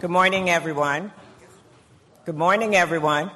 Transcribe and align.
Good 0.00 0.10
morning, 0.10 0.48
everyone. 0.48 1.10
Good 2.24 2.36
morning, 2.36 2.76
everyone. 2.76 3.32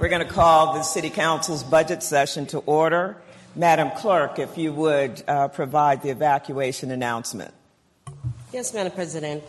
We're 0.00 0.08
going 0.08 0.26
to 0.26 0.32
call 0.32 0.72
the 0.72 0.82
City 0.82 1.10
Council's 1.10 1.62
budget 1.62 2.02
session 2.02 2.46
to 2.46 2.60
order. 2.60 3.18
Madam 3.54 3.90
Clerk, 3.90 4.38
if 4.38 4.56
you 4.56 4.72
would 4.72 5.22
uh, 5.28 5.48
provide 5.48 6.00
the 6.00 6.08
evacuation 6.08 6.90
announcement. 6.90 7.52
Yes, 8.50 8.72
Madam 8.72 8.92
President. 8.92 9.44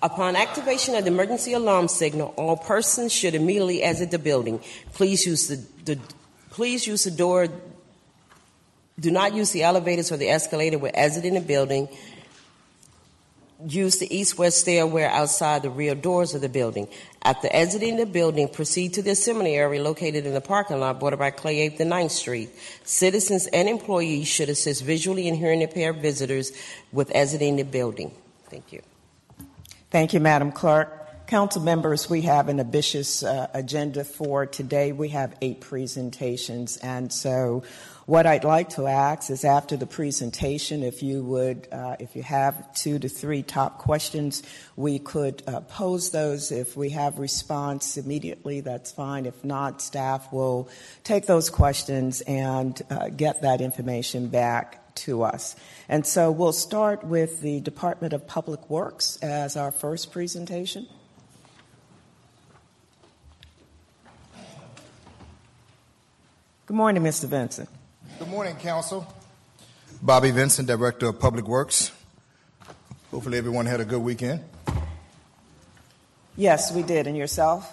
Upon 0.00 0.36
activation 0.36 0.94
of 0.94 1.02
the 1.02 1.10
emergency 1.10 1.54
alarm 1.54 1.88
signal, 1.88 2.34
all 2.36 2.56
persons 2.56 3.12
should 3.12 3.34
immediately 3.34 3.82
exit 3.82 4.12
the 4.12 4.20
building. 4.20 4.60
Please 4.92 5.26
use 5.26 5.48
the, 5.48 5.56
the 5.84 6.00
please 6.50 6.86
use 6.86 7.02
the 7.02 7.10
door. 7.10 7.48
Do 9.00 9.10
not 9.10 9.34
use 9.34 9.50
the 9.50 9.64
elevators 9.64 10.12
or 10.12 10.18
the 10.18 10.28
escalator 10.28 10.78
when 10.78 10.94
exiting 10.94 11.34
the 11.34 11.40
building 11.40 11.88
use 13.66 13.98
the 13.98 14.14
east-west 14.14 14.58
stairway 14.58 15.04
outside 15.04 15.62
the 15.62 15.70
rear 15.70 15.94
doors 15.94 16.34
of 16.34 16.40
the 16.40 16.48
building. 16.48 16.88
After 17.22 17.48
exiting 17.50 17.96
the 17.96 18.06
building, 18.06 18.48
proceed 18.48 18.94
to 18.94 19.02
the 19.02 19.10
assembly 19.10 19.54
area 19.54 19.82
located 19.82 20.26
in 20.26 20.34
the 20.34 20.40
parking 20.40 20.80
lot 20.80 20.98
bordered 20.98 21.18
by 21.18 21.30
Clay 21.30 21.68
8th 21.70 21.80
and 21.80 21.92
9th 21.92 22.10
Street. 22.10 22.50
Citizens 22.84 23.46
and 23.48 23.68
employees 23.68 24.28
should 24.28 24.48
assist 24.48 24.82
visually 24.82 25.28
and 25.28 25.36
hearing 25.36 25.62
impaired 25.62 26.02
visitors 26.02 26.52
with 26.92 27.14
exiting 27.14 27.56
the 27.56 27.62
building. 27.62 28.12
Thank 28.48 28.72
you. 28.72 28.82
Thank 29.90 30.14
you, 30.14 30.20
Madam 30.20 30.52
Clerk. 30.52 31.26
Council 31.26 31.62
members, 31.62 32.10
we 32.10 32.22
have 32.22 32.48
an 32.48 32.60
ambitious 32.60 33.22
uh, 33.22 33.48
agenda 33.54 34.04
for 34.04 34.44
today. 34.44 34.92
We 34.92 35.08
have 35.10 35.34
eight 35.40 35.60
presentations, 35.60 36.76
and 36.78 37.10
so 37.10 37.62
what 38.06 38.26
I'd 38.26 38.42
like 38.42 38.70
to 38.70 38.88
ask 38.88 39.30
is 39.30 39.44
after 39.44 39.76
the 39.76 39.86
presentation, 39.86 40.82
if 40.82 41.04
you 41.04 41.22
would, 41.22 41.68
uh, 41.70 41.96
if 42.00 42.16
you 42.16 42.22
have 42.24 42.74
two 42.74 42.98
to 42.98 43.08
three 43.08 43.44
top 43.44 43.78
questions, 43.78 44.42
we 44.74 44.98
could 44.98 45.42
uh, 45.46 45.60
pose 45.60 46.10
those. 46.10 46.50
If 46.50 46.76
we 46.76 46.90
have 46.90 47.20
response 47.20 47.96
immediately, 47.96 48.60
that's 48.60 48.90
fine. 48.90 49.24
If 49.24 49.44
not, 49.44 49.80
staff 49.80 50.32
will 50.32 50.68
take 51.04 51.26
those 51.26 51.48
questions 51.48 52.22
and 52.22 52.80
uh, 52.90 53.08
get 53.08 53.42
that 53.42 53.60
information 53.60 54.26
back 54.26 54.94
to 54.94 55.22
us. 55.22 55.54
And 55.88 56.04
so 56.04 56.32
we'll 56.32 56.52
start 56.52 57.04
with 57.04 57.40
the 57.40 57.60
Department 57.60 58.12
of 58.12 58.26
Public 58.26 58.68
Works 58.68 59.16
as 59.22 59.56
our 59.56 59.70
first 59.70 60.10
presentation. 60.10 60.88
Good 66.66 66.76
morning, 66.76 67.02
Mr. 67.02 67.26
Vincent. 67.28 67.68
Good 68.22 68.30
morning, 68.30 68.54
Council. 68.54 69.04
Bobby 70.00 70.30
Vincent, 70.30 70.68
Director 70.68 71.08
of 71.08 71.18
Public 71.18 71.48
Works. 71.48 71.90
Hopefully, 73.10 73.36
everyone 73.36 73.66
had 73.66 73.80
a 73.80 73.84
good 73.84 73.98
weekend. 73.98 74.44
Yes, 76.36 76.72
we 76.72 76.84
did. 76.84 77.08
And 77.08 77.16
yourself? 77.16 77.68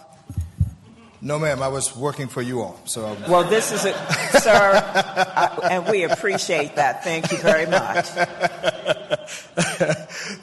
No, 1.21 1.37
ma'am. 1.37 1.61
I 1.61 1.67
was 1.67 1.95
working 1.95 2.27
for 2.27 2.41
you 2.41 2.61
all. 2.61 2.79
So. 2.85 3.15
Well, 3.27 3.43
this 3.43 3.71
is 3.71 3.85
it, 3.85 3.93
sir, 4.41 4.81
I, 4.83 5.67
and 5.69 5.87
we 5.87 6.01
appreciate 6.01 6.77
that. 6.77 7.03
Thank 7.03 7.31
you 7.31 7.37
very 7.37 7.67
much. 7.67 8.07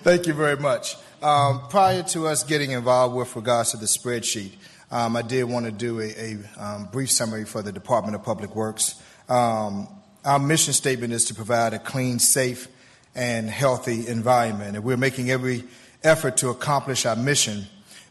Thank 0.05 0.29
you 0.29 0.35
very 0.35 0.57
much. 0.57 0.95
Um, 1.21 1.63
prior 1.69 2.05
to 2.05 2.29
us 2.29 2.45
getting 2.45 2.71
involved 2.71 3.17
with 3.17 3.35
regards 3.35 3.73
to 3.73 3.77
the 3.77 3.87
spreadsheet, 3.87 4.53
um, 4.93 5.17
I 5.17 5.23
did 5.23 5.43
want 5.43 5.67
to 5.67 5.73
do 5.73 6.01
a, 6.01 6.15
a 6.17 6.39
um, 6.65 6.89
brief 6.93 7.11
summary 7.11 7.45
for 7.45 7.61
the 7.61 7.73
Department 7.73 8.15
of 8.15 8.23
Public 8.23 8.55
Works. 8.55 9.03
Um, 9.29 9.89
our 10.27 10.41
mission 10.41 10.73
statement 10.73 11.13
is 11.13 11.25
to 11.27 11.35
provide 11.35 11.73
a 11.73 11.79
clean, 11.79 12.19
safe, 12.19 12.67
and 13.15 13.49
healthy 13.49 14.09
environment. 14.09 14.75
And 14.77 14.85
we're 14.85 14.97
making 14.97 15.31
every 15.31 15.65
effort 16.03 16.37
to 16.39 16.51
accomplish 16.51 17.07
our 17.07 17.15
mission 17.15 17.65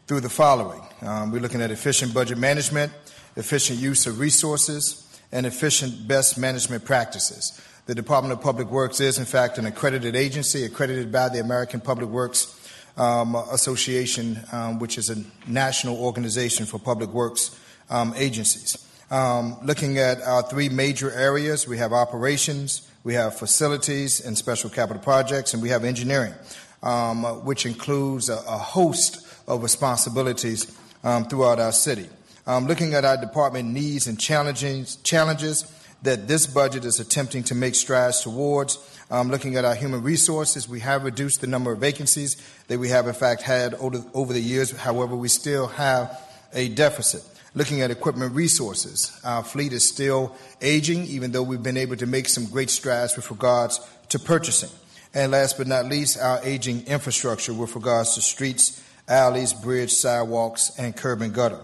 through 0.06 0.20
the 0.20 0.30
following. 0.30 0.80
Um, 1.02 1.30
we're 1.30 1.42
looking 1.42 1.60
at 1.60 1.70
efficient 1.70 2.14
budget 2.14 2.38
management, 2.38 2.90
efficient 3.36 3.78
use 3.78 4.06
of 4.06 4.18
resources, 4.18 5.02
and 5.30 5.44
efficient 5.44 6.08
best 6.08 6.38
management 6.38 6.84
practices. 6.86 7.60
The 7.84 7.94
Department 7.94 8.32
of 8.32 8.40
Public 8.40 8.70
Works 8.70 8.98
is, 8.98 9.18
in 9.18 9.26
fact, 9.26 9.58
an 9.58 9.66
accredited 9.66 10.16
agency 10.16 10.64
accredited 10.64 11.12
by 11.12 11.28
the 11.28 11.40
American 11.40 11.80
Public 11.80 12.08
Works 12.08 12.58
um, 12.96 13.34
Association, 13.34 14.40
um, 14.52 14.78
which 14.78 14.96
is 14.96 15.10
a 15.10 15.22
national 15.46 15.98
organization 15.98 16.64
for 16.64 16.78
public 16.78 17.10
works 17.10 17.60
um, 17.90 18.14
agencies. 18.16 18.85
Um, 19.10 19.56
looking 19.62 19.98
at 19.98 20.20
our 20.22 20.42
three 20.42 20.68
major 20.68 21.12
areas, 21.12 21.68
we 21.68 21.78
have 21.78 21.92
operations, 21.92 22.88
we 23.04 23.14
have 23.14 23.38
facilities 23.38 24.24
and 24.24 24.36
special 24.36 24.68
capital 24.68 25.00
projects, 25.00 25.54
and 25.54 25.62
we 25.62 25.68
have 25.68 25.84
engineering, 25.84 26.34
um, 26.82 27.22
which 27.44 27.66
includes 27.66 28.28
a, 28.28 28.34
a, 28.34 28.58
host 28.58 29.24
of 29.46 29.62
responsibilities 29.62 30.76
um, 31.04 31.24
throughout 31.28 31.60
our 31.60 31.70
city. 31.70 32.08
Um, 32.48 32.66
looking 32.66 32.94
at 32.94 33.04
our 33.04 33.16
department 33.16 33.68
needs 33.68 34.08
and 34.08 34.18
challenges, 34.18 34.96
challenges 35.04 35.72
that 36.02 36.26
this 36.26 36.48
budget 36.48 36.84
is 36.84 36.98
attempting 36.98 37.44
to 37.44 37.54
make 37.54 37.76
strides 37.76 38.22
towards. 38.22 38.76
Um, 39.08 39.30
looking 39.30 39.54
at 39.54 39.64
our 39.64 39.76
human 39.76 40.02
resources, 40.02 40.68
we 40.68 40.80
have 40.80 41.04
reduced 41.04 41.40
the 41.40 41.46
number 41.46 41.70
of 41.70 41.78
vacancies 41.78 42.36
that 42.66 42.80
we 42.80 42.88
have, 42.88 43.06
in 43.06 43.14
fact, 43.14 43.42
had 43.42 43.74
over, 43.74 44.04
over 44.14 44.32
the 44.32 44.40
years. 44.40 44.72
However, 44.72 45.14
we 45.14 45.28
still 45.28 45.68
have 45.68 46.20
a 46.52 46.68
deficit 46.70 47.22
looking 47.56 47.80
at 47.80 47.90
equipment 47.90 48.34
resources. 48.34 49.18
Our 49.24 49.42
fleet 49.42 49.72
is 49.72 49.88
still 49.88 50.36
aging, 50.60 51.04
even 51.04 51.32
though 51.32 51.42
we've 51.42 51.62
been 51.62 51.78
able 51.78 51.96
to 51.96 52.06
make 52.06 52.28
some 52.28 52.46
great 52.46 52.70
strides 52.70 53.16
with 53.16 53.28
regards 53.30 53.80
to 54.10 54.18
purchasing. 54.18 54.70
And 55.14 55.32
last 55.32 55.56
but 55.56 55.66
not 55.66 55.86
least, 55.86 56.20
our 56.20 56.38
aging 56.44 56.86
infrastructure 56.86 57.54
with 57.54 57.74
regards 57.74 58.14
to 58.14 58.20
streets, 58.20 58.84
alleys, 59.08 59.54
bridge, 59.54 59.90
sidewalks, 59.90 60.78
and 60.78 60.94
curb 60.94 61.22
and 61.22 61.32
gutter. 61.32 61.60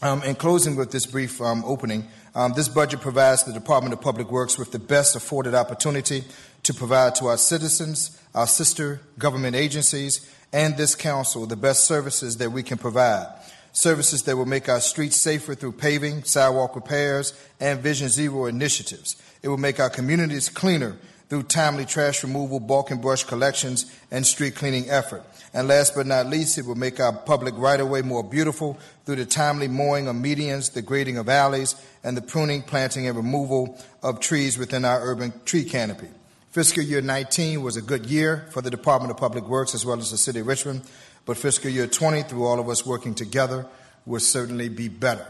Um, 0.00 0.22
in 0.22 0.36
closing 0.36 0.76
with 0.76 0.92
this 0.92 1.06
brief 1.06 1.40
um, 1.42 1.64
opening, 1.66 2.06
um, 2.36 2.52
this 2.54 2.68
budget 2.68 3.00
provides 3.00 3.42
the 3.42 3.52
Department 3.52 3.92
of 3.92 4.00
Public 4.00 4.30
Works 4.30 4.56
with 4.56 4.70
the 4.70 4.78
best 4.78 5.16
afforded 5.16 5.54
opportunity 5.54 6.22
to 6.62 6.72
provide 6.72 7.16
to 7.16 7.26
our 7.26 7.36
citizens, 7.36 8.16
our 8.32 8.46
sister 8.46 9.00
government 9.18 9.56
agencies, 9.56 10.32
and 10.52 10.76
this 10.76 10.94
council 10.94 11.46
the 11.46 11.56
best 11.56 11.84
services 11.84 12.36
that 12.36 12.52
we 12.52 12.62
can 12.62 12.78
provide 12.78 13.26
services 13.72 14.22
that 14.24 14.36
will 14.36 14.46
make 14.46 14.68
our 14.68 14.80
streets 14.80 15.20
safer 15.20 15.54
through 15.54 15.72
paving, 15.72 16.24
sidewalk 16.24 16.74
repairs, 16.74 17.32
and 17.60 17.80
Vision 17.80 18.08
Zero 18.08 18.46
initiatives. 18.46 19.20
It 19.42 19.48
will 19.48 19.56
make 19.56 19.80
our 19.80 19.90
communities 19.90 20.48
cleaner 20.48 20.96
through 21.28 21.44
timely 21.44 21.84
trash 21.84 22.22
removal, 22.24 22.58
bulk 22.58 22.90
and 22.90 23.00
brush 23.00 23.24
collections, 23.24 23.96
and 24.10 24.26
street 24.26 24.56
cleaning 24.56 24.90
effort. 24.90 25.22
And 25.54 25.68
last 25.68 25.94
but 25.94 26.06
not 26.06 26.26
least, 26.26 26.58
it 26.58 26.66
will 26.66 26.74
make 26.74 27.00
our 27.00 27.12
public 27.12 27.54
right-of-way 27.56 28.02
more 28.02 28.22
beautiful 28.22 28.78
through 29.04 29.16
the 29.16 29.26
timely 29.26 29.68
mowing 29.68 30.06
of 30.08 30.16
medians, 30.16 30.72
the 30.72 30.82
grading 30.82 31.16
of 31.18 31.28
alleys, 31.28 31.74
and 32.04 32.16
the 32.16 32.22
pruning, 32.22 32.62
planting, 32.62 33.06
and 33.06 33.16
removal 33.16 33.78
of 34.02 34.20
trees 34.20 34.58
within 34.58 34.84
our 34.84 35.00
urban 35.02 35.32
tree 35.44 35.64
canopy. 35.64 36.08
Fiscal 36.50 36.82
year 36.82 37.00
19 37.00 37.62
was 37.62 37.76
a 37.76 37.82
good 37.82 38.06
year 38.06 38.48
for 38.50 38.60
the 38.60 38.70
Department 38.70 39.12
of 39.12 39.16
Public 39.16 39.44
Works 39.44 39.72
as 39.72 39.86
well 39.86 40.00
as 40.00 40.10
the 40.10 40.18
City 40.18 40.40
of 40.40 40.48
Richmond. 40.48 40.82
But 41.30 41.38
fiscal 41.38 41.70
year 41.70 41.86
20, 41.86 42.24
through 42.24 42.44
all 42.44 42.58
of 42.58 42.68
us 42.68 42.84
working 42.84 43.14
together, 43.14 43.64
will 44.04 44.18
certainly 44.18 44.68
be 44.68 44.88
better. 44.88 45.24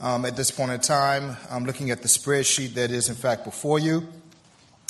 Um, 0.00 0.24
at 0.26 0.36
this 0.36 0.52
point 0.52 0.70
in 0.70 0.78
time, 0.78 1.36
I'm 1.50 1.64
looking 1.64 1.90
at 1.90 2.02
the 2.02 2.06
spreadsheet 2.06 2.74
that 2.74 2.92
is, 2.92 3.08
in 3.08 3.16
fact, 3.16 3.44
before 3.44 3.80
you. 3.80 4.06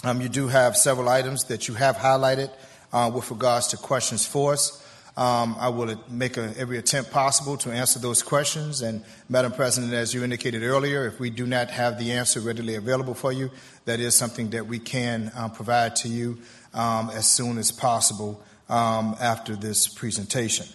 Um, 0.04 0.20
you 0.20 0.28
do 0.28 0.48
have 0.48 0.76
several 0.76 1.08
items 1.08 1.44
that 1.44 1.66
you 1.66 1.72
have 1.72 1.96
highlighted 1.96 2.50
uh, 2.92 3.10
with 3.14 3.30
regards 3.30 3.68
to 3.68 3.78
questions 3.78 4.26
for 4.26 4.52
us. 4.52 4.86
Um, 5.16 5.56
I 5.58 5.70
will 5.70 5.98
make 6.10 6.36
a, 6.36 6.52
every 6.58 6.76
attempt 6.76 7.10
possible 7.10 7.56
to 7.56 7.70
answer 7.70 7.98
those 7.98 8.22
questions. 8.22 8.82
And, 8.82 9.02
Madam 9.30 9.52
President, 9.52 9.94
as 9.94 10.12
you 10.12 10.24
indicated 10.24 10.62
earlier, 10.62 11.06
if 11.06 11.18
we 11.18 11.30
do 11.30 11.46
not 11.46 11.70
have 11.70 11.98
the 11.98 12.12
answer 12.12 12.40
readily 12.40 12.74
available 12.74 13.14
for 13.14 13.32
you, 13.32 13.50
that 13.86 13.98
is 13.98 14.14
something 14.14 14.50
that 14.50 14.66
we 14.66 14.78
can 14.78 15.32
um, 15.34 15.52
provide 15.52 15.96
to 15.96 16.08
you 16.08 16.36
um, 16.74 17.08
as 17.14 17.26
soon 17.26 17.56
as 17.56 17.72
possible 17.72 18.44
um, 18.68 19.16
after 19.20 19.56
this 19.56 19.88
presentation. 19.88 20.66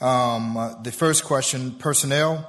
Um, 0.00 0.56
uh, 0.56 0.80
the 0.82 0.92
first 0.92 1.24
question 1.24 1.72
personnel 1.72 2.48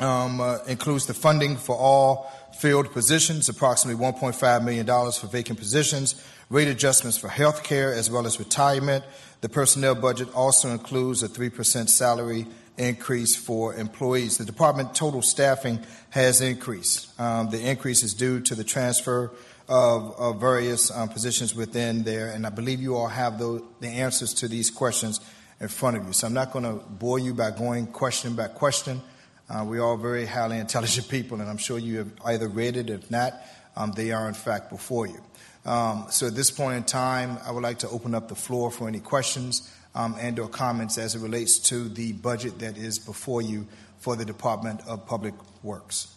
um, 0.00 0.40
uh, 0.40 0.58
includes 0.66 1.06
the 1.06 1.14
funding 1.14 1.56
for 1.56 1.76
all 1.76 2.30
filled 2.58 2.92
positions, 2.92 3.48
approximately 3.48 4.02
$1.5 4.02 4.64
million 4.64 4.86
for 5.12 5.26
vacant 5.28 5.58
positions, 5.58 6.20
rate 6.50 6.68
adjustments 6.68 7.16
for 7.16 7.28
health 7.28 7.62
care 7.62 7.94
as 7.94 8.10
well 8.10 8.26
as 8.26 8.38
retirement. 8.38 9.04
The 9.40 9.48
personnel 9.48 9.94
budget 9.94 10.34
also 10.34 10.70
includes 10.70 11.22
a 11.22 11.28
3% 11.28 11.88
salary 11.88 12.46
increase 12.78 13.36
for 13.36 13.74
employees. 13.74 14.38
The 14.38 14.44
department 14.44 14.94
total 14.94 15.22
staffing 15.22 15.80
has 16.10 16.40
increased. 16.40 17.18
Um, 17.20 17.50
the 17.50 17.60
increase 17.60 18.02
is 18.02 18.14
due 18.14 18.40
to 18.40 18.54
the 18.54 18.64
transfer 18.64 19.32
of, 19.68 20.18
of 20.18 20.40
various 20.40 20.90
um, 20.90 21.08
positions 21.08 21.54
within 21.54 22.04
there, 22.04 22.30
and 22.30 22.46
I 22.46 22.50
believe 22.50 22.80
you 22.80 22.96
all 22.96 23.08
have 23.08 23.38
the, 23.38 23.62
the 23.80 23.88
answers 23.88 24.32
to 24.34 24.48
these 24.48 24.70
questions 24.70 25.20
in 25.60 25.68
front 25.68 25.96
of 25.96 26.06
you. 26.06 26.12
So 26.12 26.26
I'm 26.26 26.34
not 26.34 26.52
going 26.52 26.64
to 26.64 26.84
bore 26.86 27.18
you 27.18 27.34
by 27.34 27.50
going 27.50 27.88
question 27.88 28.34
by 28.34 28.48
question. 28.48 29.02
Uh, 29.50 29.64
we're 29.66 29.82
all 29.82 29.96
very 29.96 30.24
highly 30.24 30.58
intelligent 30.66 31.08
people, 31.08 31.40
and 31.40 31.50
I'm 31.50 31.58
sure 31.58 31.78
you 31.78 31.98
have 31.98 32.12
either 32.24 32.48
read 32.48 32.76
it. 32.76 32.88
If 32.88 33.10
not, 33.10 33.34
um, 33.76 33.92
they 33.92 34.12
are 34.12 34.28
in 34.28 34.34
fact 34.34 34.70
before 34.70 35.06
you. 35.06 35.20
Um, 35.66 36.06
so 36.10 36.28
at 36.28 36.34
this 36.34 36.50
point 36.50 36.76
in 36.76 36.84
time, 36.84 37.38
I 37.44 37.50
would 37.50 37.62
like 37.62 37.80
to 37.80 37.88
open 37.88 38.14
up 38.14 38.28
the 38.28 38.34
floor 38.34 38.70
for 38.70 38.88
any 38.88 39.00
questions 39.00 39.70
um, 39.98 40.14
and/or 40.18 40.48
comments 40.48 40.96
as 40.96 41.14
it 41.14 41.20
relates 41.20 41.58
to 41.58 41.88
the 41.88 42.12
budget 42.12 42.60
that 42.60 42.78
is 42.78 42.98
before 42.98 43.42
you 43.42 43.66
for 43.98 44.16
the 44.16 44.24
Department 44.24 44.80
of 44.86 45.04
Public 45.06 45.34
Works. 45.62 46.14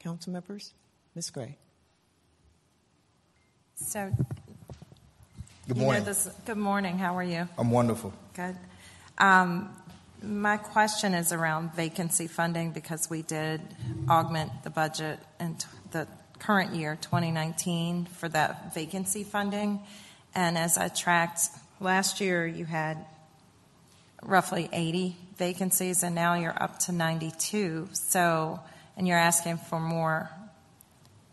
Council 0.00 0.32
members? 0.32 0.72
Ms. 1.14 1.30
Gray. 1.30 1.56
So, 3.76 4.10
Good 4.16 4.26
you 5.68 5.74
know 5.74 5.82
morning. 5.82 6.04
this, 6.04 6.28
good 6.46 6.56
morning. 6.56 6.96
How 6.98 7.16
are 7.16 7.22
you? 7.22 7.46
I'm 7.58 7.70
wonderful. 7.70 8.14
Good. 8.34 8.56
Um, 9.18 9.68
my 10.22 10.56
question 10.56 11.12
is 11.12 11.32
around 11.32 11.74
vacancy 11.74 12.26
funding 12.26 12.70
because 12.70 13.10
we 13.10 13.22
did 13.22 13.60
augment 14.08 14.50
the 14.64 14.70
budget 14.70 15.18
in 15.38 15.56
t- 15.56 15.66
the 15.92 16.08
current 16.38 16.74
year, 16.74 16.96
2019, 17.00 18.06
for 18.06 18.28
that 18.30 18.72
vacancy 18.74 19.24
funding. 19.24 19.80
And 20.34 20.56
as 20.56 20.78
I 20.78 20.88
tracked, 20.88 21.40
last 21.80 22.20
year 22.20 22.46
you 22.46 22.64
had 22.64 23.04
roughly 24.22 24.68
80 24.72 25.16
vacancies, 25.36 26.02
and 26.02 26.14
now 26.14 26.34
you're 26.34 26.60
up 26.62 26.78
to 26.80 26.92
92. 26.92 27.88
So, 27.92 28.60
and 28.96 29.06
you're 29.06 29.18
asking 29.18 29.58
for 29.58 29.78
more 29.78 30.30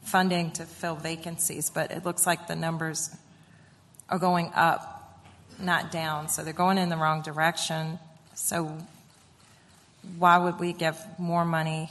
funding 0.04 0.52
to 0.52 0.66
fill 0.66 0.96
vacancies, 0.96 1.70
but 1.70 1.92
it 1.92 2.06
looks 2.06 2.28
like 2.28 2.48
the 2.48 2.56
numbers 2.56 3.16
are 4.10 4.20
going 4.20 4.52
up, 4.54 5.22
not 5.60 5.92
down. 5.92 6.28
So 6.28 6.44
they're 6.44 6.54
going 6.54 6.78
in 6.78 6.90
the 6.90 6.98
wrong 6.98 7.22
direction. 7.22 8.00
So 8.36 8.78
why 10.18 10.38
would 10.38 10.60
we 10.60 10.74
give 10.74 10.98
more 11.18 11.46
money 11.46 11.90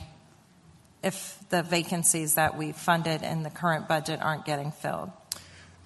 if 1.03 1.39
the 1.49 1.63
vacancies 1.63 2.35
that 2.35 2.57
we 2.57 2.73
funded 2.73 3.23
in 3.23 3.43
the 3.43 3.51
current 3.51 3.89
budget 3.89 4.21
aren't 4.23 4.45
getting 4.45 4.71
filled? 4.73 5.11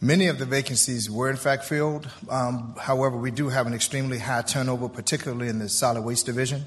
Many 0.06 0.28
of 0.28 0.38
the 0.38 0.46
vacancies 0.46 1.10
were 1.10 1.28
in 1.28 1.36
fact 1.36 1.64
filled. 1.64 2.08
Um, 2.30 2.76
however, 2.78 3.16
we 3.16 3.32
do 3.32 3.48
have 3.48 3.66
an 3.66 3.74
extremely 3.74 4.20
high 4.20 4.42
turnover, 4.42 4.88
particularly 4.88 5.48
in 5.48 5.58
the 5.58 5.68
solid 5.68 6.02
waste 6.02 6.26
division, 6.26 6.64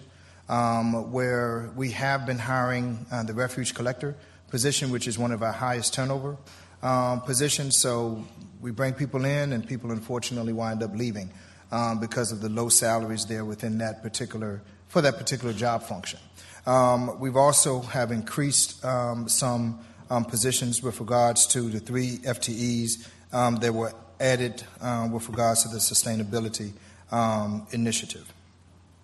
um, 0.50 1.14
where 1.14 1.72
we 1.74 1.92
have 1.92 2.26
been 2.26 2.38
hiring 2.38 3.06
uh, 3.10 3.24
the 3.24 3.34
refuse 3.34 3.72
collector 3.72 4.18
position, 4.50 4.92
which 4.92 5.08
is 5.08 5.18
one 5.18 5.32
of 5.32 5.42
our 5.42 5.54
highest 5.54 5.94
turnover 5.94 6.36
um, 6.84 7.22
positions. 7.22 7.80
So 7.80 8.26
we 8.60 8.72
bring 8.72 8.94
people 8.94 9.24
in, 9.24 9.54
and 9.54 9.66
people 9.66 9.92
unfortunately 9.92 10.52
wind 10.52 10.84
up 10.84 10.94
leaving 10.94 11.32
um, 11.72 12.02
because 12.02 12.34
of 12.34 12.42
the 12.42 12.50
low 12.50 12.68
salaries 12.68 13.26
there 13.26 13.46
within 13.46 13.78
that 13.78 14.04
particular 14.04 14.62
for 14.90 15.02
that 15.02 15.18
particular 15.18 15.54
job 15.54 15.84
function. 15.84 16.20
Um, 16.66 17.18
we've 17.22 17.38
also 17.38 17.84
have 17.84 18.12
increased 18.12 18.84
um, 18.84 19.30
some 19.30 19.80
positions 20.28 20.84
with 20.84 21.00
regards 21.00 21.48
to 21.48 21.70
the 21.70 21.80
three 21.80 22.18
FTEs 22.18 23.08
um, 23.32 23.58
that 23.58 23.74
were 23.74 23.94
added 24.20 24.64
um, 24.82 25.12
with 25.12 25.30
regards 25.30 25.64
to 25.64 25.70
the 25.70 25.78
sustainability 25.78 26.72
um, 27.12 27.66
initiative. 27.72 28.34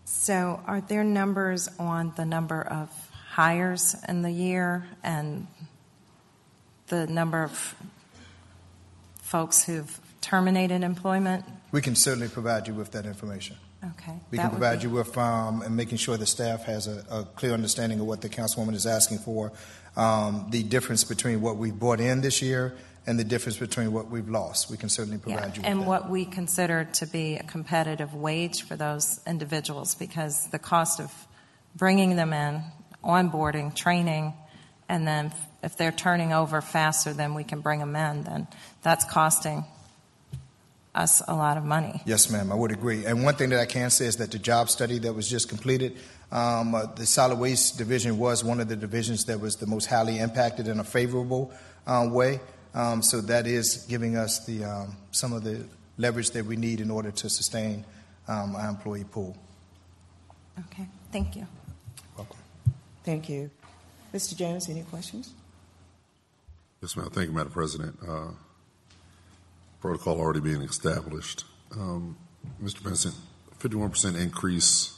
So 0.06 0.62
are 0.68 0.82
there 0.82 1.04
numbers 1.04 1.70
on 1.80 2.14
the 2.16 2.26
number 2.26 2.62
of 2.62 2.90
hires 3.30 3.96
in 4.08 4.22
the 4.22 4.32
year 4.32 4.86
and 5.04 5.48
the 6.88 7.08
number 7.08 7.44
of 7.44 7.76
folks 9.22 9.66
who've 9.66 10.00
terminated 10.22 10.84
employment? 10.84 11.46
We 11.72 11.82
can 11.82 11.96
certainly 11.96 12.30
provide 12.30 12.68
you 12.68 12.74
with 12.74 12.92
that 12.92 13.06
information. 13.06 13.58
Okay. 13.84 14.14
We 14.32 14.38
can 14.38 14.50
provide 14.50 14.80
be- 14.80 14.88
you 14.88 14.90
with 14.92 15.18
um, 15.18 15.62
and 15.62 15.76
making 15.76 15.98
sure 15.98 16.18
the 16.18 16.26
staff 16.26 16.64
has 16.64 16.88
a, 16.88 17.04
a 17.10 17.24
clear 17.24 17.54
understanding 17.54 18.00
of 18.00 18.08
what 18.08 18.22
the 18.22 18.30
councilwoman 18.30 18.74
is 18.74 18.86
asking 18.86 19.20
for, 19.20 19.52
um, 19.96 20.48
the 20.50 20.64
difference 20.64 21.04
between 21.04 21.42
what 21.42 21.58
we 21.58 21.72
brought 21.72 22.00
in 22.00 22.22
this 22.22 22.42
year 22.42 22.76
and 23.08 23.20
the 23.20 23.24
difference 23.24 23.58
between 23.58 23.92
what 23.94 24.10
we've 24.10 24.30
lost. 24.30 24.70
We 24.70 24.78
can 24.78 24.90
certainly 24.90 25.20
Yeah, 25.26 25.36
provide 25.36 25.58
you 25.58 25.62
with 25.62 25.70
and 25.70 25.82
that. 25.82 25.88
what 25.88 26.10
we 26.10 26.26
consider 26.26 26.86
to 26.94 27.06
be 27.06 27.36
a 27.36 27.44
competitive 27.44 28.14
wage 28.14 28.64
for 28.64 28.76
those 28.76 29.20
individuals 29.28 29.96
because 29.96 30.48
the 30.50 30.60
cost 30.60 31.00
of 31.00 31.12
bringing 31.76 32.16
them 32.16 32.34
in, 32.34 32.64
onboarding, 33.04 33.76
training, 33.76 34.34
and 34.90 35.08
then 35.08 35.34
if 35.64 35.78
they're 35.78 35.92
turning 35.92 36.32
over 36.34 36.62
faster 36.62 37.14
than 37.14 37.34
we 37.34 37.44
can 37.44 37.62
bring 37.62 37.80
them 37.80 37.96
in, 37.96 38.24
then 38.24 38.48
that's 38.82 39.06
costing 39.06 39.66
us 40.94 41.22
a 41.28 41.36
lot 41.36 41.58
of 41.58 41.64
money. 41.64 42.02
Yes, 42.06 42.30
ma'am, 42.30 42.52
I 42.52 42.56
would 42.56 42.72
agree. 42.72 43.06
And 43.06 43.24
one 43.24 43.36
thing 43.36 43.50
that 43.50 43.60
I 43.60 43.66
can 43.66 43.90
say 43.90 44.06
is 44.06 44.18
that 44.18 44.32
the 44.32 44.40
job 44.40 44.70
study 44.70 45.00
that 45.00 45.14
was 45.14 45.30
just 45.30 45.50
completed, 45.50 45.98
um, 46.32 46.74
uh, 46.74 46.86
the 46.86 47.06
solid 47.06 47.38
waste 47.38 47.78
division 47.78 48.18
was 48.18 48.44
one 48.44 48.62
of 48.62 48.70
the 48.70 48.76
divisions 48.76 49.26
that 49.26 49.40
was 49.40 49.58
the 49.58 49.68
most 49.68 49.88
highly 49.88 50.20
impacted 50.20 50.68
in 50.68 50.80
a 50.80 50.84
favorable 50.84 51.52
uh, 51.86 52.08
way. 52.10 52.40
Um, 52.76 53.02
so 53.02 53.22
that 53.22 53.48
is 53.48 53.86
giving 53.88 54.18
us 54.18 54.46
the 54.46 54.66
um, 54.66 54.98
some 55.12 55.32
of 55.32 55.44
the 55.44 55.66
leverage 55.98 56.32
that 56.32 56.46
we 56.46 56.58
need 56.58 56.82
in 56.82 56.92
order 56.92 57.10
to 57.10 57.30
sustain 57.30 57.86
um, 58.28 58.56
our 58.56 58.70
employee 58.70 59.06
pool. 59.06 59.36
Okay, 60.60 60.86
thank 61.12 61.38
you. 61.38 61.48
Welcome. 62.18 62.38
Thank 63.04 63.30
you. 63.30 63.50
Mr. 64.14 64.36
Jones, 64.36 64.70
any 64.70 64.84
questions? 64.84 65.34
Yes, 66.82 66.98
ma'am. 66.98 67.10
Thank 67.12 67.30
you, 67.30 67.34
Madam 67.34 67.52
President. 67.52 67.98
Uh, 68.06 68.32
protocol 69.80 70.20
already 70.20 70.42
being 70.42 70.62
established. 70.62 71.46
Um, 71.72 72.18
Mr. 72.62 72.84
Benson, 72.84 73.14
51% 73.60 74.20
increase 74.20 74.98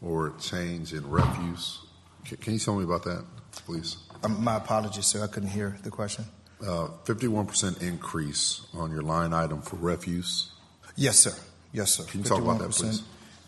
or 0.00 0.34
change 0.40 0.92
in 0.92 1.08
refuse. 1.08 1.80
Can, 2.24 2.36
can 2.38 2.52
you 2.54 2.58
tell 2.58 2.76
me 2.76 2.84
about 2.84 3.04
that, 3.04 3.24
please? 3.52 3.96
Um, 4.22 4.42
my 4.42 4.56
apologies, 4.56 5.06
sir. 5.06 5.22
I 5.22 5.26
couldn't 5.26 5.50
hear 5.50 5.78
the 5.82 5.90
question. 5.90 6.24
Uh, 6.60 6.88
51% 7.04 7.82
increase 7.82 8.62
on 8.74 8.90
your 8.90 9.02
line 9.02 9.32
item 9.32 9.62
for 9.62 9.76
refuse. 9.76 10.50
Yes, 10.96 11.20
sir. 11.20 11.32
Yes, 11.72 11.94
sir. 11.94 12.02
Can 12.04 12.20
you 12.20 12.26
talk 12.26 12.42
about 12.42 12.58
that, 12.58 12.70
51% 12.70 12.80
please? 12.80 13.02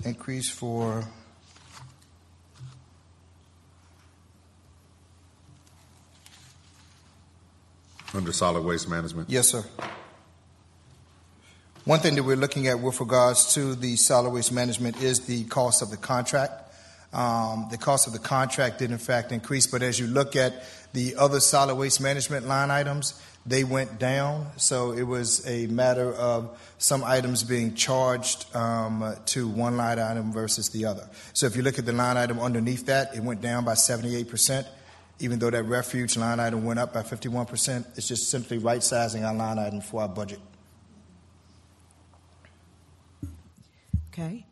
Increase 0.04 0.48
for. 0.48 1.04
Under 8.14 8.32
solid 8.32 8.64
waste 8.64 8.88
management. 8.88 9.28
Yes, 9.28 9.48
sir. 9.48 9.64
One 11.84 11.98
thing 11.98 12.14
that 12.14 12.22
we're 12.22 12.36
looking 12.36 12.68
at 12.68 12.78
with 12.78 13.00
regards 13.00 13.54
to 13.54 13.74
the 13.74 13.96
solid 13.96 14.30
waste 14.30 14.52
management 14.52 15.02
is 15.02 15.26
the 15.26 15.44
cost 15.44 15.82
of 15.82 15.90
the 15.90 15.96
contract. 15.96 16.52
Um, 17.12 17.66
the 17.70 17.78
cost 17.78 18.06
of 18.06 18.12
the 18.12 18.20
contract 18.20 18.78
did 18.78 18.92
in 18.92 18.98
fact 18.98 19.32
increase, 19.32 19.66
but 19.66 19.82
as 19.82 19.98
you 19.98 20.06
look 20.06 20.36
at 20.36 20.62
the 20.92 21.16
other 21.16 21.40
solid 21.40 21.76
waste 21.76 22.00
management 22.00 22.46
line 22.46 22.70
items, 22.70 23.20
they 23.46 23.64
went 23.64 23.98
down. 23.98 24.46
So 24.56 24.92
it 24.92 25.02
was 25.02 25.46
a 25.46 25.66
matter 25.66 26.12
of 26.12 26.58
some 26.78 27.02
items 27.04 27.42
being 27.42 27.74
charged 27.74 28.54
um, 28.54 29.14
to 29.26 29.48
one 29.48 29.76
line 29.76 29.98
item 29.98 30.32
versus 30.32 30.68
the 30.70 30.84
other. 30.84 31.08
So 31.32 31.46
if 31.46 31.56
you 31.56 31.62
look 31.62 31.78
at 31.78 31.86
the 31.86 31.92
line 31.92 32.16
item 32.16 32.38
underneath 32.40 32.86
that, 32.86 33.14
it 33.14 33.22
went 33.22 33.40
down 33.40 33.64
by 33.64 33.74
78%. 33.74 34.66
Even 35.20 35.38
though 35.38 35.50
that 35.50 35.64
refuse 35.64 36.16
line 36.16 36.40
item 36.40 36.64
went 36.64 36.78
up 36.78 36.94
by 36.94 37.02
51%, 37.02 37.84
it's 37.96 38.08
just 38.08 38.30
simply 38.30 38.58
right 38.58 38.82
sizing 38.82 39.24
our 39.24 39.34
line 39.34 39.58
item 39.58 39.80
for 39.80 40.02
our 40.02 40.08
budget. 40.08 40.40
Okay. 44.12 44.46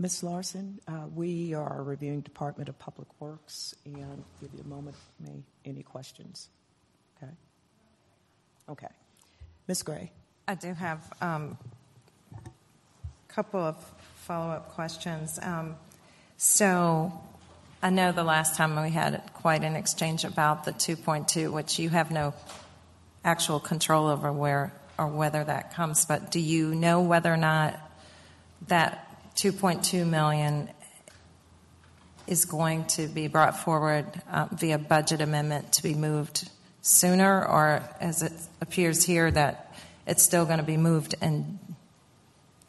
Ms. 0.00 0.22
Larson, 0.22 0.78
uh, 0.86 1.06
we 1.12 1.54
are 1.54 1.82
reviewing 1.82 2.20
Department 2.20 2.68
of 2.68 2.78
Public 2.78 3.08
Works 3.18 3.74
and 3.84 4.22
give 4.40 4.50
you 4.54 4.60
a 4.64 4.68
moment, 4.68 4.96
may, 5.18 5.42
any 5.64 5.82
questions? 5.82 6.48
Okay. 7.16 7.32
Okay. 8.68 8.94
Ms. 9.66 9.82
Gray. 9.82 10.12
I 10.46 10.54
do 10.54 10.72
have 10.72 11.00
um, 11.20 11.58
a 12.32 12.48
couple 13.26 13.58
of 13.58 13.76
follow 14.14 14.52
up 14.52 14.70
questions. 14.70 15.40
Um, 15.42 15.74
so, 16.36 17.12
I 17.82 17.90
know 17.90 18.12
the 18.12 18.22
last 18.22 18.54
time 18.54 18.80
we 18.80 18.90
had 18.90 19.20
quite 19.34 19.64
an 19.64 19.74
exchange 19.74 20.22
about 20.22 20.64
the 20.64 20.72
2.2, 20.72 21.50
which 21.50 21.80
you 21.80 21.88
have 21.88 22.12
no 22.12 22.34
actual 23.24 23.58
control 23.58 24.06
over 24.06 24.32
where 24.32 24.72
or 24.96 25.08
whether 25.08 25.42
that 25.42 25.74
comes, 25.74 26.04
but 26.04 26.30
do 26.30 26.38
you 26.38 26.72
know 26.74 27.00
whether 27.00 27.32
or 27.32 27.36
not 27.36 27.78
that 28.68 29.07
2.2 29.38 30.04
million 30.04 30.68
is 32.26 32.44
going 32.44 32.84
to 32.86 33.06
be 33.06 33.28
brought 33.28 33.56
forward 33.56 34.04
uh, 34.28 34.48
via 34.50 34.78
budget 34.78 35.20
amendment 35.20 35.74
to 35.74 35.82
be 35.84 35.94
moved 35.94 36.50
sooner, 36.82 37.46
or 37.46 37.88
as 38.00 38.24
it 38.24 38.32
appears 38.60 39.04
here 39.04 39.30
that 39.30 39.72
it's 40.08 40.24
still 40.24 40.44
going 40.44 40.58
to 40.58 40.64
be 40.64 40.76
moved 40.76 41.14
in 41.22 41.60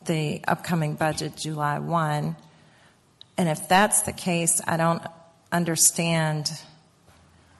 the 0.05 0.41
upcoming 0.47 0.93
budget 0.93 1.35
July 1.35 1.79
1? 1.79 2.35
And 3.39 3.49
if 3.49 3.67
that's 3.67 4.03
the 4.03 4.13
case, 4.13 4.61
I 4.67 4.77
don't 4.77 5.01
understand 5.51 6.51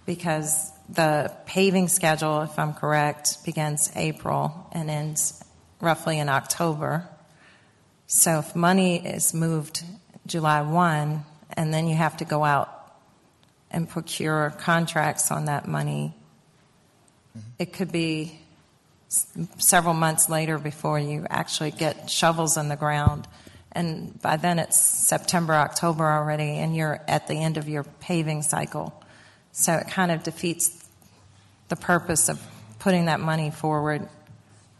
because 0.05 0.71
the 0.87 1.35
paving 1.47 1.87
schedule, 1.87 2.41
if 2.41 2.59
I'm 2.59 2.73
correct, 2.75 3.43
begins 3.43 3.91
April 3.95 4.69
and 4.71 4.87
ends 4.87 5.43
roughly 5.81 6.19
in 6.19 6.29
October. 6.29 7.09
So 8.11 8.39
if 8.39 8.55
money 8.55 9.05
is 9.05 9.35
moved 9.35 9.83
July 10.25 10.63
1 10.63 11.23
and 11.53 11.71
then 11.71 11.87
you 11.87 11.95
have 11.95 12.17
to 12.17 12.25
go 12.25 12.43
out 12.43 12.67
and 13.69 13.87
procure 13.87 14.51
contracts 14.57 15.29
on 15.29 15.45
that 15.45 15.67
money, 15.67 16.15
mm-hmm. 17.37 17.47
it 17.59 17.71
could 17.71 17.91
be 17.91 18.39
s- 19.11 19.27
several 19.59 19.93
months 19.93 20.27
later 20.27 20.57
before 20.57 20.97
you 20.97 21.27
actually 21.29 21.69
get 21.69 22.09
shovels 22.09 22.57
in 22.57 22.67
the 22.67 22.75
ground. 22.75 23.27
And 23.73 24.19
by 24.19 24.37
then 24.37 24.57
it's 24.57 24.75
September, 24.75 25.53
October 25.53 26.09
already, 26.09 26.57
and 26.57 26.75
you're 26.75 26.99
at 27.07 27.27
the 27.27 27.35
end 27.35 27.57
of 27.57 27.69
your 27.69 27.83
paving 27.83 28.41
cycle. 28.41 28.91
So 29.51 29.73
it 29.73 29.87
kind 29.87 30.11
of 30.11 30.23
defeats 30.23 30.83
the 31.67 31.75
purpose 31.75 32.27
of 32.27 32.41
putting 32.79 33.05
that 33.05 33.19
money 33.19 33.51
forward 33.51 34.09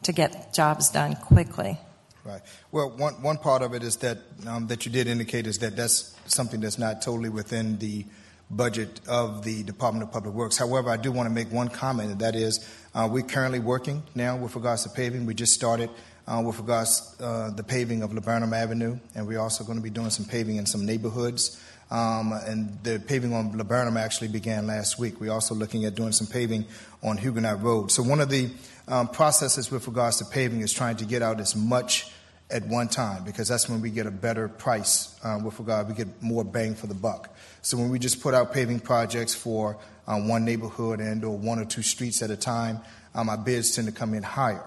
to 0.02 0.14
get 0.14 0.52
jobs 0.52 0.90
done 0.90 1.16
quickly. 1.16 1.78
Right. 2.26 2.42
Well, 2.72 2.90
one, 2.90 3.22
one 3.22 3.38
part 3.38 3.62
of 3.62 3.74
it 3.74 3.82
is 3.82 3.96
that 3.98 4.18
um, 4.46 4.68
that 4.68 4.86
you 4.86 4.92
did 4.92 5.08
indicate 5.08 5.48
is 5.48 5.60
that 5.60 5.76
that's 5.76 6.14
something 6.26 6.60
that's 6.60 6.78
not 6.78 7.02
totally 7.02 7.30
within 7.30 7.78
the 7.78 8.06
budget 8.52 9.00
of 9.08 9.44
the 9.44 9.64
Department 9.64 10.04
of 10.04 10.12
Public 10.12 10.34
Works. 10.34 10.58
However, 10.58 10.90
I 10.90 10.98
do 10.98 11.12
want 11.12 11.28
to 11.28 11.34
make 11.34 11.52
one 11.52 11.70
comment, 11.70 12.12
and 12.12 12.20
that 12.20 12.36
is 12.36 12.68
uh, 12.94 13.08
we're 13.10 13.24
currently 13.24 13.60
working 13.60 14.04
now 14.16 14.36
with 14.36 14.56
regards 14.56 14.84
to 14.84 14.90
paving. 14.90 15.26
We 15.26 15.34
just 15.34 15.54
started 15.54 15.90
uh, 16.28 16.42
with 16.46 16.60
regards 16.60 17.16
uh, 17.20 17.52
the 17.52 17.64
paving 17.64 18.04
of 18.04 18.14
Laburnum 18.14 18.54
Avenue, 18.54 19.00
and 19.16 19.26
we're 19.26 19.40
also 19.40 19.64
going 19.64 19.78
to 19.78 19.84
be 19.84 19.90
doing 19.90 20.10
some 20.10 20.26
paving 20.26 20.58
in 20.58 20.66
some 20.66 20.86
neighborhoods. 20.86 21.64
Um, 21.92 22.34
and 22.34 22.78
the 22.84 23.00
paving 23.00 23.34
on 23.34 23.58
Laburnum 23.58 23.98
actually 23.98 24.28
began 24.28 24.68
last 24.68 25.00
week. 25.00 25.20
We're 25.20 25.32
also 25.32 25.56
looking 25.56 25.86
at 25.86 25.96
doing 25.96 26.12
some 26.12 26.28
paving 26.28 26.66
on 27.02 27.18
Huguenot 27.18 27.64
Road. 27.64 27.92
So 27.92 28.04
one 28.04 28.20
of 28.20 28.30
the 28.30 28.52
um, 28.90 29.08
processes 29.08 29.72
with 29.72 29.88
regards 29.88 30.18
to 30.18 30.26
paving 30.26 30.62
is 30.62 30.74
trying 30.74 30.98
to 30.98 31.06
get 31.06 31.22
out 31.22 31.40
as 31.40 31.56
much 31.56 32.12
at 32.52 32.66
one 32.68 32.88
time 32.88 33.24
because 33.24 33.48
that's 33.48 33.70
when 33.70 33.82
we 33.82 33.92
get 33.92 34.08
a 34.08 34.12
better 34.12 34.50
price 34.50 35.18
uh, 35.24 35.40
with 35.44 35.60
regard. 35.60 35.88
We 35.88 35.94
get 35.94 36.22
more 36.22 36.44
bang 36.44 36.76
for 36.76 36.88
the 36.88 36.96
buck. 36.96 37.36
So 37.62 37.78
when 37.78 37.90
we 37.90 38.00
just 38.00 38.22
put 38.22 38.34
out 38.34 38.54
paving 38.54 38.80
projects 38.80 39.36
for 39.36 39.78
um, 40.08 40.28
one 40.28 40.46
neighborhood 40.46 41.00
and 41.00 41.24
or 41.24 41.38
one 41.38 41.60
or 41.60 41.66
two 41.66 41.84
streets 41.84 42.22
at 42.24 42.32
a 42.32 42.38
time, 42.38 42.80
um, 43.14 43.30
our 43.30 43.38
bids 43.38 43.76
tend 43.76 43.88
to 43.88 43.94
come 43.94 44.14
in 44.14 44.24
higher 44.24 44.64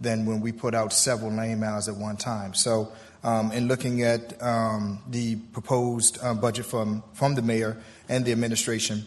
than 0.00 0.26
when 0.26 0.40
we 0.40 0.52
put 0.52 0.74
out 0.74 0.92
several 0.92 1.30
lane 1.30 1.60
miles 1.60 1.88
at 1.88 1.96
one 1.96 2.16
time. 2.16 2.54
So 2.54 2.92
um, 3.22 3.52
in 3.52 3.68
looking 3.68 4.02
at 4.02 4.40
um, 4.42 5.02
the 5.08 5.36
proposed 5.36 6.18
uh, 6.22 6.34
budget 6.34 6.66
from 6.66 7.02
from 7.12 7.34
the 7.34 7.42
mayor 7.42 7.76
and 8.08 8.24
the 8.24 8.32
administration, 8.32 9.04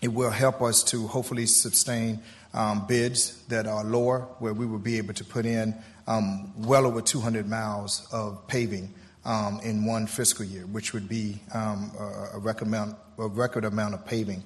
it 0.00 0.08
will 0.08 0.30
help 0.30 0.62
us 0.62 0.82
to 0.84 1.06
hopefully 1.06 1.46
sustain 1.46 2.22
um, 2.54 2.86
bids 2.86 3.42
that 3.46 3.66
are 3.66 3.84
lower, 3.84 4.20
where 4.38 4.52
we 4.52 4.66
will 4.66 4.78
be 4.78 4.98
able 4.98 5.14
to 5.14 5.24
put 5.24 5.46
in 5.46 5.74
um, 6.06 6.52
well 6.56 6.86
over 6.86 7.00
200 7.00 7.48
miles 7.48 8.06
of 8.12 8.46
paving 8.48 8.92
um, 9.24 9.60
in 9.62 9.84
one 9.84 10.06
fiscal 10.06 10.44
year, 10.44 10.66
which 10.66 10.92
would 10.92 11.08
be 11.08 11.40
um, 11.54 11.92
a, 11.98 12.36
a, 12.36 12.38
record 12.38 12.68
amount, 12.68 12.96
a 13.18 13.28
record 13.28 13.64
amount 13.64 13.94
of 13.94 14.04
paving 14.06 14.42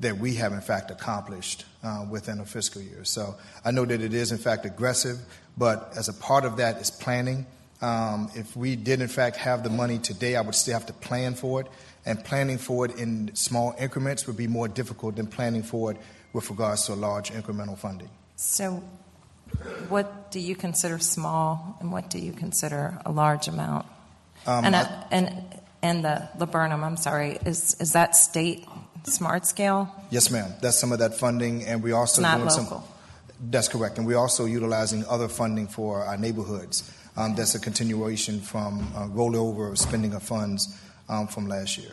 that 0.00 0.16
we 0.18 0.34
have 0.34 0.52
in 0.52 0.60
fact 0.60 0.90
accomplished 0.90 1.64
uh, 1.82 2.04
within 2.08 2.40
a 2.40 2.44
fiscal 2.44 2.82
year. 2.82 3.04
So 3.04 3.34
I 3.64 3.70
know 3.70 3.84
that 3.84 4.00
it 4.00 4.14
is 4.14 4.30
in 4.32 4.38
fact 4.38 4.64
aggressive, 4.64 5.18
but 5.56 5.92
as 5.96 6.08
a 6.08 6.12
part 6.12 6.44
of 6.44 6.58
that 6.58 6.76
is 6.80 6.90
planning. 6.90 7.46
Um, 7.80 8.30
if 8.34 8.56
we 8.56 8.76
did 8.76 9.00
in 9.00 9.08
fact 9.08 9.36
have 9.36 9.62
the 9.62 9.70
money 9.70 9.98
today, 9.98 10.36
I 10.36 10.40
would 10.40 10.54
still 10.54 10.74
have 10.74 10.86
to 10.86 10.92
plan 10.92 11.34
for 11.34 11.60
it, 11.60 11.68
and 12.04 12.24
planning 12.24 12.58
for 12.58 12.84
it 12.84 12.96
in 12.96 13.34
small 13.34 13.74
increments 13.78 14.26
would 14.26 14.36
be 14.36 14.46
more 14.46 14.68
difficult 14.68 15.16
than 15.16 15.26
planning 15.26 15.62
for 15.62 15.92
it 15.92 15.98
with 16.32 16.48
regards 16.50 16.86
to 16.86 16.92
a 16.92 16.94
large 16.94 17.30
incremental 17.30 17.76
funding. 17.78 18.10
So, 18.36 18.82
what 19.88 20.30
do 20.30 20.40
you 20.40 20.54
consider 20.54 20.98
small, 20.98 21.76
and 21.80 21.90
what 21.92 22.10
do 22.10 22.18
you 22.18 22.32
consider 22.32 22.98
a 23.04 23.10
large 23.12 23.48
amount? 23.48 23.86
Um, 24.46 24.64
and, 24.64 24.76
I- 24.76 24.82
uh, 24.82 25.04
and 25.10 25.44
and 25.82 26.04
the 26.04 26.28
laburnum, 26.38 26.82
I'm 26.82 26.96
sorry, 26.96 27.38
is 27.46 27.74
is 27.80 27.92
that 27.92 28.16
state 28.16 28.66
smart 29.04 29.46
scale? 29.46 29.88
Yes, 30.10 30.30
ma'am. 30.30 30.52
That's 30.60 30.76
some 30.78 30.92
of 30.92 30.98
that 30.98 31.14
funding, 31.14 31.64
and 31.64 31.82
we 31.82 31.92
also 31.92 32.20
It's 32.20 32.22
not 32.22 32.36
doing 32.38 32.48
local. 32.48 32.80
some. 32.80 32.82
That's 33.50 33.68
correct, 33.68 33.98
and 33.98 34.06
we're 34.06 34.18
also 34.18 34.44
utilizing 34.46 35.04
other 35.06 35.28
funding 35.28 35.68
for 35.68 36.02
our 36.04 36.16
neighborhoods. 36.16 36.90
Um, 37.16 37.34
that's 37.36 37.54
a 37.54 37.60
continuation 37.60 38.40
from 38.40 38.80
uh, 38.96 39.06
rollover 39.08 39.70
of 39.70 39.78
spending 39.78 40.14
of 40.14 40.22
funds 40.22 40.76
um, 41.08 41.26
from 41.28 41.46
last 41.48 41.78
year. 41.78 41.92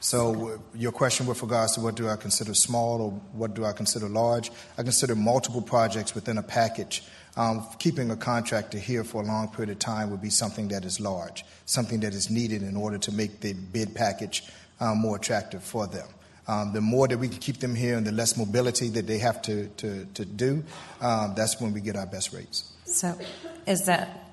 So, 0.00 0.50
uh, 0.50 0.58
your 0.74 0.92
question 0.92 1.26
with 1.26 1.42
regards 1.42 1.72
to 1.72 1.80
what 1.80 1.94
do 1.94 2.08
I 2.08 2.16
consider 2.16 2.54
small 2.54 3.00
or 3.00 3.10
what 3.32 3.54
do 3.54 3.64
I 3.64 3.72
consider 3.72 4.08
large? 4.08 4.50
I 4.76 4.82
consider 4.82 5.14
multiple 5.14 5.62
projects 5.62 6.14
within 6.14 6.38
a 6.38 6.42
package. 6.42 7.02
Um, 7.36 7.66
keeping 7.78 8.10
a 8.10 8.16
contractor 8.16 8.78
here 8.78 9.04
for 9.04 9.22
a 9.22 9.24
long 9.26 9.48
period 9.48 9.70
of 9.70 9.78
time 9.78 10.10
would 10.10 10.22
be 10.22 10.30
something 10.30 10.68
that 10.68 10.84
is 10.84 11.00
large, 11.00 11.44
something 11.66 12.00
that 12.00 12.14
is 12.14 12.30
needed 12.30 12.62
in 12.62 12.76
order 12.76 12.98
to 12.98 13.12
make 13.12 13.40
the 13.40 13.52
bid 13.52 13.94
package 13.94 14.42
um, 14.80 14.98
more 14.98 15.16
attractive 15.16 15.62
for 15.62 15.86
them. 15.86 16.06
Um, 16.48 16.72
the 16.72 16.80
more 16.80 17.08
that 17.08 17.18
we 17.18 17.28
can 17.28 17.38
keep 17.38 17.58
them 17.58 17.74
here 17.74 17.96
and 17.96 18.06
the 18.06 18.12
less 18.12 18.36
mobility 18.36 18.88
that 18.90 19.06
they 19.06 19.18
have 19.18 19.42
to, 19.42 19.66
to, 19.68 20.06
to 20.14 20.24
do, 20.24 20.62
um, 21.00 21.34
that's 21.36 21.60
when 21.60 21.72
we 21.72 21.80
get 21.80 21.96
our 21.96 22.06
best 22.06 22.32
rates. 22.32 22.72
So, 22.84 23.18
is 23.66 23.86
that 23.86 24.25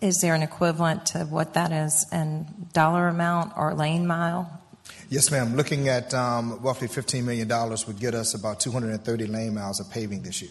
is 0.00 0.20
there 0.20 0.34
an 0.34 0.42
equivalent 0.42 1.06
to 1.06 1.20
what 1.24 1.54
that 1.54 1.72
is 1.72 2.06
in 2.12 2.46
dollar 2.72 3.08
amount 3.08 3.52
or 3.56 3.74
lane 3.74 4.06
mile? 4.06 4.62
Yes, 5.08 5.30
ma'am. 5.30 5.56
Looking 5.56 5.88
at 5.88 6.12
um, 6.14 6.60
roughly 6.62 6.88
$15 6.88 7.24
million 7.24 7.48
would 7.86 7.98
get 7.98 8.14
us 8.14 8.34
about 8.34 8.60
230 8.60 9.26
lane 9.26 9.54
miles 9.54 9.80
of 9.80 9.90
paving 9.90 10.22
this 10.22 10.42
year. 10.42 10.50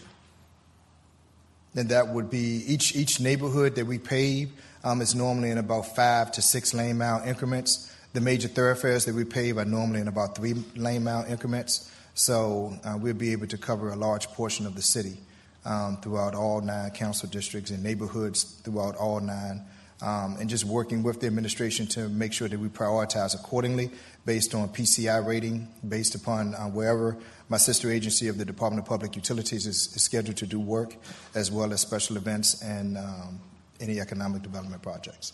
And 1.74 1.90
that 1.90 2.08
would 2.08 2.30
be 2.30 2.64
each, 2.66 2.96
each 2.96 3.20
neighborhood 3.20 3.74
that 3.74 3.86
we 3.86 3.98
pave 3.98 4.50
um, 4.82 5.02
is 5.02 5.14
normally 5.14 5.50
in 5.50 5.58
about 5.58 5.94
five 5.94 6.32
to 6.32 6.42
six 6.42 6.72
lane 6.72 6.98
mile 6.98 7.22
increments. 7.26 7.94
The 8.14 8.20
major 8.20 8.48
thoroughfares 8.48 9.04
that 9.04 9.14
we 9.14 9.24
pave 9.24 9.58
are 9.58 9.64
normally 9.64 10.00
in 10.00 10.08
about 10.08 10.36
three 10.36 10.54
lane 10.74 11.04
mile 11.04 11.24
increments. 11.28 11.92
So 12.14 12.74
uh, 12.82 12.96
we'll 12.98 13.12
be 13.12 13.32
able 13.32 13.46
to 13.48 13.58
cover 13.58 13.90
a 13.90 13.96
large 13.96 14.26
portion 14.28 14.64
of 14.64 14.74
the 14.74 14.82
city 14.82 15.18
um, 15.66 15.98
throughout 16.00 16.34
all 16.34 16.60
nine 16.60 16.90
council 16.92 17.28
districts 17.28 17.70
and 17.70 17.82
neighborhoods 17.82 18.44
throughout 18.62 18.96
all 18.96 19.20
nine. 19.20 19.62
Um, 20.02 20.36
and 20.38 20.50
just 20.50 20.64
working 20.64 21.02
with 21.02 21.20
the 21.20 21.26
administration 21.26 21.86
to 21.88 22.10
make 22.10 22.34
sure 22.34 22.48
that 22.48 22.58
we 22.58 22.68
prioritize 22.68 23.34
accordingly 23.34 23.90
based 24.26 24.54
on 24.54 24.68
PCI 24.68 25.26
rating, 25.26 25.68
based 25.88 26.14
upon 26.14 26.54
uh, 26.54 26.64
wherever 26.64 27.16
my 27.48 27.56
sister 27.56 27.90
agency 27.90 28.28
of 28.28 28.36
the 28.36 28.44
Department 28.44 28.82
of 28.82 28.88
Public 28.88 29.16
Utilities 29.16 29.66
is, 29.66 29.94
is 29.96 30.02
scheduled 30.02 30.36
to 30.36 30.46
do 30.46 30.60
work, 30.60 30.94
as 31.34 31.50
well 31.50 31.72
as 31.72 31.80
special 31.80 32.18
events 32.18 32.60
and 32.62 32.98
um, 32.98 33.40
any 33.80 33.98
economic 33.98 34.42
development 34.42 34.82
projects. 34.82 35.32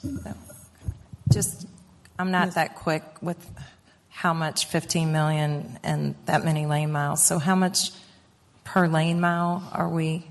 Just, 1.33 1.67
I'm 2.19 2.31
not 2.31 2.55
that 2.55 2.77
quick 2.77 3.03
with 3.21 3.45
how 4.11 4.33
much 4.33 4.67
15 4.67 5.11
million 5.11 5.79
and 5.83 6.15
that 6.27 6.45
many 6.45 6.67
lane 6.67 6.93
miles. 6.93 7.25
So, 7.27 7.39
how 7.41 7.57
much 7.57 7.91
per 8.73 8.89
lane 8.89 9.21
mile 9.21 9.63
are 9.73 9.91
we 9.91 10.25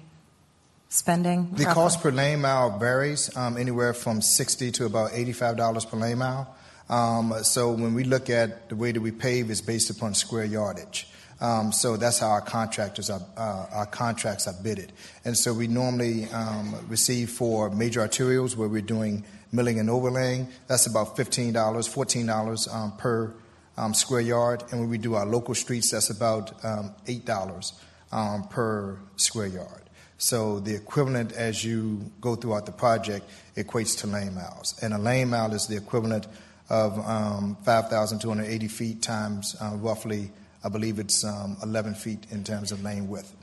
spending? 0.90 1.52
The 1.52 1.66
roughly? 1.66 1.74
cost 1.76 2.02
per 2.02 2.12
lane 2.12 2.42
mile 2.42 2.80
varies 2.80 3.38
um, 3.38 3.56
anywhere 3.56 3.94
from 3.94 4.20
60 4.20 4.72
to 4.72 4.86
about 4.86 5.12
$85 5.12 5.88
per 5.88 5.98
lane 5.98 6.18
mile. 6.18 6.56
Um, 6.90 7.36
so 7.44 7.72
when 7.72 7.94
we 7.94 8.04
look 8.04 8.32
at 8.32 8.68
the 8.70 8.76
way 8.76 8.92
that 8.94 9.00
we 9.00 9.12
pave, 9.12 9.52
it's 9.52 9.62
based 9.62 9.92
upon 9.92 10.16
square 10.16 10.44
yardage. 10.44 11.08
Um, 11.40 11.72
so 11.72 11.98
that's 11.98 12.18
how 12.18 12.30
our 12.30 12.42
contractors 12.42 13.12
are, 13.12 13.22
uh, 13.38 13.68
our 13.74 13.86
contracts 13.86 14.48
are 14.48 14.56
bidded. 14.64 14.92
And 15.24 15.38
so 15.38 15.54
we 15.54 15.68
normally 15.68 16.26
um, 16.32 16.76
receive 16.88 17.30
for 17.30 17.70
major 17.70 18.02
arterials 18.02 18.56
where 18.56 18.68
we're 18.68 18.82
doing 18.82 19.24
milling 19.52 19.80
and 19.80 19.88
overlaying. 19.88 20.48
That's 20.66 20.88
about 20.88 21.16
$15, 21.16 21.54
$14 21.54 22.76
um, 22.76 22.92
per 22.98 23.36
um, 23.78 23.94
square 23.94 24.22
yard. 24.22 24.64
And 24.72 24.82
when 24.82 24.90
we 24.90 24.98
do 24.98 25.14
our 25.14 25.28
local 25.28 25.54
streets, 25.54 25.92
that's 25.92 26.10
about 26.10 26.54
um, 26.66 26.96
$8 27.06 27.74
um, 28.12 28.44
per 28.48 28.98
square 29.16 29.48
yard. 29.48 29.82
So 30.18 30.60
the 30.60 30.76
equivalent 30.76 31.32
as 31.32 31.64
you 31.64 32.12
go 32.22 32.36
throughout 32.36 32.68
the 32.68 32.72
project 32.72 33.28
equates 33.58 33.98
to 34.02 34.08
lane 34.08 34.36
miles. 34.36 34.76
And 34.82 34.94
a 34.94 35.00
lane 35.00 35.32
mile 35.32 35.54
is 35.54 35.66
the 35.66 35.78
equivalent 35.78 36.28
of 36.70 36.98
um, 37.08 37.58
5,280 37.64 38.68
feet 38.68 39.02
times 39.02 39.56
uh, 39.60 39.72
roughly, 39.76 40.32
I 40.64 40.70
believe 40.70 41.00
it's 41.00 41.26
um, 41.26 41.58
11 41.64 41.96
feet 41.96 42.28
in 42.30 42.44
terms 42.44 42.72
of 42.72 42.84
lane 42.84 43.08
width. 43.08 43.36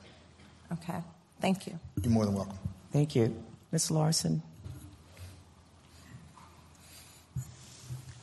Okay, 0.72 0.98
thank 1.40 1.66
you. 1.66 1.78
You're 2.02 2.12
more 2.12 2.25
than 2.25 2.34
welcome. 2.34 2.58
Thank 2.92 3.16
you. 3.16 3.34
Ms. 3.72 3.90
Larson? 3.90 4.40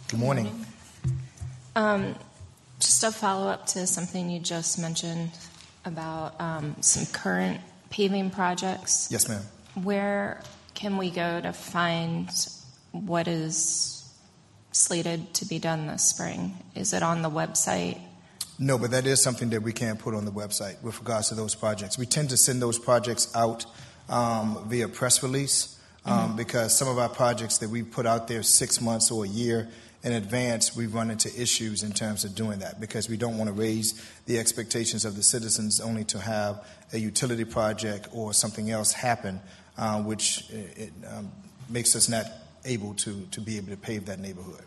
Good 0.08 0.20
morning. 0.20 0.66
Um, 1.76 2.16
just 2.80 3.04
a 3.04 3.12
follow 3.12 3.48
up 3.48 3.66
to 3.68 3.86
something 3.86 4.30
you 4.30 4.40
just 4.40 4.80
mentioned 4.80 5.32
about 5.86 6.40
um, 6.40 6.76
some 6.82 7.06
current 7.08 7.62
paving 7.90 8.32
projects. 8.32 9.08
Yes, 9.12 9.30
ma'am. 9.30 9.42
Where 9.76 10.42
can 10.74 10.98
we 10.98 11.10
go 11.10 11.42
to 11.42 11.54
find 11.54 12.30
what 12.92 13.28
is 13.28 14.04
slated 14.72 15.34
to 15.36 15.46
be 15.46 15.60
done 15.60 15.88
this 15.88 16.04
spring? 16.04 16.58
Is 16.76 16.94
it 16.94 17.04
on 17.04 17.22
the 17.22 17.30
website? 17.30 18.00
No, 18.58 18.78
but 18.78 18.92
that 18.92 19.06
is 19.06 19.22
something 19.22 19.50
that 19.50 19.62
we 19.62 19.74
can 19.74 19.98
put 19.98 20.14
on 20.14 20.26
the 20.26 20.32
website 20.32 20.82
with 20.82 21.00
regards 21.00 21.30
to 21.30 21.36
those 21.36 21.56
projects. 21.56 21.98
We 21.98 22.06
tend 22.06 22.30
to 22.30 22.38
send 22.38 22.62
those 22.62 22.80
projects 22.80 23.34
out 23.36 23.66
um, 24.08 24.64
via 24.68 24.88
press 24.88 25.22
release 25.24 25.80
um, 26.06 26.36
because 26.36 26.78
some 26.78 26.88
of 26.88 27.00
our 27.00 27.10
projects 27.10 27.58
that 27.58 27.70
we 27.70 27.84
put 27.84 28.06
out 28.06 28.28
there 28.28 28.44
six 28.44 28.80
months 28.80 29.12
or 29.12 29.26
a 29.26 29.28
year 29.28 29.68
in 30.06 30.14
advance, 30.14 30.76
we've 30.76 30.94
run 30.94 31.10
into 31.10 31.30
issues 31.42 31.82
in 31.82 31.92
terms 31.92 32.24
of 32.26 32.36
doing 32.36 32.60
that 32.60 32.80
because 32.80 33.10
we 33.10 33.18
don't 33.18 33.40
want 33.40 33.48
to 33.48 33.54
raise 33.54 34.00
the 34.28 34.38
expectations 34.38 35.04
of 35.04 35.16
the 35.16 35.24
citizens 35.24 35.82
only 35.82 36.04
to 36.06 36.20
have 36.20 36.64
a 36.94 37.00
utility 37.00 37.44
project 37.44 38.08
or 38.14 38.32
something 38.32 38.70
else 38.70 38.94
happen, 38.94 39.42
uh, 39.80 40.00
which 40.04 40.48
it, 40.52 40.94
um, 41.12 41.32
makes 41.70 41.96
us 41.96 42.08
not 42.08 42.28
able 42.66 42.94
to, 42.94 43.26
to 43.32 43.42
be 43.42 43.58
able 43.58 43.70
to 43.70 43.78
pave 43.78 44.06
that 44.06 44.20
neighborhood. 44.20 44.62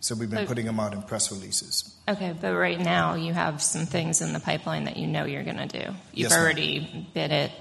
So 0.00 0.14
we've 0.14 0.30
been 0.30 0.46
putting 0.46 0.64
them 0.64 0.80
out 0.80 0.94
in 0.94 1.02
press 1.02 1.30
releases. 1.30 1.94
Okay, 2.08 2.34
but 2.40 2.54
right 2.54 2.80
now 2.80 3.14
you 3.14 3.34
have 3.34 3.60
some 3.62 3.84
things 3.84 4.22
in 4.22 4.32
the 4.32 4.40
pipeline 4.40 4.84
that 4.84 4.96
you 4.96 5.06
know 5.06 5.26
you're 5.26 5.44
going 5.44 5.56
to 5.56 5.66
do. 5.66 5.84
You've 5.84 5.96
Yes, 6.14 6.30
ma'am. 6.30 6.40
already 6.40 7.06
bid 7.12 7.30
it, 7.30 7.52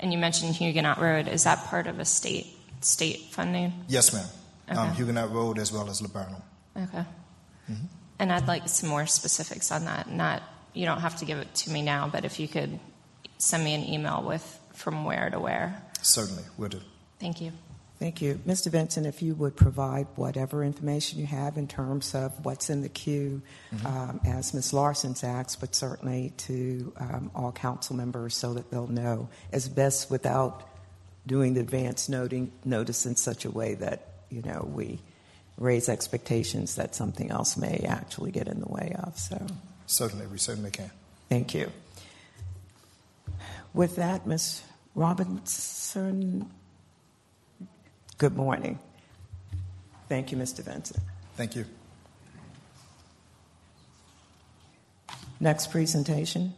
and 0.00 0.10
you 0.10 0.18
mentioned 0.18 0.54
Huguenot 0.54 0.98
Road. 1.00 1.28
Is 1.28 1.44
that 1.44 1.66
part 1.66 1.86
of 1.86 1.98
a 1.98 2.06
state 2.06 2.46
state 2.80 3.26
funding? 3.30 3.72
Yes, 3.88 4.12
ma'am. 4.14 4.26
Um, 4.68 4.94
Huguenot 4.94 5.32
Road 5.32 5.58
as 5.58 5.70
well 5.70 5.90
as 5.90 6.00
Laburnum. 6.00 6.40
Okay. 6.76 7.04
Mm-hmm. 7.70 7.86
And 8.18 8.32
I'd 8.32 8.46
like 8.46 8.68
some 8.68 8.88
more 8.88 9.06
specifics 9.06 9.72
on 9.72 9.84
that. 9.86 10.10
Not 10.10 10.42
you 10.74 10.86
don't 10.86 11.00
have 11.00 11.16
to 11.16 11.24
give 11.24 11.38
it 11.38 11.54
to 11.54 11.70
me 11.70 11.82
now, 11.82 12.08
but 12.08 12.24
if 12.24 12.40
you 12.40 12.48
could 12.48 12.78
send 13.38 13.64
me 13.64 13.74
an 13.74 13.84
email 13.84 14.22
with 14.22 14.60
from 14.72 15.04
where 15.04 15.28
to 15.30 15.38
where. 15.38 15.82
Certainly, 16.00 16.44
will 16.56 16.68
do. 16.68 16.80
Thank 17.18 17.40
you. 17.40 17.52
Thank 17.98 18.20
you. 18.20 18.40
Mr. 18.44 18.72
Benson, 18.72 19.06
if 19.06 19.22
you 19.22 19.36
would 19.36 19.54
provide 19.54 20.08
whatever 20.16 20.64
information 20.64 21.20
you 21.20 21.26
have 21.26 21.56
in 21.56 21.68
terms 21.68 22.16
of 22.16 22.32
what's 22.44 22.68
in 22.68 22.82
the 22.82 22.88
queue, 22.88 23.42
um, 23.84 24.20
as 24.24 24.52
Ms. 24.52 24.72
Larson's 24.72 25.22
asked, 25.22 25.60
but 25.60 25.72
certainly 25.72 26.32
to 26.38 26.92
um, 26.96 27.30
all 27.32 27.52
council 27.52 27.94
members 27.94 28.36
so 28.36 28.54
that 28.54 28.72
they'll 28.72 28.88
know 28.88 29.28
as 29.52 29.68
best 29.68 30.10
without 30.10 30.68
doing 31.28 31.54
the 31.54 31.60
advance 31.60 32.08
noting, 32.08 32.50
notice 32.64 33.06
in 33.06 33.14
such 33.14 33.44
a 33.44 33.50
way 33.52 33.74
that, 33.74 34.08
you 34.30 34.42
know, 34.42 34.68
we 34.74 34.98
raise 35.58 35.88
expectations 35.88 36.74
that 36.76 36.94
something 36.94 37.30
else 37.30 37.56
may 37.56 37.84
actually 37.88 38.30
get 38.30 38.48
in 38.48 38.60
the 38.60 38.68
way 38.68 38.94
of. 39.02 39.18
So 39.18 39.44
Certainly, 39.86 40.26
we 40.28 40.38
certainly 40.38 40.70
can. 40.70 40.90
thank 41.28 41.54
you. 41.54 41.70
With 43.74 43.96
that, 43.96 44.26
Ms. 44.26 44.62
Robinson, 44.94 46.50
good 48.18 48.36
morning. 48.36 48.78
Thank 50.08 50.30
you, 50.32 50.36
Mr. 50.38 50.64
Benson. 50.64 51.00
Thank 51.36 51.56
you. 51.56 51.64
Next 55.40 55.70
presentation. 55.70 56.52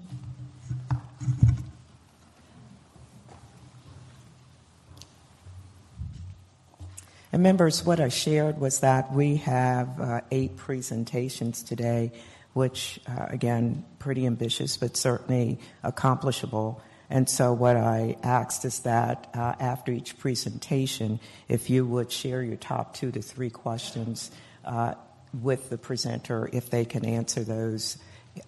And 7.34 7.42
members, 7.42 7.84
what 7.84 7.98
I 7.98 8.10
shared 8.10 8.60
was 8.60 8.78
that 8.78 9.12
we 9.12 9.38
have 9.38 10.00
uh, 10.00 10.20
eight 10.30 10.56
presentations 10.56 11.64
today, 11.64 12.12
which, 12.52 13.00
uh, 13.08 13.26
again, 13.28 13.84
pretty 13.98 14.24
ambitious, 14.24 14.76
but 14.76 14.96
certainly 14.96 15.58
accomplishable. 15.82 16.80
And 17.10 17.28
so, 17.28 17.52
what 17.52 17.76
I 17.76 18.18
asked 18.22 18.64
is 18.64 18.78
that 18.82 19.30
uh, 19.34 19.56
after 19.58 19.90
each 19.90 20.16
presentation, 20.16 21.18
if 21.48 21.70
you 21.70 21.84
would 21.84 22.12
share 22.12 22.40
your 22.40 22.54
top 22.54 22.94
two 22.94 23.10
to 23.10 23.20
three 23.20 23.50
questions 23.50 24.30
uh, 24.64 24.94
with 25.42 25.70
the 25.70 25.76
presenter, 25.76 26.48
if 26.52 26.70
they 26.70 26.84
can 26.84 27.04
answer 27.04 27.42
those 27.42 27.98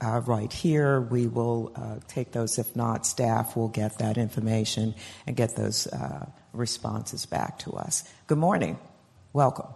uh, 0.00 0.20
right 0.26 0.52
here, 0.52 1.00
we 1.00 1.26
will 1.26 1.72
uh, 1.74 1.96
take 2.06 2.30
those. 2.30 2.58
If 2.58 2.76
not, 2.76 3.04
staff 3.04 3.56
will 3.56 3.68
get 3.68 3.98
that 3.98 4.16
information 4.16 4.94
and 5.26 5.34
get 5.34 5.56
those 5.56 5.88
uh, 5.88 6.26
responses 6.56 7.26
back 7.26 7.58
to 7.60 7.72
us. 7.72 8.04
Good 8.26 8.38
morning. 8.38 8.78
Welcome. 9.32 9.66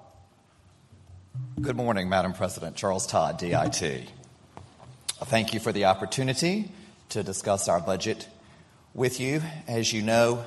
Good 1.61 1.77
morning, 1.77 2.09
Madam 2.09 2.33
President. 2.33 2.77
Charles 2.77 3.07
Todd, 3.07 3.39
DIT. 3.39 4.09
Thank 5.25 5.55
you 5.55 5.61
for 5.61 5.73
the 5.73 5.85
opportunity 5.85 6.73
to 7.11 7.23
discuss 7.23 7.69
our 7.69 7.81
budget 7.81 8.27
with 8.95 9.21
you. 9.21 9.43
As 9.69 9.93
you 9.93 10.03
know, 10.03 10.45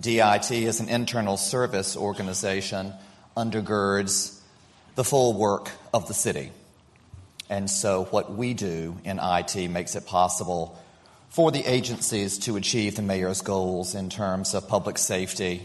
DIT 0.00 0.50
is 0.50 0.80
an 0.80 0.88
internal 0.88 1.36
service 1.36 1.96
organization, 1.96 2.92
undergirds 3.36 4.40
the 4.96 5.04
full 5.04 5.34
work 5.34 5.70
of 5.94 6.08
the 6.08 6.14
city. 6.14 6.50
And 7.48 7.70
so, 7.70 8.04
what 8.10 8.34
we 8.34 8.54
do 8.54 8.96
in 9.04 9.20
IT 9.22 9.70
makes 9.70 9.94
it 9.94 10.06
possible 10.06 10.76
for 11.28 11.52
the 11.52 11.64
agencies 11.64 12.38
to 12.38 12.56
achieve 12.56 12.96
the 12.96 13.02
mayor's 13.02 13.42
goals 13.42 13.94
in 13.94 14.10
terms 14.10 14.54
of 14.54 14.66
public 14.68 14.98
safety, 14.98 15.62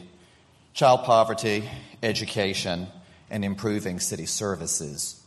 child 0.73 1.03
poverty, 1.03 1.69
education, 2.01 2.87
and 3.29 3.43
improving 3.43 3.99
city 3.99 4.25
services. 4.25 5.21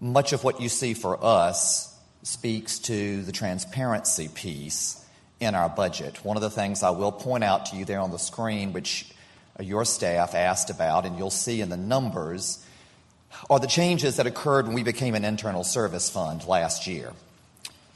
Much 0.00 0.32
of 0.32 0.44
what 0.44 0.60
you 0.60 0.68
see 0.68 0.94
for 0.94 1.22
us 1.22 1.94
speaks 2.22 2.78
to 2.78 3.22
the 3.22 3.32
transparency 3.32 4.28
piece 4.28 5.04
in 5.40 5.54
our 5.54 5.68
budget. 5.68 6.24
One 6.24 6.36
of 6.36 6.42
the 6.42 6.50
things 6.50 6.82
I 6.82 6.90
will 6.90 7.12
point 7.12 7.44
out 7.44 7.66
to 7.66 7.76
you 7.76 7.84
there 7.84 8.00
on 8.00 8.10
the 8.10 8.18
screen, 8.18 8.72
which 8.72 9.10
your 9.60 9.84
staff 9.84 10.34
asked 10.34 10.70
about, 10.70 11.04
and 11.04 11.18
you'll 11.18 11.30
see 11.30 11.60
in 11.60 11.68
the 11.68 11.76
numbers, 11.76 12.64
are 13.50 13.58
the 13.58 13.66
changes 13.66 14.16
that 14.16 14.26
occurred 14.26 14.66
when 14.66 14.74
we 14.74 14.82
became 14.82 15.14
an 15.14 15.24
internal 15.24 15.64
service 15.64 16.08
fund 16.10 16.44
last 16.46 16.86
year. 16.86 17.12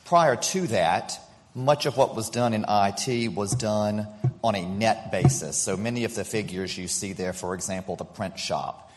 Prior 0.05 0.37
to 0.37 0.66
that, 0.68 1.18
much 1.54 1.86
of 1.86 1.96
what 1.96 2.16
was 2.16 2.30
done 2.30 2.54
in 2.54 2.64
IT 2.68 3.34
was 3.34 3.52
done 3.52 4.06
on 4.42 4.54
a 4.54 4.66
net 4.66 5.10
basis. 5.10 5.56
So 5.56 5.76
many 5.76 6.04
of 6.04 6.14
the 6.14 6.24
figures 6.24 6.76
you 6.76 6.88
see 6.88 7.12
there, 7.12 7.32
for 7.32 7.54
example, 7.54 7.96
the 7.96 8.04
print 8.04 8.38
shop, 8.38 8.90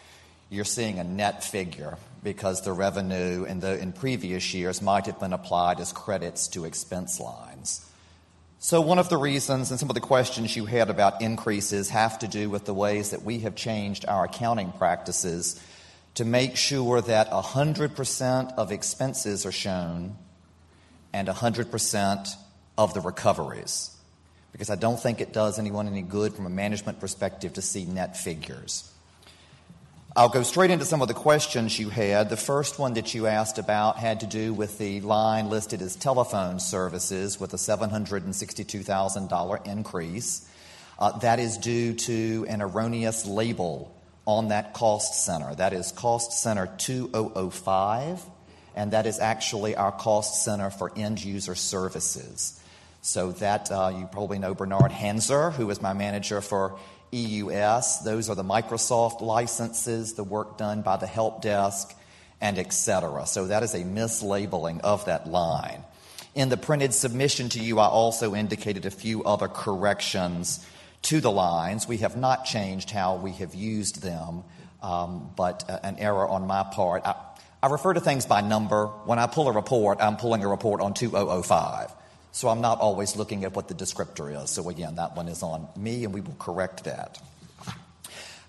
you're 0.49 0.63
seeing 0.65 0.99
a 0.99 1.03
net 1.03 1.43
figure 1.43 1.97
because 2.23 2.61
the 2.61 2.71
revenue 2.71 3.43
in, 3.43 3.59
the, 3.59 3.77
in 3.79 3.91
previous 3.91 4.53
years 4.53 4.81
might 4.81 5.05
have 5.05 5.19
been 5.19 5.33
applied 5.33 5.79
as 5.79 5.91
credits 5.91 6.47
to 6.49 6.65
expense 6.65 7.19
lines. 7.19 7.85
So, 8.57 8.81
one 8.81 8.97
of 8.97 9.09
the 9.09 9.17
reasons 9.17 9.69
and 9.69 9.79
some 9.79 9.89
of 9.89 9.93
the 9.93 10.01
questions 10.01 10.55
you 10.55 10.65
had 10.65 10.89
about 10.89 11.21
increases 11.21 11.89
have 11.89 12.17
to 12.19 12.27
do 12.27 12.49
with 12.49 12.65
the 12.65 12.73
ways 12.73 13.11
that 13.11 13.21
we 13.21 13.39
have 13.39 13.55
changed 13.55 14.05
our 14.07 14.25
accounting 14.25 14.71
practices 14.71 15.61
to 16.15 16.25
make 16.25 16.55
sure 16.55 17.01
that 17.01 17.29
100% 17.29 18.55
of 18.55 18.71
expenses 18.71 19.45
are 19.45 19.51
shown 19.51 20.15
and 21.13 21.27
100% 21.27 22.35
of 22.77 22.93
the 22.93 23.01
recoveries. 23.01 23.91
Because 24.51 24.69
I 24.69 24.75
don't 24.75 24.99
think 24.99 25.21
it 25.21 25.33
does 25.33 25.59
anyone 25.59 25.87
any 25.87 26.01
good 26.01 26.33
from 26.33 26.45
a 26.45 26.49
management 26.49 26.99
perspective 26.99 27.53
to 27.53 27.61
see 27.61 27.85
net 27.85 28.17
figures. 28.17 28.91
I'll 30.17 30.29
go 30.29 30.43
straight 30.43 30.71
into 30.71 30.85
some 30.85 31.01
of 31.01 31.09
the 31.09 31.13
questions 31.13 31.77
you 31.77 31.89
had. 31.89 32.29
The 32.29 32.37
first 32.37 32.79
one 32.79 32.93
that 32.93 33.13
you 33.13 33.27
asked 33.27 33.57
about 33.57 33.97
had 33.97 34.21
to 34.21 34.25
do 34.25 34.53
with 34.53 34.77
the 34.77 35.01
line 35.01 35.49
listed 35.49 35.81
as 35.81 35.97
telephone 35.97 36.61
services 36.61 37.37
with 37.37 37.53
a 37.53 37.57
$762,000 37.57 39.67
increase. 39.67 40.49
Uh, 40.97 41.19
that 41.19 41.39
is 41.39 41.57
due 41.57 41.93
to 41.93 42.45
an 42.47 42.61
erroneous 42.61 43.25
label 43.25 43.93
on 44.25 44.47
that 44.47 44.73
cost 44.73 45.25
center. 45.25 45.53
That 45.53 45.73
is 45.73 45.91
Cost 45.91 46.31
Center 46.31 46.67
2005, 46.77 48.21
and 48.75 48.91
that 48.91 49.05
is 49.05 49.19
actually 49.19 49.75
our 49.75 49.91
cost 49.91 50.45
center 50.45 50.69
for 50.69 50.93
end 50.95 51.21
user 51.23 51.55
services. 51.55 52.57
So 53.05 53.33
that 53.33 53.71
uh, 53.71 53.93
you 53.95 54.09
probably 54.11 54.39
know 54.39 54.55
Bernard 54.55 54.89
Hanser, 54.89 55.53
who 55.53 55.69
is 55.69 55.79
my 55.79 55.93
manager 55.93 56.41
for 56.41 56.79
EUS. 57.11 57.99
Those 57.99 58.31
are 58.31 58.35
the 58.35 58.43
Microsoft 58.43 59.21
licenses, 59.21 60.15
the 60.15 60.23
work 60.23 60.57
done 60.57 60.81
by 60.81 60.97
the 60.97 61.05
help 61.05 61.43
desk, 61.43 61.95
and 62.41 62.57
etc. 62.57 63.27
So 63.27 63.45
that 63.45 63.61
is 63.61 63.75
a 63.75 63.83
mislabeling 63.83 64.81
of 64.81 65.05
that 65.05 65.27
line. 65.27 65.83
In 66.33 66.49
the 66.49 66.57
printed 66.57 66.95
submission 66.95 67.47
to 67.49 67.59
you, 67.59 67.77
I 67.77 67.85
also 67.85 68.33
indicated 68.33 68.87
a 68.87 68.91
few 68.91 69.23
other 69.23 69.49
corrections 69.49 70.65
to 71.03 71.21
the 71.21 71.31
lines. 71.31 71.87
We 71.87 71.97
have 71.97 72.17
not 72.17 72.45
changed 72.45 72.89
how 72.89 73.17
we 73.17 73.33
have 73.33 73.53
used 73.53 74.01
them, 74.01 74.43
um, 74.81 75.29
but 75.37 75.63
uh, 75.69 75.77
an 75.83 75.99
error 75.99 76.27
on 76.27 76.47
my 76.47 76.63
part. 76.63 77.05
I, 77.05 77.13
I 77.61 77.67
refer 77.67 77.93
to 77.93 78.01
things 78.01 78.25
by 78.25 78.41
number. 78.41 78.87
When 79.05 79.19
I 79.19 79.27
pull 79.27 79.47
a 79.47 79.51
report, 79.51 79.99
I'm 80.01 80.17
pulling 80.17 80.43
a 80.43 80.47
report 80.47 80.81
on 80.81 80.95
2005. 80.95 81.94
So 82.35 82.49
I'm 82.49 82.59
not 82.59 82.81
always 82.81 83.15
looking 83.15 83.45
at 83.45 83.55
what 83.55 83.69
the 83.69 83.73
descriptor 83.73 84.43
is. 84.43 84.49
So 84.49 84.67
again, 84.67 84.95
that 84.95 85.15
one 85.15 85.29
is 85.29 85.41
on 85.41 85.69
me, 85.77 86.03
and 86.03 86.13
we 86.13 86.19
will 86.19 86.35
correct 86.37 86.83
that. 86.83 87.17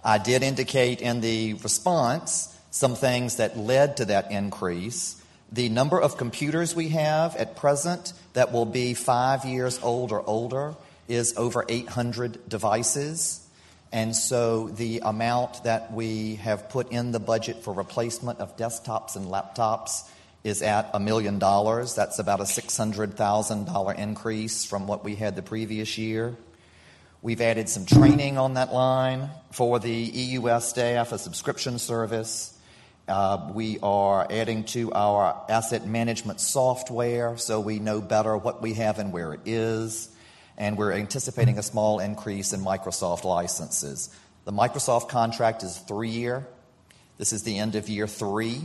I 0.04 0.18
did 0.18 0.42
indicate 0.42 1.00
in 1.00 1.20
the 1.20 1.54
response 1.54 2.52
some 2.72 2.96
things 2.96 3.36
that 3.36 3.56
led 3.56 3.98
to 3.98 4.06
that 4.06 4.32
increase. 4.32 5.22
The 5.52 5.68
number 5.68 6.00
of 6.00 6.16
computers 6.16 6.74
we 6.74 6.88
have 6.88 7.36
at 7.36 7.54
present 7.54 8.12
that 8.32 8.52
will 8.52 8.64
be 8.64 8.94
five 8.94 9.44
years 9.44 9.78
old 9.80 10.10
or 10.10 10.20
older 10.28 10.74
is 11.06 11.34
over 11.36 11.64
800 11.68 12.48
devices. 12.48 13.46
And 13.92 14.16
so 14.16 14.66
the 14.66 15.02
amount 15.04 15.62
that 15.62 15.92
we 15.92 16.34
have 16.36 16.70
put 16.70 16.90
in 16.90 17.12
the 17.12 17.20
budget 17.20 17.62
for 17.62 17.72
replacement 17.72 18.40
of 18.40 18.56
desktops 18.56 19.14
and 19.14 19.26
laptops 19.26 20.10
is 20.46 20.62
at 20.62 20.88
a 20.94 21.00
million 21.00 21.40
dollars. 21.40 21.96
That's 21.96 22.20
about 22.20 22.38
a 22.38 22.44
$600,000 22.44 23.98
increase 23.98 24.64
from 24.64 24.86
what 24.86 25.02
we 25.02 25.16
had 25.16 25.34
the 25.34 25.42
previous 25.42 25.98
year. 25.98 26.36
We've 27.20 27.40
added 27.40 27.68
some 27.68 27.84
training 27.84 28.38
on 28.38 28.54
that 28.54 28.72
line 28.72 29.28
for 29.50 29.80
the 29.80 29.90
EUS 29.90 30.68
staff, 30.68 31.10
a 31.10 31.18
subscription 31.18 31.80
service. 31.80 32.56
Uh, 33.08 33.50
we 33.54 33.80
are 33.82 34.24
adding 34.30 34.62
to 34.66 34.92
our 34.92 35.44
asset 35.48 35.84
management 35.84 36.40
software 36.40 37.36
so 37.38 37.58
we 37.58 37.80
know 37.80 38.00
better 38.00 38.36
what 38.36 38.62
we 38.62 38.74
have 38.74 39.00
and 39.00 39.12
where 39.12 39.34
it 39.34 39.40
is. 39.46 40.08
And 40.56 40.78
we're 40.78 40.92
anticipating 40.92 41.58
a 41.58 41.62
small 41.62 41.98
increase 41.98 42.52
in 42.52 42.60
Microsoft 42.60 43.24
licenses. 43.24 44.10
The 44.44 44.52
Microsoft 44.52 45.08
contract 45.08 45.64
is 45.64 45.76
three 45.76 46.10
year. 46.10 46.46
This 47.18 47.32
is 47.32 47.42
the 47.42 47.58
end 47.58 47.74
of 47.74 47.88
year 47.88 48.06
three. 48.06 48.60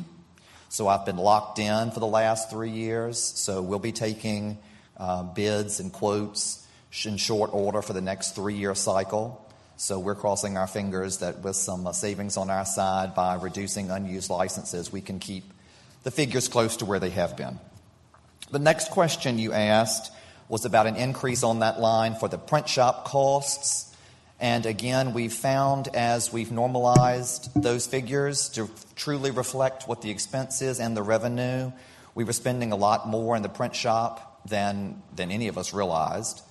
So 0.72 0.88
I've 0.88 1.06
been 1.06 1.18
locked 1.18 1.60
in 1.60 1.92
for 1.92 2.00
the 2.00 2.08
last 2.08 2.50
three 2.50 2.70
years. 2.70 3.20
So 3.20 3.62
we'll 3.62 3.78
be 3.78 3.92
taking 3.92 4.58
uh, 4.96 5.22
bids 5.22 5.82
and 5.82 5.92
quotes 5.92 6.66
in 7.04 7.18
short 7.18 7.54
order 7.54 7.82
for 7.82 7.92
the 7.92 8.00
next 8.00 8.36
three 8.36 8.54
year 8.54 8.74
cycle. 8.74 9.46
So 9.76 10.00
we're 10.00 10.16
crossing 10.16 10.56
our 10.56 10.68
fingers 10.68 11.18
that 11.18 11.40
with 11.40 11.58
some 11.58 11.86
uh, 11.86 11.92
savings 11.92 12.38
on 12.38 12.50
our 12.50 12.64
side 12.64 13.14
by 13.16 13.36
reducing 13.36 13.92
unused 13.92 14.30
licenses, 14.30 14.94
we 14.94 15.02
can 15.02 15.20
keep 15.20 15.44
the 16.04 16.12
figures 16.12 16.48
close 16.48 16.78
to 16.78 16.86
where 16.86 17.00
they 17.00 17.10
have 17.10 17.36
been. 17.36 17.60
The 18.52 18.60
next 18.60 18.92
question 18.92 19.40
you 19.40 19.52
asked 19.52 20.10
was 20.48 20.64
about 20.64 20.88
an 20.88 20.96
increase 20.96 21.44
on 21.44 21.60
that 21.60 21.82
line 21.82 22.16
for 22.16 22.30
the 22.30 22.38
print 22.38 22.70
shop 22.70 23.04
costs. 23.04 23.91
And 24.42 24.66
again, 24.66 25.14
we've 25.14 25.32
found 25.32 25.88
as 25.90 26.34
we've 26.34 26.52
normalized 26.52 27.50
those 27.56 27.88
figures 27.88 28.50
to 28.50 28.70
truly 28.96 29.32
reflect 29.32 29.88
what 29.88 30.02
the 30.02 30.10
expense 30.10 30.62
is 30.62 30.80
and 30.80 30.98
the 30.98 31.04
revenue, 31.04 31.72
we 32.16 32.26
were 32.26 32.34
spending 32.34 32.74
a 32.74 32.76
lot 32.76 33.08
more 33.08 33.38
in 33.38 33.44
the 33.44 33.50
print 33.50 33.76
shop 33.76 34.42
than, 34.50 35.02
than 35.16 35.32
any 35.32 35.48
of 35.48 35.58
us 35.58 35.74
realized 35.74 36.42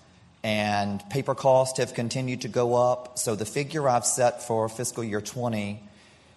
and 0.42 1.02
paper 1.10 1.34
costs 1.34 1.78
have 1.78 1.94
continued 1.94 2.42
to 2.42 2.48
go 2.48 2.74
up. 2.74 3.18
So 3.18 3.34
the 3.34 3.44
figure 3.44 3.88
I've 3.88 4.06
set 4.06 4.42
for 4.42 4.68
fiscal 4.68 5.04
year 5.04 5.20
20 5.20 5.82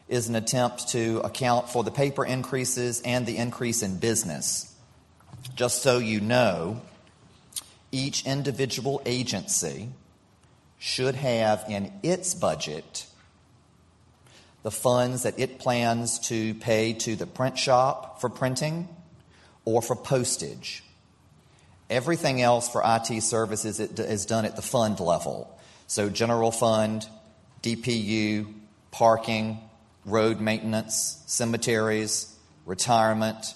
is 0.09 0.27
an 0.27 0.35
attempt 0.35 0.89
to 0.89 1.21
account 1.23 1.69
for 1.69 1.83
the 1.83 1.91
paper 1.91 2.25
increases 2.25 3.01
and 3.01 3.25
the 3.25 3.37
increase 3.37 3.81
in 3.81 3.97
business. 3.97 4.75
Just 5.55 5.81
so 5.81 5.99
you 5.99 6.19
know, 6.19 6.81
each 7.91 8.25
individual 8.25 9.01
agency 9.05 9.89
should 10.83 11.15
have 11.15 11.63
in 11.69 11.89
its 12.03 12.33
budget 12.33 13.05
the 14.63 14.69
funds 14.69 15.23
that 15.23 15.39
it 15.39 15.57
plans 15.57 16.19
to 16.19 16.53
pay 16.55 16.91
to 16.91 17.15
the 17.15 17.25
print 17.25 17.57
shop 17.57 18.19
for 18.19 18.27
printing 18.27 18.89
or 19.63 19.81
for 19.81 19.95
postage. 19.95 20.83
Everything 21.89 22.41
else 22.41 22.67
for 22.67 22.81
IT 22.83 23.23
services 23.23 23.79
is 23.79 24.25
done 24.25 24.43
at 24.43 24.57
the 24.57 24.61
fund 24.61 24.99
level. 24.99 25.57
So, 25.87 26.09
general 26.09 26.51
fund, 26.51 27.07
DPU, 27.61 28.53
parking, 28.91 29.61
road 30.03 30.41
maintenance, 30.41 31.23
cemeteries, 31.27 32.35
retirement, 32.65 33.53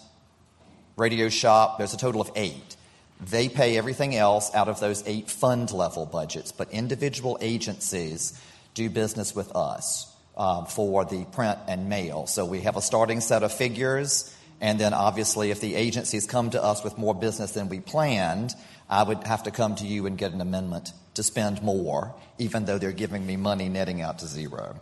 radio 0.95 1.27
shop. 1.27 1.77
There's 1.77 1.93
a 1.93 1.97
total 1.97 2.21
of 2.21 2.31
eight. 2.37 2.76
They 3.19 3.49
pay 3.49 3.77
everything 3.77 4.15
else 4.15 4.53
out 4.53 4.67
of 4.67 4.79
those 4.79 5.03
eight 5.07 5.29
fund 5.29 5.71
level 5.71 6.05
budgets, 6.05 6.51
but 6.51 6.69
individual 6.71 7.37
agencies 7.41 8.39
do 8.73 8.89
business 8.89 9.35
with 9.35 9.55
us 9.55 10.13
um, 10.35 10.67
for 10.67 11.03
the 11.03 11.25
print 11.25 11.57
and 11.67 11.89
mail. 11.89 12.27
So 12.27 12.45
we 12.45 12.61
have 12.61 12.77
a 12.77 12.81
starting 12.81 13.21
set 13.21 13.41
of 13.41 13.51
figures 13.51 14.33
and 14.59 14.79
then 14.79 14.93
obviously, 14.93 15.51
if 15.51 15.61
the 15.61 15.75
agencies 15.75 16.25
come 16.25 16.49
to 16.51 16.63
us 16.63 16.83
with 16.83 16.97
more 16.97 17.13
business 17.13 17.51
than 17.51 17.69
we 17.69 17.79
planned, 17.79 18.55
I 18.89 19.03
would 19.03 19.23
have 19.25 19.43
to 19.43 19.51
come 19.51 19.75
to 19.75 19.85
you 19.85 20.07
and 20.07 20.17
get 20.17 20.31
an 20.31 20.41
amendment 20.41 20.93
to 21.13 21.23
spend 21.23 21.61
more, 21.61 22.15
even 22.39 22.65
though 22.65 22.77
they're 22.77 22.91
giving 22.91 23.25
me 23.25 23.37
money 23.37 23.69
netting 23.69 24.01
out 24.01 24.19
to 24.19 24.27
zero. 24.27 24.79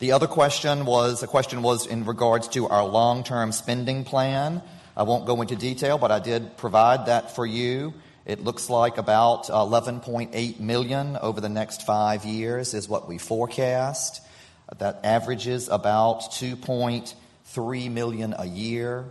The 0.00 0.12
other 0.12 0.26
question 0.26 0.84
was 0.84 1.22
a 1.22 1.28
question 1.28 1.62
was 1.62 1.86
in 1.86 2.04
regards 2.04 2.48
to 2.48 2.66
our 2.68 2.84
long 2.84 3.22
term 3.22 3.52
spending 3.52 4.04
plan. 4.04 4.62
I 4.96 5.02
won't 5.02 5.26
go 5.26 5.40
into 5.40 5.56
detail, 5.56 5.98
but 5.98 6.10
I 6.10 6.20
did 6.20 6.56
provide 6.56 7.06
that 7.06 7.34
for 7.34 7.44
you. 7.44 7.94
It 8.26 8.42
looks 8.42 8.70
like 8.70 8.96
about 8.96 9.48
11.8 9.48 10.60
million 10.60 11.16
over 11.16 11.40
the 11.40 11.48
next 11.48 11.82
five 11.82 12.24
years 12.24 12.72
is 12.74 12.88
what 12.88 13.08
we 13.08 13.18
forecast. 13.18 14.22
That 14.78 15.00
averages 15.04 15.68
about 15.68 16.32
2. 16.32 16.56
3 17.54 17.88
million 17.88 18.34
a 18.36 18.46
year. 18.46 19.04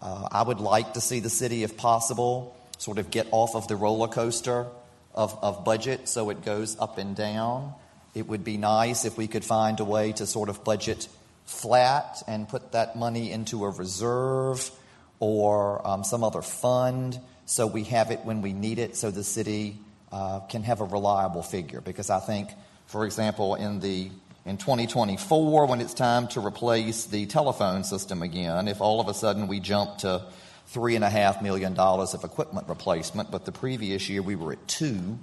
Uh, 0.00 0.28
I 0.30 0.42
would 0.42 0.60
like 0.60 0.94
to 0.94 1.00
see 1.00 1.20
the 1.20 1.30
city, 1.30 1.62
if 1.62 1.76
possible, 1.76 2.54
sort 2.76 2.98
of 2.98 3.10
get 3.10 3.26
off 3.30 3.54
of 3.54 3.66
the 3.66 3.76
roller 3.76 4.08
coaster 4.08 4.66
of, 5.14 5.36
of 5.42 5.64
budget 5.64 6.08
so 6.08 6.30
it 6.30 6.44
goes 6.44 6.78
up 6.78 6.98
and 6.98 7.16
down. 7.16 7.72
It 8.14 8.28
would 8.28 8.44
be 8.44 8.56
nice 8.56 9.04
if 9.04 9.16
we 9.16 9.26
could 9.26 9.44
find 9.44 9.80
a 9.80 9.84
way 9.84 10.12
to 10.12 10.26
sort 10.26 10.48
of 10.48 10.64
budget 10.64 11.08
flat 11.46 12.22
and 12.26 12.48
put 12.48 12.72
that 12.72 12.94
money 12.94 13.32
into 13.32 13.64
a 13.64 13.70
reserve 13.70 14.70
or 15.20 15.86
um, 15.86 16.04
some 16.04 16.22
other 16.24 16.42
fund 16.42 17.18
so 17.48 17.66
we 17.66 17.84
have 17.84 18.10
it 18.10 18.20
when 18.24 18.42
we 18.42 18.52
need 18.52 18.78
it 18.78 18.94
so 18.94 19.10
the 19.10 19.24
city 19.24 19.78
uh, 20.12 20.40
can 20.40 20.62
have 20.64 20.82
a 20.82 20.84
reliable 20.84 21.42
figure. 21.42 21.80
Because 21.80 22.10
I 22.10 22.20
think, 22.20 22.50
for 22.86 23.06
example, 23.06 23.54
in 23.54 23.80
the 23.80 24.10
in 24.44 24.58
2024 24.58 25.66
when 25.66 25.80
it's 25.80 25.94
time 25.94 26.28
to 26.28 26.46
replace 26.46 27.06
the 27.06 27.24
telephone 27.26 27.84
system 27.84 28.22
again, 28.22 28.68
if 28.68 28.82
all 28.82 29.00
of 29.00 29.08
a 29.08 29.14
sudden 29.14 29.46
we 29.46 29.60
jump 29.60 29.98
to 29.98 30.24
$3.5 30.72 31.42
million 31.42 31.78
of 31.78 32.24
equipment 32.24 32.68
replacement, 32.68 33.30
but 33.30 33.46
the 33.46 33.52
previous 33.52 34.08
year 34.10 34.20
we 34.20 34.36
were 34.36 34.52
at 34.52 34.68
two, 34.68 35.18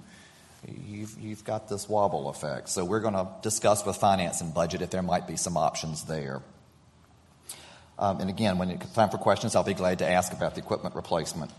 you've, 0.68 1.20
you've 1.20 1.44
got 1.44 1.70
this 1.70 1.88
wobble 1.88 2.30
effect. 2.30 2.70
So 2.70 2.86
we're 2.86 3.00
going 3.00 3.14
to 3.14 3.28
discuss 3.44 3.86
with 3.86 3.98
finance 3.98 4.42
and 4.42 4.54
budget 4.54 4.82
if 4.82 4.90
there 4.90 5.04
might 5.04 5.28
be 5.28 5.38
some 5.38 5.58
options 5.58 6.04
there. 6.06 6.42
Um, 7.98 8.20
and 8.20 8.30
again, 8.30 8.58
when 8.58 8.72
it's 8.72 8.94
time 8.94 9.10
for 9.10 9.18
questions, 9.18 9.56
I'll 9.56 9.64
be 9.64 9.74
glad 9.74 10.00
to 10.00 10.10
ask 10.10 10.34
about 10.34 10.56
the 10.56 10.62
equipment 10.62 10.96
replacement. 10.96 11.52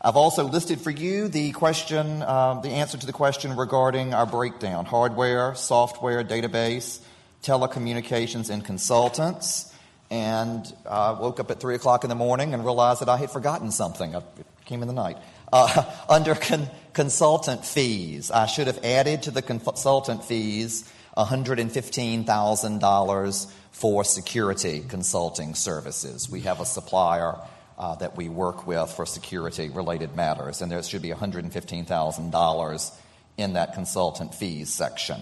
I've 0.00 0.16
also 0.16 0.44
listed 0.44 0.80
for 0.80 0.90
you 0.90 1.28
the 1.28 1.52
question, 1.52 2.22
uh, 2.22 2.60
the 2.60 2.68
answer 2.68 2.98
to 2.98 3.06
the 3.06 3.12
question 3.12 3.56
regarding 3.56 4.14
our 4.14 4.26
breakdown 4.26 4.84
hardware, 4.84 5.54
software, 5.54 6.22
database, 6.22 7.00
telecommunications, 7.42 8.50
and 8.50 8.64
consultants. 8.64 9.72
And 10.10 10.72
I 10.88 11.08
uh, 11.08 11.18
woke 11.18 11.40
up 11.40 11.50
at 11.50 11.58
3 11.58 11.74
o'clock 11.74 12.04
in 12.04 12.10
the 12.10 12.14
morning 12.14 12.54
and 12.54 12.64
realized 12.64 13.00
that 13.00 13.08
I 13.08 13.16
had 13.16 13.30
forgotten 13.30 13.72
something. 13.72 14.14
It 14.14 14.22
came 14.66 14.82
in 14.82 14.88
the 14.88 14.94
night. 14.94 15.18
Uh, 15.52 15.84
under 16.08 16.36
con- 16.36 16.68
consultant 16.92 17.64
fees, 17.64 18.30
I 18.30 18.46
should 18.46 18.68
have 18.68 18.84
added 18.84 19.24
to 19.24 19.32
the 19.32 19.42
consultant 19.42 20.24
fees 20.24 20.88
$115,000 21.16 23.46
for 23.76 24.04
security 24.04 24.82
consulting 24.88 25.54
services. 25.54 26.30
We 26.30 26.40
have 26.40 26.60
a 26.60 26.64
supplier 26.64 27.36
uh, 27.78 27.94
that 27.96 28.16
we 28.16 28.30
work 28.30 28.66
with 28.66 28.90
for 28.90 29.04
security 29.04 29.68
related 29.68 30.16
matters, 30.16 30.62
and 30.62 30.72
there 30.72 30.82
should 30.82 31.02
be 31.02 31.10
$115,000 31.10 32.92
in 33.36 33.52
that 33.52 33.74
consultant 33.74 34.34
fees 34.34 34.72
section. 34.72 35.20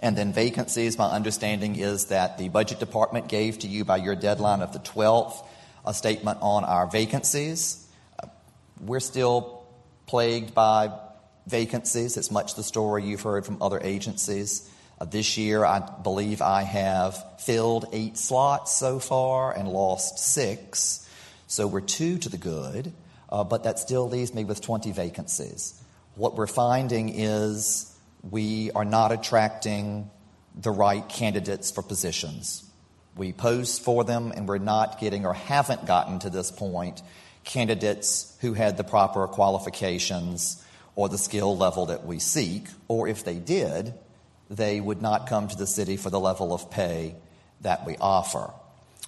And 0.00 0.16
then 0.16 0.32
vacancies, 0.32 0.96
my 0.96 1.10
understanding 1.10 1.76
is 1.76 2.06
that 2.06 2.38
the 2.38 2.48
budget 2.48 2.80
department 2.80 3.28
gave 3.28 3.58
to 3.58 3.68
you 3.68 3.84
by 3.84 3.98
your 3.98 4.14
deadline 4.14 4.62
of 4.62 4.72
the 4.72 4.78
12th 4.78 5.44
a 5.84 5.92
statement 5.92 6.38
on 6.40 6.64
our 6.64 6.86
vacancies. 6.86 7.86
We're 8.80 9.00
still 9.00 9.66
plagued 10.06 10.54
by 10.54 10.90
vacancies. 11.46 12.16
It's 12.16 12.30
much 12.30 12.54
the 12.54 12.62
story 12.62 13.04
you've 13.04 13.20
heard 13.20 13.44
from 13.44 13.62
other 13.62 13.80
agencies. 13.82 14.70
Uh, 14.98 15.04
this 15.04 15.36
year, 15.36 15.64
I 15.64 15.80
believe 16.02 16.40
I 16.40 16.62
have 16.62 17.40
filled 17.40 17.86
eight 17.92 18.16
slots 18.16 18.76
so 18.76 18.98
far 18.98 19.52
and 19.56 19.68
lost 19.68 20.18
six. 20.18 21.06
So 21.46 21.66
we're 21.66 21.82
two 21.82 22.18
to 22.18 22.28
the 22.28 22.38
good, 22.38 22.92
uh, 23.30 23.44
but 23.44 23.64
that 23.64 23.78
still 23.78 24.08
leaves 24.08 24.34
me 24.34 24.44
with 24.44 24.62
20 24.62 24.92
vacancies. 24.92 25.80
What 26.14 26.34
we're 26.34 26.46
finding 26.46 27.10
is 27.10 27.94
we 28.30 28.70
are 28.72 28.84
not 28.86 29.12
attracting 29.12 30.10
the 30.54 30.70
right 30.70 31.06
candidates 31.06 31.70
for 31.70 31.82
positions. 31.82 32.64
We 33.14 33.32
post 33.32 33.82
for 33.82 34.02
them, 34.04 34.32
and 34.34 34.48
we're 34.48 34.58
not 34.58 34.98
getting 34.98 35.26
or 35.26 35.34
haven't 35.34 35.86
gotten 35.86 36.18
to 36.20 36.30
this 36.30 36.50
point 36.50 37.02
candidates 37.44 38.36
who 38.40 38.54
had 38.54 38.76
the 38.76 38.84
proper 38.84 39.26
qualifications 39.28 40.62
or 40.94 41.08
the 41.08 41.18
skill 41.18 41.56
level 41.56 41.86
that 41.86 42.04
we 42.04 42.18
seek, 42.18 42.66
or 42.88 43.06
if 43.06 43.24
they 43.24 43.36
did, 43.36 43.94
they 44.50 44.80
would 44.80 45.02
not 45.02 45.26
come 45.28 45.48
to 45.48 45.56
the 45.56 45.66
city 45.66 45.96
for 45.96 46.10
the 46.10 46.20
level 46.20 46.52
of 46.52 46.70
pay 46.70 47.16
that 47.62 47.86
we 47.86 47.96
offer. 48.00 48.52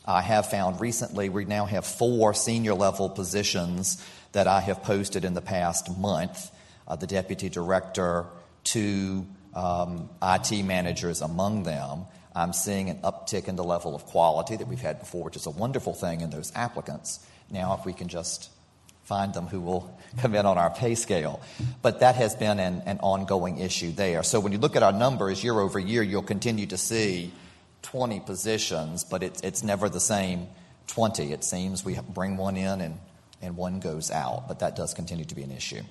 I 0.05 0.23
have 0.23 0.51
found 0.51 0.81
recently 0.81 1.29
we 1.29 1.45
now 1.45 1.67
have 1.67 1.87
four 1.87 2.35
senior 2.35 2.75
level 2.75 3.11
positions 3.11 4.05
that 4.33 4.47
I 4.47 4.61
have 4.61 4.83
posted 4.83 5.25
in 5.25 5.35
the 5.35 5.43
past 5.43 5.97
month 5.99 6.51
uh, 6.89 6.97
the 6.97 7.07
deputy 7.07 7.49
director, 7.51 8.25
two 8.65 9.27
um, 9.55 10.09
IT 10.23 10.65
managers 10.65 11.21
among 11.21 11.65
them. 11.65 12.07
I'm 12.35 12.53
seeing 12.53 12.89
an 12.89 12.99
uptick 13.03 13.49
in 13.49 13.57
the 13.57 13.65
level 13.65 13.95
of 13.95 14.07
quality 14.07 14.57
that 14.57 14.67
we've 14.67 14.81
had 14.81 14.99
before, 14.99 15.25
which 15.25 15.37
is 15.37 15.47
a 15.47 15.51
wonderful 15.51 15.93
thing 15.93 16.23
in 16.23 16.31
those 16.31 16.51
applicants. 16.55 17.25
Now, 17.51 17.77
if 17.79 17.85
we 17.85 17.93
can 17.93 18.09
just 18.09 18.51
find 19.09 19.33
them 19.33 19.47
who 19.47 19.61
will 19.61 19.99
come 20.19 20.35
in 20.35 20.45
on 20.45 20.59
our 20.59 20.71
pay 20.71 20.95
scale. 20.95 21.41
But 21.81 22.01
that 22.01 22.15
has 22.17 22.37
been 22.37 22.61
an, 22.61 22.83
an 22.85 22.99
ongoing 23.01 23.59
issue 23.59 23.91
there. 23.91 24.23
So 24.23 24.39
when 24.39 24.53
you 24.53 24.59
look 24.59 24.77
at 24.77 24.83
our 24.83 24.93
numbers 24.93 25.43
year 25.43 25.59
over 25.59 25.79
year, 25.79 26.03
you'll 26.03 26.23
continue 26.23 26.67
to 26.67 26.77
see 26.77 27.33
20 27.83 28.21
positions, 28.21 29.05
but 29.05 29.23
it's, 29.23 29.41
it's 29.41 29.63
never 29.63 29.89
the 29.89 30.01
same 30.01 30.47
20. 30.89 31.33
It 31.33 31.43
seems 31.43 31.85
we 31.85 31.99
bring 32.11 32.37
one 32.37 32.57
in 32.57 32.81
and, 32.81 32.99
and 33.41 33.57
one 33.57 33.81
goes 33.81 34.11
out, 34.11 34.47
but 34.47 34.59
that 34.61 34.77
does 34.77 34.93
continue 34.93 35.25
to 35.25 35.35
be 35.35 35.43
an 35.43 35.53
issue. 35.53 35.83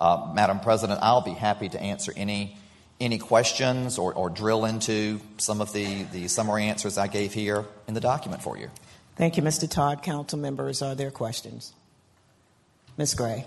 Uh, 0.00 0.30
Madam 0.32 0.60
President, 0.60 1.00
I'll 1.02 1.20
be 1.20 1.32
happy 1.32 1.68
to 1.68 1.80
answer 1.80 2.12
any, 2.16 2.56
any 3.00 3.18
questions 3.18 3.98
or, 3.98 4.14
or 4.14 4.30
drill 4.30 4.64
into 4.64 5.20
some 5.36 5.60
of 5.60 5.72
the, 5.72 6.04
the 6.04 6.28
summary 6.28 6.64
answers 6.64 6.96
I 6.96 7.08
gave 7.08 7.34
here 7.34 7.66
in 7.86 7.94
the 7.94 8.00
document 8.00 8.42
for 8.42 8.56
you. 8.56 8.70
Thank 9.16 9.36
you, 9.36 9.42
Mr. 9.42 9.68
Todd. 9.68 10.02
Council 10.02 10.38
members, 10.38 10.80
are 10.80 10.94
there 10.94 11.10
questions? 11.10 11.72
Ms. 12.98 13.14
Gray. 13.14 13.46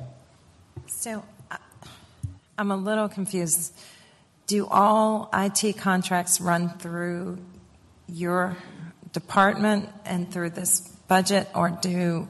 So 0.88 1.24
I- 1.52 1.58
I'm 2.58 2.72
a 2.72 2.78
little 2.78 3.10
confused. 3.10 3.74
Do 4.48 4.66
all 4.68 5.30
IT 5.34 5.74
contracts 5.74 6.40
run 6.40 6.70
through 6.80 7.38
your 8.08 8.56
department 9.12 9.90
and 10.06 10.32
through 10.32 10.52
this 10.52 10.80
budget, 11.08 11.50
or 11.54 11.70
do 11.70 12.30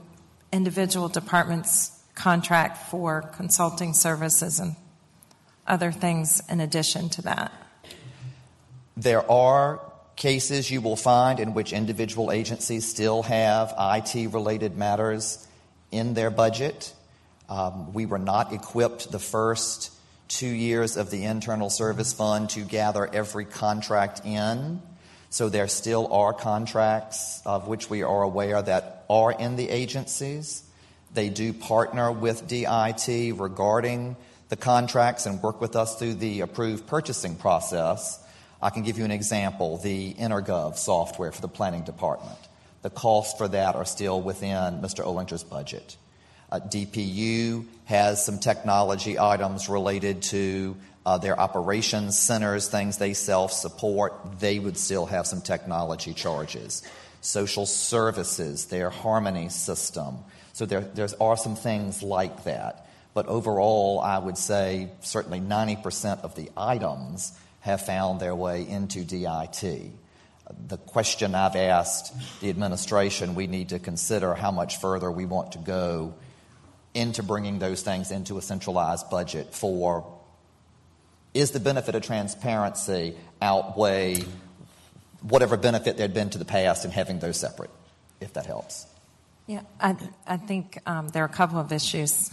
individual 0.51 1.09
departments 1.09 1.91
contract 2.15 2.89
for 2.89 3.21
consulting 3.21 3.93
services 3.93 4.59
and 4.59 4.75
other 5.67 5.91
things 5.91 6.41
in 6.49 6.59
addition 6.59 7.07
to 7.09 7.21
that? 7.21 7.51
There 8.97 9.29
are 9.31 9.79
cases 10.15 10.71
you 10.71 10.81
will 10.81 10.95
find 10.95 11.39
in 11.39 11.53
which 11.53 11.71
individual 11.71 12.31
agencies 12.31 12.87
still 12.87 13.23
have 13.23 13.73
IT 13.77 14.27
related 14.33 14.75
matters 14.75 15.47
in 15.91 16.15
their 16.15 16.31
budget. 16.31 16.93
Um, 17.51 17.91
we 17.91 18.05
were 18.05 18.17
not 18.17 18.53
equipped 18.53 19.11
the 19.11 19.19
first 19.19 19.91
two 20.29 20.47
years 20.47 20.95
of 20.95 21.11
the 21.11 21.25
internal 21.25 21.69
service 21.69 22.13
fund 22.13 22.49
to 22.51 22.61
gather 22.61 23.05
every 23.13 23.43
contract 23.43 24.21
in. 24.25 24.81
So 25.31 25.49
there 25.49 25.67
still 25.67 26.13
are 26.13 26.31
contracts 26.31 27.41
of 27.45 27.67
which 27.67 27.89
we 27.89 28.03
are 28.03 28.21
aware 28.21 28.61
that 28.61 29.03
are 29.09 29.33
in 29.33 29.57
the 29.57 29.67
agencies. 29.67 30.63
They 31.13 31.27
do 31.27 31.51
partner 31.51 32.09
with 32.09 32.47
DIT 32.47 33.37
regarding 33.37 34.15
the 34.47 34.55
contracts 34.55 35.25
and 35.25 35.43
work 35.43 35.59
with 35.59 35.75
us 35.75 35.99
through 35.99 36.15
the 36.15 36.39
approved 36.39 36.87
purchasing 36.87 37.35
process. 37.35 38.17
I 38.61 38.69
can 38.69 38.83
give 38.83 38.97
you 38.97 39.03
an 39.03 39.11
example 39.11 39.77
the 39.77 40.13
EnerGov 40.13 40.77
software 40.77 41.33
for 41.33 41.41
the 41.41 41.49
planning 41.49 41.83
department. 41.83 42.39
The 42.81 42.89
costs 42.89 43.37
for 43.37 43.49
that 43.49 43.75
are 43.75 43.83
still 43.83 44.21
within 44.21 44.79
Mr. 44.79 45.05
Olinger's 45.05 45.43
budget. 45.43 45.97
Uh, 46.51 46.59
DPU 46.59 47.65
has 47.85 48.25
some 48.25 48.37
technology 48.37 49.17
items 49.17 49.69
related 49.69 50.21
to 50.21 50.75
uh, 51.05 51.17
their 51.17 51.39
operations 51.39 52.19
centers, 52.19 52.67
things 52.67 52.97
they 52.97 53.13
self 53.13 53.53
support. 53.53 54.13
They 54.39 54.59
would 54.59 54.77
still 54.77 55.05
have 55.05 55.25
some 55.25 55.41
technology 55.41 56.13
charges. 56.13 56.83
Social 57.21 57.65
services, 57.65 58.65
their 58.65 58.89
Harmony 58.89 59.49
system. 59.49 60.17
So 60.53 60.65
there 60.65 61.07
are 61.19 61.37
some 61.37 61.55
things 61.55 62.03
like 62.03 62.43
that. 62.43 62.87
But 63.13 63.27
overall, 63.27 63.99
I 63.99 64.17
would 64.19 64.37
say 64.37 64.89
certainly 65.01 65.39
90% 65.39 66.21
of 66.21 66.35
the 66.35 66.49
items 66.55 67.37
have 67.61 67.85
found 67.85 68.19
their 68.19 68.35
way 68.35 68.67
into 68.67 69.03
DIT. 69.03 69.91
The 70.67 70.77
question 70.77 71.35
I've 71.35 71.55
asked 71.55 72.13
the 72.41 72.49
administration, 72.49 73.35
we 73.35 73.47
need 73.47 73.69
to 73.69 73.79
consider 73.79 74.33
how 74.33 74.51
much 74.51 74.77
further 74.77 75.09
we 75.09 75.25
want 75.25 75.53
to 75.53 75.59
go 75.59 76.13
into 76.93 77.23
bringing 77.23 77.59
those 77.59 77.81
things 77.81 78.11
into 78.11 78.37
a 78.37 78.41
centralized 78.41 79.09
budget 79.09 79.53
for 79.53 80.05
is 81.33 81.51
the 81.51 81.59
benefit 81.59 81.95
of 81.95 82.03
transparency 82.03 83.15
outweigh 83.41 84.17
whatever 85.21 85.55
benefit 85.55 85.97
there'd 85.97 86.13
been 86.13 86.29
to 86.31 86.37
the 86.37 86.45
past 86.45 86.83
in 86.83 86.91
having 86.91 87.19
those 87.19 87.37
separate, 87.37 87.69
if 88.19 88.33
that 88.33 88.45
helps. 88.45 88.87
Yeah, 89.47 89.61
I, 89.79 89.95
I 90.27 90.37
think 90.37 90.79
um, 90.85 91.09
there 91.09 91.23
are 91.23 91.27
a 91.27 91.29
couple 91.29 91.59
of 91.59 91.71
issues 91.71 92.31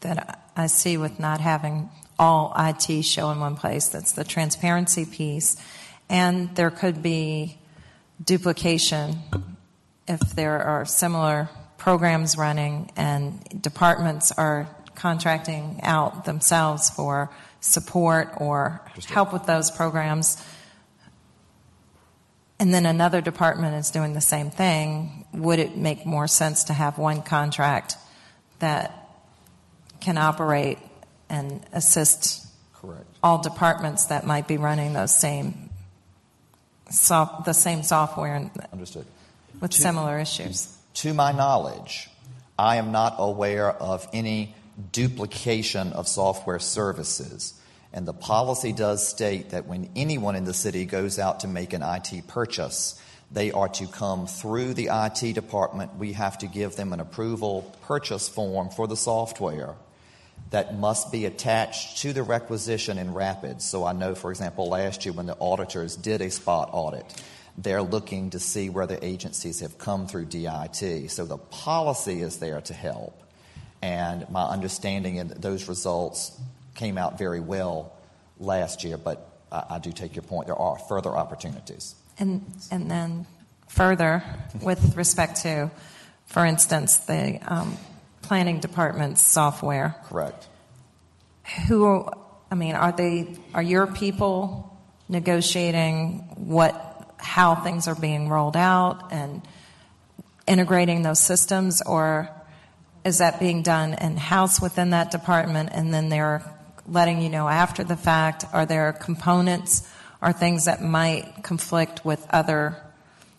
that 0.00 0.40
I 0.56 0.66
see 0.66 0.96
with 0.96 1.18
not 1.18 1.40
having 1.40 1.90
all 2.18 2.52
IT 2.56 3.02
show 3.02 3.30
in 3.30 3.40
one 3.40 3.56
place. 3.56 3.88
That's 3.88 4.12
the 4.12 4.24
transparency 4.24 5.04
piece. 5.04 5.56
And 6.08 6.54
there 6.56 6.70
could 6.70 7.02
be 7.02 7.58
duplication 8.22 9.18
if 10.06 10.20
there 10.34 10.62
are 10.62 10.84
similar 10.84 11.48
programs 11.82 12.38
running 12.38 12.88
and 12.96 13.42
departments 13.60 14.30
are 14.30 14.68
contracting 14.94 15.80
out 15.82 16.24
themselves 16.24 16.88
for 16.90 17.28
support 17.60 18.28
or 18.36 18.80
help 19.08 19.32
with 19.32 19.44
those 19.46 19.68
programs. 19.68 20.40
And 22.60 22.72
then 22.72 22.86
another 22.86 23.20
department 23.20 23.74
is 23.74 23.90
doing 23.90 24.12
the 24.12 24.20
same 24.20 24.48
thing. 24.48 25.24
Would 25.34 25.58
it 25.58 25.76
make 25.76 26.06
more 26.06 26.28
sense 26.28 26.62
to 26.64 26.72
have 26.72 26.98
one 26.98 27.20
contract 27.20 27.96
that 28.60 28.96
can 30.00 30.18
operate 30.18 30.78
and 31.28 31.66
assist 31.72 32.46
Correct. 32.74 33.06
all 33.24 33.42
departments 33.42 34.04
that 34.06 34.24
might 34.24 34.46
be 34.46 34.56
running 34.56 34.92
those 34.92 35.12
same 35.12 35.68
soft, 36.90 37.44
the 37.44 37.54
same 37.54 37.82
software 37.82 38.36
and 38.36 38.52
Understood. 38.72 39.04
with 39.60 39.72
To- 39.72 39.80
similar 39.80 40.20
issues? 40.20 40.78
To 40.94 41.14
my 41.14 41.32
knowledge, 41.32 42.08
I 42.58 42.76
am 42.76 42.92
not 42.92 43.16
aware 43.18 43.70
of 43.70 44.06
any 44.12 44.54
duplication 44.92 45.92
of 45.92 46.08
software 46.08 46.58
services. 46.58 47.54
And 47.92 48.06
the 48.06 48.12
policy 48.12 48.72
does 48.72 49.06
state 49.06 49.50
that 49.50 49.66
when 49.66 49.90
anyone 49.96 50.36
in 50.36 50.44
the 50.44 50.54
city 50.54 50.84
goes 50.84 51.18
out 51.18 51.40
to 51.40 51.48
make 51.48 51.72
an 51.72 51.82
IT 51.82 52.26
purchase, 52.26 53.00
they 53.30 53.52
are 53.52 53.68
to 53.68 53.86
come 53.86 54.26
through 54.26 54.74
the 54.74 54.88
IT 54.92 55.34
department. 55.34 55.96
We 55.96 56.12
have 56.12 56.38
to 56.38 56.46
give 56.46 56.76
them 56.76 56.92
an 56.92 57.00
approval 57.00 57.74
purchase 57.82 58.28
form 58.28 58.70
for 58.70 58.86
the 58.86 58.96
software 58.96 59.74
that 60.50 60.78
must 60.78 61.10
be 61.10 61.24
attached 61.24 61.98
to 61.98 62.12
the 62.12 62.22
requisition 62.22 62.98
in 62.98 63.14
Rapids. 63.14 63.64
So 63.64 63.84
I 63.84 63.92
know, 63.92 64.14
for 64.14 64.30
example, 64.30 64.68
last 64.68 65.06
year 65.06 65.14
when 65.14 65.26
the 65.26 65.36
auditors 65.38 65.96
did 65.96 66.20
a 66.20 66.30
spot 66.30 66.70
audit, 66.72 67.04
they're 67.58 67.82
looking 67.82 68.30
to 68.30 68.38
see 68.38 68.70
where 68.70 68.86
the 68.86 69.04
agencies 69.04 69.60
have 69.60 69.78
come 69.78 70.06
through 70.06 70.26
DIT. 70.26 71.10
So 71.10 71.24
the 71.24 71.38
policy 71.38 72.20
is 72.22 72.38
there 72.38 72.60
to 72.62 72.74
help. 72.74 73.22
And 73.82 74.28
my 74.30 74.44
understanding 74.44 75.16
is 75.16 75.28
that 75.28 75.42
those 75.42 75.68
results 75.68 76.38
came 76.74 76.96
out 76.96 77.18
very 77.18 77.40
well 77.40 77.92
last 78.38 78.84
year, 78.84 78.96
but 78.96 79.28
I, 79.50 79.64
I 79.70 79.78
do 79.78 79.92
take 79.92 80.14
your 80.14 80.22
point. 80.22 80.46
There 80.46 80.56
are 80.58 80.78
further 80.78 81.10
opportunities. 81.10 81.94
And, 82.18 82.44
and 82.70 82.90
then 82.90 83.26
further, 83.68 84.22
with 84.62 84.96
respect 84.96 85.42
to, 85.42 85.70
for 86.26 86.46
instance, 86.46 86.98
the 86.98 87.40
um, 87.46 87.76
planning 88.22 88.60
department's 88.60 89.20
software, 89.20 89.96
Correct. 90.04 90.46
who, 91.68 92.08
I 92.50 92.54
mean, 92.54 92.74
are 92.74 92.92
they, 92.92 93.36
are 93.54 93.62
your 93.62 93.86
people 93.86 94.78
negotiating 95.08 96.34
what, 96.36 96.91
how 97.22 97.54
things 97.54 97.88
are 97.88 97.94
being 97.94 98.28
rolled 98.28 98.56
out 98.56 99.12
and 99.12 99.42
integrating 100.46 101.02
those 101.02 101.20
systems, 101.20 101.82
or 101.82 102.28
is 103.04 103.18
that 103.18 103.40
being 103.40 103.62
done 103.62 103.94
in-house 103.94 104.60
within 104.60 104.90
that 104.90 105.10
department 105.10 105.70
and 105.72 105.92
then 105.92 106.08
they're 106.08 106.42
letting 106.86 107.20
you 107.22 107.28
know 107.28 107.48
after 107.48 107.84
the 107.84 107.96
fact? 107.96 108.44
Are 108.52 108.66
there 108.66 108.92
components 108.92 109.88
or 110.20 110.32
things 110.32 110.66
that 110.66 110.82
might 110.82 111.42
conflict 111.42 112.04
with 112.04 112.24
other 112.30 112.76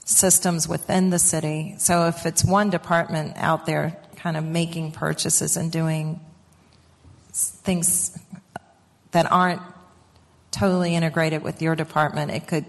systems 0.06 0.68
within 0.68 1.10
the 1.10 1.20
city? 1.20 1.76
So 1.78 2.08
if 2.08 2.26
it's 2.26 2.44
one 2.44 2.70
department 2.70 3.34
out 3.38 3.66
there 3.66 3.98
kind 4.16 4.38
of 4.38 4.44
making 4.44 4.94
purchases 4.94 5.58
and 5.58 5.72
doing 5.72 6.20
things 7.32 8.18
that 9.12 9.32
aren't 9.32 9.62
totally 10.52 10.96
integrated 10.96 11.44
with 11.44 11.62
your 11.62 11.76
department, 11.76 12.32
it 12.32 12.48
could 12.48 12.66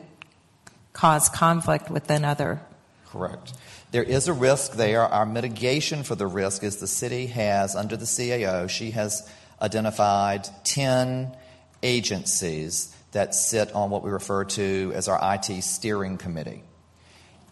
cause 0.94 1.28
conflict 1.28 1.90
within 1.90 2.24
other. 2.24 2.62
Correct. 3.06 3.52
There 3.90 4.02
is 4.02 4.26
a 4.26 4.32
risk 4.32 4.72
there. 4.72 5.02
Our 5.02 5.26
mitigation 5.26 6.02
for 6.02 6.14
the 6.14 6.26
risk 6.26 6.64
is 6.64 6.78
the 6.78 6.86
city 6.86 7.26
has, 7.26 7.76
under 7.76 7.96
the 7.96 8.06
CAO, 8.06 8.68
she 8.68 8.92
has 8.92 9.30
identified 9.60 10.48
10 10.64 11.36
agencies 11.82 12.96
that 13.12 13.34
sit 13.34 13.72
on 13.72 13.90
what 13.90 14.02
we 14.02 14.10
refer 14.10 14.44
to 14.44 14.92
as 14.94 15.06
our 15.06 15.34
IT 15.34 15.62
steering 15.62 16.16
committee. 16.18 16.64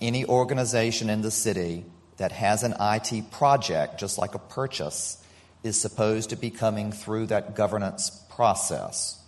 Any 0.01 0.25
organization 0.25 1.09
in 1.09 1.23
the 1.23 1.31
city 1.31 1.85
that 2.17 2.33
has 2.33 2.65
an 2.65 2.75
IT 2.81 3.31
project, 3.31 4.01
just 4.01 4.19
like 4.19 4.35
a 4.35 4.41
purchase, 4.41 5.23
is 5.63 5.81
supposed 5.81 6.31
to 6.31 6.37
be 6.37 6.51
coming 6.51 6.91
through 6.91 7.27
that 7.27 7.55
governance 7.55 8.11
process. 8.35 9.22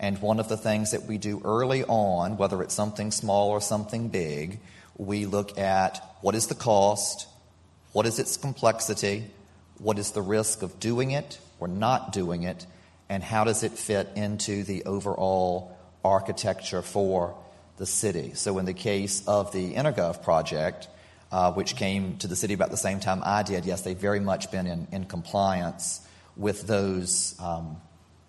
And 0.00 0.20
one 0.22 0.38
of 0.38 0.48
the 0.48 0.56
things 0.56 0.92
that 0.92 1.04
we 1.04 1.18
do 1.18 1.40
early 1.44 1.84
on, 1.84 2.36
whether 2.36 2.62
it's 2.62 2.74
something 2.74 3.10
small 3.10 3.50
or 3.50 3.60
something 3.60 4.08
big, 4.08 4.60
we 4.96 5.26
look 5.26 5.58
at 5.58 6.02
what 6.20 6.34
is 6.34 6.46
the 6.46 6.54
cost, 6.54 7.26
what 7.92 8.06
is 8.06 8.18
its 8.18 8.36
complexity, 8.36 9.24
what 9.78 9.98
is 9.98 10.12
the 10.12 10.22
risk 10.22 10.62
of 10.62 10.78
doing 10.78 11.10
it 11.10 11.38
or 11.58 11.68
not 11.68 12.12
doing 12.12 12.44
it, 12.44 12.66
and 13.08 13.22
how 13.22 13.44
does 13.44 13.62
it 13.62 13.72
fit 13.72 14.08
into 14.14 14.62
the 14.64 14.84
overall 14.84 15.76
architecture 16.04 16.82
for 16.82 17.34
the 17.78 17.86
city. 17.86 18.32
So, 18.34 18.58
in 18.58 18.64
the 18.64 18.74
case 18.74 19.26
of 19.26 19.52
the 19.52 19.74
EnerGov 19.74 20.22
project, 20.22 20.88
uh, 21.30 21.52
which 21.52 21.76
came 21.76 22.18
to 22.18 22.26
the 22.26 22.36
city 22.36 22.54
about 22.54 22.70
the 22.70 22.76
same 22.76 23.00
time 23.00 23.22
I 23.24 23.42
did, 23.42 23.64
yes, 23.64 23.82
they've 23.82 23.96
very 23.96 24.20
much 24.20 24.50
been 24.50 24.66
in, 24.66 24.88
in 24.92 25.04
compliance 25.04 26.00
with 26.36 26.66
those. 26.66 27.34
Um, 27.40 27.80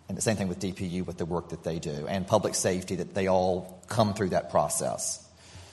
and 0.09 0.17
the 0.17 0.21
same 0.21 0.35
thing 0.35 0.47
with 0.47 0.59
DPU 0.59 1.05
with 1.05 1.17
the 1.17 1.25
work 1.25 1.49
that 1.49 1.63
they 1.63 1.79
do, 1.79 2.07
and 2.07 2.27
public 2.27 2.55
safety, 2.55 2.95
that 2.95 3.13
they 3.13 3.27
all 3.27 3.79
come 3.87 4.13
through 4.13 4.29
that 4.29 4.49
process. 4.49 5.25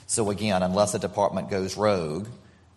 So, 0.05 0.29
again, 0.29 0.63
unless 0.63 0.93
a 0.93 0.99
department 0.99 1.49
goes 1.49 1.75
rogue, 1.75 2.27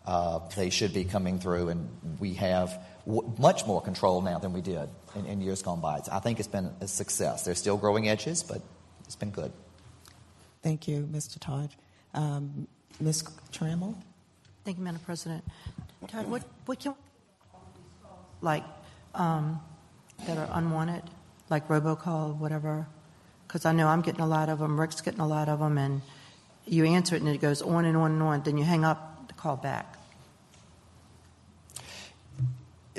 uh, 0.07 0.41
they 0.57 0.71
should 0.71 0.95
be 0.95 1.05
coming 1.05 1.39
through, 1.39 1.69
and 1.69 1.89
we 2.19 2.35
have 2.35 2.83
w- 3.07 3.33
much 3.39 3.67
more 3.67 3.81
control 3.81 4.23
now 4.23 4.39
than 4.39 4.53
we 4.53 4.63
did 4.63 4.89
in, 5.15 5.27
in 5.27 5.41
years 5.41 5.63
gone 5.63 5.81
by. 5.81 6.01
So 6.01 6.13
I 6.13 6.21
think 6.21 6.39
it's 6.39 6.49
been 6.49 6.71
a 6.81 6.89
success. 6.89 7.45
There's 7.45 7.59
still 7.59 7.77
growing 7.77 8.09
edges, 8.09 8.43
but 8.43 8.63
it's 9.05 9.17
been 9.17 9.31
good. 9.31 9.53
Thank 10.63 10.89
you, 10.89 11.09
Mr. 11.13 11.39
Todd. 11.39 11.71
Um, 12.15 12.67
Ms. 12.99 13.23
Trammell? 13.53 13.95
Thank 14.65 14.79
you, 14.79 14.85
Madam 14.85 15.01
President. 15.05 15.45
Todd, 16.09 16.29
what, 16.29 16.43
what 16.67 16.81
can, 16.81 16.95
like, 18.41 18.65
um, 19.15 19.61
that 20.27 20.37
are 20.39 20.49
unwanted, 20.53 21.03
like 21.51 21.69
robocall, 21.69 22.37
whatever? 22.37 22.87
Because 23.47 23.67
I 23.67 23.73
know 23.73 23.89
I'm 23.89 24.01
getting 24.01 24.21
a 24.21 24.27
lot 24.27 24.49
of 24.49 24.61
them, 24.61 24.81
Rick's 24.81 25.01
getting 25.01 25.21
a 25.21 25.27
lot 25.27 25.49
of 25.49 25.59
them, 25.59 25.77
and 25.77 26.03
you 26.67 26.85
answer 26.85 27.17
it 27.17 27.23
and 27.23 27.29
it 27.31 27.41
goes 27.41 27.63
on 27.63 27.85
and 27.85 27.97
on 27.97 28.13
and 28.13 28.23
on, 28.23 28.43
then 28.43 28.57
you 28.57 28.65
hang 28.65 28.85
up 28.85 29.27
the 29.29 29.35
call 29.35 29.57
back. 29.57 29.97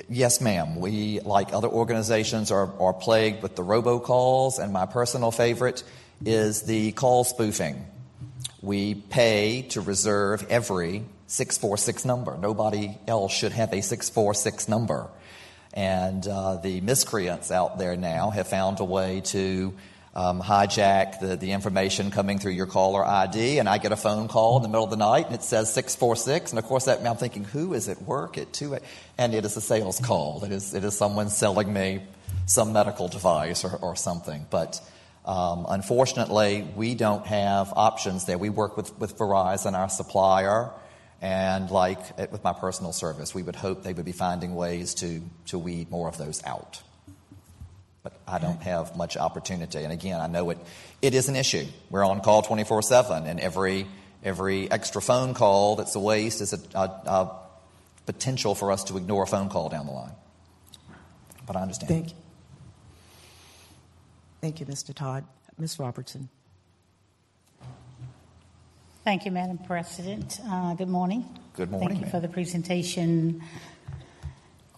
Yes, 0.09 0.41
ma'am. 0.41 0.79
We, 0.79 1.19
like 1.21 1.53
other 1.53 1.67
organizations, 1.67 2.51
are, 2.51 2.69
are 2.79 2.93
plagued 2.93 3.43
with 3.43 3.55
the 3.55 3.63
robocalls, 3.63 4.59
and 4.59 4.73
my 4.73 4.85
personal 4.85 5.31
favorite 5.31 5.83
is 6.25 6.63
the 6.63 6.91
call 6.93 7.23
spoofing. 7.23 7.85
We 8.61 8.95
pay 8.95 9.63
to 9.69 9.81
reserve 9.81 10.45
every 10.49 11.03
646 11.27 12.05
number. 12.05 12.37
Nobody 12.37 12.97
else 13.07 13.31
should 13.31 13.53
have 13.53 13.73
a 13.73 13.81
646 13.81 14.67
number. 14.67 15.09
And 15.73 16.27
uh, 16.27 16.57
the 16.57 16.81
miscreants 16.81 17.51
out 17.51 17.77
there 17.77 17.95
now 17.95 18.29
have 18.29 18.47
found 18.47 18.79
a 18.79 18.85
way 18.85 19.21
to 19.25 19.73
um, 20.13 20.41
hijack 20.41 21.19
the, 21.19 21.37
the 21.37 21.53
information 21.53 22.11
coming 22.11 22.37
through 22.37 22.51
your 22.51 22.65
caller 22.65 23.05
ID, 23.05 23.59
and 23.59 23.69
I 23.69 23.77
get 23.77 23.91
a 23.91 23.97
phone 23.97 24.27
call 24.27 24.57
in 24.57 24.63
the 24.63 24.67
middle 24.67 24.83
of 24.83 24.89
the 24.89 24.97
night, 24.97 25.27
and 25.27 25.35
it 25.35 25.43
says 25.43 25.73
646, 25.73 26.51
and 26.51 26.59
of 26.59 26.65
course 26.65 26.85
that 26.85 27.05
I'm 27.05 27.15
thinking, 27.15 27.45
who 27.45 27.73
is 27.73 27.87
at 27.87 28.01
work 28.01 28.37
at 28.37 28.51
2 28.51 28.77
And 29.17 29.33
it 29.33 29.45
is 29.45 29.55
a 29.55 29.61
sales 29.61 29.99
call. 29.99 30.43
It 30.43 30.51
is, 30.51 30.73
it 30.73 30.83
is 30.83 30.97
someone 30.97 31.29
selling 31.29 31.71
me 31.71 32.01
some 32.45 32.73
medical 32.73 33.07
device 33.07 33.63
or, 33.63 33.77
or 33.77 33.95
something. 33.95 34.45
But 34.49 34.81
um, 35.25 35.65
unfortunately, 35.69 36.67
we 36.75 36.95
don't 36.95 37.25
have 37.27 37.71
options 37.73 38.25
there. 38.25 38.37
We 38.37 38.49
work 38.49 38.75
with, 38.75 38.97
with 38.99 39.17
Verizon, 39.17 39.77
our 39.77 39.89
supplier, 39.89 40.71
and 41.21 41.69
like 41.69 42.17
with 42.31 42.43
my 42.43 42.53
personal 42.53 42.93
service, 42.93 43.33
we 43.33 43.43
would 43.43 43.55
hope 43.55 43.83
they 43.83 43.93
would 43.93 44.05
be 44.05 44.11
finding 44.11 44.55
ways 44.55 44.95
to, 44.95 45.21
to 45.47 45.59
weed 45.59 45.89
more 45.89 46.09
of 46.09 46.17
those 46.17 46.43
out 46.45 46.81
but 48.03 48.13
I 48.27 48.39
don't 48.39 48.61
have 48.63 48.95
much 48.95 49.15
opportunity. 49.17 49.83
And 49.83 49.93
again, 49.93 50.19
I 50.19 50.27
know 50.27 50.49
it, 50.49 50.57
it 51.01 51.13
is 51.13 51.29
an 51.29 51.35
issue. 51.35 51.65
We're 51.89 52.05
on 52.05 52.21
call 52.21 52.41
24 52.41 52.81
7, 52.81 53.27
and 53.27 53.39
every, 53.39 53.87
every 54.23 54.69
extra 54.71 55.01
phone 55.01 55.33
call 55.33 55.75
that's 55.75 55.95
a 55.95 55.99
waste 55.99 56.41
is 56.41 56.53
a, 56.53 56.59
a, 56.77 56.83
a, 56.83 57.37
potential 58.07 58.55
for 58.55 58.71
us 58.71 58.83
to 58.85 58.97
ignore 58.97 59.23
a 59.23 59.27
phone 59.27 59.47
call 59.47 59.69
down 59.69 59.85
the 59.85 59.91
line. 59.91 60.13
But 61.45 61.55
I 61.55 61.61
understand. 61.61 61.89
Thank 61.89 62.09
you. 62.09 62.15
Thank 64.41 64.59
you, 64.59 64.65
Mr. 64.65 64.93
Todd. 64.93 65.23
Ms. 65.59 65.77
Robertson. 65.77 66.29
Thank 69.03 69.25
you, 69.25 69.31
Madam 69.31 69.57
President. 69.57 70.39
Uh, 70.47 70.75
good 70.75 70.87
morning. 70.87 71.25
Good 71.55 71.71
morning. 71.71 71.89
Thank 71.89 72.01
you 72.05 72.11
for 72.11 72.19
the 72.19 72.27
presentation 72.27 73.41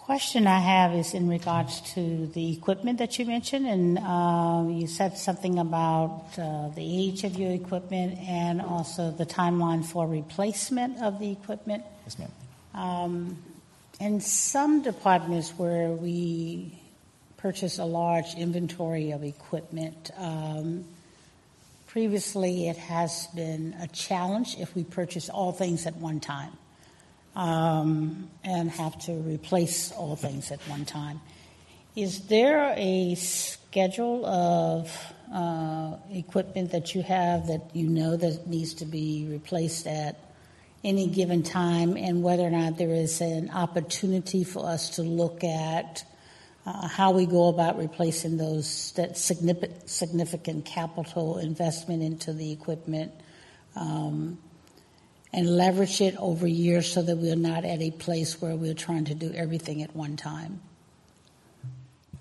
question 0.04 0.48
I 0.48 0.60
have 0.60 0.94
is 0.94 1.14
in 1.14 1.30
regards 1.30 1.80
to 1.94 2.28
the 2.28 2.52
equipment 2.52 3.00
that 3.00 3.18
you 3.18 3.26
mentioned, 3.26 3.66
and 3.66 3.98
uh, 3.98 4.66
you 4.70 4.86
said 4.86 5.18
something 5.18 5.60
about 5.60 6.26
uh, 6.38 6.68
the 6.76 6.84
age 6.84 7.24
of 7.24 7.40
your 7.40 7.52
equipment 7.52 8.20
and 8.20 8.62
also 8.62 9.12
the 9.12 9.26
timeline 9.26 9.86
for 9.86 10.06
replacement 10.06 11.02
of 11.02 11.20
the 11.20 11.32
equipment. 11.32 11.86
Yes, 12.06 12.20
ma'am. 12.20 12.32
Um, 12.74 13.38
in 14.02 14.20
some 14.20 14.82
departments 14.82 15.52
where 15.52 15.92
we 15.92 16.78
purchase 17.38 17.80
a 17.80 17.86
large 17.86 18.36
inventory 18.36 19.12
of 19.12 19.24
equipment, 19.24 20.12
um, 20.18 20.84
previously 21.94 22.68
it 22.70 22.76
has 22.76 23.28
been 23.36 23.76
a 23.80 23.88
challenge 23.90 24.56
if 24.58 24.76
we 24.76 24.84
purchase 24.84 25.30
all 25.30 25.52
things 25.52 25.86
at 25.86 25.96
one 25.98 26.20
time 26.20 26.52
um, 27.36 28.28
and 28.44 28.72
have 28.72 28.98
to 28.98 29.12
replace 29.12 29.92
all 29.92 30.16
things 30.16 30.52
at 30.52 30.60
one 30.62 30.86
time. 30.86 31.22
Is 31.96 32.22
there 32.22 32.74
a 32.76 33.14
schedule 33.14 34.26
of 34.26 34.92
uh, 35.32 35.98
equipment 36.12 36.72
that 36.72 36.96
you 36.96 37.04
have 37.04 37.46
that 37.46 37.62
you 37.74 37.88
know 37.88 38.18
that 38.18 38.48
needs 38.48 38.74
to 38.76 38.86
be 38.86 39.28
replaced 39.30 39.86
at 39.86 40.18
any 40.84 41.06
given 41.06 41.44
time, 41.44 41.96
and 41.96 42.24
whether 42.24 42.42
or 42.42 42.50
not 42.50 42.80
there 42.80 42.90
is 42.90 43.22
an 43.22 43.52
opportunity 43.52 44.44
for 44.44 44.66
us 44.66 44.96
to 44.96 45.04
look 45.04 45.44
at 45.44 46.04
uh, 46.66 46.88
how 46.88 47.12
we 47.12 47.26
go 47.26 47.50
about 47.50 47.78
replacing 47.78 48.38
those 48.38 48.94
that 48.94 49.18
significant, 49.18 49.90
significant 49.90 50.66
capital 50.66 51.38
investment 51.38 52.04
into 52.04 52.34
the 52.34 52.52
equipment? 52.52 53.12
Um, 53.76 54.38
and 55.34 55.58
leverage 55.58 56.00
it 56.00 56.16
over 56.18 56.48
years 56.48 56.92
so 56.92 57.02
that 57.02 57.18
we're 57.18 57.36
not 57.36 57.66
at 57.66 57.82
a 57.82 57.92
place 57.92 58.40
where 58.40 58.56
we're 58.56 58.76
trying 58.76 59.06
to 59.06 59.16
do 59.16 59.34
everything 59.34 59.82
at 59.82 59.96
one 59.96 60.16
time. 60.16 60.62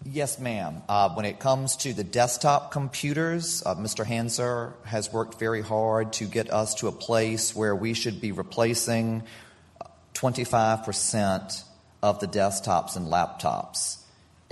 Yes, 0.05 0.39
ma'am. 0.39 0.83
Uh, 0.89 1.11
when 1.11 1.25
it 1.25 1.39
comes 1.39 1.77
to 1.77 1.93
the 1.93 2.03
desktop 2.03 2.73
computers, 2.73 3.63
uh, 3.65 3.75
Mr. 3.77 4.05
Hanser 4.05 4.73
has 4.85 5.13
worked 5.13 5.39
very 5.39 5.61
hard 5.61 6.15
to 6.15 6.25
get 6.25 6.51
us 6.53 6.75
to 6.77 6.89
a 6.89 6.93
place 6.93 7.55
where 7.55 7.77
we 7.77 7.95
should 7.95 8.21
be 8.21 8.33
replacing 8.33 9.23
25% 10.15 11.65
of 12.03 12.19
the 12.19 12.27
desktops 12.27 12.97
and 12.97 13.07
laptops 13.07 14.02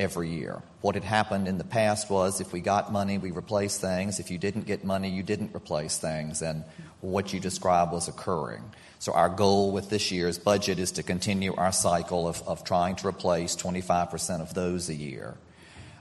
every 0.00 0.30
year. 0.30 0.62
What 0.80 0.94
had 0.94 1.04
happened 1.04 1.46
in 1.46 1.58
the 1.58 1.64
past 1.64 2.08
was 2.08 2.40
if 2.40 2.52
we 2.52 2.60
got 2.60 2.90
money, 2.90 3.18
we 3.18 3.30
replaced 3.30 3.82
things. 3.82 4.18
If 4.18 4.30
you 4.30 4.38
didn't 4.38 4.66
get 4.66 4.82
money, 4.82 5.10
you 5.10 5.22
didn't 5.22 5.54
replace 5.54 5.98
things. 5.98 6.40
And 6.40 6.64
what 7.02 7.34
you 7.34 7.38
described 7.38 7.92
was 7.92 8.08
occurring. 8.08 8.64
So, 8.98 9.12
our 9.12 9.28
goal 9.28 9.72
with 9.72 9.90
this 9.90 10.10
year's 10.10 10.38
budget 10.38 10.78
is 10.78 10.92
to 10.92 11.02
continue 11.02 11.54
our 11.54 11.72
cycle 11.72 12.26
of, 12.26 12.42
of 12.46 12.64
trying 12.64 12.96
to 12.96 13.08
replace 13.08 13.54
25% 13.56 14.40
of 14.40 14.54
those 14.54 14.88
a 14.88 14.94
year. 14.94 15.36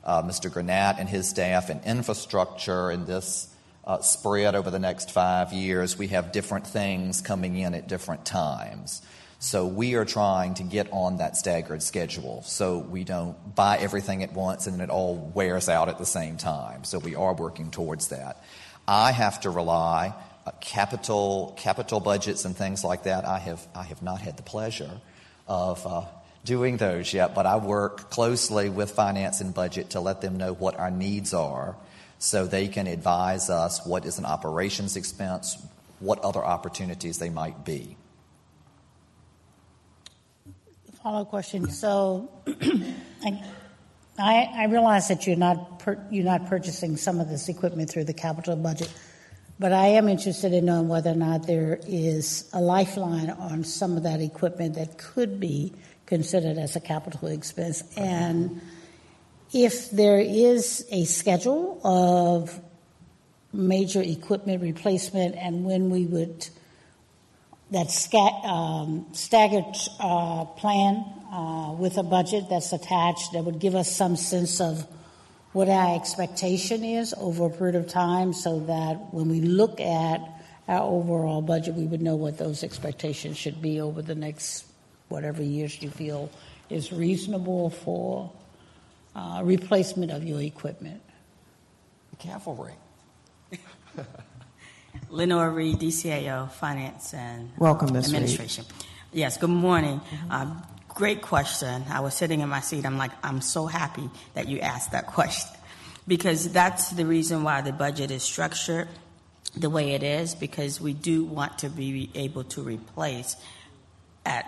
Uh, 0.03 0.23
Mr. 0.23 0.49
Granat 0.49 0.99
and 0.99 1.07
his 1.07 1.29
staff 1.29 1.69
in 1.69 1.81
infrastructure 1.81 2.89
in 2.91 3.05
this 3.05 3.53
uh, 3.85 3.99
spread 4.01 4.55
over 4.55 4.71
the 4.71 4.79
next 4.79 5.11
five 5.11 5.51
years, 5.51 5.97
we 5.97 6.07
have 6.07 6.31
different 6.31 6.67
things 6.67 7.21
coming 7.21 7.57
in 7.57 7.73
at 7.73 7.87
different 7.87 8.25
times. 8.25 9.01
So 9.41 9.65
we 9.65 9.95
are 9.95 10.03
trying 10.03 10.55
to 10.55 10.63
get 10.63 10.89
on 10.91 11.17
that 11.17 11.37
staggered 11.37 11.81
schedule 11.81 12.43
so 12.43 12.77
we 12.77 13.05
don't 13.05 13.55
buy 13.55 13.77
everything 13.77 14.21
at 14.21 14.33
once 14.33 14.67
and 14.67 14.81
it 14.81 14.89
all 14.89 15.15
wears 15.33 15.69
out 15.69 15.87
at 15.87 15.97
the 15.97 16.05
same 16.05 16.35
time. 16.35 16.83
So 16.83 16.99
we 16.99 17.15
are 17.15 17.33
working 17.33 17.71
towards 17.71 18.09
that. 18.09 18.43
I 18.85 19.13
have 19.13 19.39
to 19.41 19.49
rely 19.49 20.13
uh, 20.45 20.51
capital 20.59 21.55
capital 21.57 22.01
budgets 22.01 22.43
and 22.43 22.55
things 22.55 22.83
like 22.83 23.03
that. 23.03 23.23
I 23.23 23.39
have 23.39 23.65
I 23.73 23.83
have 23.83 24.01
not 24.01 24.19
had 24.19 24.35
the 24.35 24.43
pleasure 24.43 24.91
of 25.47 25.87
uh, 25.87 26.01
doing 26.43 26.75
those 26.75 27.13
yet, 27.13 27.33
but 27.33 27.45
I 27.45 27.57
work 27.57 28.09
closely 28.09 28.67
with 28.67 28.91
finance 28.91 29.39
and 29.39 29.53
budget 29.53 29.91
to 29.91 30.01
let 30.01 30.19
them 30.19 30.37
know 30.37 30.53
what 30.53 30.77
our 30.77 30.91
needs 30.91 31.33
are 31.33 31.77
so 32.17 32.45
they 32.45 32.67
can 32.67 32.87
advise 32.87 33.49
us 33.49 33.85
what 33.85 34.05
is 34.05 34.17
an 34.17 34.25
operations 34.25 34.97
expense, 34.97 35.57
what 35.99 36.19
other 36.19 36.43
opportunities 36.43 37.19
they 37.19 37.29
might 37.29 37.63
be. 37.63 37.95
Follow 41.03 41.23
question. 41.23 41.69
So, 41.69 42.29
I, 44.17 44.49
I, 44.53 44.65
realize 44.65 45.07
that 45.07 45.25
you're 45.25 45.37
not 45.37 45.79
per, 45.79 45.97
you're 46.11 46.25
not 46.25 46.47
purchasing 46.47 46.97
some 46.97 47.21
of 47.21 47.29
this 47.29 47.47
equipment 47.47 47.89
through 47.89 48.03
the 48.03 48.13
capital 48.13 48.57
budget, 48.57 48.91
but 49.59 49.71
I 49.71 49.87
am 49.87 50.09
interested 50.09 50.51
in 50.51 50.65
knowing 50.65 50.89
whether 50.89 51.11
or 51.11 51.15
not 51.15 51.47
there 51.47 51.79
is 51.87 52.49
a 52.51 52.59
lifeline 52.59 53.29
on 53.29 53.63
some 53.63 53.95
of 53.95 54.03
that 54.03 54.19
equipment 54.19 54.75
that 54.75 54.97
could 54.97 55.39
be 55.39 55.73
considered 56.05 56.57
as 56.57 56.75
a 56.75 56.81
capital 56.81 57.29
expense, 57.29 57.81
and 57.95 58.61
if 59.53 59.91
there 59.91 60.19
is 60.19 60.85
a 60.91 61.05
schedule 61.05 61.79
of 61.83 62.59
major 63.53 64.01
equipment 64.01 64.61
replacement 64.61 65.35
and 65.35 65.63
when 65.63 65.89
we 65.89 66.05
would 66.05 66.47
that 67.71 67.91
sca- 67.91 68.17
um, 68.17 69.05
staggered 69.13 69.75
uh, 69.99 70.45
plan 70.45 71.05
uh, 71.31 71.73
with 71.77 71.97
a 71.97 72.03
budget 72.03 72.45
that's 72.49 72.73
attached 72.73 73.33
that 73.33 73.43
would 73.43 73.59
give 73.59 73.75
us 73.75 73.95
some 73.95 74.15
sense 74.15 74.59
of 74.59 74.87
what 75.51 75.69
our 75.69 75.95
expectation 75.95 76.83
is 76.83 77.13
over 77.17 77.45
a 77.45 77.49
period 77.49 77.75
of 77.75 77.87
time 77.87 78.33
so 78.33 78.59
that 78.61 79.13
when 79.13 79.29
we 79.29 79.41
look 79.41 79.79
at 79.79 80.21
our 80.67 80.83
overall 80.83 81.41
budget, 81.41 81.73
we 81.73 81.85
would 81.85 82.01
know 82.01 82.15
what 82.15 82.37
those 82.37 82.63
expectations 82.63 83.37
should 83.37 83.61
be 83.61 83.81
over 83.81 84.01
the 84.01 84.15
next 84.15 84.65
whatever 85.07 85.41
years 85.41 85.81
you 85.81 85.89
feel 85.89 86.29
is 86.69 86.91
reasonable 86.93 87.71
for 87.71 88.31
uh, 89.15 89.41
replacement 89.43 90.11
of 90.11 90.23
your 90.23 90.39
equipment. 90.41 91.01
Cavalry. 92.19 92.73
Lenora 95.09 95.49
Reid, 95.49 95.79
DCAO, 95.79 96.51
Finance 96.51 97.13
and 97.13 97.51
Welcome, 97.57 97.93
Ms. 97.93 98.07
Reid. 98.07 98.15
Administration. 98.15 98.65
Yes, 99.11 99.37
good 99.37 99.49
morning. 99.49 100.01
Uh, 100.29 100.53
great 100.87 101.21
question. 101.21 101.85
I 101.89 102.01
was 102.01 102.13
sitting 102.13 102.41
in 102.41 102.49
my 102.49 102.61
seat. 102.61 102.85
I'm 102.85 102.97
like, 102.97 103.11
I'm 103.23 103.41
so 103.41 103.65
happy 103.65 104.09
that 104.35 104.47
you 104.47 104.59
asked 104.59 104.91
that 104.91 105.07
question 105.13 105.57
because 106.07 106.51
that's 106.51 106.91
the 106.91 107.05
reason 107.05 107.43
why 107.43 107.61
the 107.61 107.71
budget 107.71 108.11
is 108.11 108.23
structured 108.23 108.87
the 109.55 109.69
way 109.69 109.91
it 109.93 110.03
is 110.03 110.35
because 110.35 110.79
we 110.79 110.93
do 110.93 111.23
want 111.23 111.59
to 111.59 111.69
be 111.69 112.09
able 112.13 112.43
to 112.43 112.61
replace 112.61 113.35
at 114.25 114.45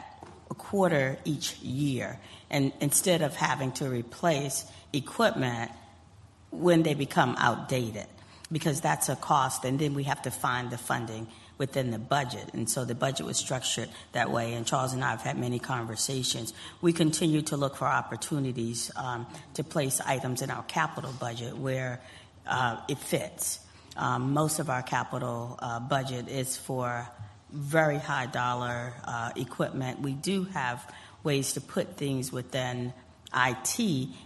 a 0.49 0.53
quarter 0.53 1.17
each 1.25 1.57
year. 1.59 2.19
And 2.49 2.71
instead 2.81 3.21
of 3.21 3.35
having 3.35 3.71
to 3.73 3.89
replace 3.89 4.65
equipment 4.93 5.71
when 6.51 6.83
they 6.83 6.93
become 6.93 7.35
outdated, 7.39 8.05
because 8.51 8.81
that's 8.81 9.09
a 9.09 9.15
cost, 9.15 9.65
and 9.65 9.79
then 9.79 9.93
we 9.93 10.03
have 10.03 10.21
to 10.23 10.31
find 10.31 10.69
the 10.69 10.77
funding 10.77 11.27
within 11.57 11.91
the 11.91 11.99
budget. 11.99 12.53
And 12.53 12.69
so 12.69 12.85
the 12.85 12.95
budget 12.95 13.25
was 13.25 13.37
structured 13.37 13.87
that 14.13 14.31
way, 14.31 14.53
and 14.53 14.65
Charles 14.65 14.93
and 14.93 15.03
I 15.03 15.11
have 15.11 15.21
had 15.21 15.37
many 15.37 15.59
conversations. 15.59 16.53
We 16.81 16.91
continue 16.91 17.43
to 17.43 17.57
look 17.57 17.75
for 17.75 17.85
opportunities 17.85 18.91
um, 18.95 19.27
to 19.53 19.63
place 19.63 20.01
items 20.01 20.41
in 20.41 20.49
our 20.49 20.63
capital 20.63 21.13
budget 21.19 21.55
where 21.57 22.01
uh, 22.47 22.77
it 22.89 22.97
fits. 22.97 23.59
Um, 23.95 24.33
most 24.33 24.59
of 24.59 24.69
our 24.69 24.81
capital 24.81 25.59
uh, 25.61 25.79
budget 25.79 26.27
is 26.29 26.57
for 26.57 27.07
very 27.51 27.97
high 27.97 28.25
dollar 28.25 28.93
uh, 29.03 29.31
equipment. 29.35 29.99
We 29.99 30.13
do 30.13 30.45
have 30.45 30.91
ways 31.23 31.53
to 31.53 31.61
put 31.61 31.97
things 31.97 32.31
within 32.31 32.93
IT 33.35 33.79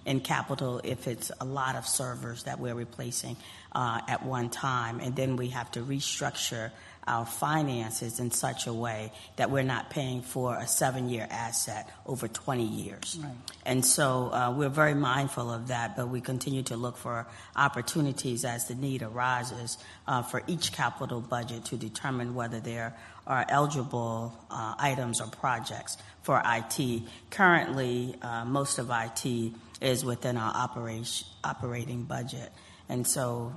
in 0.05 0.19
capital 0.21 0.82
if 0.84 1.07
it's 1.07 1.32
a 1.39 1.45
lot 1.45 1.76
of 1.76 1.86
servers 1.88 2.43
that 2.43 2.59
we're 2.59 2.73
replacing 2.73 3.36
uh, 3.76 4.01
at 4.07 4.26
one 4.26 4.49
time, 4.49 4.99
and 4.99 5.15
then 5.15 5.36
we 5.36 5.49
have 5.49 5.69
to 5.71 5.82
restructure 5.82 6.71
our 7.07 7.26
finances 7.26 8.19
in 8.19 8.32
such 8.32 8.65
a 8.65 8.73
way 8.73 9.11
that 9.36 9.51
we're 9.51 9.63
not 9.63 9.89
paying 9.91 10.21
for 10.21 10.55
a 10.57 10.67
seven 10.67 11.07
year 11.07 11.28
asset 11.30 11.88
over 12.05 12.28
20 12.28 12.63
years. 12.63 13.19
Right. 13.21 13.32
And 13.63 13.86
so 13.86 14.32
uh, 14.34 14.53
we're 14.57 14.69
very 14.69 14.95
mindful 14.95 15.51
of 15.51 15.67
that, 15.67 15.95
but 15.95 16.09
we 16.09 16.19
continue 16.19 16.63
to 16.63 16.78
look 16.78 16.97
for 16.97 17.28
opportunities 17.55 18.43
as 18.43 18.67
the 18.67 18.76
need 18.76 19.03
arises 19.03 19.78
uh, 20.07 20.23
for 20.23 20.41
each 20.47 20.71
capital 20.71 21.21
budget 21.21 21.65
to 21.65 21.78
determine 21.78 22.34
whether 22.34 22.59
there 22.59 22.95
are 23.28 23.45
eligible 23.49 24.36
uh, 24.49 24.73
items 24.80 25.21
or 25.21 25.28
projects 25.28 25.97
for 26.23 26.41
IT. 26.43 27.03
Currently, 27.30 28.15
uh, 28.21 28.45
most 28.45 28.80
of 28.80 28.89
IT 28.91 29.51
is 29.82 30.03
within 30.03 30.38
our 30.38 30.53
operation, 30.55 31.28
operating 31.43 32.03
budget. 32.03 32.51
And 32.89 33.05
so 33.05 33.53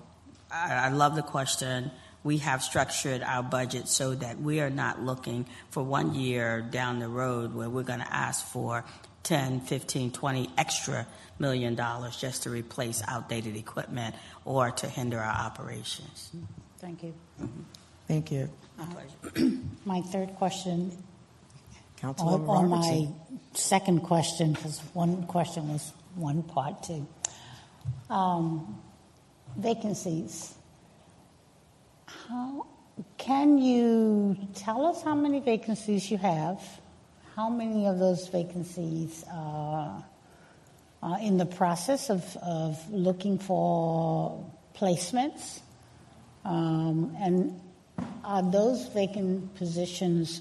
I, 0.51 0.87
I 0.87 0.89
love 0.91 1.15
the 1.15 1.23
question 1.23 1.91
we 2.25 2.39
have 2.39 2.63
structured 2.63 3.23
our 3.23 3.43
budget 3.43 3.89
so 3.89 4.15
that 4.15 4.41
we 4.41 4.61
are 4.61 4.71
not 4.71 5.01
looking 5.01 5.47
for 5.71 5.83
one 5.83 6.15
year 6.15 6.61
down 6.61 6.99
the 6.99 7.09
road 7.09 7.55
where 7.55 7.71
we're 7.71 7.85
going 7.85 8.01
to 8.01 8.15
ask 8.15 8.45
for 8.47 8.85
10, 9.23 9.61
15, 9.61 10.11
20 10.13 10.51
extra 10.59 11.07
million 11.39 11.75
dollars 11.75 12.17
just 12.17 12.43
to 12.45 12.51
replace 12.51 13.03
outdated 13.07 13.57
equipment 13.57 14.15
or 14.45 14.71
to 14.71 14.89
hinder 14.89 15.19
our 15.19 15.47
operations. 15.47 16.31
Thank 16.79 17.03
you. 17.03 17.15
Thank 18.07 18.33
you. 18.33 18.51
My 19.85 20.01
third 20.01 20.35
question, 20.37 20.93
on 22.03 22.15
Councilwoman 22.15 22.49
on 22.49 22.71
Robertson. 22.71 23.15
my 23.31 23.39
second 23.55 24.01
question, 24.01 24.53
because 24.53 24.81
one 24.93 25.25
question 25.27 25.69
was 25.69 25.93
one 26.15 26.43
part 26.43 26.83
too. 26.83 27.07
Um, 28.11 28.81
Vacancies. 29.59 30.55
How, 32.07 32.67
can 33.17 33.59
you 33.59 34.37
tell 34.55 34.87
us 34.87 35.03
how 35.03 35.17
many 35.17 35.41
vacancies 35.41 36.11
you 36.11 36.19
have? 36.19 36.63
How 37.35 37.49
many 37.49 37.87
of 37.87 37.99
those 37.99 38.29
vacancies 38.29 39.25
are, 39.33 40.05
are 41.03 41.19
in 41.21 41.39
the 41.39 41.47
process 41.47 42.09
of, 42.09 42.37
of 42.43 42.79
looking 42.91 43.39
for 43.39 44.45
placements? 44.77 45.61
Um, 46.45 47.17
and 47.21 47.61
are 48.25 48.43
those 48.43 48.87
vacant 48.89 49.57
positions, 49.57 50.41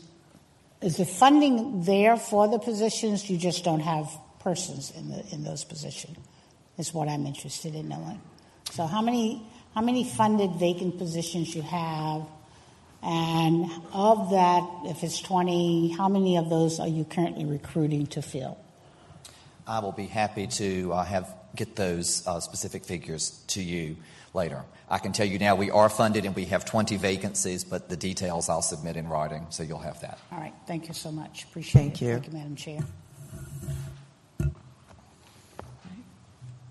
is 0.82 0.98
the 0.98 1.06
funding 1.06 1.84
there 1.84 2.18
for 2.18 2.48
the 2.48 2.60
positions? 2.60 3.28
You 3.30 3.38
just 3.38 3.64
don't 3.64 3.80
have 3.80 4.12
persons 4.40 4.92
in, 4.92 5.10
the, 5.10 5.26
in 5.32 5.44
those 5.44 5.64
positions, 5.64 6.18
is 6.78 6.94
what 6.94 7.08
I'm 7.08 7.26
interested 7.26 7.74
in 7.74 7.90
knowing. 7.90 8.22
So, 8.78 8.86
how 8.86 9.02
many, 9.02 9.42
how 9.74 9.82
many 9.82 10.04
funded 10.04 10.52
vacant 10.52 11.00
positions 11.00 11.56
you 11.56 11.64
have? 11.64 12.28
And 13.02 13.72
of 13.92 14.30
that, 14.30 14.70
if 14.86 15.04
it's 15.04 15.20
20, 15.20 15.96
how 15.98 16.08
many 16.08 16.38
of 16.38 16.52
those 16.52 16.80
are 16.80 16.88
you 16.88 17.04
currently 17.04 17.44
recruiting 17.44 18.06
to 18.06 18.22
fill? 18.22 18.56
I 19.66 19.80
will 19.80 19.94
be 19.94 20.06
happy 20.06 20.46
to 20.46 20.94
uh, 20.94 21.04
have 21.06 21.34
get 21.56 21.76
those 21.76 22.28
uh, 22.28 22.40
specific 22.40 22.86
figures 22.86 23.44
to 23.48 23.64
you 23.64 23.96
later. 24.36 24.64
I 24.92 25.00
can 25.00 25.12
tell 25.12 25.26
you 25.26 25.40
now 25.40 25.56
we 25.56 25.72
are 25.72 25.90
funded 25.90 26.26
and 26.26 26.36
we 26.36 26.46
have 26.46 26.64
20 26.64 26.98
vacancies, 26.98 27.64
but 27.64 27.90
the 27.90 27.98
details 27.98 28.48
I'll 28.48 28.62
submit 28.62 28.96
in 28.96 29.08
writing, 29.08 29.48
so 29.50 29.64
you'll 29.64 29.80
have 29.80 30.02
that. 30.02 30.20
All 30.32 30.40
right, 30.40 30.54
thank 30.68 30.88
you 30.88 30.94
so 30.94 31.12
much. 31.12 31.46
Appreciate 31.46 31.82
Thank 31.82 32.02
it. 32.04 32.06
you. 32.06 32.14
Thank 32.14 32.28
you, 32.28 32.34
Madam 32.34 32.56
Chair. 32.56 32.80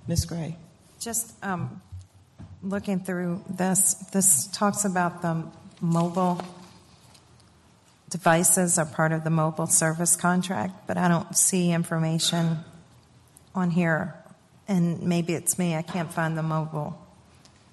Ms. 0.07 0.25
Gray. 0.25 0.57
Just 1.01 1.35
um, 1.45 1.83
looking 2.63 3.01
through 3.01 3.45
this, 3.49 3.95
this 4.13 4.47
talks 4.49 4.85
about 4.85 5.23
the 5.23 5.45
mobile 5.81 6.41
devices 8.09 8.79
are 8.79 8.87
part 8.87 9.13
of 9.13 9.25
the 9.25 9.31
mobile 9.31 9.67
service 9.67 10.17
contract, 10.17 10.87
but 10.87 10.97
I 10.97 11.09
don't 11.09 11.37
see 11.37 11.73
information 11.73 12.59
on 13.55 13.71
here. 13.71 14.15
And 14.69 15.03
maybe 15.03 15.35
it's 15.35 15.59
me, 15.59 15.77
I 15.77 15.83
can't 15.83 16.13
find 16.13 16.37
the 16.37 16.43
mobile 16.43 16.99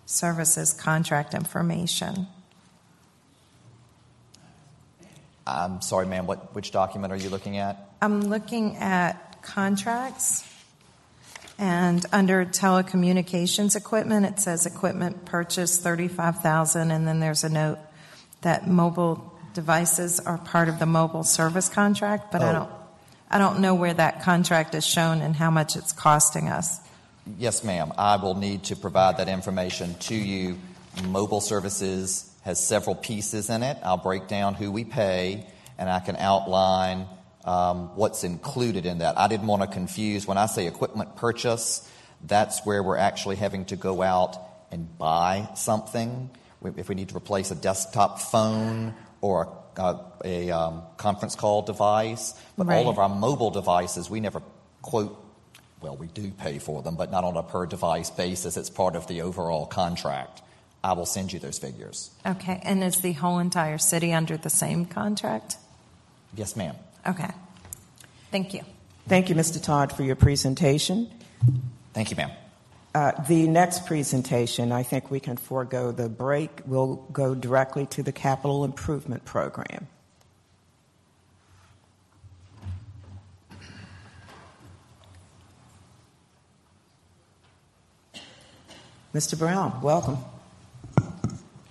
services 0.05 0.73
contract 0.73 1.33
information. 1.33 2.27
I'm 5.45 5.81
sorry, 5.81 6.05
ma'am, 6.05 6.25
what, 6.25 6.55
which 6.55 6.71
document 6.71 7.11
are 7.11 7.17
you 7.17 7.29
looking 7.29 7.57
at? 7.57 7.89
I'm 8.01 8.21
looking 8.21 8.77
at 8.77 9.41
contracts, 9.41 10.47
and 11.57 12.05
under 12.11 12.45
telecommunications 12.45 13.75
equipment, 13.75 14.25
it 14.25 14.39
says 14.39 14.65
equipment 14.65 15.25
purchase 15.25 15.77
thirty-five 15.79 16.39
thousand, 16.41 16.91
and 16.91 17.07
then 17.07 17.19
there's 17.19 17.43
a 17.43 17.49
note 17.49 17.79
that 18.41 18.67
mobile 18.67 19.31
devices 19.53 20.19
are 20.19 20.37
part 20.37 20.67
of 20.67 20.79
the 20.79 20.85
mobile 20.85 21.23
service 21.23 21.69
contract, 21.69 22.31
but 22.31 22.41
I 22.41 22.49
Oh. 22.49 22.53
don't, 22.53 22.69
I 23.29 23.37
don't 23.37 23.59
know 23.59 23.75
where 23.75 23.93
that 23.93 24.21
contract 24.23 24.75
is 24.75 24.85
shown 24.85 25.21
and 25.21 25.35
how 25.35 25.49
much 25.51 25.75
it's 25.75 25.91
costing 25.91 26.49
us. 26.49 26.79
Yes, 27.37 27.63
ma'am. 27.63 27.93
I 27.97 28.17
will 28.17 28.35
need 28.35 28.63
to 28.65 28.75
provide 28.75 29.17
that 29.17 29.29
information 29.29 29.95
to 30.01 30.15
you. 30.15 30.57
Mobile 31.05 31.39
services 31.41 32.29
has 32.43 32.61
several 32.65 32.95
pieces 32.95 33.49
in 33.49 33.63
it. 33.63 33.77
I'll 33.83 33.97
break 33.97 34.27
down 34.27 34.55
who 34.55 34.71
we 34.71 34.83
pay, 34.83 35.47
and 35.77 35.89
I 35.89 35.99
can 35.99 36.15
outline 36.17 37.07
um, 37.45 37.95
what's 37.95 38.23
included 38.23 38.85
in 38.85 38.99
that. 38.99 39.17
I 39.17 39.27
didn't 39.27 39.47
want 39.47 39.61
to 39.61 39.67
confuse. 39.67 40.25
When 40.27 40.37
I 40.37 40.45
say 40.45 40.67
equipment 40.67 41.15
purchase, 41.15 41.89
that's 42.23 42.65
where 42.65 42.81
we're 42.81 42.97
actually 42.97 43.35
having 43.35 43.65
to 43.65 43.75
go 43.75 44.01
out 44.01 44.37
and 44.71 44.97
buy 44.97 45.49
something. 45.55 46.29
If 46.77 46.87
we 46.89 46.95
need 46.95 47.09
to 47.09 47.17
replace 47.17 47.51
a 47.51 47.55
desktop 47.55 48.19
phone 48.21 48.93
or 49.21 49.57
a, 49.77 49.97
a 50.23 50.51
um, 50.51 50.83
conference 50.97 51.35
call 51.35 51.61
device, 51.63 52.33
but 52.57 52.67
all 52.67 52.73
Right. 52.73 52.85
of 52.85 52.97
our 52.99 53.09
mobile 53.09 53.51
devices, 53.51 54.09
we 54.09 54.19
never 54.19 54.41
quote 54.81 55.19
well, 55.81 55.97
we 55.97 56.07
do 56.07 56.31
pay 56.31 56.59
for 56.59 56.81
them, 56.81 56.95
but 56.95 57.11
not 57.11 57.25
on 57.25 57.35
a 57.35 57.43
per 57.43 57.65
device 57.65 58.09
basis. 58.09 58.55
It's 58.55 58.69
part 58.69 58.95
of 58.95 59.05
the 59.07 59.21
overall 59.21 59.65
contract. 59.65 60.41
I 60.81 60.93
will 60.93 61.05
send 61.05 61.33
you 61.33 61.39
those 61.39 61.59
figures. 61.59 62.09
Okay, 62.25 62.61
and 62.63 62.81
is 62.81 63.01
the 63.01 63.11
whole 63.11 63.39
entire 63.39 63.77
city 63.77 64.13
under 64.13 64.37
the 64.37 64.49
same 64.49 64.85
contract? 64.85 65.57
Yes, 66.35 66.55
ma'am. 66.55 66.75
Okay, 67.07 67.29
thank 68.31 68.53
you. 68.53 68.61
Thank 69.07 69.29
you, 69.29 69.35
Mr. 69.35 69.61
Todd, 69.61 69.91
for 69.91 70.03
your 70.03 70.15
presentation. 70.15 71.11
Thank 71.93 72.09
you, 72.09 72.15
ma'am. 72.15 72.31
Uh, 72.95 73.11
the 73.27 73.47
next 73.47 73.85
presentation, 73.85 74.71
I 74.71 74.83
think 74.83 75.09
we 75.11 75.19
can 75.19 75.35
forego 75.35 75.91
the 75.91 76.07
break. 76.07 76.61
We'll 76.65 76.95
go 77.11 77.35
directly 77.35 77.85
to 77.87 78.03
the 78.03 78.11
capital 78.11 78.63
improvement 78.63 79.25
program. 79.25 79.87
Mr. 89.13 89.37
Brown, 89.37 89.79
welcome. 89.81 90.17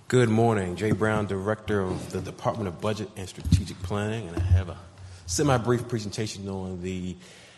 Good 0.07 0.29
morning. 0.29 0.75
Jay 0.75 0.91
Brown, 0.91 1.25
Director 1.25 1.81
of 1.81 2.11
the 2.11 2.21
Department 2.21 2.67
of 2.67 2.79
Budget 2.79 3.09
and 3.17 3.27
Strategic 3.27 3.81
Planning, 3.81 4.27
and 4.27 4.37
I 4.37 4.41
have 4.41 4.69
a 4.69 4.77
semi 5.25 5.57
brief 5.57 5.87
presentation 5.87 6.47
on 6.49 6.81
the 6.81 7.15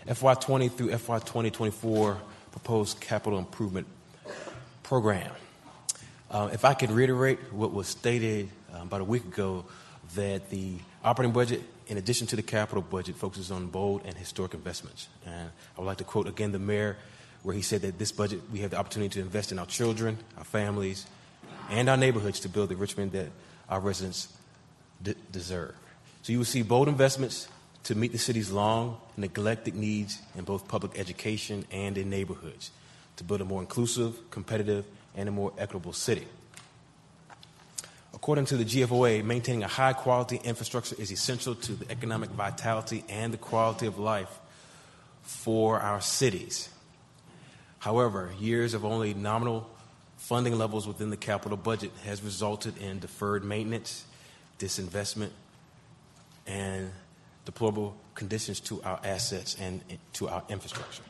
FY20 0.07 0.71
through 0.71 0.89
FY2024 0.89 2.17
proposed 2.51 2.99
capital 2.99 3.39
improvement 3.39 3.87
program. 4.83 5.31
Uh, 6.29 6.49
if 6.53 6.63
I 6.65 6.73
could 6.73 6.91
reiterate 6.91 7.53
what 7.53 7.73
was 7.73 7.87
stated 7.87 8.49
uh, 8.73 8.81
about 8.81 9.01
a 9.01 9.05
week 9.05 9.25
ago, 9.25 9.65
that 10.15 10.49
the 10.49 10.77
operating 11.03 11.33
budget, 11.33 11.61
in 11.87 11.97
addition 11.97 12.27
to 12.27 12.35
the 12.35 12.43
capital 12.43 12.81
budget, 12.81 13.15
focuses 13.15 13.51
on 13.51 13.67
bold 13.67 14.01
and 14.05 14.15
historic 14.15 14.53
investments. 14.53 15.07
And 15.25 15.49
I 15.75 15.81
would 15.81 15.87
like 15.87 15.97
to 15.97 16.03
quote 16.03 16.27
again 16.27 16.51
the 16.51 16.59
mayor, 16.59 16.97
where 17.43 17.55
he 17.55 17.61
said 17.61 17.81
that 17.81 17.97
this 17.97 18.11
budget, 18.11 18.41
we 18.51 18.59
have 18.59 18.71
the 18.71 18.77
opportunity 18.77 19.13
to 19.15 19.21
invest 19.21 19.51
in 19.51 19.59
our 19.59 19.65
children, 19.65 20.17
our 20.37 20.43
families, 20.43 21.05
and 21.69 21.89
our 21.89 21.97
neighborhoods 21.97 22.39
to 22.41 22.49
build 22.49 22.69
the 22.69 22.75
Richmond 22.75 23.11
that 23.13 23.29
our 23.69 23.79
residents 23.79 24.27
deserve. 25.31 25.75
So 26.21 26.31
you 26.31 26.39
will 26.39 26.45
see 26.45 26.61
bold 26.61 26.87
investments 26.87 27.47
to 27.85 27.95
meet 27.95 28.11
the 28.11 28.17
city's 28.17 28.51
long 28.51 28.97
neglected 29.15 29.75
needs 29.75 30.19
in 30.35 30.43
both 30.43 30.67
public 30.67 30.97
education 30.99 31.65
and 31.71 31.97
in 31.97 32.09
neighborhoods 32.09 32.71
to 33.15 33.23
build 33.23 33.41
a 33.41 33.45
more 33.45 33.61
inclusive, 33.61 34.29
competitive, 34.31 34.85
and 35.15 35.29
a 35.29 35.31
more 35.31 35.53
equitable 35.57 35.93
city. 35.93 36.25
According 38.13 38.45
to 38.45 38.57
the 38.57 38.65
GFOA, 38.65 39.23
maintaining 39.23 39.63
a 39.63 39.67
high 39.67 39.93
quality 39.93 40.41
infrastructure 40.43 40.95
is 40.97 41.11
essential 41.11 41.53
to 41.53 41.73
the 41.73 41.91
economic 41.91 42.31
vitality 42.31 43.03
and 43.07 43.31
the 43.31 43.37
quality 43.37 43.85
of 43.85 43.99
life 43.99 44.39
for 45.21 45.79
our 45.79 46.01
cities. 46.01 46.69
However, 47.77 48.31
years 48.39 48.73
of 48.73 48.83
only 48.83 49.13
nominal 49.13 49.69
funding 50.17 50.57
levels 50.57 50.87
within 50.87 51.11
the 51.11 51.17
capital 51.17 51.57
budget 51.57 51.91
has 52.03 52.23
resulted 52.23 52.79
in 52.79 52.97
deferred 52.97 53.43
maintenance, 53.43 54.05
disinvestment, 54.57 55.29
and 56.47 56.91
deplorable 57.45 57.95
conditions 58.15 58.59
to 58.59 58.81
our 58.83 58.99
assets 59.03 59.55
and 59.59 59.81
to 60.13 60.27
our 60.27 60.43
infrastructure. 60.49 61.03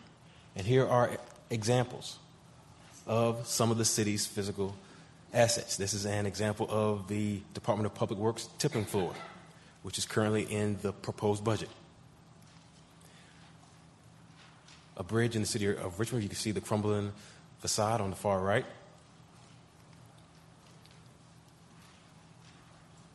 And 0.55 0.65
here 0.65 0.87
are 0.87 1.11
examples 1.49 2.17
of 3.07 3.47
some 3.47 3.71
of 3.71 3.77
the 3.77 3.85
city's 3.85 4.25
physical 4.25 4.75
assets. 5.33 5.77
This 5.77 5.93
is 5.93 6.05
an 6.05 6.25
example 6.25 6.67
of 6.69 7.07
the 7.07 7.41
Department 7.53 7.85
of 7.85 7.93
Public 7.93 8.19
Works 8.19 8.49
tipping 8.57 8.85
floor, 8.85 9.13
which 9.83 9.97
is 9.97 10.05
currently 10.05 10.43
in 10.43 10.77
the 10.81 10.91
proposed 10.91 11.43
budget. 11.43 11.69
A 14.97 15.03
bridge 15.03 15.35
in 15.35 15.41
the 15.41 15.47
city 15.47 15.67
of 15.67 15.99
Richmond, 15.99 16.23
you 16.23 16.29
can 16.29 16.37
see 16.37 16.51
the 16.51 16.61
crumbling 16.61 17.11
facade 17.59 17.99
on 17.99 18.09
the 18.09 18.15
far 18.15 18.39
right. 18.39 18.65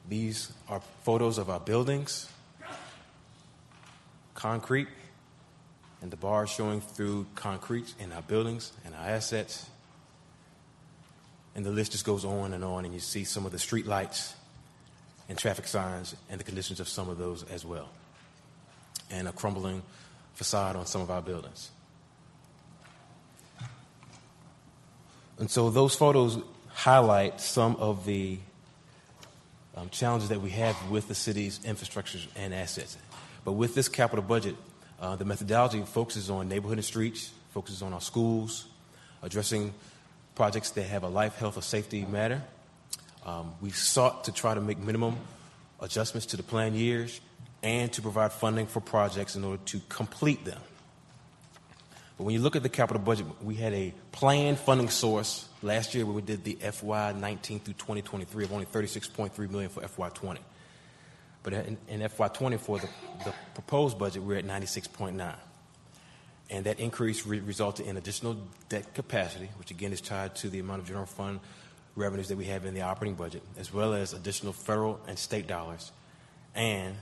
These 0.09 0.53
are 0.68 0.81
photos 1.05 1.39
of 1.39 1.49
our 1.49 1.61
buildings 1.61 2.29
concrete 4.41 4.88
and 6.01 6.11
the 6.11 6.16
bars 6.16 6.49
showing 6.49 6.80
through 6.80 7.26
concrete 7.34 7.93
in 7.99 8.11
our 8.11 8.22
buildings 8.22 8.72
and 8.86 8.95
our 8.95 9.07
assets. 9.07 9.68
And 11.55 11.64
the 11.64 11.70
list 11.70 11.93
just 11.93 12.07
goes 12.07 12.24
on 12.24 12.55
and 12.55 12.64
on, 12.64 12.86
and 12.86 12.95
you 12.95 13.01
see 13.01 13.24
some 13.24 13.45
of 13.45 13.53
the 13.53 13.59
street 13.59 13.86
lights 13.86 14.34
and 15.28 15.36
traffic 15.36 15.66
signs 15.66 16.16
and 16.30 16.41
the 16.41 16.45
conditions 16.45 16.80
of 16.80 16.88
some 16.88 17.11
of 17.11 17.18
those 17.18 17.43
as 17.51 17.66
well. 17.66 17.91
And 19.11 19.28
a 19.28 19.32
crumbling 19.32 19.82
facade 20.34 20.74
on 20.74 20.86
some 20.86 21.03
of 21.03 21.11
our 21.11 21.20
buildings. 21.20 21.70
And 25.38 25.51
so 25.51 25.68
those 25.68 25.95
photos 25.95 26.38
highlight 26.68 27.43
some 27.43 27.76
of 27.76 28.07
the 28.07 28.38
um, 29.76 29.91
challenges 29.91 30.30
that 30.30 30.41
we 30.41 30.51
have 30.51 30.76
with 30.91 31.09
the 31.09 31.14
city's 31.14 31.59
infrastructures 31.59 32.26
and 32.36 32.55
assets. 32.55 32.97
But 33.45 33.53
with 33.53 33.74
this 33.74 33.88
capital 33.88 34.24
budget, 34.24 34.57
uh, 35.01 35.16
the 35.16 35.24
methodology 35.24 35.82
focuses 35.82 36.30
on 36.30 36.49
neighborhood 36.49 36.78
and 36.78 36.84
streets, 36.84 37.32
focuses 37.53 37.82
on 37.82 37.93
our 37.93 38.01
schools, 38.01 38.66
addressing 39.22 39.72
projects 40.34 40.70
that 40.70 40.84
have 40.84 41.03
a 41.03 41.09
life, 41.09 41.36
health, 41.36 41.57
or 41.57 41.62
safety 41.62 42.05
matter. 42.05 42.43
Um, 43.24 43.53
we 43.61 43.70
sought 43.70 44.24
to 44.24 44.32
try 44.32 44.55
to 44.55 44.61
make 44.61 44.78
minimum 44.78 45.16
adjustments 45.80 46.26
to 46.26 46.36
the 46.36 46.43
planned 46.43 46.76
years 46.76 47.20
and 47.62 47.93
to 47.93 48.03
provide 48.03 48.32
funding 48.32 48.66
for 48.66 48.80
projects 48.80 49.36
in 49.36 49.45
order 49.45 49.62
to 49.66 49.80
complete 49.88 50.45
them. 50.45 50.61
But 52.16 52.24
when 52.24 52.34
you 52.34 52.41
look 52.41 52.57
at 52.57 52.62
the 52.62 52.68
capital 52.68 53.03
budget, 53.03 53.26
we 53.43 53.55
had 53.55 53.72
a 53.72 53.95
planned 54.12 54.59
funding 54.59 54.91
source 54.91 55.49
last 55.62 55.95
year 55.95 56.05
when 56.05 56.14
we 56.14 56.22
did 56.22 56.45
the 56.45 56.55
FY 56.57 57.12
19 57.12 57.61
through 57.61 57.74
2023 57.74 58.45
of 58.45 58.53
only 58.53 58.66
36.3 58.66 59.51
million 59.51 59.70
for 59.70 59.80
FY 59.80 60.11
20. 60.11 60.41
But 61.43 61.53
in, 61.55 61.78
in 61.88 62.01
FY24, 62.01 62.80
the, 62.82 62.88
the 63.24 63.34
proposed 63.55 63.99
budget, 63.99 64.22
we're 64.22 64.38
at 64.38 64.45
96.9. 64.45 65.34
And 66.51 66.66
that 66.66 66.80
increase 66.80 67.26
re- 67.26 67.41
resulted 67.41 67.86
in 67.86 67.97
additional 67.97 68.36
debt 68.68 68.93
capacity, 68.95 69.49
which 69.59 69.70
again 69.70 69.93
is 69.93 70.01
tied 70.01 70.34
to 70.36 70.51
the 70.51 70.59
amount 70.59 70.82
of 70.82 70.86
general 70.86 71.07
fund 71.07 71.41
revenues 71.97 72.28
that 72.28 72.36
we 72.36 72.47
have 72.47 72.64
in 72.64 72.74
the 72.74 72.82
operating 72.82 73.14
budget, 73.14 73.43
as 73.59 73.72
well 73.72 73.95
as 73.95 74.12
additional 74.12 74.53
federal 74.53 75.01
and 75.07 75.18
state 75.18 75.47
dollars, 75.47 75.93
and 76.55 76.97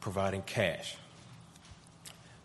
providing 0.00 0.42
cash. 0.42 0.96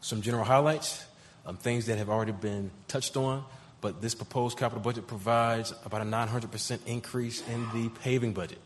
Some 0.02 0.22
general 0.22 0.46
highlights, 0.46 1.06
um, 1.46 1.58
things 1.58 1.88
that 1.88 1.98
have 1.98 2.10
already 2.10 2.32
been 2.32 2.72
touched 2.88 3.18
on, 3.18 3.44
but 3.82 4.02
this 4.02 4.16
proposed 4.16 4.58
capital 4.58 4.82
budget 4.82 5.08
provides 5.08 5.74
about 5.86 6.02
a 6.02 6.06
900% 6.06 6.80
increase 6.86 7.48
in 7.48 7.68
the 7.74 7.90
paving 8.02 8.34
budget. 8.34 8.60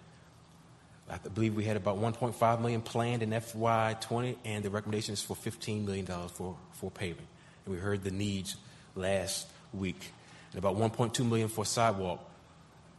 I 1.10 1.18
believe 1.18 1.56
we 1.56 1.66
had 1.66 1.78
about 1.78 1.98
1.5 1.98 2.62
million 2.62 2.82
planned 2.82 3.24
in 3.24 3.32
FY20, 3.32 4.38
and 4.46 4.64
the 4.64 4.70
recommendation 4.70 5.14
is 5.14 5.22
for 5.22 5.36
15 5.36 5.86
million 5.86 6.06
dollars 6.06 6.32
for, 6.32 6.56
for 6.74 6.90
paving. 6.90 7.28
And 7.66 7.76
we 7.76 7.80
heard 7.80 8.04
the 8.04 8.12
needs 8.12 8.56
last 8.96 9.48
week, 9.74 10.12
and 10.52 10.60
about 10.60 10.78
1.2 10.78 11.28
million 11.28 11.50
for 11.50 11.66
sidewalk 11.66 12.20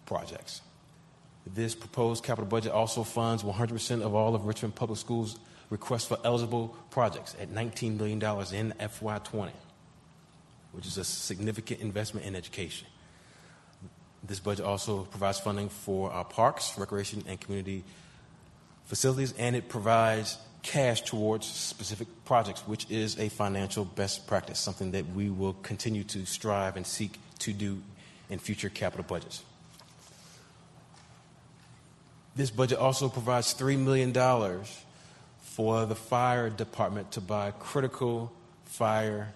projects. 0.07 0.61
This 1.47 1.75
proposed 1.75 2.25
capital 2.25 2.47
budget 2.47 2.73
also 2.73 3.03
funds 3.05 3.43
100% 3.43 4.03
of 4.03 4.15
all 4.15 4.35
of 4.35 4.47
Richmond 4.47 4.75
Public 4.75 4.99
Schools' 4.99 5.39
requests 5.71 6.07
for 6.07 6.19
eligible 6.25 6.77
projects 6.91 7.37
at 7.41 7.51
$19 7.51 7.99
million 7.99 8.19
in 8.19 8.73
FY20, 8.81 9.51
which 10.73 10.87
is 10.87 10.99
a 10.99 11.05
significant 11.05 11.81
investment 11.81 12.27
in 12.27 12.35
education. 12.35 12.87
This 14.27 14.41
budget 14.41 14.64
also 14.64 15.03
provides 15.03 15.39
funding 15.39 15.68
for 15.68 16.11
our 16.11 16.25
parks, 16.25 16.79
recreation, 16.79 17.22
and 17.29 17.39
community 17.39 17.85
facilities, 18.87 19.35
and 19.39 19.55
it 19.55 19.68
provides 19.68 20.39
cash 20.62 21.03
towards 21.03 21.47
specific 21.47 22.09
projects, 22.25 22.62
which 22.62 22.91
is 22.91 23.18
a 23.18 23.29
financial 23.29 23.85
best 23.85 24.27
practice, 24.27 24.59
something 24.59 24.93
that 24.93 25.07
we 25.14 25.29
will 25.29 25.53
continue 25.62 26.05
to 26.05 26.25
strive 26.25 26.77
and 26.77 26.87
seek 26.87 27.18
to 27.41 27.53
do 27.53 27.83
in 28.31 28.39
future 28.39 28.70
capital 28.70 29.05
budgets. 29.07 29.43
This 32.35 32.51
budget 32.51 32.79
also 32.79 33.09
provides 33.11 33.55
$3 33.55 33.79
million 33.79 34.12
for 35.43 35.87
the 35.87 35.95
fire 35.95 36.49
department 36.49 37.12
to 37.12 37.20
buy 37.20 37.53
critical 37.53 38.33
fire 38.64 39.33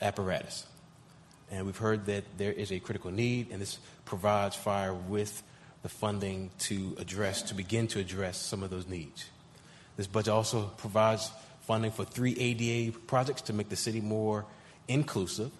apparatus. 0.00 0.66
And 1.50 1.66
we've 1.66 1.76
heard 1.76 2.06
that 2.06 2.24
there 2.38 2.52
is 2.52 2.70
a 2.70 2.78
critical 2.78 3.10
need, 3.10 3.50
and 3.50 3.60
this 3.60 3.78
provides 4.04 4.54
fire 4.54 4.94
with 4.94 5.42
the 5.82 5.88
funding 5.88 6.50
to 6.60 6.94
address, 6.98 7.42
to 7.42 7.54
begin 7.54 7.88
to 7.88 7.98
address 7.98 8.36
some 8.36 8.62
of 8.62 8.70
those 8.70 8.86
needs. 8.86 9.26
This 9.96 10.06
budget 10.06 10.32
also 10.32 10.70
provides 10.76 11.30
funding 11.62 11.90
for 11.90 12.04
three 12.04 12.36
ADA 12.38 12.96
projects 13.06 13.42
to 13.42 13.52
make 13.52 13.68
the 13.68 13.76
city 13.76 14.00
more 14.00 14.44
inclusive, 14.88 15.50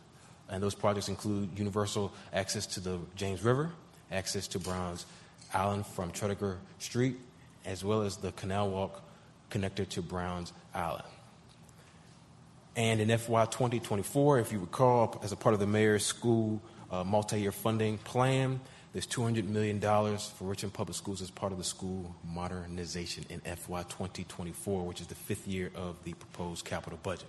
and 0.48 0.62
those 0.62 0.74
projects 0.74 1.08
include 1.08 1.58
universal 1.58 2.12
access 2.32 2.66
to 2.66 2.80
the 2.80 2.98
James 3.16 3.42
River, 3.42 3.70
access 4.10 4.46
to 4.48 4.58
Browns 4.58 5.06
Island 5.54 5.86
from 5.86 6.10
Tredegar 6.10 6.58
Street, 6.78 7.16
as 7.64 7.84
well 7.84 8.02
as 8.02 8.16
the 8.16 8.32
Canal 8.32 8.70
Walk 8.70 9.02
connector 9.50 9.88
to 9.88 10.02
Browns 10.02 10.52
Island. 10.74 11.04
And 12.76 13.00
in 13.00 13.08
FY 13.08 13.46
2024, 13.46 14.38
if 14.38 14.52
you 14.52 14.60
recall, 14.60 15.20
as 15.22 15.32
a 15.32 15.36
part 15.36 15.54
of 15.54 15.60
the 15.60 15.66
mayor's 15.66 16.06
school 16.06 16.62
uh, 16.90 17.04
multi 17.04 17.40
year 17.40 17.52
funding 17.52 17.98
plan, 17.98 18.60
there's 18.92 19.06
$200 19.06 19.46
million 19.46 19.80
for 19.80 20.44
Richmond 20.44 20.72
Public 20.72 20.96
Schools 20.96 21.22
as 21.22 21.30
part 21.30 21.52
of 21.52 21.58
the 21.58 21.64
school 21.64 22.14
modernization 22.24 23.24
in 23.28 23.40
FY 23.40 23.82
2024, 23.82 24.84
which 24.84 25.00
is 25.00 25.06
the 25.06 25.14
fifth 25.14 25.46
year 25.46 25.70
of 25.76 25.96
the 26.04 26.12
proposed 26.14 26.64
capital 26.64 26.98
budget. 27.02 27.28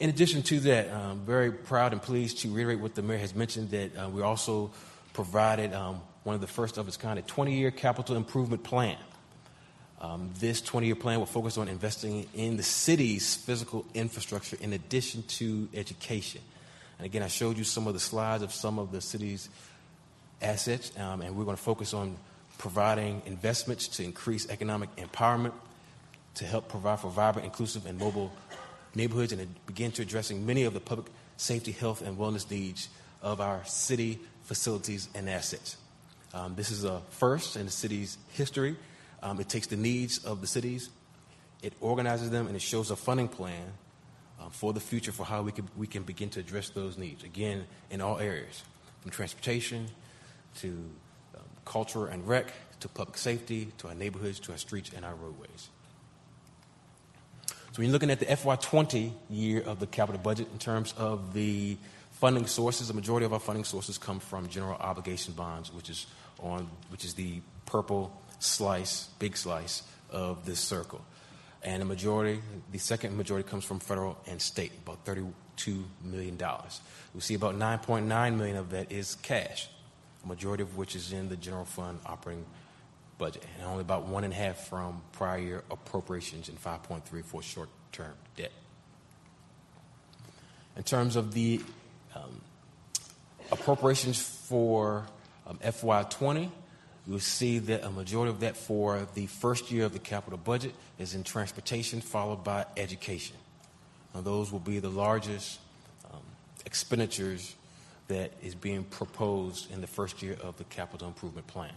In 0.00 0.08
addition 0.08 0.42
to 0.44 0.60
that, 0.60 0.90
I'm 0.90 1.20
very 1.20 1.52
proud 1.52 1.92
and 1.92 2.02
pleased 2.02 2.38
to 2.40 2.48
reiterate 2.48 2.80
what 2.80 2.94
the 2.94 3.02
mayor 3.02 3.18
has 3.18 3.34
mentioned 3.34 3.70
that 3.70 3.96
uh, 3.96 4.08
we 4.08 4.22
also 4.22 4.70
provided 5.12 5.72
um, 5.72 6.00
one 6.24 6.34
of 6.34 6.40
the 6.40 6.46
first 6.46 6.78
of 6.78 6.88
its 6.88 6.96
kind, 6.96 7.18
a 7.18 7.22
20 7.22 7.54
year 7.54 7.70
capital 7.70 8.16
improvement 8.16 8.64
plan. 8.64 8.96
Um, 10.04 10.30
this 10.38 10.60
20 10.60 10.86
year 10.86 10.96
plan 10.96 11.18
will 11.18 11.26
focus 11.26 11.56
on 11.56 11.66
investing 11.66 12.26
in 12.34 12.58
the 12.58 12.62
city's 12.62 13.36
physical 13.36 13.86
infrastructure 13.94 14.58
in 14.60 14.74
addition 14.74 15.22
to 15.22 15.66
education. 15.72 16.42
And 16.98 17.06
again, 17.06 17.22
I 17.22 17.28
showed 17.28 17.56
you 17.56 17.64
some 17.64 17.86
of 17.86 17.94
the 17.94 18.00
slides 18.00 18.42
of 18.42 18.52
some 18.52 18.78
of 18.78 18.92
the 18.92 19.00
city's 19.00 19.48
assets, 20.42 20.92
um, 20.98 21.22
and 21.22 21.34
we're 21.34 21.44
going 21.44 21.56
to 21.56 21.62
focus 21.62 21.94
on 21.94 22.16
providing 22.58 23.22
investments 23.24 23.88
to 23.88 24.04
increase 24.04 24.46
economic 24.50 24.94
empowerment, 24.96 25.52
to 26.34 26.44
help 26.44 26.68
provide 26.68 27.00
for 27.00 27.10
vibrant, 27.10 27.46
inclusive, 27.46 27.86
and 27.86 27.98
mobile 27.98 28.30
neighborhoods, 28.94 29.32
and 29.32 29.54
begin 29.66 29.90
to 29.92 30.02
addressing 30.02 30.44
many 30.44 30.64
of 30.64 30.74
the 30.74 30.80
public 30.80 31.06
safety, 31.38 31.72
health, 31.72 32.02
and 32.02 32.18
wellness 32.18 32.50
needs 32.50 32.90
of 33.22 33.40
our 33.40 33.64
city 33.64 34.20
facilities 34.42 35.08
and 35.14 35.30
assets. 35.30 35.78
Um, 36.34 36.56
this 36.56 36.70
is 36.70 36.84
a 36.84 37.00
first 37.08 37.56
in 37.56 37.64
the 37.64 37.72
city's 37.72 38.18
history. 38.32 38.76
Um, 39.24 39.40
it 39.40 39.48
takes 39.48 39.66
the 39.66 39.76
needs 39.76 40.18
of 40.18 40.42
the 40.42 40.46
cities, 40.46 40.90
it 41.62 41.72
organizes 41.80 42.28
them, 42.28 42.46
and 42.46 42.54
it 42.54 42.60
shows 42.62 42.90
a 42.90 42.96
funding 42.96 43.26
plan 43.28 43.72
uh, 44.38 44.50
for 44.50 44.74
the 44.74 44.80
future 44.80 45.12
for 45.12 45.24
how 45.24 45.40
we 45.40 45.50
can, 45.50 45.66
we 45.78 45.86
can 45.86 46.02
begin 46.02 46.28
to 46.28 46.40
address 46.40 46.68
those 46.68 46.98
needs, 46.98 47.24
again, 47.24 47.64
in 47.90 48.02
all 48.02 48.18
areas, 48.18 48.62
from 49.00 49.10
transportation 49.10 49.86
to 50.56 50.68
um, 51.34 51.42
culture 51.64 52.06
and 52.06 52.28
rec, 52.28 52.52
to 52.80 52.88
public 52.88 53.16
safety, 53.16 53.72
to 53.78 53.88
our 53.88 53.94
neighborhoods, 53.94 54.38
to 54.40 54.52
our 54.52 54.58
streets 54.58 54.90
and 54.94 55.06
our 55.06 55.14
roadways. 55.14 55.70
So 57.48 57.80
when 57.80 57.86
you're 57.86 57.92
looking 57.92 58.10
at 58.10 58.20
the 58.20 58.26
FY20 58.26 59.10
year 59.30 59.62
of 59.62 59.80
the 59.80 59.86
capital 59.86 60.20
budget 60.20 60.48
in 60.52 60.58
terms 60.58 60.92
of 60.98 61.32
the 61.32 61.78
funding 62.12 62.46
sources, 62.46 62.88
the 62.88 62.94
majority 62.94 63.24
of 63.24 63.32
our 63.32 63.40
funding 63.40 63.64
sources 63.64 63.96
come 63.96 64.20
from 64.20 64.48
general 64.48 64.76
obligation 64.76 65.32
bonds, 65.32 65.72
which 65.72 65.88
is 65.88 66.06
on 66.40 66.68
which 66.90 67.04
is 67.04 67.14
the 67.14 67.40
purple 67.66 68.12
slice, 68.44 69.08
big 69.18 69.36
slice 69.36 69.82
of 70.10 70.44
this 70.46 70.60
circle. 70.60 71.04
And 71.62 71.80
the 71.80 71.86
majority, 71.86 72.40
the 72.72 72.78
second 72.78 73.16
majority 73.16 73.48
comes 73.48 73.64
from 73.64 73.80
federal 73.80 74.18
and 74.26 74.40
state, 74.40 74.72
about 74.84 75.04
$32 75.04 75.32
million. 76.04 76.38
We 77.14 77.20
see 77.20 77.34
about 77.34 77.56
9.9 77.56 78.36
million 78.36 78.56
of 78.56 78.70
that 78.70 78.92
is 78.92 79.14
cash, 79.16 79.68
a 80.22 80.28
majority 80.28 80.62
of 80.62 80.76
which 80.76 80.94
is 80.94 81.12
in 81.12 81.28
the 81.28 81.36
general 81.36 81.64
fund 81.64 82.00
operating 82.04 82.44
budget, 83.16 83.44
and 83.56 83.66
only 83.66 83.80
about 83.80 84.06
one 84.06 84.24
and 84.24 84.32
a 84.32 84.36
half 84.36 84.68
from 84.68 85.00
prior 85.12 85.38
year 85.38 85.64
appropriations 85.70 86.48
and 86.48 86.62
5.3 86.62 87.24
for 87.24 87.42
short-term 87.42 88.14
debt. 88.36 88.52
In 90.76 90.82
terms 90.82 91.16
of 91.16 91.32
the 91.32 91.60
um, 92.14 92.40
appropriations 93.52 94.20
for 94.20 95.06
um, 95.46 95.58
FY20, 95.58 96.50
you'll 97.06 97.18
see 97.18 97.58
that 97.58 97.84
a 97.84 97.90
majority 97.90 98.30
of 98.30 98.40
that 98.40 98.56
for 98.56 99.06
the 99.14 99.26
first 99.26 99.70
year 99.70 99.84
of 99.84 99.92
the 99.92 99.98
capital 99.98 100.38
budget 100.38 100.74
is 100.98 101.14
in 101.14 101.24
transportation, 101.24 102.00
followed 102.00 102.42
by 102.42 102.64
education. 102.76 103.36
Now, 104.14 104.22
those 104.22 104.50
will 104.52 104.60
be 104.60 104.78
the 104.78 104.88
largest 104.88 105.58
um, 106.12 106.20
expenditures 106.64 107.54
that 108.08 108.32
is 108.42 108.54
being 108.54 108.84
proposed 108.84 109.70
in 109.72 109.80
the 109.80 109.86
first 109.86 110.22
year 110.22 110.36
of 110.42 110.56
the 110.56 110.64
capital 110.64 111.08
improvement 111.08 111.46
plan. 111.46 111.72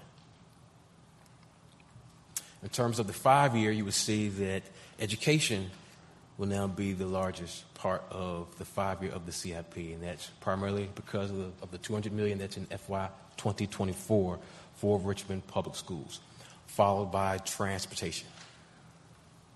In 2.64 2.70
terms 2.70 3.00
of 3.00 3.08
the 3.08 3.14
five 3.14 3.56
year, 3.56 3.72
you 3.72 3.86
will 3.86 3.92
see 3.92 4.30
that 4.30 4.64
education 5.00 5.70
will 6.38 6.48
now 6.48 6.68
be 6.68 6.94
the 6.94 7.06
largest 7.06 7.72
part 7.74 8.04
of 8.12 8.56
the 8.58 8.66
five 8.66 9.02
year 9.02 9.12
of 9.12 9.26
the 9.26 9.32
CIP, 9.32 9.78
and 9.78 10.04
that's 10.04 10.28
primarily 10.42 10.90
because 10.96 11.32
of 11.32 11.38
the, 11.38 11.52
of 11.62 11.72
the 11.72 11.78
200 11.78 12.12
million 12.14 12.38
that's 12.38 12.58
in 12.58 12.66
FY 12.66 13.10
2024 13.38 14.40
for 14.78 14.98
Richmond 15.00 15.46
Public 15.48 15.76
Schools, 15.76 16.20
followed 16.66 17.12
by 17.12 17.38
transportation. 17.40 18.28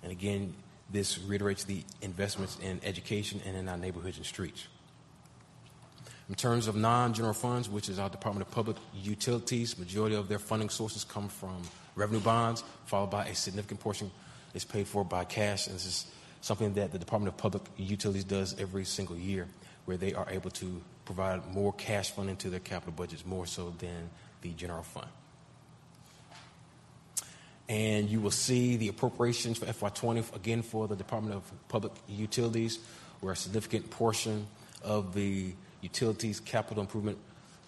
And 0.04 0.12
again, 0.12 0.54
this 0.92 1.20
reiterates 1.20 1.64
the 1.64 1.84
investments 2.02 2.58
in 2.62 2.82
education 2.84 3.40
and 3.46 3.56
in 3.56 3.70
our 3.70 3.78
neighborhoods 3.78 4.18
and 4.18 4.26
streets. 4.26 4.68
In 6.28 6.36
terms 6.36 6.68
of 6.68 6.76
non-general 6.76 7.34
funds, 7.34 7.70
which 7.70 7.90
is 7.90 8.00
our 8.00 8.10
Department 8.10 8.48
of 8.48 8.54
Public 8.54 8.78
Utilities, 8.94 9.78
majority 9.78 10.16
of 10.16 10.28
their 10.28 10.40
funding 10.40 10.70
sources 10.70 11.04
come 11.04 11.28
from 11.28 11.62
revenue 11.96 12.22
bonds, 12.22 12.64
followed 12.86 13.10
by 13.10 13.26
a 13.26 13.36
significant 13.36 13.80
portion 13.80 14.12
is 14.54 14.64
paid 14.64 14.88
for 14.88 15.04
by 15.04 15.24
cash. 15.24 15.68
And 15.68 15.76
this 15.76 15.86
is 15.86 16.06
something 16.42 16.74
that 16.76 16.92
the 16.92 17.00
Department 17.00 17.34
of 17.34 17.38
Public 17.38 17.64
Utilities 17.78 18.24
does 18.24 18.58
every 18.60 18.86
single 18.86 19.18
year, 19.18 19.48
where 19.86 19.98
they 19.98 20.14
are 20.14 20.28
able 20.30 20.50
to 20.52 20.82
provide 21.06 21.46
more 21.54 21.74
cash 21.74 22.12
funding 22.12 22.38
to 22.38 22.50
their 22.50 22.60
capital 22.60 22.94
budgets, 22.94 23.26
more 23.26 23.46
so 23.46 23.74
than 23.80 24.10
the 24.42 24.50
general 24.50 24.84
fund. 24.84 25.08
And 27.70 28.10
you 28.10 28.20
will 28.20 28.32
see 28.32 28.76
the 28.76 28.90
appropriations 28.90 29.58
for 29.58 29.66
FY20 29.66 30.36
again 30.36 30.62
for 30.62 30.88
the 30.88 30.96
Department 30.96 31.36
of 31.36 31.70
Public 31.70 31.94
Utilities, 32.08 32.80
where 33.22 33.34
a 33.34 33.36
significant 33.36 33.90
portion 33.90 34.48
of 34.84 35.14
the 35.14 35.54
utilities 35.82 36.40
capital 36.40 36.82
improvement 36.82 37.18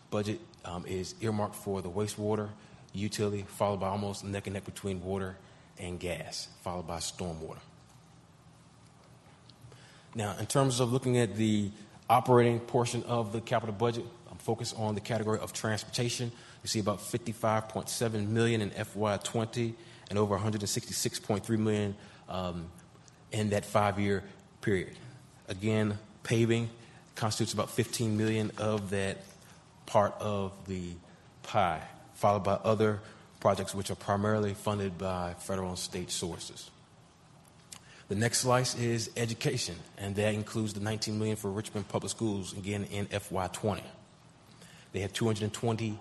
budget 0.10 0.40
um, 0.66 0.86
is 0.86 1.16
earmarked 1.22 1.56
for 1.56 1.82
the 1.82 1.90
wastewater 1.90 2.50
utility, 2.94 3.46
followed 3.48 3.80
by 3.80 3.88
almost 3.88 4.24
neck 4.24 4.48
and 4.48 4.54
neck 4.54 4.66
between 4.66 5.02
water 5.04 5.36
and 5.80 6.00
gas, 6.00 6.48
followed 6.64 6.88
by 6.88 6.98
stormwater. 6.98 7.60
Now, 10.16 10.36
in 10.40 10.46
terms 10.46 10.80
of 10.80 10.94
looking 10.94 11.18
at 11.18 11.36
the 11.36 11.72
operating 12.10 12.60
portion 12.60 13.04
of 13.04 13.32
the 13.32 13.42
capital 13.42 13.74
budget, 13.74 14.06
I'm 14.30 14.38
focused 14.38 14.78
on 14.78 14.94
the 14.94 15.02
category 15.02 15.40
of 15.40 15.54
transportation. 15.54 16.32
You 16.64 16.70
see 16.70 16.80
about 16.80 17.00
55.7 17.00 18.28
million 18.28 18.62
in 18.62 18.70
FY20 18.72 19.74
and 20.10 20.20
over 20.20 20.38
166.3 20.38 21.60
million 21.60 21.96
um, 22.30 22.68
in 23.32 23.50
that 23.50 23.66
five-year 23.66 24.24
period. 24.62 24.96
Again, 25.50 25.98
paving 26.24 26.70
constitutes 27.16 27.54
about 27.54 27.70
15 27.70 28.18
million 28.18 28.52
of 28.58 28.90
that 28.92 29.18
part 29.86 30.16
of 30.20 30.54
the 30.68 30.92
pie 31.44 31.82
followed 32.14 32.44
by 32.44 32.54
other 32.54 33.02
projects 33.42 33.76
which 33.76 33.92
are 33.92 33.96
primarily 33.96 34.54
funded 34.54 34.98
by 34.98 35.34
federal 35.40 35.70
and 35.70 35.78
state 35.78 36.10
sources. 36.10 36.70
The 38.08 38.16
next 38.16 38.40
slice 38.40 38.76
is 38.76 39.10
education, 39.18 39.76
and 39.98 40.16
that 40.16 40.34
includes 40.34 40.74
the 40.74 40.80
19 40.80 41.18
million 41.18 41.36
for 41.36 41.50
Richmond 41.50 41.88
Public 41.90 42.12
Schools, 42.12 42.54
again 42.54 42.86
in 42.86 43.08
FY20. 43.08 43.82
They 44.94 45.00
have 45.00 45.12
220, 45.12 45.98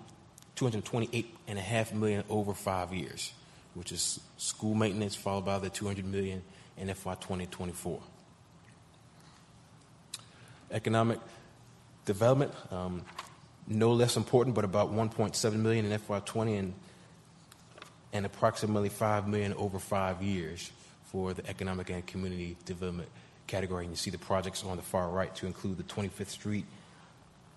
228 0.55 1.35
and 1.47 1.57
a 1.57 1.61
half 1.61 1.93
million 1.93 2.23
over 2.29 2.53
five 2.53 2.93
years, 2.93 3.33
which 3.73 3.91
is 3.91 4.19
school 4.37 4.75
maintenance, 4.75 5.15
followed 5.15 5.45
by 5.45 5.59
the 5.59 5.69
200 5.69 6.05
million 6.05 6.41
in 6.77 6.93
FY 6.93 7.15
2024. 7.15 7.99
Economic 10.71 11.19
development, 12.05 12.51
um, 12.71 13.03
no 13.67 13.93
less 13.93 14.17
important, 14.17 14.55
but 14.55 14.65
about 14.65 14.91
1.7 14.91 15.53
million 15.53 15.85
in 15.85 15.99
FY20 15.99 16.59
and, 16.59 16.73
and 18.11 18.25
approximately 18.25 18.89
5 18.89 19.27
million 19.27 19.53
over 19.53 19.79
five 19.79 20.21
years 20.21 20.71
for 21.05 21.33
the 21.33 21.47
economic 21.47 21.89
and 21.89 22.05
community 22.05 22.57
development 22.65 23.09
category. 23.47 23.85
And 23.85 23.93
you 23.93 23.97
see 23.97 24.09
the 24.09 24.17
projects 24.17 24.63
on 24.63 24.75
the 24.77 24.83
far 24.83 25.09
right 25.09 25.33
to 25.35 25.45
include 25.45 25.77
the 25.77 25.83
25th 25.83 26.29
Street 26.29 26.65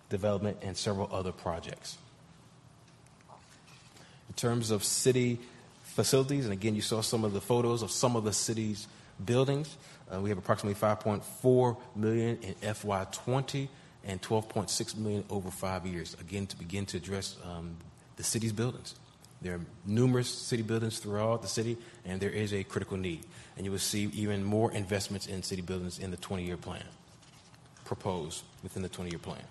development 0.09 0.59
and 0.63 0.77
several 0.77 1.09
other 1.13 1.33
projects. 1.33 1.99
Terms 4.37 4.71
of 4.71 4.85
city 4.85 5.39
facilities, 5.83 6.45
and 6.45 6.53
again, 6.53 6.75
you 6.75 6.83
saw 6.83 7.01
some 7.01 7.25
of 7.25 7.33
the 7.33 7.41
photos 7.41 7.83
of 7.83 7.91
some 7.91 8.17
of 8.17 8.25
the 8.25 8.33
city's 8.33 8.87
buildings. 9.25 9.77
Uh, 10.13 10.21
we 10.21 10.29
have 10.29 10.39
approximately 10.39 10.79
5.4 10.79 11.77
million 11.97 12.39
in 12.43 12.55
FY20 12.57 13.69
and 14.05 14.23
12.6 14.23 14.97
million 14.97 15.25
over 15.31 15.51
five 15.51 15.87
years. 15.87 16.17
Again, 16.21 16.47
to 16.47 16.57
begin 16.57 16.87
to 16.87 16.97
address 16.99 17.37
um, 17.45 17.77
the 18.17 18.23
city's 18.23 18.53
buildings. 18.53 18.95
There 19.43 19.55
are 19.55 19.61
numerous 19.85 20.29
city 20.29 20.63
buildings 20.63 20.99
throughout 20.99 21.43
the 21.43 21.49
city, 21.49 21.77
and 22.05 22.21
there 22.21 22.31
is 22.31 22.53
a 22.53 22.65
critical 22.65 22.97
need. 22.97 23.25
And 23.57 23.65
you 23.65 23.73
will 23.73 23.79
see 23.79 24.11
even 24.15 24.45
more 24.45 24.73
investments 24.73 25.27
in 25.27 25.43
city 25.43 25.63
buildings 25.63 25.99
in 25.99 26.11
the 26.11 26.17
20 26.17 26.45
year 26.45 26.57
plan, 26.57 26.85
proposed 27.85 28.43
within 28.63 28.83
the 28.83 28.89
20 28.89 29.11
year 29.11 29.19
plan. 29.19 29.43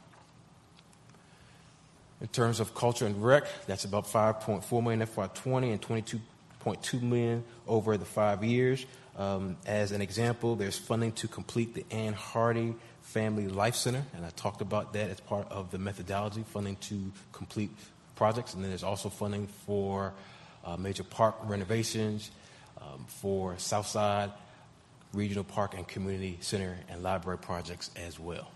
In 2.26 2.30
terms 2.30 2.60
of 2.60 2.74
culture 2.74 3.06
and 3.06 3.24
rec, 3.24 3.44
that's 3.68 3.86
about 3.86 4.08
5.4 4.08 4.82
million 4.82 5.00
FY20 5.06 5.74
and 5.74 5.80
22.2 5.80 7.02
million 7.04 7.44
over 7.68 7.98
the 7.98 8.06
five 8.06 8.44
years. 8.44 8.84
Um, 9.16 9.58
as 9.68 9.92
an 9.92 10.02
example, 10.02 10.56
there's 10.56 10.76
funding 10.76 11.12
to 11.12 11.28
complete 11.28 11.76
the 11.76 11.86
Ann 11.92 12.14
Hardy 12.14 12.74
Family 13.04 13.48
Life 13.48 13.76
Center, 13.76 14.04
and 14.16 14.26
I 14.26 14.30
talked 14.32 14.62
about 14.62 14.94
that 14.94 15.12
as 15.12 15.20
part 15.20 15.52
of 15.52 15.70
the 15.70 15.78
methodology, 15.78 16.44
funding 16.48 16.78
to 16.78 17.12
complete 17.32 17.70
projects. 18.16 18.56
And 18.56 18.64
then 18.64 18.72
there's 18.72 18.84
also 18.84 19.10
funding 19.10 19.46
for 19.46 20.12
uh, 20.66 20.78
major 20.78 21.04
park 21.04 21.36
renovations, 21.44 22.32
um, 22.82 23.06
for 23.08 23.56
Southside 23.60 24.32
Regional 25.14 25.44
Park 25.44 25.76
and 25.76 25.88
Community 25.88 26.40
Center 26.42 26.76
and 26.90 27.04
library 27.04 27.38
projects 27.38 27.92
as 27.96 28.20
well. 28.20 28.50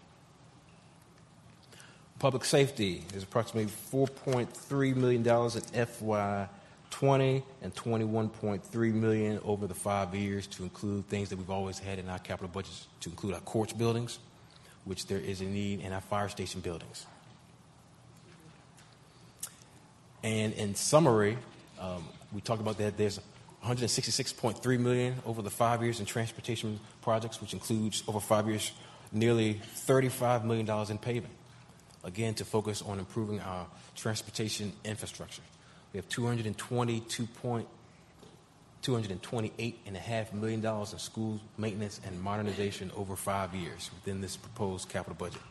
Public 2.20 2.44
safety 2.44 3.04
is 3.14 3.24
approximately 3.24 3.72
$4.3 3.92 4.96
million 4.96 5.26
in 5.26 5.86
FY 5.86 6.50
20 6.92 7.44
and 7.62 7.76
21.3 7.76 8.94
million 8.94 9.40
over 9.46 9.68
the 9.68 9.74
five 9.74 10.14
years 10.14 10.48
to 10.48 10.64
include 10.64 11.08
things 11.08 11.30
that 11.30 11.38
we've 11.38 11.50
always 11.50 11.80
had 11.80 12.00
in 12.00 12.10
our 12.10 12.20
capital 12.20 12.50
budgets 12.50 12.88
to 13.00 13.10
include 13.10 13.36
our 13.36 13.40
courts 13.42 13.74
buildings 13.74 14.20
which 14.86 15.06
there 15.06 15.20
is 15.20 15.40
a 15.42 15.46
need 15.46 15.82
in 15.82 15.94
our 15.94 16.02
fire 16.02 16.28
station 16.28 16.62
buildings 16.62 17.06
And 20.24 20.54
in 20.54 20.76
summary, 20.76 21.38
um, 21.80 22.04
we 22.34 22.42
talked 22.42 22.62
about 22.62 22.78
that 22.80 22.98
there's 22.98 23.20
166.3 23.64 24.80
million 24.80 25.16
over 25.26 25.42
the 25.42 25.50
five 25.50 25.82
years 25.82 26.00
in 26.00 26.06
transportation 26.06 26.80
projects, 27.02 27.42
which 27.42 27.54
includes 27.54 28.04
over 28.08 28.20
five 28.20 28.48
years 28.48 28.72
nearly 29.12 29.54
35 29.54 30.46
million 30.46 30.66
dollars 30.66 30.90
in 30.90 30.98
paving. 30.98 31.32
Again, 32.10 32.34
to 32.36 32.44
focus 32.44 32.82
on 32.82 32.98
improving 32.98 33.40
our 33.40 33.68
transportation 33.96 34.74
infrastructure. 34.84 35.44
We 35.94 36.00
have 36.00 36.10
222 36.10 37.28
point, 37.28 37.68
$228.5 38.82 40.34
million 40.34 40.66
in 40.66 40.86
school 40.98 41.40
maintenance 41.60 42.02
and 42.04 42.20
modernization 42.20 42.90
over 42.98 43.16
five 43.16 43.54
years 43.54 43.92
within 43.94 44.22
this 44.22 44.36
proposed 44.38 44.90
capital 44.90 45.14
budget. 45.20 45.42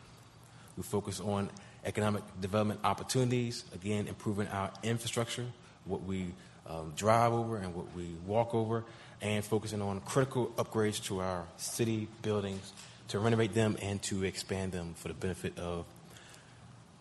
We 0.75 0.83
focus 0.83 1.21
on 1.21 1.49
economic 1.85 2.23
development 2.41 2.81
opportunities, 2.83 3.63
again, 3.73 4.09
improving 4.09 4.47
our 4.49 4.69
infrastructure, 4.83 5.45
what 5.85 6.03
we 6.03 6.33
um, 6.67 6.91
drive 6.97 7.31
over 7.31 7.55
and 7.55 7.73
what 7.73 7.85
we 7.95 8.09
walk 8.27 8.53
over, 8.53 8.83
and 9.21 9.45
focusing 9.45 9.81
on 9.81 10.01
critical 10.01 10.47
upgrades 10.57 11.01
to 11.05 11.21
our 11.21 11.45
city 11.55 12.09
buildings 12.21 12.73
to 13.07 13.17
renovate 13.17 13.53
them 13.53 13.77
and 13.81 14.01
to 14.01 14.25
expand 14.25 14.73
them 14.73 14.93
for 14.97 15.07
the 15.07 15.13
benefit 15.13 15.57
of 15.57 15.85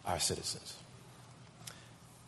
our 0.08 0.18
citizens. 0.18 0.74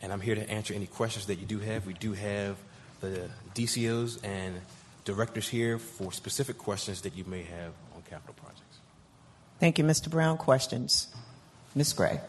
And 0.01 0.13
I'm 0.13 0.21
here 0.21 0.35
to 0.35 0.49
answer 0.49 0.73
any 0.73 0.87
questions 0.87 1.25
that 1.25 1.35
you 1.35 1.45
do 1.45 1.59
have. 1.59 1.85
We 1.85 1.93
do 1.93 2.13
have 2.13 2.57
the 3.01 3.29
DCOs 3.53 4.23
and 4.23 4.61
directors 5.03 5.47
here 5.47 5.77
for 5.77 6.11
specific 6.11 6.57
questions 6.57 7.01
that 7.01 7.15
you 7.17 7.25
may 7.25 7.43
have 7.43 7.73
on 7.95 8.03
capital 8.09 8.35
projects. 8.35 8.79
Thank 9.59 9.77
you, 9.77 9.83
Mr. 9.83 10.09
Brown. 10.09 10.37
Questions? 10.37 11.07
Ms. 11.75 11.93
Gray. 11.93 12.19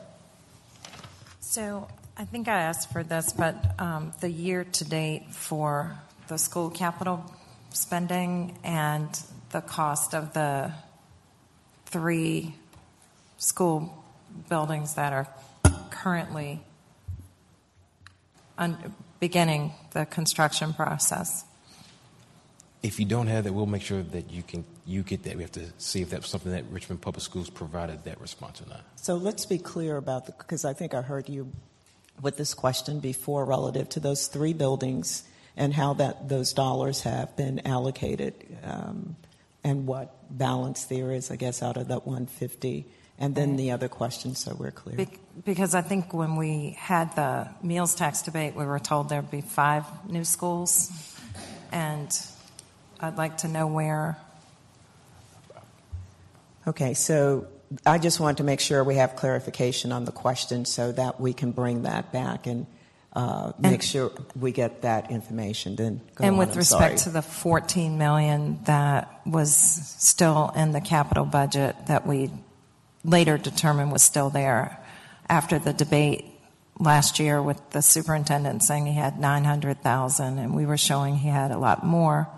So 1.40 1.88
I 2.16 2.24
think 2.24 2.48
I 2.48 2.62
asked 2.62 2.92
for 2.92 3.02
this, 3.02 3.32
but 3.32 3.78
um, 3.78 4.12
the 4.20 4.30
year 4.30 4.64
to 4.64 4.84
date 4.84 5.30
for 5.30 5.98
the 6.28 6.38
school 6.38 6.70
capital 6.70 7.24
spending 7.70 8.58
and 8.64 9.08
the 9.50 9.60
cost 9.60 10.14
of 10.14 10.32
the 10.32 10.72
three 11.86 12.54
school 13.38 14.01
buildings 14.48 14.94
that 14.94 15.12
are 15.12 15.28
currently 15.90 16.60
un- 18.58 18.94
beginning 19.20 19.72
the 19.92 20.06
construction 20.06 20.72
process. 20.72 21.44
If 22.82 22.98
you 22.98 23.06
don't 23.06 23.28
have 23.28 23.44
that, 23.44 23.52
we'll 23.52 23.66
make 23.66 23.82
sure 23.82 24.02
that 24.02 24.30
you 24.30 24.42
can 24.42 24.64
you 24.84 25.02
get 25.02 25.22
that. 25.22 25.36
We 25.36 25.42
have 25.42 25.52
to 25.52 25.66
see 25.78 26.02
if 26.02 26.10
that's 26.10 26.28
something 26.28 26.50
that 26.50 26.64
Richmond 26.70 27.00
Public 27.00 27.22
Schools 27.22 27.48
provided 27.48 28.04
that 28.04 28.20
response 28.20 28.60
or 28.60 28.68
not. 28.68 28.80
So 28.96 29.14
let's 29.14 29.46
be 29.46 29.58
clear 29.58 29.96
about 29.96 30.26
the 30.26 30.32
because 30.32 30.64
I 30.64 30.72
think 30.72 30.92
I 30.92 31.02
heard 31.02 31.28
you 31.28 31.52
with 32.20 32.36
this 32.36 32.54
question 32.54 33.00
before 33.00 33.44
relative 33.44 33.88
to 33.90 34.00
those 34.00 34.26
three 34.26 34.52
buildings 34.52 35.22
and 35.56 35.72
how 35.74 35.94
that 35.94 36.28
those 36.28 36.52
dollars 36.52 37.02
have 37.02 37.36
been 37.36 37.66
allocated 37.66 38.34
um, 38.64 39.16
and 39.62 39.86
what 39.86 40.14
balance 40.36 40.86
there 40.86 41.12
is, 41.12 41.30
I 41.30 41.36
guess, 41.36 41.62
out 41.62 41.76
of 41.76 41.88
that 41.88 42.06
150. 42.06 42.86
And 43.18 43.34
then 43.34 43.56
the 43.56 43.70
other 43.70 43.88
question, 43.88 44.34
so 44.34 44.54
we're 44.58 44.70
clear. 44.72 44.96
Be- 44.96 45.08
because 45.44 45.74
I 45.74 45.80
think 45.82 46.12
when 46.12 46.36
we 46.36 46.76
had 46.78 47.14
the 47.16 47.48
meals 47.62 47.94
tax 47.94 48.22
debate, 48.22 48.54
we 48.54 48.64
were 48.66 48.78
told 48.78 49.08
there'd 49.08 49.30
be 49.30 49.40
five 49.40 49.84
new 50.08 50.24
schools, 50.24 50.90
and 51.70 52.10
I'd 53.00 53.16
like 53.16 53.38
to 53.38 53.48
know 53.48 53.66
where. 53.66 54.18
Okay, 56.66 56.94
so 56.94 57.46
I 57.86 57.98
just 57.98 58.20
want 58.20 58.38
to 58.38 58.44
make 58.44 58.60
sure 58.60 58.84
we 58.84 58.96
have 58.96 59.16
clarification 59.16 59.90
on 59.92 60.04
the 60.04 60.12
question 60.12 60.64
so 60.64 60.92
that 60.92 61.20
we 61.20 61.32
can 61.32 61.50
bring 61.52 61.82
that 61.82 62.12
back 62.12 62.46
and 62.46 62.66
uh, 63.14 63.52
make 63.58 63.72
And- 63.74 63.84
sure 63.84 64.10
we 64.38 64.52
get 64.52 64.82
that 64.82 65.10
information. 65.10 65.76
Then 65.76 66.00
go 66.14 66.24
and 66.24 66.32
on, 66.34 66.38
with 66.38 66.50
I'm 66.52 66.56
respect 66.58 66.98
sorry. 67.00 67.10
to 67.10 67.10
the 67.10 67.22
14 67.22 67.98
million 67.98 68.60
that 68.64 69.20
was 69.26 69.54
still 69.54 70.52
in 70.56 70.72
the 70.72 70.80
capital 70.80 71.24
budget 71.24 71.76
that 71.86 72.06
we 72.06 72.30
later 73.04 73.38
determined 73.38 73.92
was 73.92 74.02
still 74.02 74.30
there 74.30 74.78
after 75.28 75.58
the 75.58 75.72
debate 75.72 76.24
last 76.78 77.18
year 77.18 77.42
with 77.42 77.70
the 77.70 77.82
superintendent 77.82 78.62
saying 78.62 78.86
he 78.86 78.94
had 78.94 79.18
900,000 79.18 80.38
and 80.38 80.54
we 80.54 80.66
were 80.66 80.76
showing 80.76 81.16
he 81.16 81.28
had 81.28 81.50
a 81.50 81.58
lot 81.58 81.84
more. 81.84 82.28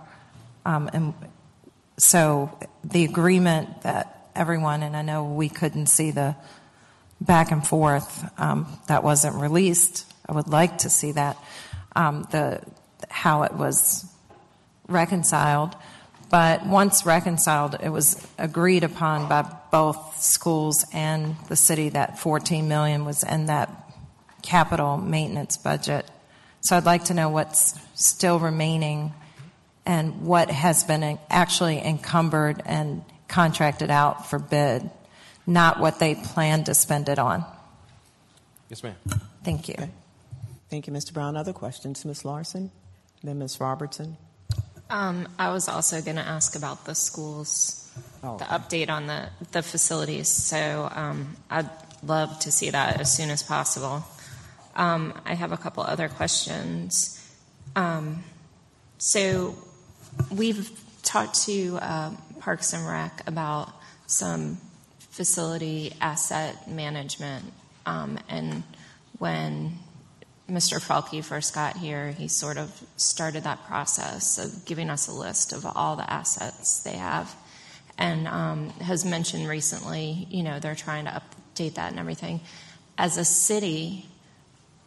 Um, 0.66 0.90
and 0.92 1.14
so 1.96 2.56
the 2.82 3.04
agreement 3.04 3.82
that 3.82 4.28
everyone, 4.34 4.82
and 4.82 4.96
I 4.96 5.02
know 5.02 5.24
we 5.24 5.48
couldn't 5.48 5.86
see 5.86 6.10
the 6.10 6.36
back 7.20 7.52
and 7.52 7.66
forth 7.66 8.28
um, 8.38 8.66
that 8.88 9.04
wasn't 9.04 9.36
released. 9.36 10.12
I 10.28 10.32
would 10.32 10.48
like 10.48 10.78
to 10.78 10.90
see 10.90 11.12
that 11.12 11.36
um, 11.94 12.26
the 12.30 12.60
how 13.08 13.42
it 13.42 13.52
was 13.52 14.06
reconciled. 14.88 15.76
But 16.34 16.66
once 16.66 17.06
reconciled, 17.06 17.76
it 17.80 17.90
was 17.90 18.26
agreed 18.38 18.82
upon 18.82 19.28
by 19.28 19.42
both 19.70 20.20
schools 20.20 20.84
and 20.92 21.36
the 21.46 21.54
city 21.54 21.90
that 21.90 22.18
14 22.18 22.66
million 22.66 23.04
was 23.04 23.22
in 23.22 23.46
that 23.46 23.70
capital 24.42 24.96
maintenance 24.96 25.56
budget. 25.56 26.04
So 26.60 26.76
I'd 26.76 26.86
like 26.86 27.04
to 27.04 27.14
know 27.14 27.28
what's 27.28 27.78
still 27.94 28.40
remaining 28.40 29.14
and 29.86 30.22
what 30.22 30.50
has 30.50 30.82
been 30.82 31.20
actually 31.30 31.78
encumbered 31.78 32.60
and 32.66 33.04
contracted 33.28 33.92
out 33.92 34.28
for 34.28 34.40
bid, 34.40 34.90
not 35.46 35.78
what 35.78 36.00
they 36.00 36.16
plan 36.16 36.64
to 36.64 36.74
spend 36.74 37.08
it 37.08 37.20
on. 37.20 37.44
Yes, 38.70 38.82
ma'am. 38.82 38.96
Thank 39.44 39.68
you. 39.68 39.76
Okay. 39.78 39.90
Thank 40.68 40.88
you, 40.88 40.92
Mr. 40.92 41.12
Brown. 41.12 41.36
Other 41.36 41.52
questions, 41.52 42.04
Ms. 42.04 42.24
Larson? 42.24 42.72
Then 43.22 43.38
Ms. 43.38 43.60
Robertson? 43.60 44.16
Um, 44.90 45.28
I 45.38 45.50
was 45.50 45.68
also 45.68 46.00
going 46.02 46.16
to 46.16 46.26
ask 46.26 46.56
about 46.56 46.84
the 46.84 46.94
schools, 46.94 47.80
Oh, 48.22 48.38
the 48.38 48.44
update 48.44 48.88
on 48.88 49.06
the, 49.06 49.28
the 49.52 49.62
facilities. 49.62 50.28
So 50.28 50.88
um, 50.92 51.36
I'd 51.50 51.68
love 52.02 52.38
to 52.40 52.50
see 52.50 52.70
that 52.70 53.00
as 53.00 53.14
soon 53.14 53.30
as 53.30 53.42
possible. 53.42 54.04
Um, 54.74 55.20
I 55.24 55.34
have 55.34 55.52
a 55.52 55.56
couple 55.56 55.82
other 55.82 56.08
questions. 56.08 57.20
Um, 57.76 58.24
so 58.98 59.56
we've 60.30 60.70
talked 61.02 61.42
to 61.42 61.78
uh, 61.80 62.10
Parks 62.40 62.72
and 62.72 62.86
Rec 62.86 63.22
about 63.26 63.72
some 64.06 64.58
facility 65.10 65.92
asset 66.00 66.68
management, 66.70 67.52
um, 67.86 68.18
and 68.28 68.64
when 69.18 69.78
Mr. 70.50 70.78
Frelke 70.78 71.24
first 71.24 71.54
got 71.54 71.76
here, 71.76 72.10
he 72.12 72.28
sort 72.28 72.58
of 72.58 72.82
started 72.96 73.44
that 73.44 73.64
process 73.66 74.38
of 74.38 74.66
giving 74.66 74.90
us 74.90 75.08
a 75.08 75.12
list 75.12 75.52
of 75.52 75.64
all 75.64 75.96
the 75.96 76.10
assets 76.10 76.82
they 76.82 76.96
have, 76.96 77.34
and 77.96 78.28
um, 78.28 78.68
has 78.80 79.04
mentioned 79.04 79.48
recently, 79.48 80.26
you 80.30 80.42
know, 80.42 80.60
they're 80.60 80.74
trying 80.74 81.06
to 81.06 81.22
update 81.22 81.74
that 81.74 81.90
and 81.90 81.98
everything. 81.98 82.40
As 82.98 83.16
a 83.16 83.24
city, 83.24 84.06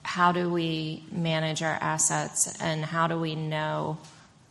how 0.03 0.32
do 0.32 0.49
we 0.49 1.03
manage 1.12 1.64
our 1.64 1.78
assets, 1.82 2.55
and 2.62 2.86
how 2.86 3.08
do 3.08 3.20
we 3.20 3.34
know 3.34 3.97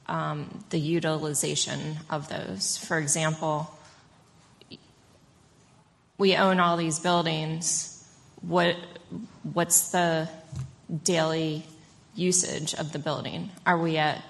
um, 0.08 0.64
the 0.70 0.80
utilization 0.80 1.98
of 2.10 2.28
those? 2.28 2.78
For 2.78 2.98
example, 2.98 3.72
we 6.18 6.34
own 6.34 6.58
all 6.58 6.76
these 6.76 6.98
buildings. 6.98 7.92
What 8.40 8.76
what's 9.52 9.92
the 9.92 10.28
daily 11.02 11.64
usage 12.14 12.74
of 12.74 12.92
the 12.92 12.98
building? 12.98 13.50
Are 13.64 13.78
we 13.78 13.96
at 13.96 14.22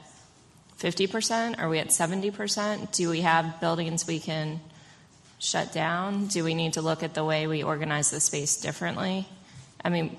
50%? 0.79 1.59
Are 1.59 1.69
we 1.69 1.79
at 1.79 1.89
70%? 1.89 2.93
Do 2.93 3.11
we 3.11 3.23
have 3.23 3.61
buildings 3.61 4.07
we 4.07 4.19
can 4.19 4.61
shut 5.39 5.73
down? 5.73 6.27
Do 6.27 6.45
we 6.45 6.55
need 6.55 6.75
to 6.75 6.83
look 6.83 7.03
at 7.03 7.15
the 7.15 7.25
way 7.25 7.47
we 7.47 7.63
organize 7.63 8.11
the 8.11 8.21
space 8.21 8.61
differently? 8.61 9.27
I 9.85 9.89
mean, 9.89 10.17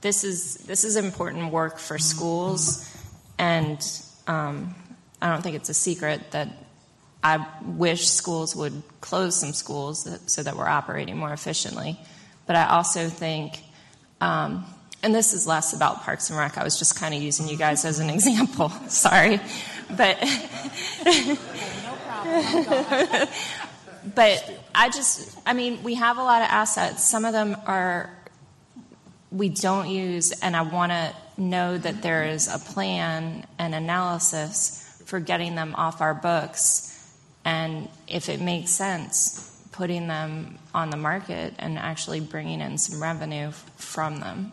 this 0.00 0.24
is 0.24 0.56
this 0.58 0.84
is 0.84 0.96
important 0.96 1.52
work 1.52 1.78
for 1.78 1.98
schools, 1.98 2.88
and 3.36 3.78
um, 4.26 4.74
I 5.20 5.30
don't 5.30 5.42
think 5.42 5.56
it's 5.56 5.68
a 5.68 5.74
secret 5.74 6.30
that 6.30 6.48
I 7.22 7.44
wish 7.64 8.08
schools 8.08 8.54
would 8.54 8.80
close 9.00 9.40
some 9.40 9.52
schools 9.52 10.04
that, 10.04 10.30
so 10.30 10.42
that 10.42 10.56
we're 10.56 10.68
operating 10.68 11.16
more 11.16 11.32
efficiently. 11.32 11.98
But 12.46 12.56
I 12.56 12.68
also 12.68 13.08
think, 13.08 13.60
um, 14.20 14.64
and 15.02 15.14
this 15.14 15.32
is 15.32 15.46
less 15.46 15.72
about 15.72 16.02
Parks 16.02 16.30
and 16.30 16.38
Rec. 16.38 16.58
I 16.58 16.64
was 16.64 16.78
just 16.78 16.98
kind 16.98 17.14
of 17.14 17.22
using 17.22 17.48
you 17.48 17.56
guys 17.56 17.84
as 17.84 18.00
an 18.00 18.10
example. 18.10 18.68
Sorry, 18.88 19.40
but 19.96 20.18
but 24.14 24.60
I 24.74 24.90
just, 24.90 25.38
I 25.46 25.52
mean, 25.52 25.82
we 25.82 25.94
have 25.94 26.18
a 26.18 26.22
lot 26.22 26.42
of 26.42 26.48
assets. 26.50 27.04
Some 27.04 27.24
of 27.24 27.32
them 27.32 27.56
are 27.66 28.10
we 29.30 29.48
don't 29.48 29.88
use, 29.88 30.32
and 30.40 30.56
I 30.56 30.62
want 30.62 30.92
to 30.92 31.14
know 31.36 31.78
that 31.78 32.02
there 32.02 32.24
is 32.24 32.52
a 32.52 32.58
plan 32.58 33.46
and 33.58 33.74
analysis 33.74 35.02
for 35.04 35.20
getting 35.20 35.54
them 35.54 35.74
off 35.76 36.00
our 36.00 36.14
books, 36.14 36.84
and 37.44 37.88
if 38.08 38.28
it 38.28 38.40
makes 38.40 38.70
sense, 38.70 39.44
putting 39.72 40.08
them 40.08 40.58
on 40.74 40.90
the 40.90 40.96
market 40.96 41.54
and 41.58 41.78
actually 41.78 42.20
bringing 42.20 42.60
in 42.60 42.78
some 42.78 43.00
revenue 43.00 43.50
from 43.76 44.20
them. 44.20 44.52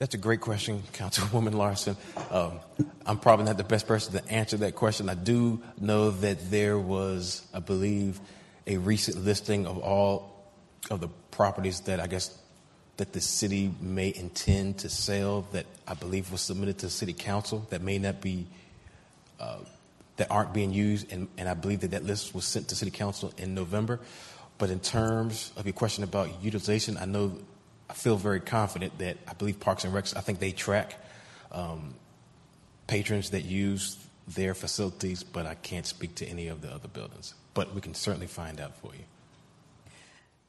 That's 0.00 0.14
a 0.14 0.18
great 0.18 0.40
question, 0.40 0.82
Councilwoman 0.94 1.52
Larson. 1.52 1.94
Um, 2.30 2.60
I'm 3.04 3.18
probably 3.18 3.44
not 3.44 3.58
the 3.58 3.64
best 3.64 3.86
person 3.86 4.14
to 4.14 4.32
answer 4.32 4.56
that 4.56 4.74
question. 4.74 5.10
I 5.10 5.14
do 5.14 5.60
know 5.78 6.10
that 6.10 6.50
there 6.50 6.78
was, 6.78 7.46
I 7.52 7.58
believe, 7.58 8.18
a 8.66 8.78
recent 8.78 9.22
listing 9.22 9.66
of 9.66 9.76
all 9.76 10.42
of 10.90 11.02
the 11.02 11.08
properties 11.30 11.80
that 11.80 12.00
I 12.00 12.06
guess 12.06 12.34
that 12.96 13.12
the 13.12 13.20
city 13.20 13.74
may 13.78 14.10
intend 14.16 14.78
to 14.78 14.88
sell 14.88 15.42
that 15.52 15.66
I 15.86 15.92
believe 15.92 16.32
was 16.32 16.40
submitted 16.40 16.78
to 16.78 16.88
city 16.88 17.12
council 17.12 17.66
that 17.68 17.82
may 17.82 17.98
not 17.98 18.22
be 18.22 18.46
uh, 19.38 19.58
that 20.16 20.30
aren't 20.30 20.54
being 20.54 20.72
used, 20.72 21.12
and, 21.12 21.28
and 21.36 21.46
I 21.46 21.52
believe 21.52 21.80
that 21.80 21.90
that 21.90 22.04
list 22.04 22.34
was 22.34 22.46
sent 22.46 22.68
to 22.68 22.74
city 22.74 22.90
council 22.90 23.34
in 23.36 23.54
November. 23.54 24.00
But 24.56 24.70
in 24.70 24.80
terms 24.80 25.52
of 25.58 25.66
your 25.66 25.74
question 25.74 26.04
about 26.04 26.42
utilization, 26.42 26.96
I 26.96 27.04
know 27.04 27.36
I 27.90 27.92
feel 27.92 28.16
very 28.16 28.38
confident 28.40 28.98
that 28.98 29.16
I 29.26 29.34
believe 29.34 29.58
Parks 29.58 29.84
and 29.84 29.92
Recs, 29.92 30.16
I 30.16 30.20
think 30.20 30.38
they 30.38 30.52
track 30.52 30.94
um, 31.50 31.94
patrons 32.86 33.30
that 33.30 33.44
use 33.44 33.98
their 34.28 34.54
facilities, 34.54 35.24
but 35.24 35.44
I 35.44 35.56
can't 35.56 35.84
speak 35.84 36.14
to 36.16 36.26
any 36.26 36.46
of 36.46 36.60
the 36.62 36.72
other 36.72 36.86
buildings. 36.86 37.34
But 37.52 37.74
we 37.74 37.80
can 37.80 37.94
certainly 37.94 38.28
find 38.28 38.60
out 38.60 38.76
for 38.76 38.92
you. 38.94 39.04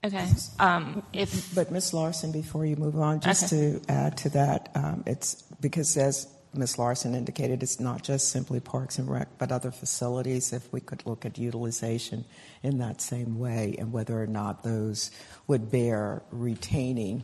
Okay. 0.04 0.28
Um, 0.60 1.04
if 1.14 1.54
But 1.56 1.72
Ms. 1.72 1.94
Larson, 1.96 2.32
before 2.32 2.64
you 2.66 2.76
move 2.76 3.00
on, 3.00 3.20
just 3.22 3.52
Okay. 3.52 3.80
to 3.80 3.92
add 3.92 4.18
to 4.18 4.30
that, 4.30 4.70
um, 4.76 5.04
it's 5.08 5.44
because 5.60 5.98
as 5.98 6.28
Ms. 6.54 6.78
Larson 6.78 7.16
indicated, 7.16 7.64
it's 7.64 7.80
not 7.80 8.04
just 8.04 8.30
simply 8.30 8.60
Parks 8.60 9.00
and 9.00 9.10
Rec, 9.10 9.30
but 9.38 9.52
other 9.52 9.72
facilities. 9.72 10.54
If 10.54 10.72
we 10.74 10.80
could 10.80 11.06
look 11.06 11.26
at 11.26 11.38
utilization 11.38 12.26
in 12.62 12.78
that 12.80 13.02
same 13.02 13.40
way 13.40 13.76
and 13.80 13.92
whether 13.94 14.22
or 14.22 14.28
not 14.28 14.64
those 14.64 15.12
would 15.48 15.72
bear 15.72 16.22
retaining 16.32 17.24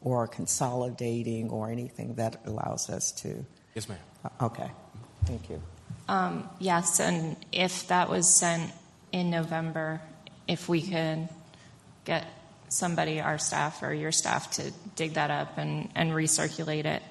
or 0.00 0.26
consolidating 0.26 1.50
or 1.50 1.70
anything 1.70 2.14
that 2.14 2.40
allows 2.46 2.88
us 2.88 3.12
to. 3.12 3.44
Yes, 3.74 3.88
ma'am. 3.88 3.98
Uh, 4.24 4.46
Okay, 4.46 4.70
thank 5.24 5.48
you. 5.50 5.60
Um, 6.08 6.48
yes, 6.58 7.00
and 7.00 7.36
if 7.52 7.88
that 7.88 8.08
was 8.08 8.34
sent 8.34 8.72
in 9.12 9.30
November, 9.30 10.00
if 10.46 10.68
we 10.68 10.82
could 10.82 11.28
get 12.04 12.26
somebody, 12.68 13.20
our 13.20 13.38
staff 13.38 13.82
or 13.82 13.92
your 13.92 14.12
staff, 14.12 14.50
to 14.52 14.72
dig 14.96 15.14
that 15.14 15.30
up 15.30 15.58
and, 15.58 15.90
and 15.94 16.12
recirculate 16.12 16.84
it. 16.84 17.02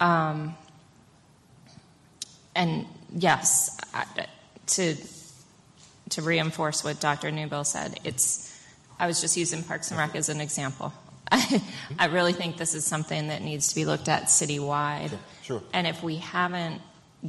Um, 0.00 0.54
and 2.54 2.86
yes, 3.14 3.78
to 4.66 4.96
to 6.10 6.22
reinforce 6.22 6.84
what 6.84 7.00
Dr. 7.00 7.30
Newbill 7.30 7.66
said, 7.66 7.98
it's. 8.04 8.52
I 8.98 9.06
was 9.06 9.20
just 9.20 9.36
using 9.36 9.62
Parks 9.62 9.90
and 9.90 9.98
Rec 9.98 10.14
as 10.14 10.28
an 10.30 10.40
example. 10.40 10.92
I, 11.30 11.62
I 11.98 12.06
really 12.06 12.32
think 12.32 12.56
this 12.56 12.74
is 12.74 12.84
something 12.84 13.28
that 13.28 13.42
needs 13.42 13.68
to 13.68 13.74
be 13.74 13.84
looked 13.84 14.08
at 14.08 14.24
citywide. 14.24 15.16
Sure. 15.42 15.62
And 15.72 15.86
if 15.86 16.02
we 16.02 16.16
haven't 16.16 16.80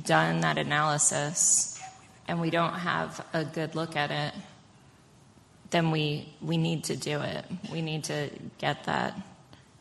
done 0.03 0.41
that 0.41 0.57
analysis 0.57 1.79
and 2.27 2.41
we 2.41 2.49
don't 2.49 2.73
have 2.73 3.25
a 3.33 3.45
good 3.45 3.75
look 3.75 3.95
at 3.95 4.11
it, 4.11 4.33
then 5.69 5.91
we, 5.91 6.33
we 6.41 6.57
need 6.57 6.85
to 6.85 6.95
do 6.95 7.19
it. 7.21 7.45
We 7.71 7.81
need 7.81 8.05
to 8.05 8.29
get 8.57 8.85
that 8.85 9.19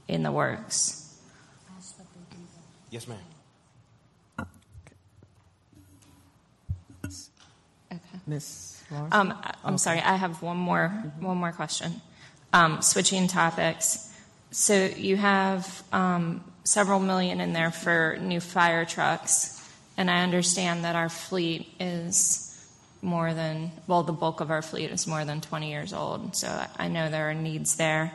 in 0.08 0.22
the 0.22 0.32
works. 0.32 1.02
Yes, 2.90 3.06
ma'am. 3.08 3.18
Okay. 7.92 8.00
Ms. 8.26 8.82
Larson? 8.90 9.08
Um, 9.12 9.32
I- 9.42 9.54
I'm 9.64 9.78
sorry, 9.78 10.00
I 10.00 10.16
have 10.16 10.42
one 10.42 10.56
more, 10.56 10.88
one 11.20 11.36
more 11.38 11.52
question. 11.52 12.00
Um, 12.52 12.80
switching 12.80 13.28
topics. 13.28 14.12
So 14.50 14.86
you 14.86 15.16
have 15.16 15.82
um, 15.92 16.42
several 16.64 17.00
million 17.00 17.40
in 17.40 17.52
there 17.52 17.70
for 17.70 18.16
new 18.20 18.40
fire 18.40 18.84
trucks, 18.84 19.62
and 19.96 20.10
I 20.10 20.22
understand 20.22 20.84
that 20.84 20.96
our 20.96 21.08
fleet 21.08 21.68
is 21.78 22.46
more 23.02 23.34
than, 23.34 23.70
well, 23.86 24.02
the 24.02 24.12
bulk 24.12 24.40
of 24.40 24.50
our 24.50 24.62
fleet 24.62 24.90
is 24.90 25.06
more 25.06 25.24
than 25.24 25.40
20 25.40 25.70
years 25.70 25.92
old, 25.92 26.34
so 26.34 26.48
I- 26.78 26.88
know 26.88 27.10
there 27.10 27.30
are 27.30 27.34
needs 27.34 27.76
there. 27.76 28.12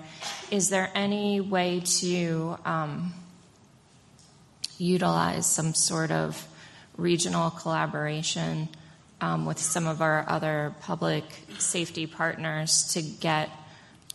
Is 0.50 0.70
there 0.70 0.90
any 0.96 1.40
way 1.40 1.82
to 2.00 2.58
um, 2.66 3.14
utilize 4.78 5.46
some 5.46 5.74
sort 5.74 6.12
of 6.12 6.48
regional 6.98 7.52
collaboration 7.52 8.68
um, 9.22 9.46
with 9.46 9.60
some 9.60 9.88
of 9.88 10.02
our 10.02 10.26
other 10.28 10.74
public 10.82 11.24
safety 11.60 12.08
partners 12.08 12.90
to 12.94 13.02
get 13.02 13.50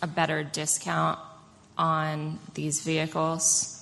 a 0.03 0.07
better 0.07 0.45
discount 0.45 1.19
on 1.79 2.39
these 2.55 2.83
vehicles. 2.83 3.73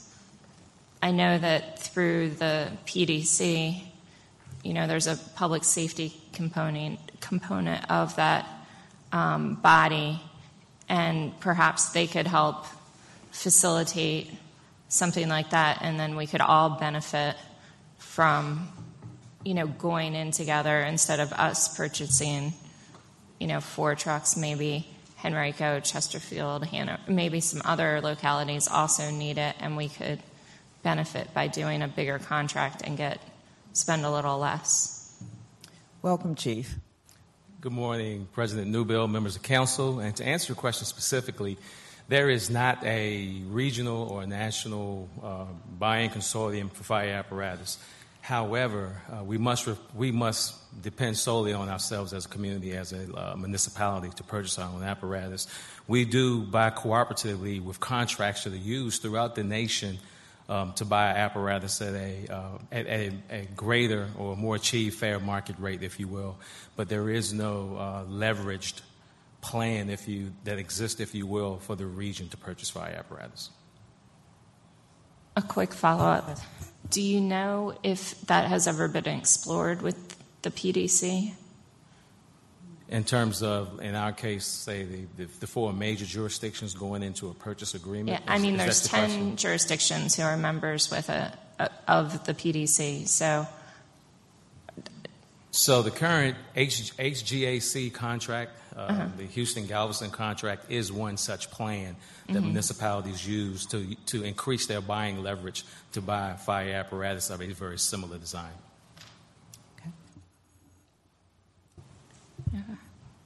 I 1.02 1.10
know 1.10 1.38
that 1.38 1.78
through 1.78 2.30
the 2.30 2.70
PDC, 2.86 3.82
you 4.62 4.72
know, 4.72 4.86
there's 4.86 5.06
a 5.06 5.16
public 5.36 5.64
safety 5.64 6.14
component 6.32 6.98
component 7.20 7.90
of 7.90 8.16
that 8.16 8.46
um, 9.12 9.54
body, 9.54 10.20
and 10.88 11.38
perhaps 11.40 11.90
they 11.90 12.06
could 12.06 12.26
help 12.26 12.66
facilitate 13.30 14.30
something 14.88 15.28
like 15.28 15.50
that, 15.50 15.78
and 15.82 15.98
then 15.98 16.16
we 16.16 16.26
could 16.26 16.40
all 16.40 16.70
benefit 16.70 17.36
from, 17.98 18.68
you 19.44 19.54
know, 19.54 19.66
going 19.66 20.14
in 20.14 20.30
together 20.30 20.80
instead 20.80 21.20
of 21.20 21.32
us 21.32 21.76
purchasing, 21.76 22.52
you 23.40 23.46
know, 23.46 23.60
four 23.60 23.94
trucks, 23.94 24.36
maybe 24.36 24.86
Henrico, 25.24 25.80
Chesterfield, 25.80 26.66
Hanover, 26.66 27.00
maybe 27.08 27.40
some 27.40 27.62
other 27.64 28.00
localities 28.00 28.68
also 28.68 29.10
need 29.10 29.38
it, 29.38 29.56
and 29.58 29.76
we 29.76 29.88
could 29.88 30.20
benefit 30.82 31.32
by 31.32 31.48
doing 31.48 31.82
a 31.82 31.88
bigger 31.88 32.18
contract 32.18 32.82
and 32.84 32.96
get 32.96 33.18
spend 33.72 34.04
a 34.04 34.10
little 34.10 34.38
less. 34.38 35.22
Welcome, 36.02 36.34
Chief. 36.34 36.76
Good 37.60 37.72
morning, 37.72 38.28
President 38.32 38.70
Newbill, 38.70 39.10
members 39.10 39.36
of 39.36 39.42
council. 39.42 39.98
And 39.98 40.14
to 40.16 40.24
answer 40.24 40.52
your 40.52 40.56
question 40.56 40.84
specifically, 40.84 41.56
there 42.08 42.28
is 42.28 42.50
not 42.50 42.84
a 42.84 43.40
regional 43.46 44.06
or 44.08 44.26
national 44.26 45.08
uh, 45.22 45.46
buying 45.78 46.10
consortium 46.10 46.70
for 46.70 46.84
fire 46.84 47.14
apparatus. 47.14 47.78
However, 48.24 49.02
uh, 49.12 49.22
we 49.22 49.36
must 49.36 49.66
re- 49.66 49.76
we 49.94 50.10
must 50.10 50.54
depend 50.82 51.18
solely 51.18 51.52
on 51.52 51.68
ourselves 51.68 52.14
as 52.14 52.24
a 52.24 52.28
community, 52.28 52.72
as 52.72 52.94
a 52.94 53.14
uh, 53.14 53.36
municipality, 53.36 54.08
to 54.16 54.22
purchase 54.22 54.58
our 54.58 54.70
own 54.70 54.82
apparatus. 54.82 55.46
We 55.86 56.06
do 56.06 56.40
buy 56.40 56.70
cooperatively 56.70 57.62
with 57.62 57.80
contracts 57.80 58.44
that 58.44 58.54
are 58.54 58.56
used 58.56 59.02
throughout 59.02 59.34
the 59.34 59.44
nation 59.44 59.98
um, 60.48 60.72
to 60.76 60.86
buy 60.86 61.08
apparatus 61.08 61.82
at 61.82 61.92
a, 61.92 62.26
uh, 62.32 62.58
at 62.72 62.86
a, 62.86 63.12
a 63.28 63.46
greater 63.54 64.08
or 64.16 64.34
more 64.36 64.56
achieved 64.56 64.96
fair 64.96 65.20
market 65.20 65.56
rate, 65.58 65.82
if 65.82 66.00
you 66.00 66.08
will. 66.08 66.38
But 66.76 66.88
there 66.88 67.10
is 67.10 67.34
no 67.34 67.76
uh, 67.76 68.04
leveraged 68.06 68.80
plan, 69.42 69.90
if 69.90 70.08
you 70.08 70.32
that 70.44 70.58
exists, 70.58 70.98
if 70.98 71.14
you 71.14 71.26
will, 71.26 71.58
for 71.58 71.76
the 71.76 71.84
region 71.84 72.30
to 72.30 72.38
purchase 72.38 72.70
fire 72.70 72.94
apparatus. 72.98 73.50
A 75.36 75.42
quick 75.42 75.74
follow 75.74 76.06
up. 76.06 76.38
Do 76.90 77.00
you 77.02 77.20
know 77.20 77.74
if 77.82 78.20
that 78.22 78.48
has 78.48 78.66
ever 78.66 78.88
been 78.88 79.06
explored 79.06 79.82
with 79.82 80.16
the 80.42 80.50
PDC? 80.50 81.34
In 82.88 83.04
terms 83.04 83.42
of, 83.42 83.80
in 83.80 83.94
our 83.94 84.12
case, 84.12 84.44
say 84.44 84.84
the, 84.84 85.06
the, 85.16 85.24
the 85.40 85.46
four 85.46 85.72
major 85.72 86.04
jurisdictions 86.04 86.74
going 86.74 87.02
into 87.02 87.28
a 87.28 87.34
purchase 87.34 87.74
agreement. 87.74 88.20
Yeah, 88.20 88.32
I 88.32 88.38
mean, 88.38 88.56
there's 88.56 88.82
the 88.82 88.90
10 88.90 89.04
question? 89.04 89.36
jurisdictions 89.36 90.16
who 90.16 90.22
are 90.22 90.36
members 90.36 90.90
with 90.90 91.08
a, 91.08 91.36
a, 91.58 91.70
of 91.88 92.26
the 92.26 92.34
PDC. 92.34 93.08
So, 93.08 93.46
So 95.50 95.82
the 95.82 95.90
current 95.90 96.36
H, 96.56 96.96
HGAC 96.96 97.92
contract, 97.92 98.52
uh, 98.76 98.80
Uh-huh. 98.80 99.06
the 99.16 99.24
Houston 99.26 99.66
Galveston 99.66 100.10
contract, 100.10 100.70
is 100.70 100.90
one 100.92 101.16
such 101.16 101.50
plan 101.50 101.96
that 102.28 102.38
Mhm. 102.42 102.44
municipalities 102.46 103.26
use 103.26 103.66
to 103.66 103.94
to 104.06 104.22
increase 104.24 104.66
their 104.66 104.80
buying 104.80 105.22
leverage 105.22 105.64
to 105.92 106.00
buy 106.00 106.34
fire 106.34 106.74
apparatus 106.74 107.30
of 107.30 107.40
a 107.40 107.52
very 107.52 107.78
similar 107.78 108.18
design. 108.18 108.52
Okay. 109.78 109.90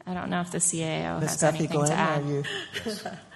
I 0.07 0.15
don't 0.15 0.31
know 0.31 0.41
if 0.41 0.51
the 0.51 0.59
CAO 0.61 1.21
Ms. 1.21 1.31
has 1.31 1.41
Duffy 1.41 1.59
anything 1.59 1.85
to 1.87 1.93
add. 1.93 2.23
are 2.23 2.27
you? 2.27 2.45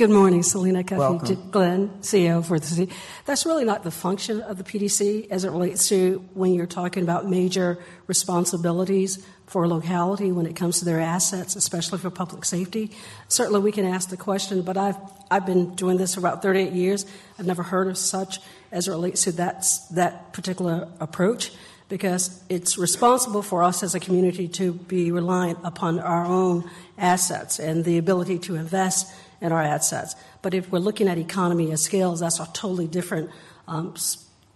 Good 0.00 0.08
morning, 0.08 0.42
Selena 0.42 0.82
Cuffee 0.82 1.36
Glenn, 1.50 1.90
CEO 2.00 2.42
for 2.42 2.58
the 2.58 2.66
city. 2.66 2.90
That's 3.26 3.44
really 3.44 3.66
not 3.66 3.84
the 3.84 3.90
function 3.90 4.40
of 4.40 4.56
the 4.56 4.64
PDC 4.64 5.28
as 5.30 5.44
it 5.44 5.50
relates 5.50 5.90
to 5.90 6.26
when 6.32 6.54
you're 6.54 6.64
talking 6.64 7.02
about 7.02 7.28
major 7.28 7.76
responsibilities 8.06 9.22
for 9.46 9.64
a 9.64 9.68
locality 9.68 10.32
when 10.32 10.46
it 10.46 10.56
comes 10.56 10.78
to 10.78 10.86
their 10.86 11.00
assets, 11.00 11.54
especially 11.54 11.98
for 11.98 12.08
public 12.08 12.46
safety. 12.46 12.92
Certainly, 13.28 13.60
we 13.60 13.72
can 13.72 13.84
ask 13.84 14.08
the 14.08 14.16
question, 14.16 14.62
but 14.62 14.78
I've 14.78 14.96
I've 15.30 15.44
been 15.44 15.74
doing 15.74 15.98
this 15.98 16.14
for 16.14 16.20
about 16.20 16.40
38 16.40 16.72
years. 16.72 17.04
I've 17.38 17.44
never 17.44 17.62
heard 17.62 17.86
of 17.86 17.98
such 17.98 18.38
as 18.72 18.88
it 18.88 18.92
relates 18.92 19.24
to 19.24 19.32
that 19.32 19.66
that 19.90 20.32
particular 20.32 20.88
approach 20.98 21.52
because 21.90 22.42
it's 22.48 22.78
responsible 22.78 23.42
for 23.42 23.62
us 23.62 23.82
as 23.82 23.94
a 23.94 24.00
community 24.00 24.48
to 24.48 24.72
be 24.72 25.12
reliant 25.12 25.58
upon 25.62 25.98
our 26.00 26.24
own 26.24 26.64
assets 26.96 27.58
and 27.58 27.84
the 27.84 27.98
ability 27.98 28.38
to 28.38 28.54
invest 28.54 29.12
in 29.40 29.52
our 29.52 29.62
assets. 29.62 30.14
But 30.42 30.54
if 30.54 30.70
we're 30.70 30.78
looking 30.78 31.08
at 31.08 31.18
economy 31.18 31.72
of 31.72 31.78
scales, 31.78 32.20
that's 32.20 32.40
a 32.40 32.46
totally 32.52 32.86
different 32.86 33.30
um, 33.66 33.94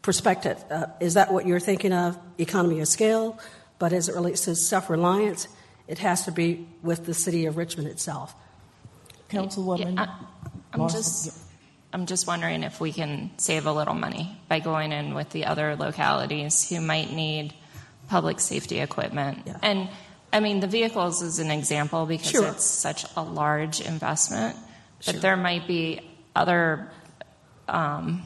perspective. 0.03 0.63
Uh, 0.71 0.87
is 1.01 1.15
that 1.15 1.33
what 1.33 1.47
you're 1.47 1.61
thinking 1.61 1.93
of, 1.93 2.19
economy 2.39 2.81
of 2.81 2.89
scale? 2.89 3.39
But 3.79 3.93
as 3.93 4.09
it 4.09 4.15
relates 4.15 4.43
to 4.43 4.55
self 4.55 4.91
reliance, 4.91 5.49
it 5.89 5.99
has 5.99 6.25
to 6.25 6.33
be 6.33 6.67
with 6.83 7.07
the 7.07 7.15
city 7.15 7.47
of 7.47 7.57
Richmond 7.57 7.89
itself. 7.89 8.35
Councilwoman? 9.31 9.97
Yeah, 9.97 10.07
I, 10.73 10.83
am 10.83 10.89
just. 10.89 11.41
I'm 11.93 12.07
just 12.07 12.27
wondering 12.27 12.65
if 12.65 12.81
we 12.81 12.93
can 12.93 13.31
save 13.37 13.67
a 13.67 13.73
little 13.73 13.95
money 13.95 14.37
by 14.49 14.59
going 14.59 14.91
in 14.91 15.15
with 15.15 15.31
the 15.31 15.45
other 15.45 15.77
localities 15.77 16.69
who 16.69 16.81
might 16.81 17.13
need 17.13 17.55
public 18.09 18.41
safety 18.41 18.81
equipment. 18.81 19.43
Yeah. 19.47 19.59
And 19.63 19.89
I 20.33 20.41
mean, 20.41 20.59
the 20.59 20.67
vehicles 20.67 21.23
is 21.23 21.39
an 21.39 21.53
example 21.53 22.07
because 22.07 22.31
Sure. 22.31 22.49
it's 22.49 22.65
such 22.65 23.05
a 23.17 23.23
large 23.23 23.81
investment, 23.81 24.57
but 25.05 25.13
Sure. 25.13 25.21
there 25.21 25.37
might 25.37 25.67
be 25.67 26.01
other 26.35 26.91
um, 27.69 28.23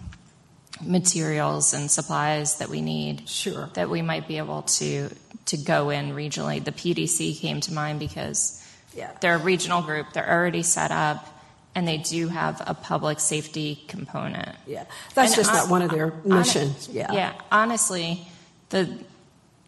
materials 0.82 1.74
and 1.74 1.90
supplies 1.90 2.56
that 2.58 2.68
we 2.68 2.80
need 2.80 3.28
Sure. 3.28 3.70
that 3.74 3.88
we 3.90 4.02
might 4.02 4.26
be 4.28 4.38
able 4.38 4.62
to 4.62 5.10
to 5.46 5.56
go 5.56 5.88
in 5.88 6.10
regionally. 6.10 6.62
The 6.62 6.72
PDC 6.72 7.34
came 7.40 7.60
to 7.62 7.72
mind 7.72 7.98
because 8.00 8.62
Yeah. 8.94 9.10
they're 9.20 9.36
a 9.36 9.38
regional 9.38 9.80
group, 9.80 10.12
they're 10.12 10.28
already 10.30 10.62
set 10.62 10.90
up, 10.90 11.26
and 11.74 11.88
they 11.88 11.96
do 11.96 12.28
have 12.28 12.60
a 12.66 12.74
public 12.74 13.18
safety 13.18 13.82
component. 13.88 14.54
Yeah, 14.66 14.84
that's 15.14 15.32
And 15.32 15.36
just 15.36 15.52
not 15.54 15.70
one 15.70 15.80
of 15.80 15.90
their 15.90 16.12
missions. 16.24 16.88
Yeah. 16.92 17.10
Yeah, 17.12 17.32
honestly, 17.50 18.28
the 18.68 18.98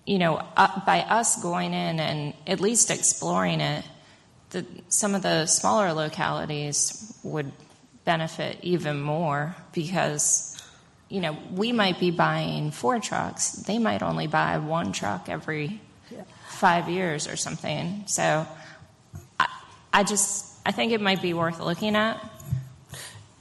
you 0.04 0.18
know 0.18 0.42
uh, 0.56 0.80
by 0.84 1.00
us 1.00 1.40
going 1.42 1.72
in 1.72 1.98
and 1.98 2.34
at 2.46 2.60
least 2.60 2.90
exploring 2.90 3.60
it, 3.62 3.84
the, 4.50 4.66
some 4.88 5.14
of 5.14 5.22
the 5.22 5.46
smaller 5.46 5.92
localities 5.92 7.12
would 7.22 7.50
benefit 8.04 8.58
even 8.62 9.00
more 9.00 9.54
because 9.72 10.60
you 11.08 11.20
know 11.20 11.36
we 11.52 11.72
might 11.72 11.98
be 12.00 12.10
buying 12.10 12.70
four 12.70 12.98
trucks, 13.00 13.52
they 13.52 13.78
might 13.78 14.02
only 14.02 14.26
buy 14.26 14.58
one 14.58 14.92
truck 14.92 15.28
every 15.28 15.80
Yeah. 16.10 16.22
five 16.48 16.88
years 16.88 17.28
or 17.28 17.36
something. 17.36 18.04
So 18.06 18.46
I, 19.38 19.46
I 19.92 20.02
just 20.04 20.46
I 20.66 20.72
think 20.72 20.92
it 20.92 21.00
might 21.00 21.22
be 21.22 21.32
worth 21.34 21.60
looking 21.60 21.94
at. 21.96 22.16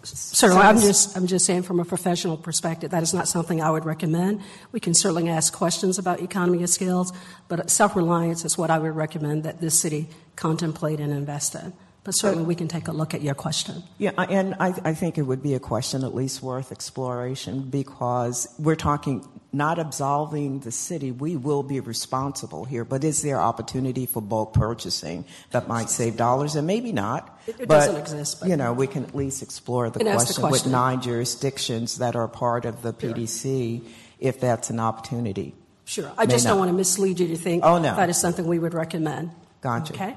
Certainly, 0.04 0.62
I'm 0.62 0.78
just 0.80 1.18
I'm 1.18 1.28
just 1.28 1.46
saying 1.46 1.64
from 1.64 1.80
a 1.80 1.86
professional 1.86 2.38
perspective, 2.38 2.92
that 2.92 3.04
is 3.04 3.14
not 3.14 3.28
something 3.28 3.62
I 3.62 3.70
would 3.70 3.84
recommend. 3.84 4.42
We 4.72 4.80
can 4.80 4.94
certainly 4.94 5.28
ask 5.30 5.54
questions 5.54 5.98
about 5.98 6.22
economy 6.22 6.64
of 6.64 6.70
scales, 6.70 7.12
but 7.50 7.70
self 7.70 7.96
reliance 7.98 8.46
is 8.46 8.58
what 8.58 8.70
I 8.70 8.80
would 8.80 8.96
recommend 8.96 9.44
that 9.44 9.60
this 9.60 9.78
city 9.78 10.08
contemplate 10.38 11.02
and 11.02 11.12
invest 11.12 11.54
in. 11.56 11.74
But 12.06 12.12
certainly, 12.12 12.46
we 12.46 12.56
can 12.56 12.68
take 12.68 12.88
a 12.88 12.92
look 12.92 13.14
at 13.14 13.22
your 13.22 13.36
question. 13.36 13.84
Yeah, 13.98 14.12
and 14.18 14.56
I, 14.60 14.74
I 14.84 14.94
think 14.94 15.18
it 15.18 15.24
would 15.24 15.44
be 15.44 15.54
a 15.54 15.60
question 15.60 16.04
at 16.04 16.16
least 16.16 16.42
worth 16.42 16.72
exploration 16.72 17.70
because 17.70 18.48
we're 18.58 18.78
talking 18.78 19.28
not 19.52 19.80
absolving 19.80 20.62
the 20.62 20.72
city. 20.72 21.12
We 21.12 21.36
will 21.36 21.62
be 21.62 21.80
responsible 21.82 22.64
here, 22.66 22.86
but 22.86 23.04
is 23.04 23.22
there 23.22 23.40
opportunity 23.40 24.06
for 24.06 24.22
bulk 24.22 24.54
purchasing 24.54 25.26
that 25.52 25.68
might 25.68 25.90
save 25.90 26.16
dollars? 26.18 26.56
And 26.56 26.66
maybe 26.66 26.92
not. 26.94 27.38
It- 27.48 27.60
it 27.60 27.68
but, 27.68 27.80
doesn't 27.86 27.98
exist, 27.98 28.40
but- 28.40 28.50
You 28.50 28.56
know, 28.56 28.72
we 28.74 28.88
can 28.88 29.04
at 29.04 29.14
least 29.14 29.44
explore 29.44 29.90
the 29.90 30.00
question, 30.00 30.42
the 30.42 30.48
question. 30.48 30.52
with 30.52 30.72
nine 30.72 31.02
jurisdictions 31.02 31.98
that 31.98 32.16
are 32.16 32.28
part 32.28 32.64
of 32.66 32.82
the 32.82 32.94
PDC 32.94 33.82
if 34.20 34.40
that's 34.40 34.70
an 34.70 34.80
opportunity. 34.80 35.54
Sure. 35.86 36.12
I 36.18 36.26
May 36.26 36.34
just 36.34 36.46
don't 36.46 36.56
not. 36.58 36.60
want 36.60 36.70
to 36.72 36.78
mislead 36.78 37.20
you 37.20 37.28
to 37.28 37.36
think 37.36 37.64
Oh, 37.66 37.78
no. 37.78 37.96
that 37.96 38.10
is 38.10 38.18
something 38.20 38.46
we 38.48 38.60
would 38.60 38.74
recommend. 38.74 39.32
Gotcha. 39.62 39.94
Okay? 39.94 40.16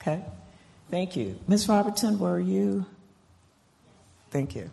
Okay. 0.00 0.22
Thank 0.94 1.16
you. 1.16 1.36
Ms. 1.48 1.68
Robertson, 1.68 2.20
were 2.20 2.38
you? 2.38 2.86
Thank 4.30 4.54
you. 4.54 4.70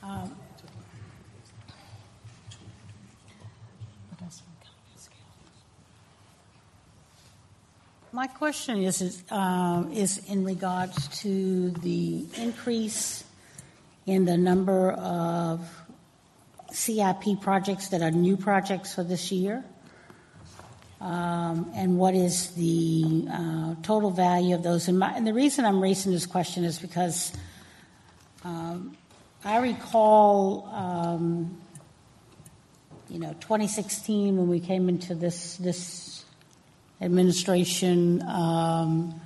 Um, 0.00 0.36
My 8.12 8.28
question 8.28 8.80
is, 8.84 9.02
is, 9.02 9.24
um, 9.32 9.90
is 9.92 10.18
in 10.28 10.44
regards 10.44 11.08
to 11.22 11.70
the 11.70 12.24
increase 12.36 13.24
in 14.06 14.24
the 14.24 14.36
number 14.36 14.92
of 14.92 15.68
CIP 16.70 17.40
projects 17.40 17.88
that 17.88 18.02
are 18.02 18.12
new 18.12 18.36
projects 18.36 18.94
for 18.94 19.02
this 19.02 19.32
year. 19.32 19.64
Um, 21.02 21.72
and 21.74 21.98
what 21.98 22.14
is 22.14 22.52
the 22.52 23.26
uh, 23.28 23.74
total 23.82 24.12
value 24.12 24.54
of 24.54 24.62
those? 24.62 24.86
And, 24.86 25.00
my, 25.00 25.12
and 25.12 25.26
the 25.26 25.34
reason 25.34 25.64
I'm 25.64 25.82
raising 25.82 26.12
this 26.12 26.26
question 26.26 26.62
is 26.62 26.78
because 26.78 27.32
um, 28.44 28.96
I 29.44 29.56
recall, 29.58 30.68
um, 30.72 31.60
you 33.08 33.18
know, 33.18 33.32
2016 33.40 34.36
when 34.36 34.46
we 34.46 34.60
came 34.60 34.88
into 34.88 35.16
this 35.16 35.56
this 35.56 36.24
administration, 37.00 38.22
um, 38.28 39.20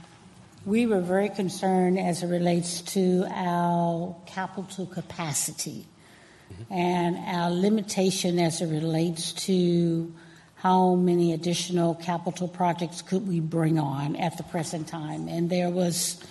we 0.65 0.87
were 0.87 1.03
very 1.03 1.29
concerned 1.29 1.99
as 1.99 2.23
it 2.23 2.29
relates 2.29 2.81
to 2.81 3.27
our 3.31 4.17
capital 4.25 4.87
capacity 4.87 5.87
and 6.71 7.19
our 7.19 7.51
limitation 7.51 8.39
as 8.39 8.63
it 8.63 8.69
relates 8.69 9.35
to 9.35 10.11
how 10.57 10.95
many 10.95 11.33
additional 11.33 11.95
capital 11.95 12.49
projects 12.49 13.03
could 13.03 13.29
we 13.29 13.41
bring 13.41 13.79
on 13.79 14.17
at 14.17 14.37
the 14.37 14.43
present 14.43 14.89
time. 14.89 15.29
And 15.29 15.51
there 15.51 15.71
was 15.71 16.23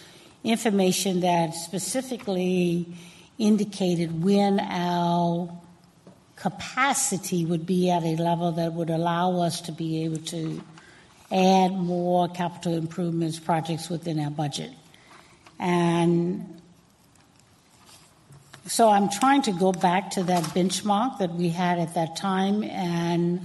information 0.43 1.21
that 1.21 1.53
specifically 1.53 2.87
indicated 3.37 4.23
when 4.23 4.59
our 4.59 5.49
capacity 6.35 7.45
would 7.45 7.65
be 7.65 7.89
at 7.89 8.03
a 8.03 8.15
level 8.15 8.51
that 8.53 8.73
would 8.73 8.89
allow 8.89 9.39
us 9.41 9.61
to 9.61 9.71
be 9.71 10.03
able 10.03 10.17
to 10.17 10.61
add 11.31 11.71
more 11.71 12.27
capital 12.29 12.73
improvements 12.73 13.39
projects 13.39 13.89
within 13.89 14.19
our 14.19 14.29
budget. 14.29 14.71
And 15.59 16.61
so 18.67 18.89
I'm 18.89 19.09
trying 19.09 19.43
to 19.43 19.51
go 19.51 19.71
back 19.71 20.11
to 20.11 20.23
that 20.23 20.43
benchmark 20.45 21.19
that 21.19 21.33
we 21.33 21.49
had 21.49 21.79
at 21.79 21.93
that 21.93 22.15
time 22.15 22.63
and 22.63 23.41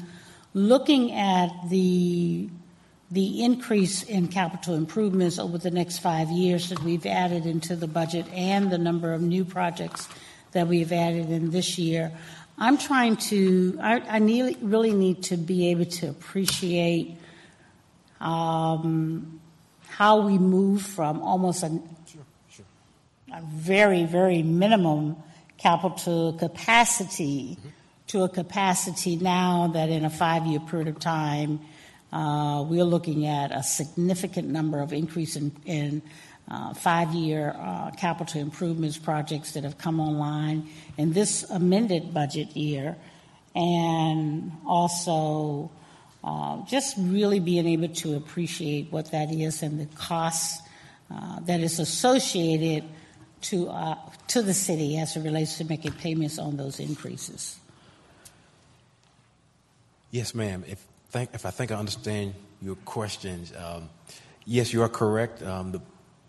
looking 0.55 1.13
at 1.13 1.51
the 1.69 2.49
the 3.11 3.43
increase 3.43 4.05
in 4.05 4.29
capital 4.29 4.75
improvements 4.75 5.39
over 5.39 5.59
the 5.59 5.71
next 5.71 5.99
five 5.99 6.31
years 6.31 6.69
that 6.69 6.81
we've 6.85 7.07
added 7.07 7.45
into 7.45 7.75
the 7.75 7.89
budget 7.89 8.25
and 8.33 8.71
the 8.71 8.79
number 8.79 9.13
of 9.13 9.21
new 9.21 9.45
projects 9.45 10.09
that 10.53 10.69
we've 10.69 10.93
added 10.93 11.29
in 11.29 11.51
this 11.51 11.77
year, 11.77 12.13
I'm 12.57 12.79
trying 12.79 13.17
to, 13.17 13.79
I, 13.83 14.01
I 14.01 14.19
need, 14.21 14.59
really 14.61 14.93
need 14.93 15.25
to 15.25 15.37
be 15.37 15.71
able 15.71 15.87
to 15.87 16.09
appreciate 16.09 17.17
um, 18.21 19.41
how 19.89 20.21
we 20.21 20.39
move 20.39 20.83
from 20.83 21.21
almost 21.21 21.65
a, 21.65 21.81
a 23.33 23.43
very, 23.43 24.05
very 24.05 24.43
minimum 24.43 25.17
capital 25.59 26.33
capacity 26.35 27.59
to 28.11 28.25
a 28.25 28.29
capacity 28.29 29.15
now 29.15 29.69
that 29.73 29.89
in 29.89 30.05
a 30.05 30.11
five 30.11 30.45
year 30.45 30.59
period 30.59 30.89
of 30.89 30.99
time, 30.99 31.61
uh, 32.13 32.65
we're 32.69 32.83
looking 32.83 33.25
at 33.25 33.53
a 33.53 33.63
significant 33.63 34.49
number 34.49 34.81
of 34.81 34.93
increase 34.93 35.37
in, 35.37 36.03
uh, 36.49 36.75
five 36.75 37.13
year 37.13 37.55
uh, 37.57 37.93
capital 37.93 38.41
improvements 38.41 38.99
projects 38.99 39.53
that 39.53 39.63
have 39.63 39.79
come 39.79 40.01
online 40.01 40.69
in 40.99 41.13
this 41.13 41.49
amended 41.51 42.13
budget 42.13 42.49
year, 42.57 42.97
and 43.55 44.51
also 44.67 45.71
just 46.69 46.97
really 46.99 47.39
being 47.39 47.67
able 47.69 47.89
to 47.89 48.17
appreciate 48.17 48.91
what 48.91 49.13
that 49.13 49.31
is 49.31 49.63
and 49.63 49.79
the 49.79 49.87
costs 49.97 50.61
that 51.47 51.61
is 51.61 51.79
associated 51.79 52.83
to, 53.41 53.73
to 54.27 54.43
the 54.43 54.53
city 54.53 54.99
as 54.99 55.17
it 55.17 55.21
relates 55.21 55.59
to 55.59 55.65
making 55.65 55.93
payments 55.93 56.39
on 56.41 56.57
those 56.57 56.81
increases. 56.81 57.61
Yes, 60.11 60.35
ma'am. 60.35 60.65
If, 60.67 60.85
if 61.15 61.47
I 61.47 61.51
think 61.51 61.71
I 61.71 61.77
understand 61.77 62.35
your 62.61 62.75
questions, 62.75 63.53
um, 63.57 63.89
yes, 64.45 64.73
you 64.73 64.83
are 64.83 64.89
correct. 64.89 65.41
Um, 65.41 65.71
the 65.71 65.81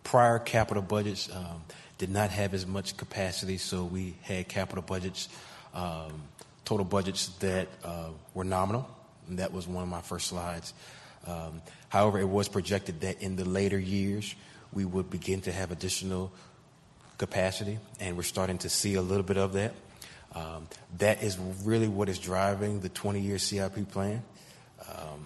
prior 0.04 0.38
capital 0.38 0.84
budgets 0.84 1.34
um, 1.34 1.64
did 1.98 2.12
not 2.12 2.30
have 2.30 2.54
as 2.54 2.68
much 2.68 2.96
capacity, 2.96 3.58
so 3.58 3.84
we 3.84 4.14
had 4.22 4.48
capital 4.48 4.84
budgets, 4.84 5.30
um, 5.74 6.22
total 6.64 6.86
budgets 6.86 7.30
that 7.40 7.70
uh, 7.84 8.10
were 8.36 8.44
nominal, 8.44 8.88
and 9.28 9.40
that 9.40 9.52
was 9.52 9.68
one 9.68 9.82
of 9.82 9.90
my 9.90 10.02
first 10.02 10.28
slides. 10.28 10.76
Um, 11.26 11.62
however, 11.90 12.20
it 12.20 12.30
was 12.30 12.48
projected 12.50 13.02
that 13.02 13.22
in 13.22 13.36
the 13.36 13.46
later 13.46 13.80
years 13.80 14.36
we 14.74 14.86
would 14.86 15.10
begin 15.10 15.42
to 15.42 15.52
have 15.52 15.72
additional 15.72 16.32
capacity, 17.18 17.80
and 18.00 18.16
we're 18.16 18.24
starting 18.24 18.60
to 18.60 18.70
see 18.70 18.94
a 18.94 19.02
little 19.02 19.24
bit 19.24 19.38
of 19.38 19.54
that. 19.54 19.74
Um, 20.34 20.68
that 20.98 21.24
is 21.24 21.38
really 21.64 21.88
what 21.88 22.10
is 22.10 22.20
driving 22.20 22.80
the 22.80 22.90
20 22.90 23.20
year 23.20 23.38
CIP 23.38 23.90
plan. 23.92 24.24
Um, 24.88 25.26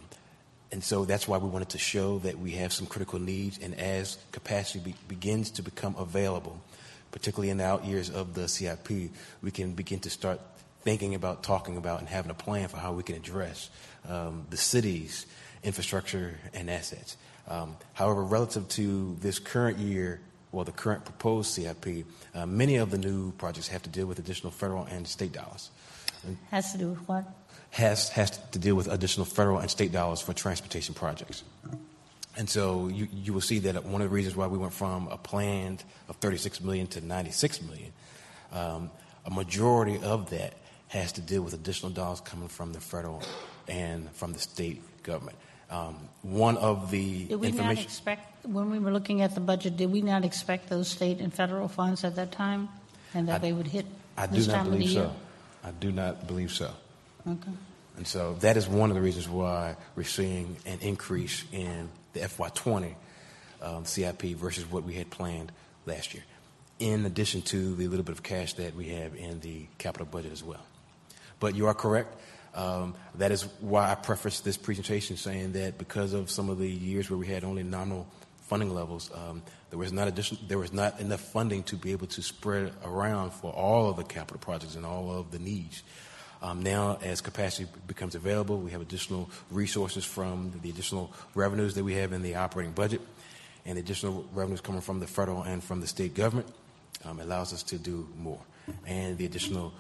and 0.72 0.84
so 0.84 1.06
that's 1.06 1.28
why 1.28 1.38
we 1.38 1.48
wanted 1.48 1.70
to 1.70 1.78
show 1.78 2.20
that 2.20 2.40
we 2.40 2.52
have 2.52 2.74
some 2.74 2.88
critical 2.88 3.20
needs. 3.20 3.60
And 3.60 3.80
as 3.80 4.18
capacity 4.32 4.80
be, 4.80 4.96
begins 5.08 5.52
to 5.52 5.62
become 5.62 5.96
available, 5.98 6.60
particularly 7.12 7.50
in 7.50 7.58
the 7.58 7.66
out 7.66 7.86
years 7.86 8.10
of 8.10 8.34
the 8.34 8.48
CIP, 8.48 8.90
we 9.42 9.52
can 9.52 9.74
begin 9.74 10.00
to 10.02 10.10
start 10.10 10.42
thinking 10.82 11.16
about, 11.16 11.44
talking 11.44 11.78
about, 11.78 12.00
and 12.00 12.10
having 12.10 12.32
a 12.32 12.36
plan 12.36 12.68
for 12.68 12.78
how 12.78 12.94
we 12.94 13.04
can 13.04 13.16
address 13.16 13.70
um, 14.08 14.46
the 14.50 14.58
city's 14.58 15.26
infrastructure 15.64 16.38
and 16.54 16.70
assets. 16.70 17.18
Um, 17.48 17.76
however, 17.94 18.24
relative 18.24 18.68
to 18.70 19.16
this 19.22 19.40
current 19.40 19.78
year, 19.78 20.20
well, 20.56 20.64
the 20.64 20.72
current 20.72 21.04
proposed 21.04 21.52
CIP, 21.52 22.06
uh, 22.34 22.46
many 22.46 22.78
of 22.78 22.90
the 22.90 22.98
new 22.98 23.34
projects 23.34 23.68
have 23.68 23.84
to 23.84 23.90
deal 23.90 24.06
with 24.06 24.20
additional 24.20 24.52
federal 24.52 24.86
and 24.86 25.06
state 25.06 25.34
dollars. 25.34 25.70
Has 26.50 26.72
to 26.72 26.78
do 26.78 26.90
with 26.92 27.08
what? 27.10 27.26
Has, 27.72 28.08
has 28.10 28.32
to 28.52 28.58
deal 28.58 28.74
with 28.74 28.88
additional 28.88 29.26
federal 29.26 29.60
and 29.60 29.70
state 29.70 29.92
dollars 29.92 30.22
for 30.22 30.32
transportation 30.32 30.96
projects. 30.96 31.44
And 32.38 32.50
so 32.50 32.88
you, 32.88 33.10
you 33.12 33.34
will 33.34 33.42
see 33.42 33.60
that 33.60 33.84
one 33.84 34.02
of 34.02 34.10
the 34.10 34.16
reasons 34.16 34.38
why 34.38 34.48
we 34.48 34.58
went 34.58 34.72
from 34.72 35.10
a 35.10 35.18
planned 35.18 35.84
of 36.08 36.16
36 36.18 36.62
million 36.62 36.88
to 36.88 37.06
96 37.06 37.62
million, 37.64 37.92
um, 38.54 38.92
a 39.26 39.30
majority 39.30 40.00
of 40.02 40.30
that 40.30 40.54
has 40.88 41.12
to 41.14 41.22
deal 41.22 41.42
with 41.42 41.54
additional 41.54 41.92
dollars 41.92 42.22
coming 42.22 42.48
from 42.48 42.72
the 42.72 42.80
federal 42.80 43.22
and 43.68 44.10
from 44.12 44.32
the 44.32 44.40
state 44.40 44.82
government. 45.04 45.38
Um, 45.70 46.10
one 46.22 46.58
of 46.58 46.92
the 46.92 47.26
Did 47.26 47.40
we 47.40 47.48
not 47.48 47.58
information. 47.58 47.84
expect, 47.84 48.46
when 48.46 48.70
we 48.70 48.80
were 48.80 48.92
looking 48.92 49.22
at 49.22 49.34
the 49.34 49.42
budget, 49.42 49.78
did 49.78 49.92
we 49.92 50.02
not 50.02 50.24
expect 50.24 50.70
those 50.70 50.88
state 50.88 51.20
and 51.20 51.34
federal 51.34 51.68
funds 51.68 52.04
at 52.04 52.16
that 52.16 52.32
time? 52.32 52.70
And 53.14 53.28
that 53.28 53.36
I- 53.36 53.38
they 53.40 53.54
would 53.54 53.68
hit 53.68 53.86
I 54.18 54.28
do 54.28 54.40
not 54.46 54.48
time 54.48 54.66
of 54.68 54.72
the 54.74 54.78
believe 54.78 54.94
so. 54.94 55.16
I 55.64 55.72
do 55.72 55.92
not 55.92 56.28
believe 56.28 56.52
so. 56.52 56.72
Okay. 57.28 57.52
And 57.98 58.06
so 58.06 58.34
that 58.42 58.58
is 58.58 58.68
one 58.68 58.92
of 58.92 58.96
the 58.96 59.02
reasons 59.02 59.28
why 59.28 59.76
we're 59.96 60.04
seeing 60.04 60.58
an 60.66 60.80
increase 60.82 61.44
in 61.52 61.90
the 62.14 62.20
FY20 62.22 62.96
um, 63.62 63.86
CIP 63.86 64.34
versus 64.36 64.70
what 64.70 64.84
we 64.84 64.94
had 64.94 65.10
planned 65.10 65.52
last 65.86 66.14
year, 66.14 66.24
in 66.78 67.06
addition 67.06 67.42
to 67.44 67.74
the 67.76 67.88
little 67.88 68.04
bit 68.04 68.12
of 68.14 68.22
cash 68.22 68.54
that 68.56 68.76
we 68.76 68.90
have 68.90 69.16
in 69.16 69.40
the 69.40 69.66
capital 69.78 70.06
budget 70.06 70.32
as 70.32 70.44
well. 70.44 70.64
But 71.40 71.56
you 71.56 71.68
are 71.68 71.74
correct. 71.74 72.16
Um, 72.56 72.96
that 73.16 73.32
is 73.32 73.44
why 73.60 73.92
I 73.92 73.96
prefaced 73.96 74.46
this 74.46 74.58
presentation 74.58 75.18
saying 75.18 75.52
that 75.54 75.78
because 75.78 76.14
of 76.14 76.32
some 76.32 76.50
of 76.50 76.58
the 76.58 76.70
years 76.70 77.10
where 77.10 77.18
we 77.18 77.28
had 77.28 77.44
only 77.44 77.64
nominal 77.64 78.08
funding 78.44 78.74
levels, 78.74 79.12
um, 79.14 79.44
there 79.70 79.80
was 79.80 79.92
not 79.92 80.08
addition, 80.08 80.38
there 80.48 80.58
was 80.58 80.72
not 80.72 81.00
enough 81.02 81.20
funding 81.20 81.64
to 81.64 81.76
be 81.76 81.92
able 81.92 82.08
to 82.08 82.22
spread 82.22 82.72
around 82.86 83.32
for 83.32 83.52
all 83.52 83.90
of 83.90 83.98
the 83.98 84.04
capital 84.04 84.40
projects 84.40 84.76
and 84.76 84.86
all 84.86 85.12
of 85.12 85.32
the 85.32 85.40
needs. 85.40 85.84
Um, 86.42 86.64
now, 86.64 86.98
as 87.02 87.22
capacity 87.22 87.70
becomes 87.88 88.16
available, 88.16 88.58
we 88.58 88.72
have 88.72 88.82
additional 88.82 89.30
resources 89.52 90.06
from 90.06 90.54
the 90.62 90.70
additional 90.70 91.12
revenues 91.34 91.76
that 91.76 91.84
we 91.84 91.96
have 91.96 92.14
in 92.14 92.22
the 92.22 92.36
operating 92.36 92.74
budget, 92.74 93.02
and 93.66 93.78
additional 93.78 94.26
revenues 94.34 94.62
coming 94.62 94.82
from 94.82 95.00
the 95.00 95.08
federal 95.08 95.44
and 95.44 95.64
from 95.64 95.82
the 95.82 95.88
state 95.88 96.14
government 96.14 96.48
um, 97.04 97.20
allows 97.20 97.52
us 97.52 97.64
to 97.64 97.78
do 97.78 98.08
more. 98.18 98.40
And 98.86 99.18
the 99.18 99.26
additional 99.26 99.74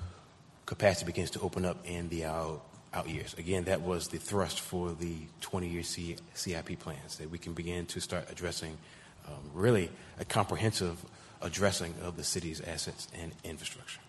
capacity 0.65 1.05
begins 1.05 1.31
to 1.31 1.39
open 1.41 1.65
up 1.65 1.77
in 1.85 2.09
the 2.09 2.25
out, 2.25 2.61
out 2.93 3.09
years. 3.09 3.33
Again, 3.35 3.65
that 3.65 3.81
was 3.81 4.07
the 4.07 4.17
thrust 4.17 4.59
for 4.59 4.91
the 4.91 5.15
20-year 5.41 5.83
C, 5.83 6.15
CIP 6.33 6.79
plans, 6.79 7.17
that 7.17 7.29
we 7.29 7.37
can 7.37 7.53
begin 7.53 7.85
to 7.87 7.99
start 7.99 8.27
addressing 8.31 8.77
um, 9.27 9.33
really 9.53 9.89
a 10.19 10.25
comprehensive 10.25 11.03
addressing 11.41 11.93
of 12.03 12.17
the 12.17 12.23
city's 12.23 12.61
assets 12.61 13.07
and 13.19 13.31
infrastructure. 13.43 13.99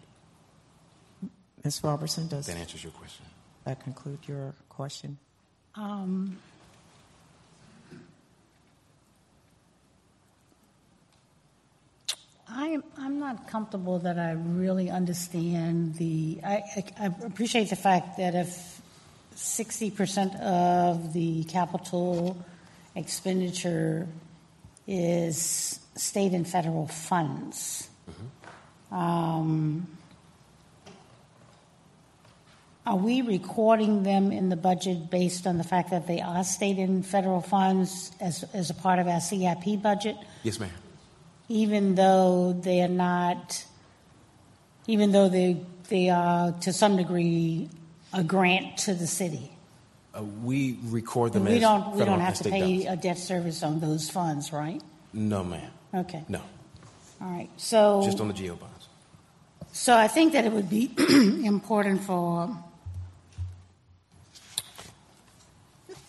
Ms. 1.64 1.82
Robertson, 1.82 2.28
does 2.28 2.46
That 2.46 2.56
answers 2.56 2.84
your 2.84 2.92
question. 2.92 3.26
that 3.64 3.82
conclude 3.82 4.18
your 4.26 4.54
question? 4.68 5.18
Um, 5.74 6.38
I'm, 12.48 12.84
I'm 12.96 13.18
not 13.18 13.48
comfortable 13.48 13.98
that 14.00 14.18
I 14.18 14.32
really 14.32 14.88
understand 14.90 15.96
the. 15.96 16.40
I, 16.44 16.54
I, 16.54 16.84
I 17.00 17.06
appreciate 17.24 17.70
the 17.70 17.76
fact 17.76 18.18
that 18.18 18.34
if 18.34 18.80
60% 19.34 20.40
of 20.40 21.12
the 21.12 21.44
capital 21.44 22.36
expenditure 22.94 24.06
is 24.86 25.80
state 25.96 26.32
and 26.32 26.48
federal 26.48 26.86
funds, 26.86 27.88
um, 28.92 29.88
are 32.86 32.96
we 32.96 33.22
recording 33.22 34.04
them 34.04 34.30
in 34.30 34.48
the 34.48 34.56
budget 34.56 35.10
based 35.10 35.48
on 35.48 35.58
the 35.58 35.64
fact 35.64 35.90
that 35.90 36.06
they 36.06 36.20
are 36.20 36.44
state 36.44 36.78
and 36.78 37.04
federal 37.04 37.40
funds 37.40 38.12
as, 38.20 38.44
as 38.54 38.70
a 38.70 38.74
part 38.74 39.00
of 39.00 39.08
our 39.08 39.20
CIP 39.20 39.82
budget, 39.82 40.16
Yes, 40.44 40.60
ma'am. 40.60 40.70
Even 41.48 41.94
though 41.94 42.52
they 42.52 42.82
are 42.82 42.88
not, 42.88 43.64
even 44.86 45.12
though 45.12 45.28
they, 45.28 45.60
they 45.88 46.08
are 46.10 46.52
to 46.62 46.72
some 46.72 46.96
degree 46.96 47.68
a 48.12 48.22
grant 48.24 48.78
to 48.78 48.94
the 48.94 49.06
city? 49.06 49.52
Uh, 50.16 50.22
we 50.42 50.78
record 50.84 51.32
them 51.34 51.44
we 51.44 51.56
as 51.56 51.60
don't, 51.60 51.92
we 51.96 52.04
don't 52.04 52.20
have 52.20 52.34
to 52.38 52.48
pay 52.50 52.82
dollars. 52.82 52.98
a 52.98 53.02
debt 53.02 53.18
service 53.18 53.62
on 53.62 53.80
those 53.80 54.08
funds, 54.10 54.52
right? 54.52 54.80
No, 55.12 55.44
ma'am. 55.44 55.70
Okay, 55.94 56.24
No. 56.28 56.40
all 57.20 57.28
right. 57.30 57.48
So, 57.56 58.02
Just 58.04 58.20
on 58.20 58.28
the 58.28 58.34
GO 58.34 58.54
bonds. 58.56 58.88
so 59.72 59.96
I 59.96 60.08
think 60.08 60.32
that 60.32 60.44
it 60.44 60.52
would 60.52 60.68
be 60.68 60.90
important 61.44 62.02
for 62.02 62.56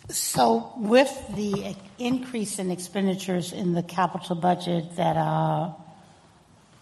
So 0.09 0.71
with 0.77 1.11
the 1.35 1.75
increase 1.99 2.59
in 2.59 2.71
expenditures 2.71 3.51
in 3.51 3.73
the 3.73 3.83
capital 3.83 4.35
budget 4.35 4.95
that 4.95 5.17
are, 5.17 5.75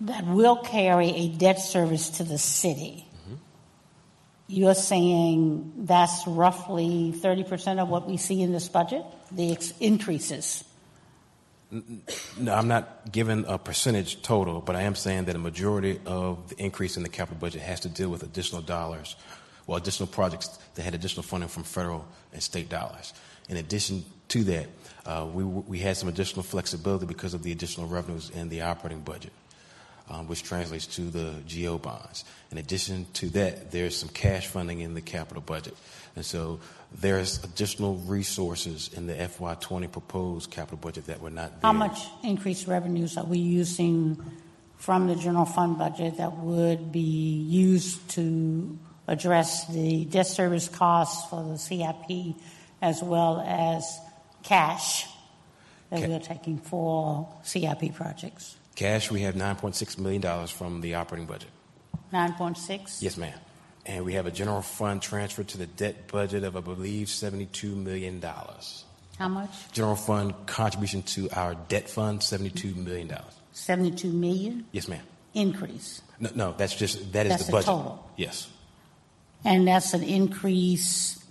that 0.02 0.28
will 0.28 0.58
carry 0.58 1.10
a 1.10 1.30
debt 1.30 1.60
service 1.60 2.10
to 2.10 2.24
the 2.24 2.38
city, 2.38 3.08
mm-hmm. 3.24 3.36
you're 4.48 4.76
saying 4.76 5.74
that's 5.86 6.28
roughly 6.28 7.14
30% 7.18 7.80
of 7.80 7.90
what 7.90 8.08
we 8.08 8.18
see 8.18 8.44
in 8.44 8.52
this 8.52 8.68
budget, 8.68 9.04
the 9.32 9.54
ex- 9.54 9.74
increases? 9.80 10.64
No, 12.38 12.54
I'm 12.54 12.68
not 12.68 13.12
giving 13.12 13.44
a 13.48 13.58
percentage 13.58 14.22
total, 14.22 14.62
but 14.62 14.76
I 14.76 14.84
am 14.84 14.94
saying 14.94 15.26
that 15.26 15.36
a 15.36 15.40
majority 15.40 16.00
of 16.06 16.50
the 16.50 16.64
increase 16.64 16.96
in 16.96 17.02
the 17.02 17.10
capital 17.10 17.40
budget 17.40 17.64
has 17.64 17.80
to 17.82 17.90
deal 17.90 18.10
with 18.10 18.22
additional 18.22 18.62
dollars, 18.62 19.16
well, 19.66 19.78
additional 19.78 20.08
projects 20.08 20.48
that 20.76 20.84
had 20.84 20.94
additional 20.94 21.24
funding 21.24 21.50
from 21.50 21.64
federal 21.64 22.06
and 22.36 22.44
state 22.44 22.70
dollars. 22.70 23.14
In 23.50 23.58
addition 23.58 24.06
to 24.28 24.44
that, 24.44 24.68
uh, 25.06 25.26
we, 25.32 25.44
we 25.44 25.80
had 25.80 25.98
some 25.98 26.10
additional 26.10 26.44
flexibility 26.44 27.06
because 27.06 27.34
of 27.34 27.44
the 27.44 27.52
additional 27.52 27.88
revenues 27.88 28.30
in 28.30 28.50
the 28.50 28.62
operating 28.62 29.02
budget, 29.02 29.32
um, 30.10 30.28
which 30.28 30.44
translates 30.44 30.86
to 30.88 31.10
the 31.10 31.34
GO 31.48 31.78
bonds. 31.78 32.26
In 32.52 32.58
addition 32.58 33.06
to 33.14 33.30
that, 33.30 33.72
there's 33.72 33.96
some 33.96 34.10
cash 34.10 34.48
funding 34.48 34.82
in 34.82 34.94
the 34.94 35.02
capital 35.02 35.42
budget. 35.42 35.76
And 36.16 36.26
so 36.26 36.60
there's 36.92 37.44
additional 37.44 37.96
resources 37.96 38.90
in 38.94 39.08
the 39.08 39.14
FY20 39.14 39.92
proposed 39.92 40.52
capital 40.52 40.78
budget 40.78 41.08
that 41.08 41.22
were 41.22 41.30
not 41.30 41.50
there. 41.52 41.60
How 41.62 41.74
much 41.74 42.00
increased 42.24 42.68
revenues 42.68 43.18
are 43.18 43.26
we 43.26 43.38
using 43.38 44.24
from 44.78 45.08
the 45.08 45.16
general 45.16 45.46
fund 45.46 45.78
budget 45.78 46.18
that 46.18 46.38
would 46.38 46.92
be 46.92 47.00
used 47.00 48.10
to 48.12 48.78
address 49.08 49.68
the 49.68 50.06
debt 50.06 50.28
service 50.28 50.68
costs 50.68 51.30
for 51.30 51.44
the 51.44 51.58
CIP 51.58 52.36
as 52.82 53.02
well 53.04 53.44
as 53.46 54.00
cash 54.44 55.08
that 55.90 56.02
Ca- 56.02 56.08
we're 56.08 56.20
taking 56.20 56.58
for 56.58 57.28
CIP 57.44 57.94
projects? 57.94 58.56
Cash, 58.76 59.10
we 59.12 59.22
have 59.22 59.36
$9.6 59.36 59.98
million 60.00 60.48
from 60.48 60.82
the 60.82 60.96
operating 60.96 61.28
budget. 61.28 61.50
9.6? 62.14 63.02
Yes, 63.02 63.18
ma'am. 63.18 63.38
And 63.86 64.04
we 64.04 64.14
have 64.14 64.26
a 64.26 64.32
general 64.32 64.62
fund 64.62 65.02
transfer 65.02 65.44
to 65.44 65.58
the 65.58 65.68
debt 65.68 66.08
budget 66.08 66.44
of, 66.44 66.58
I 66.58 66.60
believe, 66.62 67.08
$72 67.08 67.76
million. 67.76 68.22
How 69.20 69.28
much? 69.30 69.72
General 69.72 69.96
fund 69.96 70.34
contribution 70.48 71.04
to 71.04 71.30
our 71.32 71.56
debt 71.56 71.90
fund, 71.90 72.20
$72 72.22 72.76
million. 72.76 73.14
72 73.54 74.08
million? 74.10 74.66
Yes, 74.72 74.88
ma'am. 74.88 75.04
increase. 75.34 76.02
No, 76.20 76.30
no 76.36 76.56
that's 76.58 76.76
just, 76.76 77.14
that 77.14 77.26
is 77.28 77.32
That's 77.32 77.44
the 77.44 77.48
the 77.48 77.52
budget. 77.54 77.66
total. 77.68 78.10
Yes. 78.18 78.48
And 79.46 79.68
that's 79.68 79.94
an 79.94 80.04
increase 80.04 81.24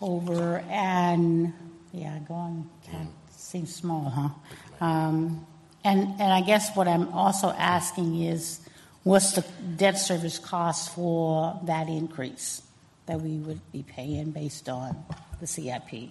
over 0.00 0.58
and 0.68 1.52
yeah, 1.92 2.18
going, 2.26 2.68
kind 2.90 3.08
seems 3.30 3.74
small, 3.74 4.10
huh? 4.10 4.84
Um, 4.84 5.46
and, 5.84 6.08
and 6.20 6.32
I 6.32 6.40
guess 6.40 6.74
what 6.74 6.88
I'm 6.88 7.08
also 7.08 7.50
asking 7.50 8.22
is, 8.22 8.60
what's 9.04 9.32
the 9.32 9.44
debt 9.76 9.98
service 9.98 10.38
cost 10.38 10.94
for 10.94 11.58
that 11.64 11.88
increase 11.88 12.62
that 13.06 13.20
we 13.20 13.36
would 13.36 13.60
be 13.72 13.84
paying 13.84 14.32
based 14.32 14.68
on 14.68 15.04
the 15.40 15.46
CIP? 15.46 16.10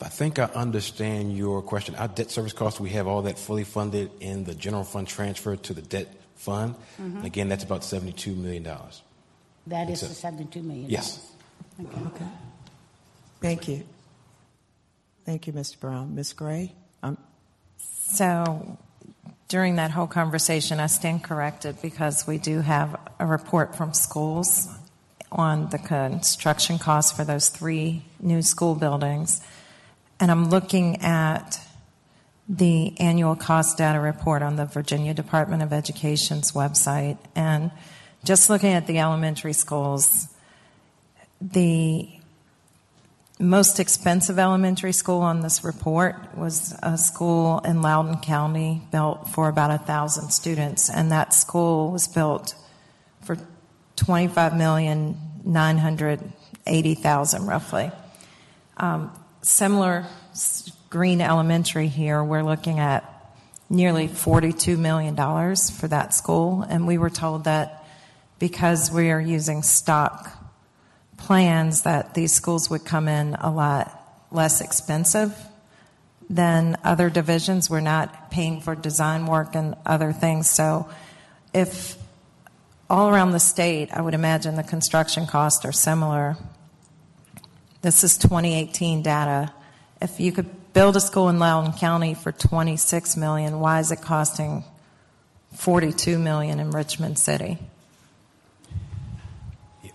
I 0.00 0.08
think 0.08 0.38
I 0.38 0.44
understand 0.46 1.36
your 1.36 1.62
question. 1.62 1.94
Our 1.94 2.08
debt 2.08 2.30
service 2.30 2.52
costs, 2.52 2.80
we 2.80 2.90
have 2.90 3.06
all 3.06 3.22
that 3.22 3.38
fully 3.38 3.64
funded 3.64 4.10
in 4.20 4.44
the 4.44 4.54
general 4.54 4.84
fund 4.84 5.06
transfer 5.06 5.56
to 5.56 5.74
the 5.74 5.82
debt 5.82 6.21
fund. 6.42 6.74
Mhm. 7.00 7.16
And 7.16 7.24
again, 7.26 7.48
that's 7.48 7.64
about 7.64 7.82
$72 7.82 8.34
million. 8.36 8.64
That 9.66 9.88
is 9.90 10.02
It's 10.02 10.02
a- 10.02 10.08
the 10.08 10.14
72 10.14 10.62
million? 10.62 10.90
Yes. 10.90 11.20
Okay. 11.80 12.24
Thank 13.40 13.68
you. 13.68 13.84
Thank 15.24 15.46
you, 15.46 15.52
Mr. 15.52 15.78
Brown. 15.78 16.14
Ms. 16.14 16.32
Gray? 16.32 16.72
Um, 17.02 17.16
So 17.78 18.76
during 19.48 19.76
that 19.76 19.90
whole 19.90 20.06
conversation, 20.06 20.80
I 20.80 20.86
stand 20.88 21.22
corrected 21.24 21.80
because 21.80 22.26
we 22.26 22.38
do 22.38 22.60
have 22.60 22.94
a 23.18 23.26
report 23.26 23.74
from 23.74 23.94
schools 23.94 24.68
on 25.30 25.68
the 25.70 25.78
construction 25.78 26.78
costs 26.78 27.10
for 27.12 27.24
those 27.24 27.48
three 27.48 28.02
new 28.20 28.42
school 28.42 28.74
buildings. 28.74 29.40
And 30.20 30.30
I'm 30.30 30.50
looking 30.50 31.00
at 31.02 31.58
the 32.48 32.98
annual 32.98 33.36
cost 33.36 33.78
data 33.78 34.00
report 34.00 34.42
on 34.42 34.56
the 34.56 34.64
Virginia 34.64 35.14
Department 35.14 35.62
of 35.62 35.72
Education's 35.72 36.52
website. 36.52 37.18
And 37.34 37.70
just 38.24 38.50
looking 38.50 38.72
at 38.72 38.86
the 38.86 38.98
elementary 38.98 39.52
schools, 39.52 40.28
the 41.40 42.08
most 43.38 43.80
expensive 43.80 44.38
elementary 44.38 44.92
school 44.92 45.20
on 45.20 45.40
this 45.40 45.64
report 45.64 46.36
was 46.36 46.76
a 46.82 46.96
school 46.96 47.58
in 47.60 47.82
Loudoun 47.82 48.20
County 48.20 48.82
built 48.92 49.28
for 49.30 49.48
about 49.48 49.70
a 49.72 49.78
thousand 49.78 50.30
students, 50.30 50.88
and 50.88 51.10
that 51.10 51.34
school 51.34 51.90
was 51.90 52.06
built 52.06 52.54
for 53.22 53.36
twenty-five 53.96 54.56
million 54.56 55.16
nine 55.44 55.78
hundred 55.78 56.20
eighty 56.66 56.94
thousand 56.94 57.46
roughly. 57.46 57.90
Um, 58.76 59.10
similar 59.42 60.06
Green 60.92 61.22
Elementary 61.22 61.88
here, 61.88 62.22
we're 62.22 62.42
looking 62.42 62.78
at 62.78 63.02
nearly 63.70 64.08
forty-two 64.08 64.76
million 64.76 65.14
dollars 65.14 65.70
for 65.70 65.88
that 65.88 66.12
school, 66.12 66.66
and 66.68 66.86
we 66.86 66.98
were 66.98 67.08
told 67.08 67.44
that 67.44 67.86
because 68.38 68.92
we 68.92 69.10
are 69.10 69.18
using 69.18 69.62
stock 69.62 70.30
plans 71.16 71.84
that 71.84 72.12
these 72.12 72.34
schools 72.34 72.68
would 72.68 72.84
come 72.84 73.08
in 73.08 73.34
a 73.40 73.50
lot 73.50 74.26
less 74.30 74.60
expensive 74.60 75.34
than 76.28 76.76
other 76.84 77.08
divisions. 77.08 77.70
We're 77.70 77.80
not 77.80 78.30
paying 78.30 78.60
for 78.60 78.74
design 78.74 79.24
work 79.24 79.54
and 79.54 79.74
other 79.86 80.12
things. 80.12 80.50
So, 80.50 80.90
if 81.54 81.96
all 82.90 83.08
around 83.08 83.30
the 83.30 83.40
state, 83.40 83.88
I 83.94 84.02
would 84.02 84.12
imagine 84.12 84.56
the 84.56 84.62
construction 84.62 85.26
costs 85.26 85.64
are 85.64 85.72
similar. 85.72 86.36
This 87.80 88.04
is 88.04 88.18
2018 88.18 89.00
data. 89.00 89.54
If 89.98 90.20
you 90.20 90.32
could 90.32 90.50
build 90.72 90.96
a 90.96 91.00
school 91.00 91.28
in 91.28 91.38
Loudoun 91.38 91.72
County 91.72 92.14
for 92.14 92.32
26 92.32 93.16
million, 93.16 93.60
why 93.60 93.80
is 93.80 93.90
it 93.90 94.00
costing 94.00 94.64
42 95.54 96.18
million 96.18 96.60
in 96.60 96.70
Richmond 96.70 97.18
City? 97.18 97.58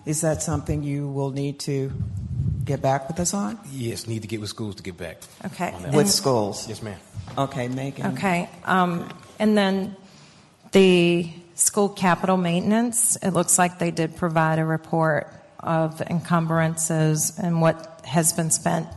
Is 0.05 0.21
that 0.21 0.41
something 0.41 0.83
you 0.83 1.07
will 1.07 1.31
need 1.31 1.59
to 1.61 1.91
get 2.63 2.81
back 2.81 3.07
with 3.07 3.19
us 3.19 3.33
on? 3.33 3.59
Yes, 3.71 4.07
need 4.07 4.21
to 4.21 4.27
get 4.27 4.39
with 4.39 4.49
schools 4.49 4.75
to 4.75 4.83
get 4.83 4.97
back. 4.97 5.17
Okay. 5.45 5.71
on 5.71 5.83
that. 5.83 5.93
With 5.93 6.09
schools? 6.09 6.67
Yes, 6.67 6.81
ma'am. 6.81 6.99
Okay, 7.37 7.67
Megan. 7.67 8.13
Okay. 8.13 8.49
Um, 8.63 9.09
and 9.37 9.57
then 9.57 9.95
the 10.71 11.29
school 11.55 11.89
capital 11.89 12.37
maintenance, 12.37 13.17
it 13.17 13.31
looks 13.31 13.57
like 13.57 13.79
they 13.79 13.91
did 13.91 14.15
provide 14.15 14.59
a 14.59 14.65
report 14.65 15.33
of 15.59 15.99
encumbrances 16.01 17.37
and 17.37 17.59
what 17.59 18.01
has 18.05 18.31
been 18.31 18.51
spent 18.51 18.87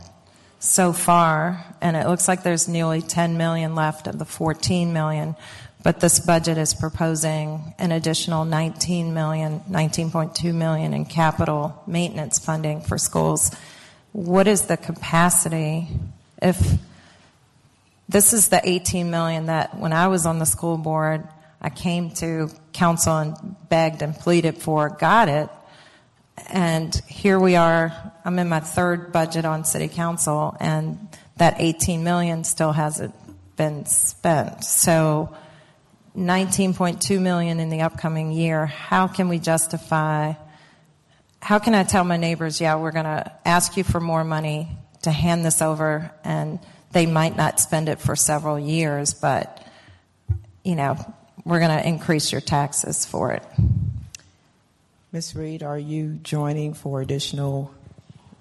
so 0.60 0.92
far. 0.92 1.64
And 1.80 1.96
it 1.96 2.06
looks 2.06 2.28
like 2.28 2.44
there's 2.44 2.68
nearly 2.68 3.02
10 3.02 3.36
million 3.36 3.74
left 3.74 4.06
of 4.06 4.18
the 4.18 4.24
14 4.24 4.92
million. 4.92 5.34
But 5.82 5.98
this 5.98 6.20
budget 6.20 6.58
is 6.58 6.74
proposing 6.74 7.74
an 7.78 7.90
additional 7.90 8.44
19 8.44 9.12
million, 9.12 9.60
19.2 9.68 10.54
million 10.54 10.94
in 10.94 11.06
capital 11.06 11.82
maintenance 11.86 12.38
funding 12.38 12.82
for 12.82 12.98
schools. 12.98 13.50
What 14.12 14.46
is 14.46 14.62
the 14.66 14.76
capacity 14.76 15.88
if 16.42 16.78
this 18.08 18.32
is 18.32 18.48
the 18.48 18.60
18 18.62 19.10
million 19.10 19.46
that 19.46 19.78
when 19.78 19.92
I 19.92 20.08
was 20.08 20.26
on 20.26 20.38
the 20.38 20.46
school 20.46 20.76
board, 20.76 21.26
I 21.60 21.70
came 21.70 22.10
to 22.16 22.50
council 22.72 23.16
and 23.16 23.56
begged 23.68 24.02
and 24.02 24.14
pleaded 24.14 24.58
for, 24.58 24.88
got 24.88 25.28
it. 25.28 25.48
And 26.48 26.94
here 27.06 27.38
we 27.38 27.56
are, 27.56 28.12
I'm 28.24 28.38
in 28.38 28.48
my 28.48 28.60
third 28.60 29.12
budget 29.12 29.44
on 29.44 29.64
city 29.64 29.88
council 29.88 30.56
and 30.60 31.08
that 31.36 31.56
18 31.58 32.04
million 32.04 32.44
still 32.44 32.72
hasn't 32.72 33.14
been 33.56 33.86
spent. 33.86 34.64
So 34.64 35.34
19.2 36.16 37.20
million 37.20 37.60
in 37.60 37.70
the 37.70 37.82
upcoming 37.82 38.32
year, 38.32 38.66
how 38.66 39.06
can 39.06 39.28
we 39.28 39.38
justify 39.38 40.34
how 41.42 41.58
can 41.58 41.74
I 41.74 41.84
tell 41.84 42.04
my 42.04 42.16
neighbors, 42.16 42.60
yeah, 42.60 42.76
we're 42.76 42.92
going 42.92 43.06
to 43.06 43.32
ask 43.44 43.76
you 43.76 43.84
for 43.84 44.00
more 44.00 44.24
money 44.24 44.68
to 45.02 45.10
hand 45.10 45.44
this 45.44 45.62
over, 45.62 46.12
and 46.22 46.60
they 46.92 47.06
might 47.06 47.36
not 47.36 47.58
spend 47.58 47.88
it 47.88 47.98
for 47.98 48.14
several 48.14 48.58
years, 48.58 49.14
but, 49.14 49.66
you 50.62 50.76
know, 50.76 50.96
we're 51.44 51.60
going 51.60 51.76
to 51.76 51.86
increase 51.86 52.30
your 52.30 52.42
taxes 52.42 53.06
for 53.06 53.32
it. 53.32 53.42
Ms. 55.12 55.34
Reid, 55.34 55.64
are 55.64 55.78
you 55.78 56.20
joining 56.22 56.72
for 56.72 57.00
additional 57.00 57.74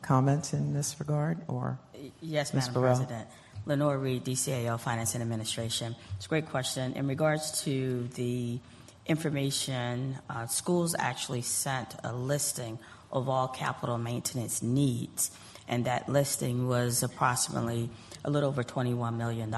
comments 0.03 0.53
in 0.53 0.73
this 0.75 0.99
regard, 0.99 1.39
or? 1.47 1.79
Yes, 2.21 2.53
Ms. 2.53 2.67
Madam 2.67 2.73
Burrell? 2.73 2.95
President. 2.97 3.27
Lenora 3.65 3.97
Reid, 3.97 4.23
DCAO 4.23 4.79
Finance 4.79 5.15
and 5.15 5.23
Administration. 5.23 5.95
It's 6.17 6.27
a 6.27 6.29
great 6.29 6.47
question. 6.47 6.93
In 6.93 7.07
regards 7.07 7.63
to 7.63 8.07
the 8.13 8.59
information, 9.07 10.19
uh, 10.29 10.45
schools 10.45 10.95
actually 10.97 11.41
sent 11.41 11.95
a 12.03 12.13
listing 12.13 12.77
of 13.11 13.27
all 13.27 13.47
capital 13.47 13.97
maintenance 13.97 14.61
needs, 14.61 15.31
and 15.67 15.85
that 15.85 16.07
listing 16.07 16.67
was 16.67 17.01
approximately 17.01 17.89
a 18.23 18.29
little 18.29 18.49
over 18.49 18.63
$21 18.63 19.17
million. 19.17 19.51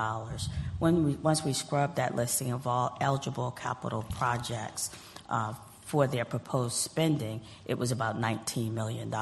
When 0.80 1.06
we, 1.06 1.16
once 1.16 1.44
we 1.44 1.52
scrubbed 1.52 1.98
that 1.98 2.16
listing 2.16 2.54
of 2.54 2.68
all 2.68 2.98
eligible 3.02 3.52
capital 3.52 4.04
projects 4.04 4.92
uh, 5.30 5.54
for 5.92 6.08
their 6.08 6.24
proposed 6.24 6.78
spending, 6.78 7.42
it 7.66 7.78
was 7.78 7.92
about 7.92 8.18
$19 8.18 8.72
million. 8.72 9.14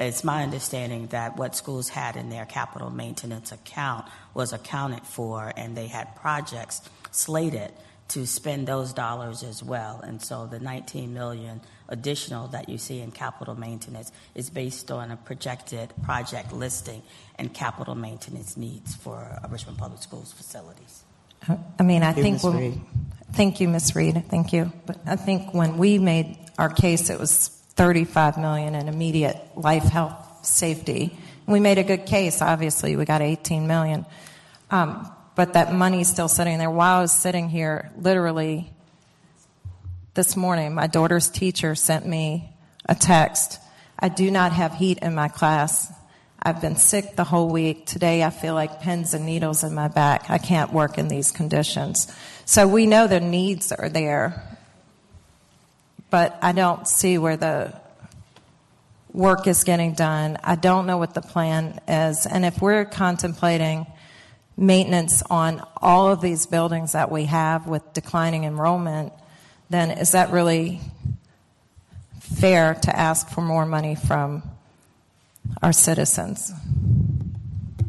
It's 0.00 0.24
my 0.24 0.42
understanding 0.42 1.06
that 1.08 1.36
what 1.36 1.54
schools 1.54 1.88
had 1.88 2.16
in 2.16 2.28
their 2.28 2.44
capital 2.44 2.90
maintenance 2.90 3.52
account 3.52 4.06
was 4.34 4.52
accounted 4.52 5.06
for, 5.06 5.52
and 5.56 5.76
they 5.76 5.86
had 5.86 6.16
projects 6.16 6.82
slated 7.12 7.70
to 8.08 8.26
spend 8.26 8.66
those 8.66 8.92
dollars 8.92 9.44
as 9.44 9.62
well. 9.62 10.00
And 10.00 10.20
so 10.20 10.46
the 10.46 10.58
19 10.58 11.14
million 11.14 11.60
additional 11.88 12.48
that 12.48 12.68
you 12.68 12.76
see 12.76 12.98
in 12.98 13.12
capital 13.12 13.54
maintenance 13.54 14.10
is 14.34 14.50
based 14.50 14.90
on 14.90 15.12
a 15.12 15.16
projected 15.16 15.92
project 16.02 16.52
listing 16.52 17.00
and 17.38 17.54
capital 17.54 17.94
maintenance 17.94 18.56
needs 18.56 18.96
for 18.96 19.38
Richmond 19.48 19.78
Public 19.78 20.02
Schools 20.02 20.32
facilities. 20.32 21.04
I 21.78 21.84
mean, 21.84 22.02
I 22.02 22.12
Thank 22.12 22.16
you, 22.16 22.22
think 22.22 22.54
Ms. 22.54 22.78
thank 23.32 23.60
you, 23.60 23.68
Ms. 23.68 23.94
Reid. 23.94 24.24
Thank 24.28 24.52
you. 24.52 24.72
But 24.86 24.98
I 25.06 25.16
think 25.16 25.54
when 25.54 25.78
we 25.78 25.98
made 25.98 26.38
our 26.58 26.68
case, 26.68 27.10
it 27.10 27.18
was 27.18 27.48
35 27.48 28.36
million 28.38 28.74
in 28.74 28.88
immediate 28.88 29.36
life, 29.56 29.84
health, 29.84 30.44
safety. 30.44 31.16
We 31.46 31.60
made 31.60 31.78
a 31.78 31.84
good 31.84 32.06
case. 32.06 32.42
Obviously, 32.42 32.96
we 32.96 33.04
got 33.04 33.22
18 33.22 33.66
million, 33.66 34.06
um, 34.70 35.10
but 35.34 35.54
that 35.54 35.72
money's 35.72 36.08
still 36.08 36.28
sitting 36.28 36.58
there. 36.58 36.70
While 36.70 36.98
I 36.98 37.00
was 37.00 37.12
sitting 37.12 37.48
here, 37.48 37.90
literally 37.96 38.70
this 40.14 40.36
morning, 40.36 40.74
my 40.74 40.86
daughter's 40.86 41.30
teacher 41.30 41.74
sent 41.74 42.06
me 42.06 42.52
a 42.86 42.94
text. 42.94 43.58
I 43.98 44.08
do 44.08 44.30
not 44.30 44.52
have 44.52 44.74
heat 44.74 44.98
in 45.02 45.14
my 45.14 45.28
class. 45.28 45.92
I've 46.42 46.62
been 46.62 46.76
sick 46.76 47.16
the 47.16 47.24
whole 47.24 47.50
week. 47.50 47.84
Today 47.84 48.24
I 48.24 48.30
feel 48.30 48.54
like 48.54 48.80
pins 48.80 49.12
and 49.12 49.26
needles 49.26 49.62
in 49.62 49.74
my 49.74 49.88
back. 49.88 50.30
I 50.30 50.38
can't 50.38 50.72
work 50.72 50.96
in 50.96 51.08
these 51.08 51.30
conditions. 51.30 52.10
So 52.46 52.66
we 52.66 52.86
know 52.86 53.06
the 53.06 53.20
needs 53.20 53.72
are 53.72 53.90
there, 53.90 54.42
but 56.08 56.38
I 56.40 56.52
don't 56.52 56.88
see 56.88 57.18
where 57.18 57.36
the 57.36 57.78
work 59.12 59.46
is 59.46 59.64
getting 59.64 59.92
done. 59.92 60.38
I 60.42 60.54
don't 60.54 60.86
know 60.86 60.96
what 60.96 61.12
the 61.12 61.20
plan 61.20 61.78
is. 61.86 62.24
And 62.24 62.46
if 62.46 62.62
we're 62.62 62.86
contemplating 62.86 63.86
maintenance 64.56 65.22
on 65.28 65.62
all 65.76 66.10
of 66.10 66.22
these 66.22 66.46
buildings 66.46 66.92
that 66.92 67.10
we 67.10 67.26
have 67.26 67.66
with 67.66 67.92
declining 67.92 68.44
enrollment, 68.44 69.12
then 69.68 69.90
is 69.90 70.12
that 70.12 70.30
really 70.30 70.80
fair 72.18 72.74
to 72.74 72.98
ask 72.98 73.28
for 73.28 73.42
more 73.42 73.66
money 73.66 73.94
from 73.94 74.42
our 75.62 75.72
citizens? 75.72 76.52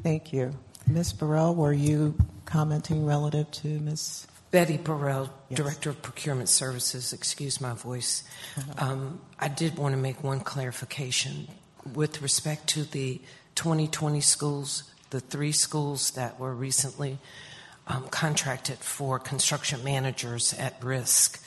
Thank 0.03 0.33
you. 0.33 0.53
Ms. 0.87 1.13
Burrell, 1.13 1.55
were 1.55 1.73
you 1.73 2.15
commenting 2.45 3.05
relative 3.05 3.49
to 3.51 3.67
Ms.? 3.79 4.27
Betty 4.51 4.75
Burrell, 4.77 5.29
Yes. 5.49 5.57
Director 5.57 5.89
of 5.89 6.01
Procurement 6.01 6.49
Services. 6.49 7.13
Excuse 7.13 7.61
my 7.61 7.73
voice. 7.73 8.23
Uh-huh. 8.57 8.85
Um, 8.91 9.21
I 9.39 9.47
did 9.47 9.77
want 9.77 9.93
to 9.93 9.97
make 9.97 10.23
one 10.23 10.41
clarification 10.41 11.47
with 11.93 12.21
respect 12.21 12.67
to 12.69 12.83
the 12.83 13.21
2020 13.55 14.19
schools, 14.19 14.83
the 15.09 15.21
three 15.21 15.53
schools 15.53 16.11
that 16.11 16.37
were 16.39 16.53
recently 16.53 17.17
um, 17.87 18.07
contracted 18.09 18.79
for 18.79 19.19
construction 19.19 19.83
managers 19.83 20.53
at 20.53 20.83
risk. 20.83 21.41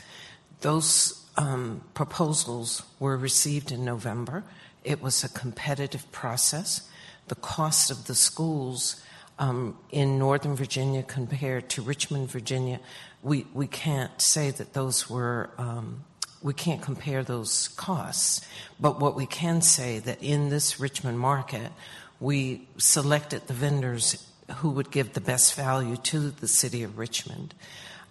Those 0.61 1.25
um, 1.37 1.83
proposals 1.93 2.83
were 2.99 3.17
received 3.17 3.71
in 3.71 3.85
November, 3.85 4.45
it 4.85 5.03
was 5.03 5.25
a 5.25 5.29
competitive 5.29 6.11
process. 6.13 6.89
The 7.29 7.35
cost 7.35 7.91
of 7.91 8.07
the 8.07 8.15
schools 8.15 9.03
um, 9.39 9.77
in 9.91 10.19
Northern 10.19 10.55
Virginia 10.55 11.03
compared 11.03 11.69
to 11.71 11.83
Richmond, 11.83 12.31
Virginia, 12.31 12.81
we, 13.23 13.47
we 13.55 13.67
can't 13.67 14.21
say 14.21 14.51
that 14.51 14.75
those 14.75 15.09
were, 15.09 15.51
um, 15.59 16.05
we 16.43 16.53
can't 16.53 16.83
compare 16.83 17.25
those 17.25 17.69
costs. 17.69 18.47
But 18.79 19.01
what 19.01 19.17
we 19.17 19.27
can 19.27 19.63
say 19.63 19.99
that 20.01 20.23
in 20.23 20.51
this 20.51 20.79
Richmond 20.79 21.19
market, 21.19 21.73
we 22.21 22.69
selected 22.77 23.47
the 23.47 23.55
vendors 23.55 24.31
who 24.57 24.71
would 24.71 24.91
give 24.91 25.15
the 25.15 25.21
best 25.21 25.55
value 25.55 25.97
to 25.97 26.31
the 26.31 26.47
city 26.47 26.83
of 26.83 26.99
Richmond. 26.99 27.55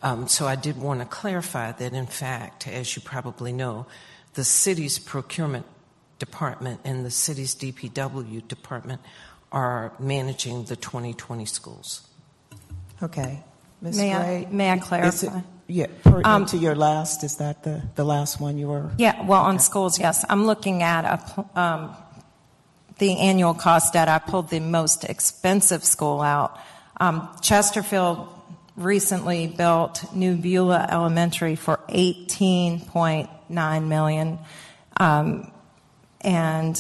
Um, 0.02 0.28
so 0.28 0.48
I 0.48 0.56
did 0.56 0.78
want 0.78 1.00
to 1.00 1.06
clarify 1.06 1.72
that, 1.72 1.94
in 1.94 2.08
fact, 2.08 2.68
as 2.68 2.96
you 2.96 3.02
probably 3.02 3.54
know, 3.54 3.86
the 4.34 4.44
city's 4.44 5.00
procurement 5.00 5.66
department 6.28 6.80
and 6.86 7.06
the 7.06 7.12
city's 7.12 7.54
DPW 7.56 8.48
department 8.48 9.02
are 9.52 9.92
managing 10.00 10.64
the 10.66 10.76
2020 10.76 11.46
schools. 11.46 12.08
Okay. 13.02 13.44
Ms. 13.82 13.98
May 13.98 14.14
I- 14.16 14.48
may 14.50 14.70
I 14.70 14.76
is 14.76 14.80
it- 14.82 14.86
clarify? 14.86 15.42
Yeah, 15.68 15.88
pertinent 16.04 16.28
Um, 16.28 16.46
to 16.48 16.58
your 16.58 16.76
last, 16.76 17.24
is 17.24 17.38
that 17.38 17.64
the, 17.64 17.82
the 17.96 18.04
last 18.04 18.40
one 18.40 18.58
you 18.58 18.68
were? 18.68 18.92
Yeah, 18.98 19.26
well, 19.26 19.42
on 19.44 19.60
schools, 19.60 19.98
yes. 19.98 20.26
I'm 20.30 20.46
looking 20.46 20.84
at 20.84 21.06
a, 21.06 21.20
um, 21.60 21.96
the 23.00 23.18
annual 23.18 23.54
cost 23.54 23.94
data. 23.94 24.12
I 24.12 24.20
pulled 24.20 24.50
the 24.50 24.60
most 24.60 25.04
expensive 25.06 25.84
school 25.84 26.22
out. 26.22 26.60
Um, 27.00 27.28
Chesterfield 27.42 28.28
recently 28.76 29.48
built 29.48 30.04
New 30.14 30.36
Beulah 30.36 30.86
Elementary 30.92 31.56
for 31.56 31.80
18.9 31.90 33.88
million, 33.88 34.40
um, 34.98 35.50
and 36.24 36.76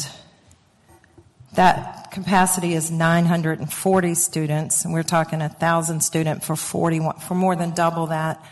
that 1.53 2.11
capacity 2.11 2.73
is 2.73 2.89
940 2.89 4.15
students, 4.15 4.85
and 4.85 4.93
we're 4.93 5.03
talking 5.03 5.41
a 5.41 5.49
thousand 5.49 6.01
student 6.01 6.43
for 6.43 6.55
41 6.55 7.19
for 7.19 7.35
more 7.35 7.55
than 7.55 7.71
double 7.71 8.07
that. 8.07 8.43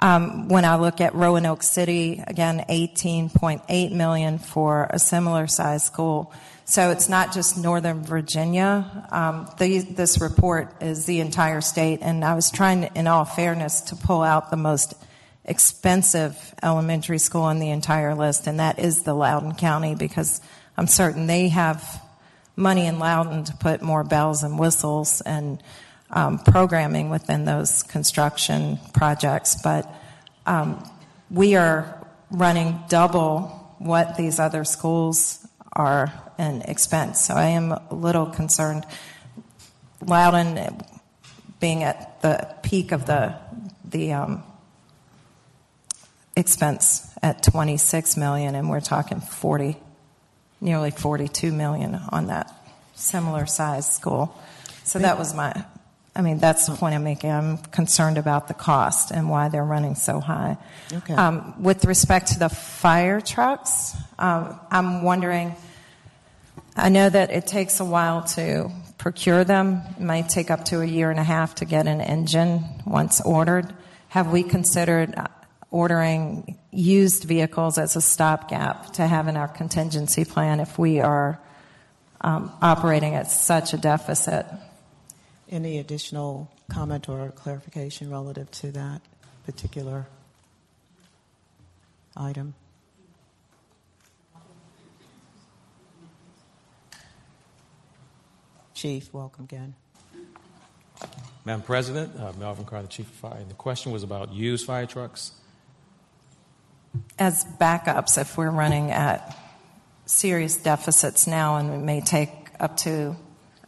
Um, 0.00 0.48
when 0.48 0.64
I 0.64 0.76
look 0.76 1.00
at 1.00 1.14
Roanoke 1.14 1.62
City, 1.62 2.22
again, 2.26 2.64
18.8 2.68 3.92
million 3.92 4.38
for 4.38 4.88
a 4.90 4.98
similar 4.98 5.48
size 5.48 5.84
school. 5.84 6.32
So 6.64 6.90
it's 6.90 7.08
not 7.08 7.32
just 7.32 7.58
Northern 7.58 8.04
Virginia. 8.04 9.06
Um, 9.10 9.48
the, 9.58 9.80
this 9.80 10.20
report 10.20 10.82
is 10.82 11.06
the 11.06 11.20
entire 11.20 11.60
state, 11.60 12.00
and 12.02 12.24
I 12.24 12.34
was 12.34 12.50
trying, 12.50 12.82
to, 12.82 12.98
in 12.98 13.06
all 13.06 13.24
fairness, 13.24 13.80
to 13.82 13.96
pull 13.96 14.22
out 14.22 14.50
the 14.50 14.56
most 14.56 14.94
expensive 15.48 16.54
elementary 16.62 17.18
school 17.18 17.48
in 17.48 17.58
the 17.58 17.70
entire 17.70 18.14
list, 18.14 18.46
and 18.46 18.60
that 18.60 18.78
is 18.78 19.02
the 19.02 19.14
Loudoun 19.14 19.54
County, 19.54 19.94
because 19.94 20.40
I'm 20.76 20.86
certain 20.86 21.26
they 21.26 21.48
have 21.48 22.02
money 22.54 22.86
in 22.86 22.98
Loudoun 22.98 23.44
to 23.44 23.56
put 23.56 23.82
more 23.82 24.04
bells 24.04 24.42
and 24.42 24.58
whistles 24.58 25.20
and 25.22 25.62
um, 26.10 26.38
programming 26.38 27.10
within 27.10 27.44
those 27.44 27.82
construction 27.82 28.78
projects. 28.92 29.60
But 29.62 29.92
um, 30.46 30.88
we 31.30 31.56
are 31.56 32.06
running 32.30 32.80
double 32.88 33.74
what 33.78 34.16
these 34.16 34.38
other 34.38 34.64
schools 34.64 35.46
are 35.72 36.12
in 36.38 36.62
expense. 36.62 37.24
So 37.24 37.34
I 37.34 37.48
am 37.48 37.72
a 37.72 37.82
little 37.90 38.26
concerned. 38.26 38.84
Loudoun 40.04 40.82
being 41.60 41.82
at 41.84 42.20
the 42.22 42.54
peak 42.62 42.92
of 42.92 43.06
the 43.06 43.34
the 43.84 44.12
um, 44.12 44.42
expense 46.38 47.12
at 47.22 47.42
26 47.42 48.16
million, 48.16 48.54
and 48.54 48.70
we're 48.70 48.80
talking 48.80 49.20
40, 49.20 49.76
nearly 50.60 50.90
42 50.90 51.52
million 51.52 52.00
on 52.10 52.28
that 52.28 52.52
similar 52.94 53.46
size 53.46 53.90
school. 53.90 54.36
So 54.84 54.98
that 54.98 55.18
was 55.18 55.34
my. 55.34 55.64
I 56.16 56.20
mean, 56.22 56.38
that's 56.38 56.66
the 56.66 56.74
point 56.74 56.94
I'm 56.96 57.04
making. 57.04 57.30
I'm 57.30 57.58
concerned 57.58 58.18
about 58.18 58.48
the 58.48 58.54
cost 58.54 59.12
and 59.12 59.30
why 59.30 59.50
they're 59.50 59.64
running 59.64 59.94
so 59.94 60.18
high. 60.18 60.56
Okay. 60.92 61.14
Um, 61.14 61.62
with 61.62 61.84
respect 61.84 62.32
to 62.32 62.40
the 62.40 62.48
fire 62.48 63.20
trucks, 63.20 63.96
um, 64.18 64.58
I'm 64.70 65.02
wondering. 65.02 65.54
I 66.74 66.88
know 66.88 67.08
that 67.08 67.30
it 67.30 67.46
takes 67.46 67.80
a 67.80 67.84
while 67.84 68.22
to 68.34 68.70
procure 68.98 69.44
them. 69.44 69.82
It 69.96 70.02
might 70.02 70.28
take 70.28 70.50
up 70.50 70.64
to 70.66 70.80
a 70.80 70.84
year 70.84 71.10
and 71.10 71.18
a 71.18 71.24
half 71.24 71.56
to 71.56 71.64
get 71.64 71.86
an 71.86 72.00
engine 72.00 72.64
once 72.86 73.20
ordered. 73.20 73.72
Have 74.08 74.32
we 74.32 74.42
considered 74.42 75.14
ordering 75.70 76.58
used 76.70 77.24
vehicles 77.24 77.78
as 77.78 77.96
a 77.96 78.00
stopgap 78.00 78.92
to 78.94 79.06
have 79.06 79.28
in 79.28 79.36
our 79.36 79.48
contingency 79.48 80.24
plan 80.24 80.60
if 80.60 80.78
we 80.78 81.00
are 81.00 81.38
um, 82.20 82.52
operating 82.62 83.14
at 83.14 83.30
such 83.30 83.74
a 83.74 83.76
deficit? 83.76 84.46
Any 85.50 85.78
additional 85.78 86.50
comment 86.70 87.08
or 87.08 87.30
clarification 87.30 88.10
relative 88.10 88.50
to 88.52 88.72
that 88.72 89.00
particular 89.44 90.06
item? 92.16 92.54
Chief, 98.74 99.12
welcome 99.12 99.44
again. 99.44 99.74
Madam 101.44 101.62
President, 101.62 102.14
uh, 102.20 102.32
Melvin 102.38 102.64
Carr, 102.64 102.82
the 102.82 102.88
Chief 102.88 103.08
of 103.08 103.14
Fire. 103.14 103.38
And 103.38 103.50
The 103.50 103.54
question 103.54 103.90
was 103.90 104.02
about 104.02 104.32
used 104.32 104.66
fire 104.66 104.86
trucks. 104.86 105.32
As 107.18 107.44
backups, 107.60 108.18
if 108.20 108.36
we're 108.36 108.50
running 108.50 108.90
at 108.90 109.36
serious 110.06 110.56
deficits 110.56 111.26
now 111.26 111.56
and 111.56 111.72
it 111.72 111.84
may 111.84 112.00
take 112.00 112.30
up 112.58 112.76
to 112.78 113.16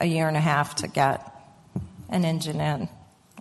a 0.00 0.06
year 0.06 0.26
and 0.28 0.36
a 0.36 0.40
half 0.40 0.76
to 0.76 0.88
get 0.88 1.26
an 2.08 2.24
engine 2.24 2.60
in 2.60 2.88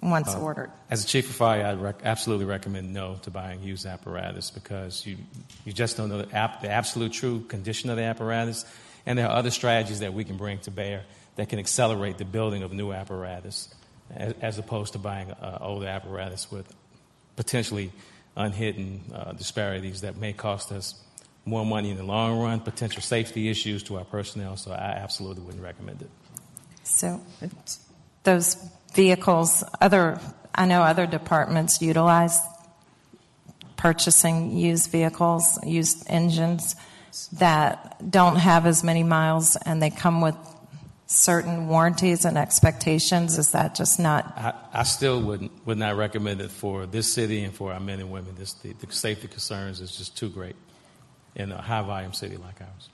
once 0.02 0.34
Uh, 0.34 0.40
ordered. 0.40 0.72
As 0.90 1.04
a 1.04 1.08
chief 1.08 1.30
of 1.30 1.36
fire, 1.36 1.66
I 1.66 1.74
rec- 1.74 2.02
absolutely 2.04 2.46
recommend 2.46 2.94
no 2.94 3.16
to 3.24 3.32
buying 3.32 3.62
used 3.62 3.86
apparatus 3.86 4.52
because 4.52 5.06
you, 5.06 5.18
you 5.66 5.74
just 5.74 5.98
don't 5.98 6.10
know 6.10 6.22
the, 6.24 6.36
ap- 6.36 6.62
the 6.62 6.70
absolute 6.70 7.14
true 7.14 7.42
condition 7.42 7.90
of 7.90 7.98
the 7.98 8.04
apparatus. 8.04 8.66
And 9.06 9.18
there 9.18 9.28
are 9.28 9.36
other 9.36 9.52
strategies 9.52 10.00
that 10.00 10.14
we 10.14 10.24
can 10.24 10.38
bring 10.38 10.60
to 10.60 10.72
bear 10.72 11.04
that 11.36 11.50
can 11.50 11.60
accelerate 11.60 12.18
the 12.18 12.26
building 12.26 12.64
of 12.64 12.74
new 12.74 12.92
apparatus 12.92 13.74
as, 14.14 14.34
as 14.42 14.58
opposed 14.58 14.94
to 14.94 15.00
buying 15.00 15.32
uh, 15.32 15.58
older 15.62 15.88
apparatus 15.88 16.52
with 16.52 16.74
potentially 17.36 17.92
unhidden 18.40 19.02
uh, 19.14 19.34
disparities 19.34 20.02
that 20.02 20.16
may 20.18 20.34
cost 20.34 20.72
us 20.72 20.96
more 21.46 21.66
money 21.66 21.92
in 21.92 21.98
the 21.98 22.04
long 22.04 22.40
run, 22.40 22.60
potential 22.60 23.02
safety 23.02 23.50
issues 23.50 23.84
to 23.84 23.98
our 23.98 24.06
personnel. 24.06 24.56
So 24.56 24.72
I 24.72 24.98
absolutely 25.04 25.44
wouldn't 25.44 25.64
recommend 25.64 26.02
it. 26.02 26.10
So 26.84 27.22
those 28.24 28.56
vehicles, 28.94 29.64
other, 29.82 30.20
I 30.56 30.66
know 30.66 30.82
other 30.82 31.06
departments 31.06 31.82
utilize 31.82 32.40
purchasing 33.76 34.58
used 34.58 34.92
vehicles, 34.92 35.60
used 35.66 36.04
engines 36.08 36.76
that 37.34 38.10
don't 38.10 38.36
have 38.36 38.66
as 38.66 38.84
many 38.84 39.04
miles 39.04 39.58
and 39.66 39.82
they 39.82 39.90
come 39.90 40.22
with 40.22 40.36
certain 41.10 41.68
warranties 41.68 42.24
and 42.24 42.38
expectations. 42.38 43.40
Is 43.40 43.52
that 43.52 43.74
just 43.74 44.00
not? 44.00 44.26
I, 44.38 44.54
I 44.72 44.84
still 44.84 45.22
would 45.24 45.50
would 45.66 45.78
not 45.78 45.98
recommend 45.98 46.40
it 46.40 46.52
for 46.52 46.86
this 46.86 47.12
city 47.12 47.44
and 47.44 47.54
for 47.54 47.74
our 47.74 47.80
men 47.80 48.00
and 48.00 48.12
women. 48.12 48.36
This, 48.38 48.54
the, 48.54 48.74
the 48.74 48.92
safety 48.92 49.28
concerns 49.28 49.82
is 49.82 49.98
just 49.98 50.16
too 50.16 50.30
great 50.30 50.56
in 51.36 51.52
a 51.52 51.62
high 51.62 51.82
volume 51.82 52.14
city 52.14 52.38
like 52.38 52.62
ours. 52.62 52.90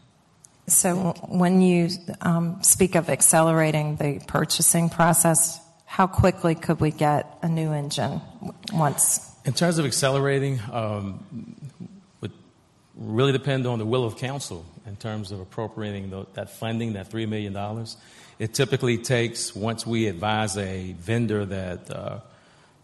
So 0.67 1.13
when 1.27 1.61
you 1.61 1.89
um, 2.21 2.63
speak 2.63 2.95
of 2.95 3.09
accelerating 3.09 3.97
the 3.97 4.21
purchasing 4.25 4.89
process, 4.89 5.59
how 5.85 6.07
quickly 6.07 6.55
could 6.55 6.79
we 6.79 6.91
get 6.91 7.37
a 7.43 7.49
new 7.49 7.71
engine 7.71 8.21
once? 8.73 9.29
In 9.45 9.53
terms 9.53 9.77
of 9.77 9.85
accelerating, 9.85 10.59
um, 10.71 11.23
would 12.21 12.31
really 12.95 13.31
depend 13.31 13.67
on 13.67 13.77
the 13.77 13.85
will 13.85 14.05
of 14.05 14.17
council 14.17 14.65
in 14.85 14.95
terms 14.95 15.31
of 15.31 15.39
appropriating 15.39 16.09
the, 16.09 16.25
that 16.33 16.49
funding, 16.49 16.93
that 16.93 17.09
$3 17.09 17.27
million. 17.27 17.85
It 18.37 18.53
typically 18.53 18.97
takes, 18.97 19.55
once 19.55 19.85
we 19.85 20.07
advise 20.07 20.57
a 20.57 20.93
vendor 20.93 21.45
that 21.45 21.89
uh, 21.89 22.19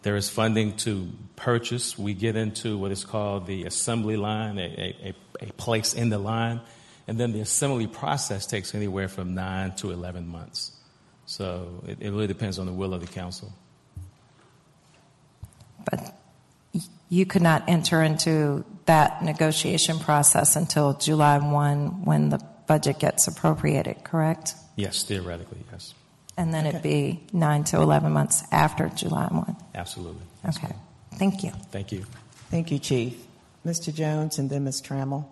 there 0.02 0.16
is 0.16 0.28
funding 0.28 0.76
to 0.78 1.10
purchase, 1.36 1.98
we 1.98 2.14
get 2.14 2.36
into 2.36 2.76
what 2.78 2.90
is 2.90 3.04
called 3.04 3.46
the 3.46 3.64
assembly 3.64 4.16
line, 4.16 4.58
a, 4.58 5.14
a, 5.40 5.46
a 5.46 5.52
place 5.54 5.94
in 5.94 6.08
the 6.08 6.18
line. 6.18 6.60
And 7.06 7.18
then 7.18 7.32
the 7.32 7.40
assembly 7.40 7.86
process 7.86 8.46
takes 8.46 8.74
anywhere 8.74 9.08
from 9.08 9.34
9 9.34 9.76
to 9.76 9.90
11 9.90 10.26
months. 10.26 10.72
So 11.26 11.82
it, 11.86 11.98
it 12.00 12.10
really 12.10 12.26
depends 12.26 12.58
on 12.58 12.66
the 12.66 12.72
will 12.72 12.94
of 12.94 13.00
the 13.00 13.06
council. 13.06 13.52
But 15.90 16.18
you 17.12 17.26
could 17.26 17.42
not 17.42 17.62
enter 17.68 18.02
into 18.02 18.64
that 18.86 19.22
negotiation 19.22 19.98
process 19.98 20.56
until 20.56 20.94
July 20.94 21.36
1 21.36 22.06
when 22.06 22.30
the 22.30 22.38
budget 22.66 22.98
gets 22.98 23.28
appropriated, 23.28 24.02
correct? 24.02 24.54
Yes, 24.76 25.02
theoretically, 25.02 25.58
yes. 25.70 25.92
And 26.38 26.54
then 26.54 26.64
it'd 26.64 26.80
be 26.80 27.22
9 27.34 27.64
to 27.64 27.76
11 27.82 28.10
months 28.12 28.42
after 28.50 28.88
July 28.88 29.26
1. 29.26 29.56
Absolutely. 29.74 30.22
Okay. 30.48 30.74
Thank 31.16 31.44
you. 31.44 31.50
Thank 31.70 31.92
you. 31.92 32.06
Thank 32.50 32.70
you, 32.70 32.78
Chief. 32.78 33.22
Mr. 33.66 33.94
Jones 33.94 34.38
and 34.38 34.48
then 34.48 34.64
Ms. 34.64 34.80
Trammell. 34.80 35.26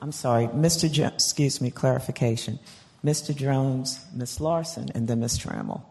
I'm 0.00 0.12
sorry, 0.12 0.46
Mr. 0.46 0.88
Jo- 0.88 1.06
excuse 1.06 1.60
me, 1.60 1.72
clarification. 1.72 2.60
Mr. 3.04 3.34
Jones, 3.34 3.98
Ms. 4.14 4.40
Larson, 4.40 4.90
and 4.94 5.08
then 5.08 5.18
Ms. 5.18 5.40
Trammell. 5.40 5.82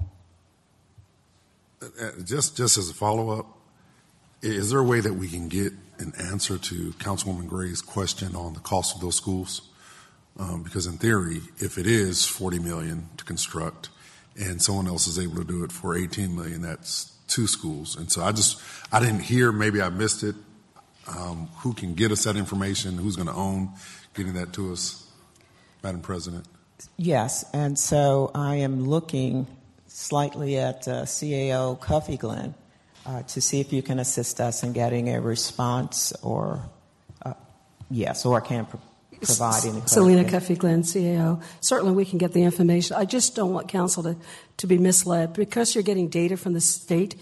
Uh, 1.83 2.11
Just, 2.23 2.55
just 2.55 2.77
as 2.77 2.89
a 2.89 2.93
follow-up, 2.93 3.45
is 4.41 4.69
there 4.69 4.79
a 4.79 4.83
way 4.83 4.99
that 4.99 5.13
we 5.13 5.27
can 5.29 5.47
get 5.47 5.73
an 5.99 6.13
answer 6.19 6.57
to 6.57 6.91
Councilwoman 6.93 7.47
Gray's 7.47 7.81
question 7.81 8.35
on 8.35 8.53
the 8.53 8.59
cost 8.59 8.95
of 8.95 9.01
those 9.01 9.15
schools? 9.15 9.69
Um, 10.37 10.63
because 10.63 10.87
in 10.87 10.97
theory, 10.97 11.41
if 11.59 11.77
it 11.77 11.85
is 11.85 12.25
40 12.25 12.59
million 12.59 13.09
to 13.17 13.23
construct 13.23 13.89
and 14.35 14.61
someone 14.61 14.87
else 14.87 15.07
is 15.07 15.19
able 15.19 15.35
to 15.35 15.43
do 15.43 15.63
it 15.63 15.71
for 15.71 15.95
18 15.95 16.35
million, 16.35 16.61
that's 16.61 17.13
two 17.27 17.47
schools. 17.47 17.95
And 17.95 18.11
so 18.11 18.23
I 18.23 18.31
just, 18.31 18.61
I 18.91 18.99
didn't 18.99 19.21
hear, 19.21 19.51
maybe 19.51 19.81
I 19.81 19.89
missed 19.89 20.23
it. 20.23 20.35
Um, 21.07 21.49
who 21.57 21.73
can 21.73 21.93
get 21.93 22.11
us 22.11 22.23
that 22.23 22.35
information? 22.35 22.97
Who's 22.97 23.15
going 23.15 23.27
to 23.27 23.33
own 23.33 23.69
getting 24.13 24.33
that 24.33 24.53
to 24.53 24.71
us, 24.71 25.05
Madam 25.83 26.01
President? 26.01 26.45
Yes, 26.97 27.45
and 27.53 27.77
so 27.77 28.31
I 28.33 28.55
am 28.55 28.87
looking 28.87 29.47
slightly 29.93 30.57
at 30.57 30.87
uh, 30.87 31.03
CAO 31.03 31.79
Cuffee 31.79 32.17
Glenn 32.17 32.55
uh, 33.05 33.21
to 33.21 33.39
see 33.39 33.59
if 33.59 33.71
you 33.71 33.83
can 33.83 33.99
assist 33.99 34.41
us 34.41 34.63
in 34.63 34.73
getting 34.73 35.09
a 35.09 35.21
response 35.21 36.11
or, 36.23 36.63
uh, 37.23 37.33
yes, 37.91 38.25
or 38.25 38.41
can 38.41 38.65
pro- 38.65 38.79
provide 39.21 39.65
any. 39.65 39.81
Selena. 39.85 40.25
Cuffee 40.27 40.55
Glenn, 40.55 40.81
CAO. 40.81 41.41
Certainly, 41.61 41.93
we 41.93 42.05
can 42.05 42.17
get 42.17 42.33
the 42.33 42.41
information. 42.41 42.97
I 42.97 43.05
just 43.05 43.35
don't 43.35 43.53
want 43.53 43.67
council 43.67 44.01
to, 44.03 44.17
to 44.57 44.67
be 44.67 44.79
misled. 44.79 45.33
Because 45.33 45.75
you're 45.75 45.83
getting 45.83 46.07
data 46.07 46.37
from 46.37 46.53
the 46.53 46.61
state, 46.61 47.15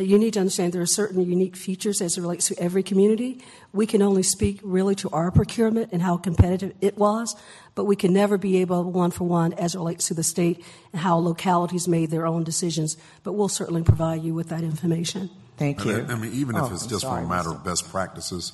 you 0.00 0.18
need 0.18 0.34
to 0.34 0.40
understand 0.40 0.72
there 0.72 0.82
are 0.82 0.86
certain 0.86 1.20
unique 1.24 1.56
features 1.56 2.00
as 2.00 2.16
it 2.18 2.20
relates 2.20 2.46
to 2.48 2.58
every 2.58 2.82
community. 2.82 3.42
We 3.72 3.86
can 3.86 4.02
only 4.02 4.22
speak 4.22 4.60
really 4.62 4.94
to 4.96 5.10
our 5.10 5.30
procurement 5.30 5.90
and 5.92 6.02
how 6.02 6.16
competitive 6.16 6.74
it 6.80 6.96
was, 6.98 7.36
but 7.74 7.84
we 7.84 7.96
can 7.96 8.12
never 8.12 8.36
be 8.38 8.58
able 8.58 8.84
one 8.90 9.10
for 9.10 9.24
one 9.24 9.52
as 9.54 9.74
it 9.74 9.78
relates 9.78 10.08
to 10.08 10.14
the 10.14 10.22
state 10.22 10.64
and 10.92 11.00
how 11.00 11.16
localities 11.18 11.86
made 11.88 12.10
their 12.10 12.26
own 12.26 12.44
decisions. 12.44 12.96
But 13.22 13.32
we'll 13.32 13.48
certainly 13.48 13.82
provide 13.82 14.22
you 14.22 14.34
with 14.34 14.48
that 14.48 14.62
information. 14.62 15.30
Thank 15.56 15.84
you. 15.84 15.98
I 16.08 16.12
I 16.12 16.14
mean, 16.16 16.32
even 16.32 16.56
if 16.56 16.62
Oh, 16.62 16.72
it's 16.72 16.84
I'm 16.84 16.88
just 16.88 17.02
sorry, 17.02 17.20
for 17.22 17.26
a 17.26 17.28
matter 17.28 17.50
of 17.50 17.62
best 17.64 17.88
practices, 17.90 18.52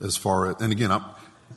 as 0.00 0.16
far 0.16 0.50
as, 0.50 0.56
and 0.60 0.72
again, 0.72 0.90
I'm, 0.90 1.04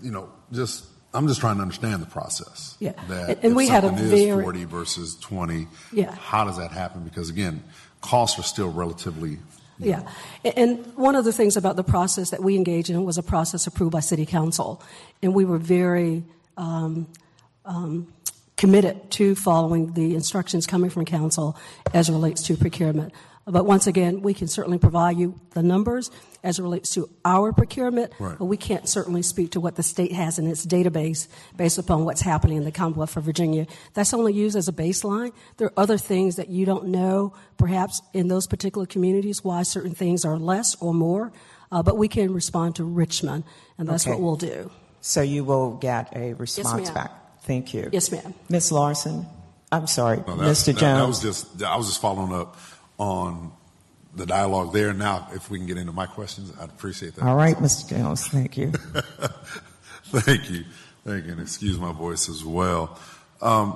you 0.01 0.11
know, 0.11 0.29
just, 0.51 0.85
I'm 1.15 1.27
just 1.27 1.39
trying 1.39 1.55
to 1.57 1.61
understand 1.61 2.01
the 2.01 2.05
process. 2.07 2.75
Yeah. 2.79 2.91
That 3.07 3.29
And- 3.29 3.37
and 3.43 3.51
if 3.51 3.53
we 3.55 3.67
had 3.67 3.83
a 3.83 3.87
something 3.87 4.05
very- 4.07 4.43
40 4.43 4.65
versus 4.65 5.15
20, 5.15 5.67
Yeah. 5.91 6.13
how 6.15 6.43
does 6.43 6.57
that 6.57 6.71
happen? 6.71 7.03
Because 7.03 7.29
again, 7.29 7.63
costs 8.03 8.37
are 8.37 8.43
still 8.43 8.69
relatively, 8.69 9.39
Yeah. 9.79 10.03
And 10.43 10.85
one 10.95 11.15
of 11.15 11.25
the 11.25 11.33
things 11.33 11.57
about 11.57 11.75
the 11.75 11.83
process 11.83 12.29
that 12.29 12.43
we 12.43 12.55
engaged 12.55 12.89
in 12.89 13.03
was 13.03 13.17
a 13.17 13.23
process 13.23 13.65
approved 13.65 13.91
by 13.91 14.01
City 14.01 14.25
Council. 14.25 14.81
And 15.23 15.33
we 15.33 15.45
were 15.45 15.57
very 15.57 16.23
um, 16.57 17.07
um, 17.65 18.13
committed 18.55 19.09
to 19.11 19.35
following 19.35 19.93
the 19.93 20.15
instructions 20.15 20.67
coming 20.67 20.89
from 20.89 21.05
Council 21.05 21.57
as 21.93 22.09
relates 22.09 22.43
to 22.43 22.55
procurement. 22.55 23.13
But 23.45 23.65
once 23.65 23.87
again, 23.87 24.21
we 24.21 24.33
can 24.33 24.47
certainly 24.47 24.77
provide 24.77 25.17
you 25.17 25.39
the 25.51 25.61
numbers 25.61 26.09
as 26.45 26.59
it 26.59 26.63
relates 26.63 26.91
to 26.93 27.09
our 27.25 27.51
procurement, 27.51 28.13
Right. 28.17 28.37
but 28.39 28.45
we 28.45 28.55
can't 28.55 28.87
certainly 28.87 29.21
speak 29.21 29.51
to 29.51 29.59
what 29.59 29.75
the 29.75 29.83
state 29.83 30.13
has 30.13 30.39
in 30.39 30.47
its 30.47 30.65
database 30.65 31.27
based 31.57 31.77
upon 31.77 32.05
what's 32.05 32.21
happening 32.21 32.55
in 32.57 32.63
the 32.63 32.71
Commonwealth 32.71 33.17
of 33.17 33.25
Virginia. 33.25 33.67
That's 33.95 34.13
only 34.13 34.31
used 34.33 34.55
as 34.55 34.69
a 34.69 34.71
baseline. 34.71 35.33
There 35.57 35.67
are 35.67 35.73
other 35.75 35.97
things 35.97 36.37
that 36.37 36.47
you 36.49 36.65
don't 36.65 36.87
know, 36.87 37.33
perhaps 37.57 38.01
in 38.13 38.29
those 38.29 38.47
particular 38.47 38.85
communities, 38.85 39.43
why 39.43 39.63
certain 39.63 39.93
things 39.93 40.23
are 40.23 40.37
less 40.39 40.75
or 40.81 40.93
more, 40.93 41.33
uh, 41.69 41.83
but 41.83 41.97
we 41.97 42.07
can 42.07 42.33
respond 42.33 42.75
to 42.77 42.85
Richmond, 42.85 43.43
and 43.77 43.89
that's 43.89 44.05
Okay. 44.07 44.11
what 44.11 44.21
we'll 44.21 44.35
do. 44.37 44.71
So 45.01 45.21
you 45.21 45.43
will 45.43 45.71
get 45.71 46.15
a 46.15 46.31
response 46.35 46.85
ma'am. 46.85 46.93
back. 46.93 47.41
Thank 47.43 47.73
you. 47.73 47.89
Yes, 47.91 48.09
ma'am. 48.09 48.33
Ms. 48.47 48.71
Larson, 48.71 49.25
I'm 49.69 49.87
sorry, 49.87 50.23
no, 50.25 50.37
that- 50.37 50.45
Mr. 50.49 50.65
that- 50.67 50.77
Jones. 50.77 50.99
That 50.99 51.07
was 51.07 51.19
just, 51.21 51.63
I 51.63 51.75
was 51.75 51.87
just 51.87 51.99
following 51.99 52.31
up 52.33 52.55
on 52.97 53.51
the 54.15 54.25
dialogue 54.25 54.73
there. 54.73 54.93
Now, 54.93 55.27
if 55.33 55.49
we 55.49 55.57
can 55.57 55.67
get 55.67 55.77
into 55.77 55.91
my 55.91 56.05
questions, 56.05 56.53
I'd 56.59 56.69
appreciate 56.69 57.15
that. 57.15 57.25
All 57.25 57.35
right, 57.35 57.55
Mr. 57.57 57.89
Jones, 57.89 58.27
thank 58.27 58.57
you. 58.57 58.71
Thank 60.13 60.51
you. 60.51 60.63
Thank 61.03 61.25
you. 61.25 61.31
And 61.31 61.41
excuse 61.41 61.79
my 61.79 61.91
voice 61.91 62.29
as 62.29 62.45
well. 62.45 62.99
Um, 63.41 63.75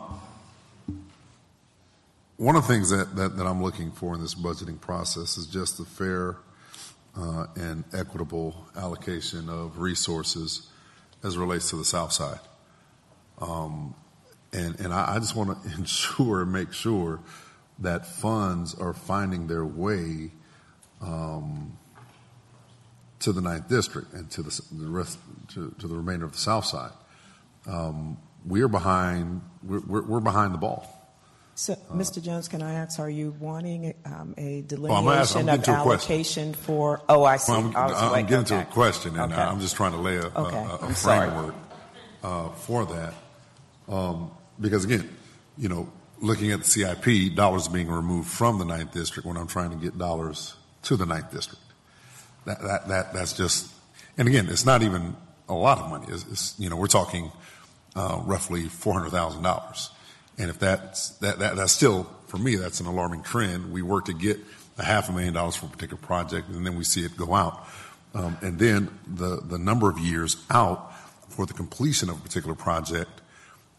one 2.37 2.55
of 2.55 2.67
the 2.67 2.73
things 2.73 2.91
that, 2.91 3.15
that, 3.15 3.37
that 3.37 3.47
I'm 3.47 3.63
looking 3.63 3.91
for 3.91 4.13
in 4.13 4.21
this 4.21 4.35
budgeting 4.35 4.79
process 4.79 5.37
is 5.37 5.47
just 5.47 5.79
the 5.79 5.85
fair 5.85 6.35
uh, 7.17 7.47
and 7.55 7.83
equitable 7.91 8.67
allocation 8.75 9.49
of 9.49 9.79
resources 9.79 10.69
as 11.23 11.35
it 11.35 11.39
relates 11.39 11.71
to 11.71 11.75
the 11.75 11.85
South 11.85 12.13
Side. 12.13 12.39
Um, 13.39 13.95
and 14.53 14.79
and 14.79 14.93
I, 14.93 15.15
I 15.15 15.19
just 15.19 15.35
want 15.35 15.63
to 15.63 15.73
ensure 15.77 16.43
and 16.43 16.53
make 16.53 16.73
sure 16.73 17.19
that 17.79 18.05
funds 18.05 18.73
are 18.75 18.93
finding 18.93 19.47
their 19.47 19.65
way 19.65 20.31
um, 21.01 21.77
to 23.19 23.31
the 23.31 23.41
Ninth 23.41 23.69
District 23.69 24.13
and 24.13 24.29
to 24.31 24.41
the, 24.41 24.61
the 24.71 24.87
rest 24.87 25.19
to, 25.49 25.73
to 25.79 25.87
the 25.87 25.95
remainder 25.95 26.25
of 26.25 26.31
the 26.31 26.37
South 26.37 26.65
Side. 26.65 26.91
Um, 27.67 28.17
we 28.45 28.61
are 28.61 28.67
behind. 28.67 29.41
We're, 29.63 29.79
we're, 29.81 30.01
we're 30.03 30.19
behind 30.19 30.53
the 30.53 30.57
ball. 30.57 30.93
So, 31.55 31.75
Mr. 31.91 32.21
Jones, 32.21 32.47
can 32.47 32.61
I 32.61 32.75
ask, 32.75 32.99
are 32.99 33.09
you 33.09 33.35
wanting 33.39 33.95
um, 34.05 34.35
a 34.37 34.63
Well, 34.69 34.93
I'm 34.93 35.05
gonna 35.05 35.21
I'm 35.21 35.25
delineation 35.25 35.49
of 35.49 35.67
allocation 35.69 36.53
for, 36.53 37.01
oh, 37.09 37.23
I 37.23 37.37
see. 37.37 37.51
Well, 37.51 37.61
I'm, 37.75 37.75
I 37.75 38.19
I'm 38.19 38.27
getting 38.27 38.45
to 38.45 38.61
a 38.61 38.65
question, 38.65 39.17
and 39.17 39.33
Okay. 39.33 39.41
I'm 39.41 39.59
just 39.59 39.75
trying 39.75 39.93
to 39.93 39.97
lay 39.97 40.17
a, 40.17 40.27
Okay. 40.27 40.55
a, 40.55 40.75
a 40.85 40.93
framework 40.93 41.55
uh, 42.23 42.49
for 42.49 42.85
that. 42.85 43.13
Um, 43.87 44.29
because 44.59 44.85
again, 44.85 45.09
you 45.57 45.67
know, 45.67 45.91
looking 46.19 46.51
at 46.51 46.59
the 46.59 46.65
CIP, 46.65 47.35
dollars 47.35 47.67
being 47.67 47.89
removed 47.89 48.27
from 48.27 48.59
the 48.59 48.65
Ninth 48.65 48.93
District 48.93 49.27
when 49.27 49.37
I'm 49.37 49.47
trying 49.47 49.71
to 49.71 49.77
get 49.77 49.97
dollars 49.97 50.55
to 50.83 50.95
the 50.95 51.05
Ninth 51.05 51.31
District. 51.31 51.61
That, 52.45 52.61
that, 52.61 52.87
that, 52.87 53.13
that's 53.13 53.33
just, 53.33 53.71
and 54.17 54.27
again, 54.27 54.47
it's 54.49 54.65
not 54.65 54.81
even 54.81 55.15
a 55.49 55.53
lot 55.53 55.79
of 55.79 55.89
money. 55.89 56.07
It's, 56.09 56.25
it's 56.31 56.55
you 56.59 56.69
know, 56.69 56.75
we're 56.75 56.87
talking 56.87 57.31
uh, 57.95 58.21
roughly 58.25 58.63
$400,000. 58.63 59.89
And 60.37 60.49
if 60.49 60.59
that's, 60.59 61.09
that, 61.17 61.39
that, 61.39 61.55
that's 61.55 61.71
still, 61.71 62.09
for 62.27 62.37
me, 62.37 62.55
that's 62.55 62.79
an 62.79 62.85
alarming 62.85 63.23
trend. 63.23 63.71
We 63.71 63.81
work 63.81 64.05
to 64.05 64.13
get 64.13 64.39
a 64.77 64.83
half 64.83 65.09
a 65.09 65.11
million 65.11 65.33
dollars 65.33 65.55
for 65.55 65.65
a 65.65 65.69
particular 65.69 66.01
project, 66.01 66.49
and 66.49 66.65
then 66.65 66.77
we 66.77 66.83
see 66.83 67.03
it 67.03 67.17
go 67.17 67.33
out. 67.33 67.67
Um, 68.13 68.37
and 68.41 68.59
then 68.59 68.89
the, 69.07 69.41
the 69.43 69.57
number 69.57 69.89
of 69.89 69.99
years 69.99 70.37
out 70.49 70.93
for 71.29 71.45
the 71.45 71.53
completion 71.53 72.09
of 72.09 72.17
a 72.17 72.21
particular 72.21 72.55
project 72.55 73.09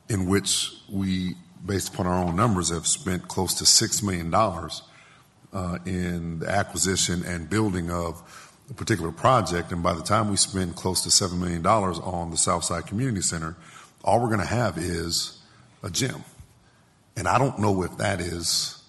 in 0.09 0.27
which 0.27 0.73
we, 0.91 1.35
based 1.65 1.93
upon 1.93 2.07
our 2.07 2.25
own 2.25 2.37
numbers, 2.37 2.71
have 2.71 2.87
spent 2.87 3.29
close 3.29 3.55
to 3.55 3.65
$6 3.65 4.03
million 4.03 4.33
uh, 5.53 5.79
in 5.87 6.39
the 6.41 6.49
acquisition 6.49 7.25
and 7.25 7.49
building 7.49 7.91
of 7.91 8.23
a 8.71 8.75
particular 8.75 9.13
project. 9.13 9.73
And 9.73 9.83
by 9.83 9.95
the 9.95 10.03
time 10.03 10.31
we 10.31 10.37
spend 10.37 10.77
close 10.77 11.03
to 11.03 11.09
$7 11.09 11.39
million 11.39 11.65
on 11.67 12.31
the 12.31 12.37
Southside 12.37 12.87
Community 12.87 13.23
Center, 13.23 13.57
all 14.05 14.21
we're 14.21 14.29
going 14.29 14.41
to 14.41 14.47
have 14.47 14.79
is 14.79 15.39
a 15.83 15.91
gym. 15.91 16.25
And 17.17 17.27
I 17.27 17.39
don't 17.39 17.59
know 17.59 17.83
if 17.83 17.97
that 17.99 18.21
is 18.21 18.83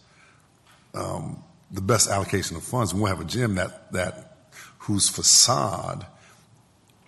um, 0.93 1.43
the 1.71 1.81
best 1.81 2.09
allocation 2.09 2.57
of 2.57 2.63
funds. 2.63 2.93
We'll 2.93 3.05
have 3.05 3.21
a 3.21 3.25
gym 3.25 3.55
that, 3.55 3.91
that 3.93 4.35
whose 4.79 5.09
facade 5.09 6.05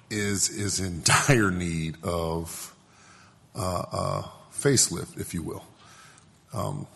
is, 0.10 0.50
is 0.50 0.80
in 0.80 1.02
dire 1.04 1.52
need 1.52 1.98
of 2.04 2.76
uh, 3.56 3.84
uh, 3.92 4.28
facelift, 4.62 5.20
if 5.20 5.34
you 5.34 5.42
will. 5.42 5.64
Um, 6.54 6.88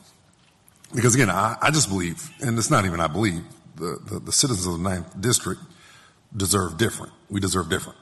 because 0.93 1.15
again, 1.15 1.29
I, 1.29 1.57
I 1.61 1.71
just 1.71 1.89
believe, 1.89 2.29
and 2.41 2.57
it's 2.57 2.69
not 2.69 2.85
even 2.85 2.99
I 2.99 3.07
believe, 3.07 3.43
the, 3.75 3.99
the, 4.09 4.19
the 4.19 4.31
citizens 4.31 4.65
of 4.65 4.81
the 4.81 4.89
Ninth 4.89 5.19
District 5.19 5.61
deserve 6.35 6.77
different. 6.77 7.13
We 7.29 7.39
deserve 7.39 7.69
different. 7.69 7.97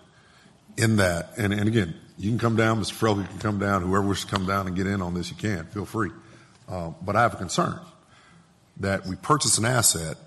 In 0.77 0.98
that, 0.98 1.31
and, 1.38 1.53
and 1.53 1.68
again, 1.68 1.95
you 2.18 2.30
can 2.30 2.40
come 2.40 2.56
down, 2.56 2.81
Mr. 2.81 2.94
Frelke 2.94 3.27
can 3.27 3.40
come 3.40 3.60
down, 3.60 3.81
whoever 3.81 4.07
wishes 4.07 4.26
to 4.26 4.31
come 4.31 4.45
down 4.45 4.68
and 4.68 4.76
get 4.76 4.88
in 4.88 5.02
on 5.02 5.14
this, 5.14 5.30
you 5.30 5.38
can, 5.38 5.65
feel 5.65 5.85
free. 5.85 6.11
Uh, 6.68 6.91
but 7.02 7.15
I 7.15 7.22
have 7.22 7.34
a 7.34 7.38
concern 7.38 7.80
that 8.77 9.06
we 9.06 9.15
purchase 9.15 9.57
an 9.57 9.65
asset 9.65 10.18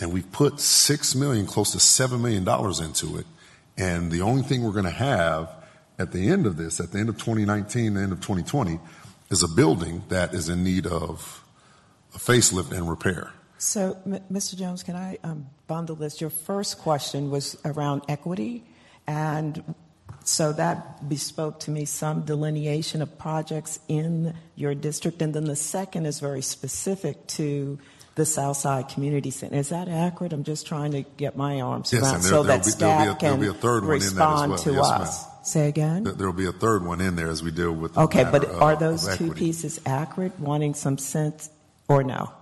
and 0.00 0.12
we 0.12 0.22
put 0.22 0.60
six 0.60 1.14
million, 1.14 1.46
close 1.46 1.72
to 1.72 1.80
seven 1.80 2.20
million 2.20 2.44
dollars 2.44 2.80
into 2.80 3.16
it, 3.16 3.26
and 3.78 4.10
the 4.10 4.20
only 4.22 4.42
thing 4.42 4.62
we're 4.62 4.72
going 4.72 4.84
to 4.84 4.90
have 4.90 5.50
at 5.98 6.12
the 6.12 6.28
end 6.28 6.46
of 6.46 6.56
this, 6.56 6.80
at 6.80 6.92
the 6.92 6.98
end 6.98 7.08
of 7.08 7.16
2019, 7.16 7.94
the 7.94 8.00
end 8.00 8.12
of 8.12 8.20
2020, 8.20 8.78
is 9.30 9.42
a 9.42 9.48
building 9.48 10.02
that 10.08 10.34
is 10.34 10.48
in 10.48 10.62
need 10.62 10.86
of 10.86 11.42
a 12.14 12.18
facelift 12.18 12.72
and 12.72 12.88
repair. 12.88 13.32
So, 13.58 13.96
M- 14.06 14.20
Mr. 14.30 14.56
Jones, 14.56 14.82
can 14.82 14.94
I 14.96 15.18
um, 15.24 15.46
bundle 15.66 15.96
this? 15.96 16.20
Your 16.20 16.30
first 16.30 16.78
question 16.78 17.30
was 17.30 17.56
around 17.64 18.02
equity, 18.08 18.64
and 19.06 19.74
so 20.24 20.52
that 20.52 21.08
bespoke 21.08 21.60
to 21.60 21.70
me 21.70 21.84
some 21.86 22.22
delineation 22.22 23.00
of 23.00 23.16
projects 23.18 23.80
in 23.88 24.34
your 24.56 24.74
district, 24.74 25.22
and 25.22 25.32
then 25.34 25.44
the 25.44 25.56
second 25.56 26.04
is 26.06 26.20
very 26.20 26.42
specific 26.42 27.26
to 27.28 27.78
the 28.16 28.26
Southside 28.26 28.88
Community 28.88 29.30
Center. 29.30 29.56
Is 29.56 29.70
that 29.70 29.88
accurate? 29.88 30.32
I'm 30.32 30.44
just 30.44 30.66
trying 30.66 30.92
to 30.92 31.02
get 31.16 31.36
my 31.36 31.60
arms 31.60 31.92
Yes, 31.92 32.02
around 32.02 32.12
there- 32.22 32.30
so 32.30 32.42
that 32.44 32.64
be- 32.64 32.70
staff 32.70 33.16
a- 33.16 33.18
can 33.18 33.40
be 33.40 33.46
a 33.46 33.54
third 33.54 33.84
one 33.84 33.94
in 33.94 34.00
that 34.00 34.06
as 34.06 34.12
respond 34.12 34.50
well. 34.52 34.58
to 34.58 34.72
Yes, 34.72 34.90
ma'am. 35.26 35.32
Say 35.46 35.68
again? 35.68 36.02
There 36.02 36.26
will 36.26 36.32
be 36.32 36.46
a 36.46 36.52
third 36.52 36.84
one 36.84 37.00
in 37.00 37.14
there 37.14 37.28
as 37.28 37.40
we 37.40 37.52
deal 37.52 37.70
with. 37.72 37.94
the 37.94 38.00
Okay, 38.00 38.24
but 38.24 38.44
of- 38.44 38.60
are 38.60 38.74
those 38.74 39.16
two 39.16 39.32
pieces 39.32 39.80
accurate, 39.86 40.38
wanting 40.40 40.74
some 40.74 40.98
sense, 40.98 41.50
or 41.88 42.02
no? 42.02 42.32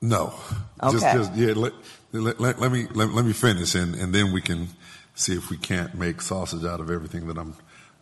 No. 0.00 0.32
Just, 0.82 1.04
Okay. 1.04 1.12
just 1.12 1.34
yeah. 1.34 1.52
Let, 1.52 1.74
let, 2.12 2.40
let, 2.40 2.58
let 2.58 2.72
me 2.72 2.86
let, 2.94 3.10
let 3.12 3.24
me 3.26 3.34
finish, 3.34 3.74
and, 3.74 3.94
and 3.94 4.14
then 4.14 4.32
we 4.32 4.40
can 4.40 4.68
see 5.14 5.34
if 5.34 5.50
we 5.50 5.58
can't 5.58 5.94
make 5.94 6.22
sausage 6.22 6.64
out 6.64 6.80
of 6.80 6.90
everything 6.90 7.26
that 7.28 7.36
I'm 7.36 7.54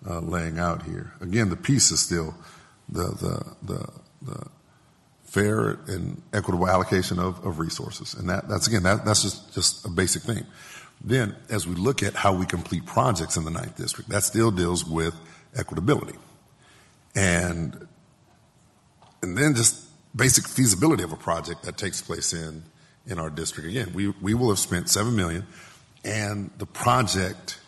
uh, 0.09 0.21
laying 0.21 0.61
out 0.61 0.85
here. 0.85 1.13
Again, 1.21 1.51
the 1.51 1.57
piece 1.57 1.91
is 1.91 1.99
still 2.01 2.37
the 2.89 3.07
the 3.07 3.57
the, 3.63 3.89
the 4.23 4.47
fair 5.25 5.71
and 5.89 6.23
equitable 6.33 6.69
allocation 6.69 7.19
of, 7.19 7.45
of 7.45 7.59
resources, 7.59 8.15
and 8.15 8.29
that 8.29 8.49
that's 8.49 8.69
again 8.69 8.85
that 8.85 9.05
that's 9.05 9.23
just 9.23 9.53
just 9.55 9.85
a 9.85 9.89
basic 9.89 10.23
thing. 10.23 10.47
Then, 11.05 11.37
as 11.51 11.67
we 11.67 11.75
look 11.75 12.03
at 12.03 12.15
how 12.15 12.33
we 12.33 12.47
complete 12.47 12.87
projects 12.87 13.37
in 13.37 13.45
the 13.45 13.51
ninth 13.51 13.77
district, 13.77 14.09
that 14.09 14.23
still 14.23 14.51
deals 14.51 14.87
with 14.87 15.15
equitability, 15.55 16.17
and 17.15 17.87
and 19.23 19.37
then 19.37 19.55
just 19.55 19.85
basic 20.17 20.49
feasibility 20.49 21.03
of 21.03 21.13
a 21.13 21.17
project 21.17 21.63
that 21.65 21.77
takes 21.77 22.01
place 22.01 22.33
in 22.33 22.63
in 23.07 23.19
our 23.19 23.29
district. 23.29 23.69
Again, 23.69 23.93
we 23.93 24.09
we 24.23 24.33
will 24.33 24.49
have 24.49 24.59
spent 24.59 24.89
seven 24.89 25.15
million, 25.15 25.47
and 26.07 26.51
the 26.57 26.65
project 26.65 27.61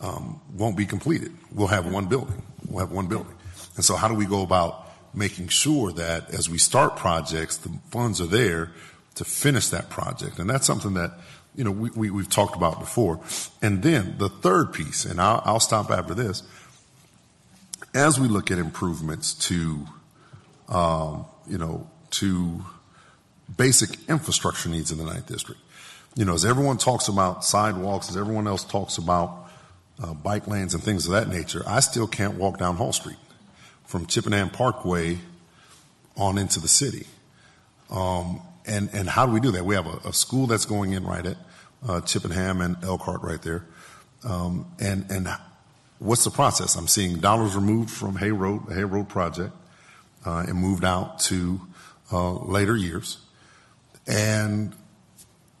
um, 0.00 0.40
won't 0.54 0.78
be 0.78 0.86
completed. 0.86 1.36
We'll 1.52 1.66
have 1.68 1.92
one 1.92 2.06
building. 2.06 2.42
We'll 2.66 2.80
have 2.80 2.90
one 2.90 3.06
building, 3.06 3.34
and 3.76 3.84
so 3.84 3.96
how 3.96 4.08
do 4.08 4.14
we 4.14 4.24
go 4.24 4.42
about 4.42 4.86
making 5.12 5.48
sure 5.48 5.92
that 5.92 6.30
as 6.30 6.48
we 6.48 6.56
start 6.56 6.96
projects, 6.96 7.58
the 7.58 7.68
funds 7.90 8.18
are 8.18 8.26
there 8.26 8.70
to 9.16 9.24
finish 9.24 9.68
that 9.68 9.90
project, 9.90 10.38
and 10.38 10.48
that's 10.48 10.66
something 10.66 10.94
that 10.94 11.18
you 11.54 11.64
know 11.64 11.70
we, 11.70 11.90
we 11.90 12.10
we've 12.10 12.30
talked 12.30 12.56
about 12.56 12.78
before. 12.78 13.20
And 13.62 13.82
then 13.82 14.16
the 14.18 14.28
third 14.28 14.72
piece, 14.72 15.04
and 15.04 15.20
I'll, 15.20 15.42
I'll 15.44 15.60
stop 15.60 15.90
after 15.90 16.14
this. 16.14 16.42
As 17.92 18.20
we 18.20 18.28
look 18.28 18.50
at 18.50 18.58
improvements 18.58 19.34
to 19.48 19.86
um, 20.70 21.26
you 21.48 21.58
know, 21.58 21.86
to 22.12 22.64
basic 23.56 24.08
infrastructure 24.08 24.68
needs 24.68 24.92
in 24.92 24.98
the 24.98 25.04
ninth 25.04 25.26
district. 25.26 25.60
You 26.16 26.24
know, 26.24 26.34
as 26.34 26.44
everyone 26.44 26.78
talks 26.78 27.08
about 27.08 27.44
sidewalks, 27.44 28.08
as 28.08 28.16
everyone 28.16 28.46
else 28.46 28.64
talks 28.64 28.96
about 28.98 29.50
uh, 30.02 30.14
bike 30.14 30.46
lanes 30.46 30.74
and 30.74 30.82
things 30.82 31.06
of 31.06 31.12
that 31.12 31.28
nature, 31.28 31.62
I 31.66 31.80
still 31.80 32.06
can't 32.06 32.34
walk 32.34 32.58
down 32.58 32.76
Hull 32.76 32.92
Street 32.92 33.18
from 33.84 34.06
Chippenham 34.06 34.50
Parkway 34.50 35.18
on 36.16 36.38
into 36.38 36.60
the 36.60 36.68
city. 36.68 37.06
Um, 37.90 38.40
and, 38.66 38.90
and 38.92 39.08
how 39.08 39.26
do 39.26 39.32
we 39.32 39.40
do 39.40 39.50
that? 39.52 39.64
We 39.64 39.74
have 39.74 39.86
a, 39.86 40.08
a 40.08 40.12
school 40.12 40.46
that's 40.46 40.64
going 40.64 40.92
in 40.92 41.04
right 41.04 41.24
at 41.24 41.36
uh, 41.86 42.00
Chippenham 42.02 42.60
and 42.60 42.76
Elkhardt 42.84 43.22
right 43.22 43.40
there. 43.42 43.64
Um, 44.24 44.70
and, 44.78 45.10
and 45.10 45.28
what's 45.98 46.24
the 46.24 46.30
process? 46.30 46.76
I'm 46.76 46.88
seeing 46.88 47.18
dollars 47.18 47.54
removed 47.54 47.90
from 47.90 48.16
Hey 48.16 48.32
Road, 48.32 48.66
the 48.66 48.74
Hey 48.74 48.84
Road 48.84 49.08
project 49.08 49.52
uh, 50.24 50.44
and 50.46 50.54
moved 50.54 50.84
out 50.84 51.18
to 51.20 51.60
uh, 52.12 52.32
later 52.32 52.76
years. 52.76 53.18
And 54.06 54.74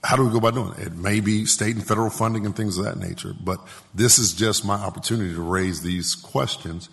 how 0.02 0.16
do 0.16 0.24
we 0.24 0.30
go 0.30 0.38
about 0.38 0.54
doing 0.54 0.72
it? 0.78 0.88
It 0.88 0.96
may 0.96 1.20
be 1.20 1.44
state 1.44 1.76
and 1.76 1.86
federal 1.86 2.10
funding 2.10 2.46
and 2.46 2.56
things 2.56 2.78
of 2.78 2.84
that 2.84 2.96
nature, 2.98 3.34
but 3.42 3.60
this 3.94 4.18
is 4.18 4.32
just 4.34 4.64
my 4.64 4.74
opportunity 4.74 5.34
to 5.34 5.42
raise 5.42 5.82
these 5.82 6.14
questions 6.14 6.88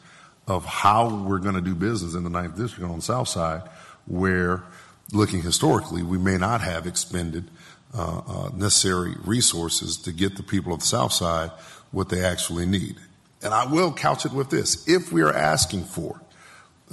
of 0.47 0.65
how 0.65 1.23
we're 1.25 1.39
going 1.39 1.55
to 1.55 1.61
do 1.61 1.75
business 1.75 2.15
in 2.15 2.23
the 2.23 2.29
ninth 2.29 2.57
district 2.57 2.89
on 2.89 2.97
the 2.97 3.01
south 3.01 3.27
side, 3.27 3.61
where 4.05 4.63
looking 5.11 5.41
historically, 5.41 6.03
we 6.03 6.17
may 6.17 6.37
not 6.37 6.61
have 6.61 6.85
expended 6.87 7.49
uh, 7.93 8.21
uh, 8.27 8.49
necessary 8.53 9.15
resources 9.23 9.97
to 9.97 10.11
get 10.11 10.35
the 10.35 10.43
people 10.43 10.73
of 10.73 10.79
the 10.81 10.85
south 10.85 11.13
side 11.13 11.51
what 11.91 12.09
they 12.09 12.23
actually 12.23 12.65
need. 12.65 12.95
And 13.41 13.53
I 13.53 13.65
will 13.65 13.93
couch 13.93 14.25
it 14.25 14.33
with 14.33 14.49
this: 14.49 14.87
if 14.87 15.11
we 15.11 15.21
are 15.21 15.33
asking 15.33 15.85
for 15.85 16.21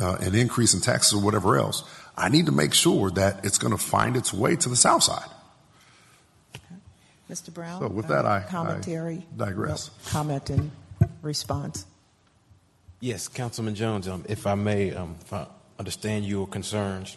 uh, 0.00 0.16
an 0.20 0.34
increase 0.34 0.74
in 0.74 0.80
taxes 0.80 1.14
or 1.18 1.22
whatever 1.24 1.56
else, 1.56 1.82
I 2.16 2.28
need 2.28 2.46
to 2.46 2.52
make 2.52 2.74
sure 2.74 3.10
that 3.12 3.44
it's 3.44 3.58
going 3.58 3.72
to 3.76 3.82
find 3.82 4.16
its 4.16 4.32
way 4.32 4.54
to 4.56 4.68
the 4.68 4.76
south 4.76 5.02
side. 5.02 5.28
Mr. 7.30 7.52
Brown? 7.52 7.80
So 7.80 7.88
with 7.88 8.08
that, 8.08 8.26
I- 8.26 8.38
I 8.38 8.40
Commentary? 8.42 9.26
digress. 9.36 9.90
No, 10.06 10.10
Comment 10.10 10.50
and 10.50 10.70
response? 11.22 11.86
Yes, 13.00 13.28
Councilman 13.28 13.74
Jones, 13.74 14.06
um, 14.06 14.24
if 14.28 14.46
I 14.46 14.54
may, 14.54 14.94
um, 14.94 15.16
if 15.20 15.32
I 15.32 15.46
understand 15.78 16.26
your 16.26 16.46
concerns 16.46 17.16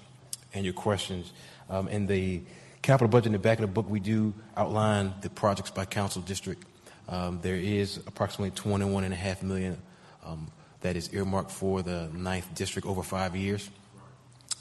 and 0.53 0.65
your 0.65 0.73
questions, 0.73 1.31
um, 1.69 1.87
in 1.87 2.07
the 2.07 2.41
capital 2.81 3.07
budget 3.07 3.27
in 3.27 3.31
the 3.33 3.39
back 3.39 3.57
of 3.59 3.61
the 3.61 3.67
book, 3.67 3.89
we 3.89 3.99
do 3.99 4.33
outline 4.55 5.13
the 5.21 5.29
projects 5.29 5.71
by 5.71 5.85
council 5.85 6.21
district. 6.21 6.63
Um, 7.09 7.39
there 7.41 7.55
is 7.55 7.97
approximately 8.07 8.51
21 8.51 9.03
and 9.03 9.13
a 9.13 9.17
half 9.17 9.43
million 9.43 9.77
um, 10.25 10.47
that 10.81 10.95
is 10.95 11.13
earmarked 11.13 11.51
for 11.51 11.81
the 11.81 12.09
ninth 12.13 12.53
district 12.53 12.87
over 12.87 13.03
five 13.03 13.35
years. 13.35 13.69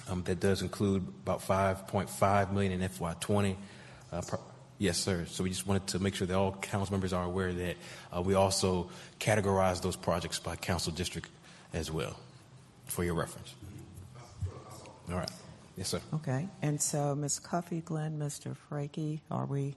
Um, 0.08 0.22
that 0.24 0.38
does 0.38 0.62
include 0.62 1.06
about 1.24 1.40
5.5 1.40 2.52
million 2.52 2.80
in 2.80 2.88
FY20. 2.88 3.56
Uh, 4.12 4.22
pro- 4.26 4.40
yes, 4.78 4.98
sir. 4.98 5.26
So 5.28 5.42
we 5.42 5.50
just 5.50 5.66
wanted 5.66 5.88
to 5.88 5.98
make 5.98 6.14
sure 6.14 6.26
that 6.26 6.36
all 6.36 6.52
council 6.52 6.92
members 6.92 7.12
are 7.12 7.24
aware 7.24 7.52
that 7.52 7.76
uh, 8.16 8.22
we 8.22 8.34
also 8.34 8.90
categorize 9.18 9.82
those 9.82 9.96
projects 9.96 10.38
by 10.38 10.54
council 10.54 10.92
district 10.92 11.28
as 11.72 11.90
well, 11.90 12.16
for 12.86 13.02
your 13.02 13.14
reference. 13.14 13.54
All 15.10 15.16
right. 15.16 15.30
Yes, 15.76 15.88
sir. 15.88 16.00
Okay, 16.14 16.48
and 16.62 16.80
so 16.80 17.14
Ms. 17.14 17.38
Cuffee, 17.38 17.80
Glenn, 17.84 18.18
Mr. 18.18 18.56
Frelke, 18.70 19.20
are 19.30 19.44
we 19.44 19.74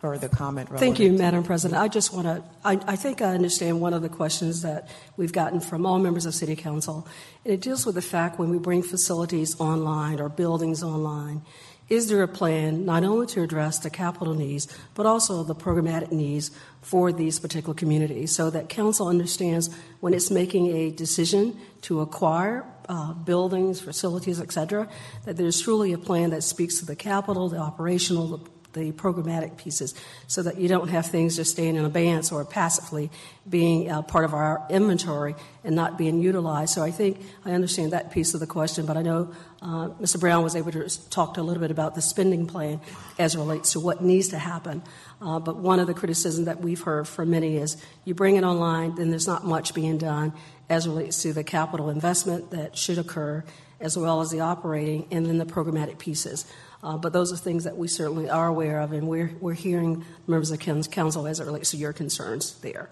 further 0.00 0.28
comment? 0.28 0.68
Thank 0.68 1.00
you, 1.00 1.06
relative 1.06 1.18
to- 1.18 1.22
Madam 1.24 1.42
President. 1.44 1.80
I 1.80 1.88
just 1.88 2.12
want 2.12 2.26
to, 2.26 2.44
I, 2.64 2.78
I 2.86 2.96
think 2.96 3.20
I 3.20 3.34
understand 3.34 3.80
one 3.80 3.94
of 3.94 4.02
the 4.02 4.08
questions 4.08 4.62
that 4.62 4.88
we've 5.16 5.32
gotten 5.32 5.58
from 5.58 5.86
all 5.86 5.98
members 5.98 6.24
of 6.24 6.34
City 6.34 6.54
Council, 6.54 7.06
and 7.44 7.54
it 7.54 7.60
deals 7.60 7.84
with 7.84 7.96
the 7.96 8.02
fact 8.02 8.38
when 8.38 8.50
we 8.50 8.58
bring 8.58 8.82
facilities 8.82 9.58
online 9.60 10.20
or 10.20 10.28
buildings 10.28 10.82
online, 10.84 11.42
is 11.88 12.08
there 12.08 12.22
a 12.22 12.28
plan 12.28 12.84
not 12.84 13.04
only 13.04 13.26
to 13.26 13.42
address 13.42 13.78
the 13.78 13.90
capital 13.90 14.34
needs, 14.34 14.66
but 14.94 15.06
also 15.06 15.44
the 15.44 15.54
programmatic 15.54 16.10
needs 16.10 16.50
for 16.82 17.12
these 17.12 17.38
particular 17.38 17.74
communities 17.74 18.34
so 18.34 18.50
that 18.50 18.68
council 18.68 19.06
understands 19.06 19.70
when 20.00 20.12
it's 20.12 20.30
making 20.30 20.74
a 20.74 20.90
decision 20.90 21.56
to 21.82 22.00
acquire 22.00 22.64
uh, 22.88 23.12
buildings, 23.12 23.80
facilities, 23.80 24.40
et 24.40 24.52
cetera, 24.52 24.88
that 25.24 25.36
there's 25.36 25.60
truly 25.60 25.92
a 25.92 25.98
plan 25.98 26.30
that 26.30 26.42
speaks 26.42 26.78
to 26.78 26.86
the 26.86 26.96
capital, 26.96 27.48
the 27.48 27.58
operational, 27.58 28.36
the 28.36 28.50
the 28.76 28.92
programmatic 28.92 29.56
pieces 29.56 29.94
so 30.28 30.42
that 30.42 30.58
you 30.58 30.68
don't 30.68 30.88
have 30.88 31.06
things 31.06 31.34
just 31.34 31.50
staying 31.50 31.74
in 31.74 31.84
abeyance 31.84 32.30
or 32.30 32.44
passively 32.44 33.10
being 33.48 33.90
uh, 33.90 34.02
part 34.02 34.24
of 34.24 34.34
our 34.34 34.64
inventory 34.70 35.34
and 35.64 35.74
not 35.74 35.98
being 35.98 36.20
utilized. 36.20 36.74
So 36.74 36.82
I 36.82 36.90
think 36.90 37.20
I 37.44 37.52
understand 37.52 37.92
that 37.92 38.12
piece 38.12 38.34
of 38.34 38.40
the 38.40 38.46
question, 38.46 38.86
but 38.86 38.96
I 38.96 39.02
know 39.02 39.32
uh, 39.62 39.88
Mr. 40.00 40.20
Brown 40.20 40.44
was 40.44 40.54
able 40.54 40.70
to 40.72 41.10
talk 41.10 41.36
a 41.38 41.42
little 41.42 41.60
bit 41.60 41.70
about 41.70 41.94
the 41.94 42.02
spending 42.02 42.46
plan 42.46 42.80
as 43.18 43.36
relates 43.36 43.72
to 43.72 43.80
what 43.80 44.02
needs 44.02 44.28
to 44.28 44.38
happen. 44.38 44.82
Uh, 45.20 45.38
but 45.38 45.56
one 45.56 45.80
of 45.80 45.86
the 45.86 45.94
criticisms 45.94 46.46
that 46.46 46.60
we've 46.60 46.82
heard 46.82 47.08
from 47.08 47.30
many 47.30 47.56
is 47.56 47.76
you 48.04 48.14
bring 48.14 48.36
it 48.36 48.44
online, 48.44 48.94
then 48.96 49.10
there's 49.10 49.26
not 49.26 49.44
much 49.44 49.74
being 49.74 49.96
done 49.96 50.32
as 50.68 50.86
relates 50.86 51.22
to 51.22 51.32
the 51.32 51.44
capital 51.44 51.90
investment 51.90 52.50
that 52.50 52.76
should 52.76 52.98
occur, 52.98 53.44
as 53.80 53.96
well 53.96 54.20
as 54.20 54.30
the 54.30 54.40
operating 54.40 55.06
and 55.10 55.26
then 55.26 55.38
the 55.38 55.44
programmatic 55.44 55.98
pieces. 55.98 56.50
Uh, 56.82 56.96
but 56.96 57.12
those 57.12 57.32
are 57.32 57.36
things 57.36 57.64
that 57.64 57.76
we 57.76 57.88
certainly 57.88 58.30
are 58.30 58.46
aware 58.46 58.80
of, 58.80 58.92
and 58.92 59.08
we're, 59.08 59.32
we're 59.40 59.54
hearing 59.54 60.04
members 60.26 60.50
of 60.50 60.60
council 60.60 61.26
as 61.26 61.40
it 61.40 61.44
relates 61.44 61.70
to 61.70 61.76
your 61.76 61.92
concerns 61.92 62.58
there. 62.60 62.90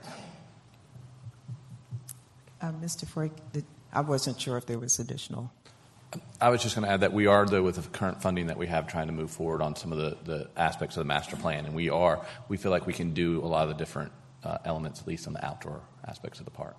Uh, 2.61 2.73
Mr. 2.83 3.05
Frelke, 3.07 3.65
I 3.93 4.01
wasn't 4.01 4.41
sure 4.41 4.57
if 4.57 4.67
there 4.67 4.79
was 4.79 4.99
additional. 4.99 5.53
I 6.41 6.49
was 6.49 6.63
just 6.63 6.75
going 6.75 6.87
to 6.87 6.91
add 6.93 7.01
that 7.01 7.13
we 7.13 7.27
are, 7.27 7.45
though, 7.47 7.63
with 7.63 7.77
the 7.77 7.89
current 7.89 8.23
funding 8.23 8.47
that 8.47 8.57
we 8.57 8.67
have, 8.69 8.87
trying 8.87 9.09
to 9.09 9.13
move 9.13 9.31
forward 9.31 9.61
on 9.61 9.77
some 9.77 9.93
of 9.93 9.99
the, 9.99 10.17
the 10.25 10.51
aspects 10.57 10.97
of 10.97 11.01
the 11.01 11.07
master 11.07 11.37
plan. 11.37 11.67
And 11.67 11.75
we 11.75 11.91
are, 11.91 12.25
we 12.49 12.57
feel 12.57 12.71
like 12.71 12.87
we 12.87 12.93
can 12.93 13.13
do 13.13 13.41
a 13.45 13.47
lot 13.47 13.65
of 13.65 13.69
the 13.71 13.75
different 13.75 14.13
uh, 14.43 14.59
elements, 14.65 15.01
at 15.01 15.07
least 15.07 15.27
on 15.27 15.33
the 15.33 15.45
outdoor 15.45 15.83
aspects 16.07 16.39
of 16.39 16.45
the 16.45 16.51
park. 16.51 16.77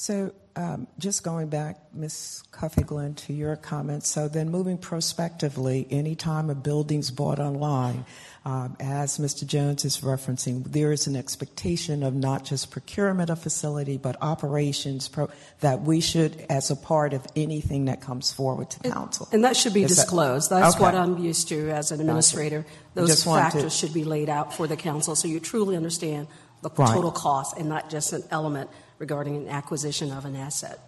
So, 0.00 0.30
um, 0.54 0.86
just 1.00 1.24
going 1.24 1.48
back, 1.48 1.76
Ms. 1.92 2.44
Cuffee 2.52 2.84
Glenn, 2.84 3.14
to 3.14 3.32
your 3.32 3.56
comments. 3.56 4.08
So, 4.08 4.28
then 4.28 4.48
moving 4.48 4.78
prospectively, 4.78 5.88
anytime 5.90 6.50
a 6.50 6.54
building's 6.54 7.10
bought 7.10 7.40
online, 7.40 8.04
um, 8.44 8.76
as 8.78 9.18
Mr. 9.18 9.44
Jones 9.44 9.84
is 9.84 9.98
referencing, 10.02 10.62
there 10.70 10.92
is 10.92 11.08
an 11.08 11.16
expectation 11.16 12.04
of 12.04 12.14
not 12.14 12.44
just 12.44 12.70
procurement 12.70 13.28
of 13.28 13.40
facility, 13.40 13.96
but 13.96 14.14
operations 14.22 15.08
pro- 15.08 15.30
that 15.62 15.82
we 15.82 16.00
should, 16.00 16.46
as 16.48 16.70
a 16.70 16.76
part 16.76 17.12
of 17.12 17.26
anything 17.34 17.86
that 17.86 18.00
comes 18.00 18.30
forward 18.32 18.70
to 18.70 18.78
council. 18.88 19.26
And 19.32 19.42
that 19.42 19.56
should 19.56 19.74
be 19.74 19.82
Is 19.82 19.96
that- 19.96 20.02
disclosed. 20.02 20.48
That's 20.48 20.76
Okay. 20.76 20.84
what 20.84 20.94
I'm 20.94 21.18
used 21.18 21.48
to 21.48 21.70
as 21.70 21.90
an 21.90 21.98
administrator. 22.00 22.64
Those 22.94 23.26
wanted 23.26 23.46
to- 23.46 23.50
factors 23.56 23.72
should 23.74 23.92
be 23.92 24.04
laid 24.04 24.28
out 24.28 24.54
for 24.54 24.68
the 24.68 24.76
council 24.76 25.16
so 25.16 25.26
you 25.26 25.40
truly 25.40 25.76
understand 25.76 26.28
the 26.62 26.70
Right. 26.70 26.88
total 26.94 27.10
cost 27.10 27.56
and 27.58 27.68
not 27.68 27.90
just 27.90 28.12
an 28.12 28.22
element 28.30 28.70
regarding 28.98 29.36
an 29.36 29.48
acquisition 29.48 30.10
of 30.12 30.24
an 30.24 30.36
asset. 30.36 30.78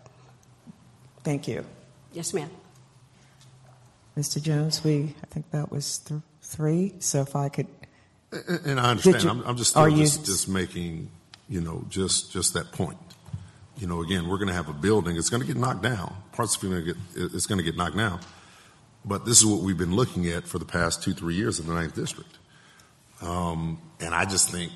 Thank 1.22 1.46
you. 1.48 1.64
Yes, 2.12 2.32
ma'am. 2.34 2.50
Mr. 4.16 4.42
Jones, 4.42 4.82
we, 4.84 5.14
I 5.22 5.26
think 5.26 5.50
that 5.52 5.70
was 5.70 5.98
th- 5.98 6.20
three. 6.42 6.94
So, 6.98 7.22
if 7.22 7.36
I 7.36 7.48
could. 7.48 7.66
And- 8.32 8.66
And 8.66 8.80
I 8.80 8.90
understand. 8.90 9.22
You- 9.24 9.30
I'm, 9.30 9.42
I'm 9.44 9.56
just 9.56 9.76
are 9.76 9.86
still 9.88 9.98
you- 9.98 10.04
just, 10.04 10.24
just 10.26 10.48
making 10.48 11.10
you 11.48 11.60
know, 11.60 11.84
just 11.88 12.30
just 12.32 12.54
that 12.54 12.70
point. 12.72 12.96
You 13.76 13.86
know, 13.88 14.02
again, 14.02 14.28
we're 14.28 14.36
going 14.36 14.48
to 14.48 14.54
have 14.54 14.68
a 14.68 14.72
building. 14.72 15.16
It's 15.16 15.30
going 15.30 15.40
to 15.40 15.46
get 15.46 15.56
knocked 15.56 15.82
down. 15.82 16.14
Parts 16.32 16.54
of 16.56 16.62
it 16.64 16.68
going 16.70 16.84
to 16.84 16.92
get 16.94 17.34
it's 17.34 17.46
going 17.46 17.58
to 17.58 17.64
get 17.64 17.76
knocked 17.76 17.96
down. 17.96 18.20
But 19.04 19.24
this 19.24 19.38
is 19.38 19.46
what 19.46 19.60
we've 19.60 19.78
been 19.78 19.94
looking 19.96 20.28
at 20.28 20.46
for 20.46 20.58
the 20.58 20.64
past 20.64 21.02
two 21.02 21.12
three 21.12 21.34
years 21.34 21.58
in 21.58 21.66
the 21.66 21.72
ninth 21.74 21.94
district. 21.94 22.38
Um, 23.20 23.80
and 24.00 24.14
I 24.14 24.24
just 24.26 24.50
think 24.50 24.72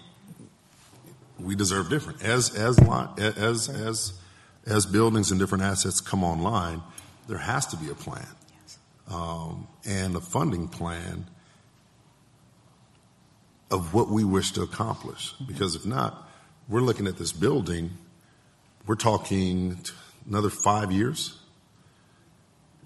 we 1.39 1.55
deserve 1.55 1.90
different 1.90 2.23
as 2.23 2.55
as 2.55 2.78
as 3.19 3.69
as 3.69 4.12
as 4.66 4.86
buildings 4.86 5.31
and 5.31 5.40
different 5.40 5.65
assets 5.65 6.01
come 6.01 6.24
online. 6.24 6.82
There 7.28 7.39
has 7.39 7.66
to 7.66 7.77
be 7.77 7.90
a 7.90 7.94
plan 7.94 8.27
um, 9.11 9.66
and 9.85 10.15
a 10.16 10.20
funding 10.20 10.69
plan 10.69 11.27
of 13.70 13.94
what 13.94 14.09
we 14.09 14.24
wish 14.24 14.52
to 14.52 14.62
accomplish. 14.62 15.32
Because 15.47 15.74
if 15.74 15.85
not, 15.85 16.28
we're 16.69 16.81
looking 16.81 17.06
at 17.06 17.19
this 17.19 17.32
building, 17.32 17.90
we're 18.86 18.94
talking 18.94 19.78
another 20.28 20.51
five 20.51 20.93
years. 20.93 21.39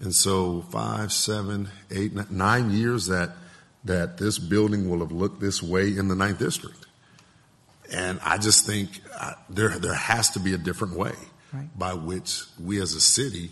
And 0.01 0.15
so 0.15 0.61
five, 0.71 1.11
seven, 1.11 1.69
eight, 1.91 2.31
nine 2.31 2.71
years 2.71 3.07
that 3.07 3.31
that 3.85 4.17
this 4.17 4.39
building 4.39 4.89
will 4.89 4.99
have 4.99 5.11
looked 5.11 5.39
this 5.39 5.63
way 5.63 5.87
in 5.87 6.09
the 6.09 6.15
ninth 6.15 6.39
district. 6.39 6.78
And 7.91 8.19
I 8.23 8.37
just 8.37 8.65
think 8.65 9.01
uh, 9.19 9.33
there 9.49 9.69
there 9.79 9.93
has 9.93 10.29
to 10.31 10.39
be 10.39 10.53
a 10.53 10.57
different 10.57 10.95
way 10.95 11.13
right. 11.53 11.67
by 11.77 11.93
which 11.93 12.43
we 12.63 12.81
as 12.81 12.93
a 12.93 13.01
city 13.01 13.51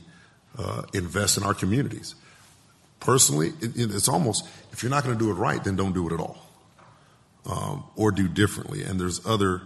uh, 0.58 0.84
invest 0.94 1.38
in 1.38 1.44
our 1.44 1.54
communities. 1.54 2.16
Personally, 3.00 3.50
it, 3.62 3.72
it's 3.76 4.08
almost 4.08 4.48
if 4.72 4.84
you're 4.84 4.90
not 4.90 5.04
going 5.04 5.18
to 5.18 5.24
do 5.24 5.32
it 5.32 5.36
right, 5.36 5.64
then 5.64 5.76
don't 5.76 5.94
do 5.94 6.08
it 6.08 6.14
at 6.14 6.20
all 6.20 6.48
um, 7.46 7.84
or 7.96 8.12
do 8.12 8.28
differently. 8.28 8.84
And 8.84 9.00
there's 9.00 9.26
other 9.26 9.64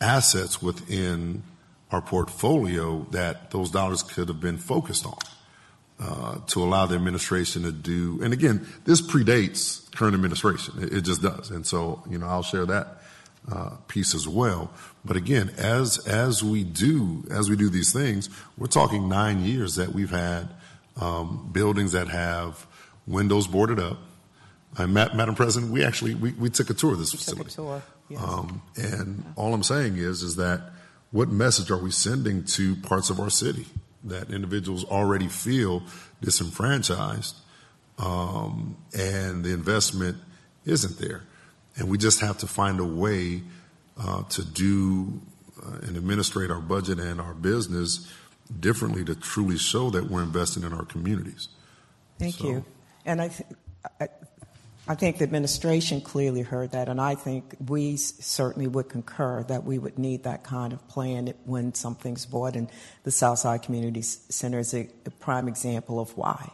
assets 0.00 0.62
within 0.62 1.42
our 1.90 2.00
portfolio 2.00 3.06
that 3.10 3.50
those 3.50 3.70
dollars 3.70 4.02
could 4.02 4.28
have 4.28 4.40
been 4.40 4.58
focused 4.58 5.06
on 5.06 5.18
uh, 5.98 6.38
to 6.46 6.62
allow 6.62 6.86
the 6.86 6.94
administration 6.94 7.62
to 7.62 7.72
do. 7.72 8.20
And 8.22 8.32
again, 8.32 8.66
this 8.84 9.02
predates 9.02 9.90
current 9.92 10.14
administration. 10.14 10.82
It, 10.82 10.92
it 10.92 11.00
just 11.02 11.22
does. 11.22 11.50
And 11.50 11.66
so, 11.66 12.02
you 12.08 12.18
know, 12.18 12.26
I'll 12.26 12.42
share 12.42 12.66
that 12.66 12.99
uh, 13.50 13.76
piece 13.88 14.14
as 14.14 14.26
well. 14.26 14.70
But 15.04 15.16
again, 15.16 15.50
as 15.56 15.98
as 16.06 16.42
we 16.42 16.64
do 16.64 17.24
as 17.30 17.48
we 17.48 17.56
do 17.56 17.68
these 17.68 17.92
things, 17.92 18.28
we're 18.58 18.66
talking 18.66 19.08
nine 19.08 19.44
years 19.44 19.76
that 19.76 19.92
we've 19.92 20.10
had 20.10 20.48
um, 21.00 21.48
buildings 21.52 21.92
that 21.92 22.08
have 22.08 22.66
windows 23.06 23.46
boarded 23.46 23.80
up, 23.80 23.98
uh, 24.76 24.86
Madam 24.86 25.34
President, 25.34 25.72
we 25.72 25.84
actually 25.84 26.14
we, 26.14 26.32
we 26.32 26.48
took 26.50 26.70
a 26.70 26.74
tour 26.74 26.92
of 26.92 26.98
this 26.98 27.12
we 27.12 27.18
facility. 27.18 27.44
Took 27.44 27.52
a 27.52 27.56
tour. 27.56 27.82
Yes. 28.08 28.22
Um, 28.22 28.62
and 28.76 29.24
all 29.36 29.52
I'm 29.52 29.62
saying 29.62 29.96
is 29.96 30.22
is 30.22 30.36
that 30.36 30.60
what 31.10 31.28
message 31.28 31.70
are 31.70 31.78
we 31.78 31.90
sending 31.90 32.44
to 32.44 32.76
parts 32.76 33.10
of 33.10 33.18
our 33.18 33.30
city 33.30 33.66
that 34.04 34.30
individuals 34.30 34.84
already 34.84 35.28
feel 35.28 35.82
disenfranchised 36.22 37.36
um, 37.98 38.76
and 38.96 39.44
the 39.44 39.52
investment 39.52 40.16
isn't 40.64 40.98
there, 40.98 41.22
and 41.76 41.88
we 41.88 41.98
just 41.98 42.20
have 42.20 42.38
to 42.38 42.46
find 42.46 42.80
a 42.80 42.84
way 42.84 43.42
uh, 43.98 44.22
to 44.24 44.44
do 44.44 45.20
uh, 45.62 45.78
and 45.82 45.96
administrate 45.96 46.50
our 46.50 46.60
budget 46.60 46.98
and 46.98 47.20
our 47.20 47.34
business 47.34 48.12
differently 48.58 49.04
to 49.04 49.14
truly 49.14 49.58
show 49.58 49.90
that 49.90 50.10
we're 50.10 50.22
investing 50.22 50.62
in 50.62 50.72
our 50.72 50.84
communities. 50.84 51.48
Thank 52.18 52.36
so, 52.36 52.46
you. 52.46 52.64
And 53.04 53.22
I, 53.22 53.28
th- 53.28 53.48
I 54.00 54.08
I 54.90 54.96
think 54.96 55.18
the 55.18 55.24
administration 55.24 56.00
clearly 56.00 56.42
heard 56.42 56.72
that, 56.72 56.88
and 56.88 57.00
I 57.00 57.14
think 57.14 57.54
we 57.64 57.96
certainly 57.96 58.66
would 58.66 58.88
concur 58.88 59.44
that 59.44 59.62
we 59.62 59.78
would 59.78 60.00
need 60.00 60.24
that 60.24 60.42
kind 60.42 60.72
of 60.72 60.86
plan 60.88 61.32
when 61.44 61.74
something's 61.74 62.26
bought. 62.26 62.56
And 62.56 62.68
the 63.04 63.12
Southside 63.12 63.62
Community 63.62 64.02
Center 64.02 64.58
is 64.58 64.74
a, 64.74 64.88
a 65.06 65.10
prime 65.10 65.46
example 65.46 66.00
of 66.00 66.16
why 66.16 66.50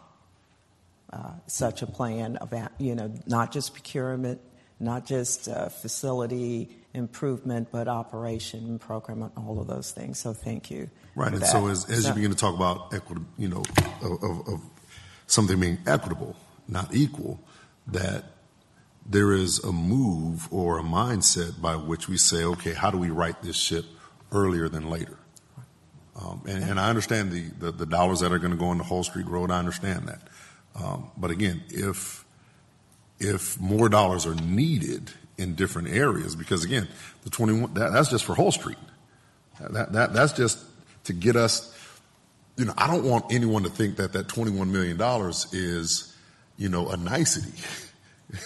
uh, 1.14 1.30
such 1.47 1.80
a 1.80 1.86
plan 1.86 2.36
of, 2.36 2.52
you 2.78 2.94
know, 2.94 3.10
not 3.26 3.52
just 3.52 3.72
procurement, 3.72 4.40
not 4.78 5.07
just 5.07 5.48
uh, 5.48 5.69
facility 5.69 6.69
improvement, 6.94 7.69
but 7.70 7.89
operation 7.89 8.78
program 8.78 9.23
and 9.23 9.32
all 9.36 9.61
of 9.61 9.66
those 9.66 9.93
things. 9.93 10.19
So 10.19 10.32
thank 10.32 10.70
you. 10.70 10.90
Right, 11.15 11.32
and 11.32 11.43
that. 11.43 11.47
so 11.47 11.69
as, 11.69 11.89
as 11.90 12.03
so, 12.03 12.09
you 12.09 12.15
begin 12.15 12.31
to 12.31 12.36
talk 12.36 12.55
about 12.55 12.93
equity, 12.93 13.23
you 13.39 13.48
know, 13.48 13.62
of, 14.03 14.23
of, 14.23 14.48
of 14.48 14.61
something 15.27 15.59
being 15.59 15.78
equitable, 15.86 16.36
not 16.69 16.94
equal 16.94 17.40
that 17.86 18.24
there 19.09 19.32
is 19.32 19.62
a 19.62 19.73
move 19.73 20.53
or 20.53 20.78
a 20.78 20.82
mindset 20.82 21.61
by 21.61 21.77
which 21.77 22.09
we 22.09 22.16
say, 22.16 22.44
okay, 22.44 22.73
how 22.73 22.90
do 22.90 22.98
we 22.98 23.11
right 23.11 23.40
this 23.43 23.57
ship 23.57 23.85
earlier 24.32 24.69
than 24.69 24.90
later? 24.90 25.19
Um, 26.16 26.43
and, 26.47 26.65
and, 26.65 26.81
I 26.81 26.89
understand 26.89 27.31
the, 27.31 27.51
the, 27.59 27.73
the, 27.73 27.85
dollars 27.85 28.20
that 28.20 28.32
are 28.32 28.39
going 28.39 28.51
to 28.51 28.57
go 28.57 28.73
into 28.73 28.85
Hull 28.85 29.05
Street 29.05 29.27
Road. 29.27 29.51
I 29.51 29.59
understand 29.59 30.09
that. 30.09 30.23
Um, 30.74 31.11
but 31.15 31.31
again, 31.31 31.62
if 31.69 32.24
if 33.18 33.59
more 33.60 33.88
dollars 33.88 34.26
are 34.26 34.34
needed 34.34 35.10
in 35.38 35.55
different 35.55 35.88
areas, 35.88 36.34
because 36.34 36.64
again, 36.64 36.88
the 37.24 37.30
21 37.30 37.74
that, 37.74 37.93
that's 37.93 38.10
just 38.10 38.24
for 38.24 38.34
Hull 38.34 38.52
Street. 38.52 38.78
That, 39.60 39.93
that 39.93 40.12
that's 40.12 40.32
just 40.32 40.59
to 41.05 41.12
get 41.12 41.36
us. 41.36 41.72
You 42.56 42.64
know, 42.64 42.74
I 42.78 42.86
don't 42.86 43.05
want 43.05 43.26
anyone 43.30 43.64
to 43.64 43.68
think 43.68 43.97
that 43.97 44.14
that 44.14 44.28
21 44.28 44.72
million 44.72 44.97
dollars 44.97 45.52
is 45.52 46.14
you 46.56 46.68
know, 46.68 46.88
a 46.88 46.97
nicety. 46.97 47.52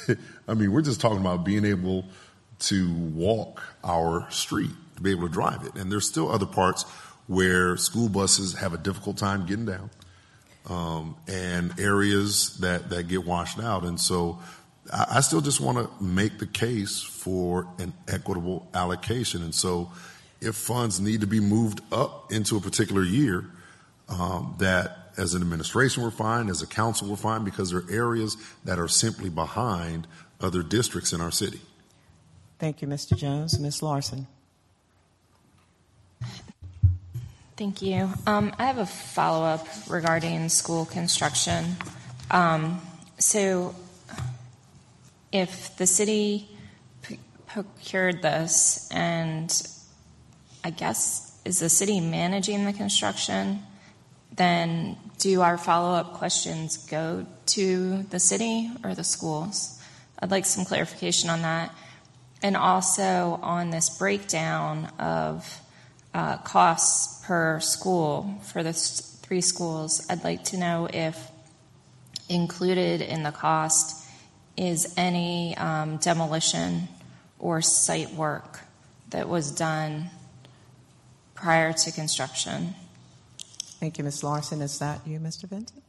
I 0.48 0.54
mean, 0.54 0.72
we're 0.72 0.82
just 0.82 1.00
talking 1.00 1.20
about 1.20 1.44
being 1.44 1.64
able 1.64 2.04
to 2.60 2.92
walk 2.92 3.62
our 3.84 4.30
street, 4.30 4.70
to 4.96 5.02
be 5.02 5.10
able 5.10 5.26
to 5.26 5.32
drive 5.32 5.64
it. 5.64 5.74
And 5.76 5.90
there's 5.90 6.06
still 6.06 6.30
other 6.30 6.46
parts 6.46 6.82
where 7.26 7.76
school 7.76 8.08
buses 8.08 8.54
have 8.54 8.74
a 8.74 8.78
difficult 8.78 9.16
time 9.16 9.46
getting 9.46 9.66
down, 9.66 9.90
um, 10.68 11.16
and 11.28 11.78
areas 11.78 12.58
that, 12.58 12.90
that 12.90 13.08
get 13.08 13.24
washed 13.24 13.60
out. 13.60 13.84
And 13.84 14.00
so 14.00 14.40
I, 14.92 15.06
I 15.16 15.20
still 15.20 15.40
just 15.40 15.60
want 15.60 15.78
to 15.78 16.04
make 16.04 16.38
the 16.38 16.46
case 16.46 17.00
for 17.00 17.66
an 17.78 17.92
equitable 18.08 18.68
allocation. 18.74 19.42
And 19.42 19.54
so 19.54 19.90
if 20.40 20.56
funds 20.56 21.00
need 21.00 21.20
to 21.20 21.26
be 21.26 21.40
moved 21.40 21.80
up 21.92 22.32
into 22.32 22.56
a 22.56 22.60
particular 22.60 23.02
year, 23.02 23.44
um, 24.08 24.56
that 24.58 25.12
as 25.16 25.34
an 25.34 25.42
administration, 25.42 26.02
we're 26.02 26.10
fine. 26.10 26.48
As 26.48 26.62
a 26.62 26.66
council, 26.66 27.08
we're 27.08 27.16
fine 27.16 27.44
because 27.44 27.70
there 27.70 27.80
are 27.80 27.90
areas 27.90 28.36
that 28.64 28.78
are 28.78 28.88
simply 28.88 29.30
behind 29.30 30.06
other 30.40 30.62
districts 30.62 31.12
in 31.12 31.20
our 31.20 31.30
city. 31.30 31.60
Thank 32.58 32.82
you, 32.82 32.88
Mr. 32.88 33.16
Jones. 33.16 33.58
Ms. 33.58 33.82
Larson. 33.82 34.26
Thank 37.56 37.82
you. 37.82 38.10
Um, 38.26 38.54
I 38.58 38.66
have 38.66 38.78
a 38.78 38.86
follow 38.86 39.44
up 39.44 39.66
regarding 39.88 40.48
school 40.48 40.86
construction. 40.86 41.76
Um, 42.30 42.80
so, 43.18 43.74
if 45.32 45.76
the 45.76 45.86
city 45.86 46.48
procured 47.46 48.22
this, 48.22 48.88
and 48.92 49.50
I 50.64 50.70
guess 50.70 51.38
is 51.44 51.58
the 51.58 51.68
city 51.68 52.00
managing 52.00 52.64
the 52.64 52.72
construction? 52.72 53.62
then 54.32 54.96
do 55.18 55.42
our 55.42 55.58
follow 55.58 55.94
up 55.94 56.14
questions 56.14 56.86
go 56.86 57.26
to 57.46 58.02
the 58.04 58.18
city 58.18 58.70
or 58.84 58.94
the 58.94 59.04
schools? 59.04 59.78
I'd 60.18 60.30
like 60.30 60.46
some 60.46 60.64
clarification 60.64 61.30
on 61.30 61.42
that. 61.42 61.74
And 62.42 62.56
also 62.56 63.38
on 63.42 63.70
this 63.70 63.90
breakdown 63.90 64.86
of 64.98 65.60
uh, 66.14 66.38
costs 66.38 67.24
per 67.26 67.60
school 67.60 68.38
for 68.42 68.62
the 68.62 68.72
three 68.72 69.42
schools, 69.42 70.06
I'd 70.08 70.24
like 70.24 70.44
to 70.44 70.56
know 70.56 70.88
if 70.90 71.30
included 72.28 73.02
in 73.02 73.22
the 73.22 73.32
cost 73.32 73.99
is 74.56 74.94
any 74.96 75.56
um, 75.56 75.96
demolition 75.98 76.88
or 77.38 77.62
site 77.62 78.12
work 78.14 78.60
that 79.10 79.28
was 79.28 79.50
done 79.50 80.10
prior 81.34 81.72
to 81.72 81.92
construction. 81.92 82.74
Thank 83.80 83.98
you, 83.98 84.04
Ms. 84.04 84.22
Larson. 84.22 84.60
Is 84.60 84.78
that 84.78 85.06
you, 85.06 85.18
Mr. 85.18 85.48
Vincent? 85.48 85.82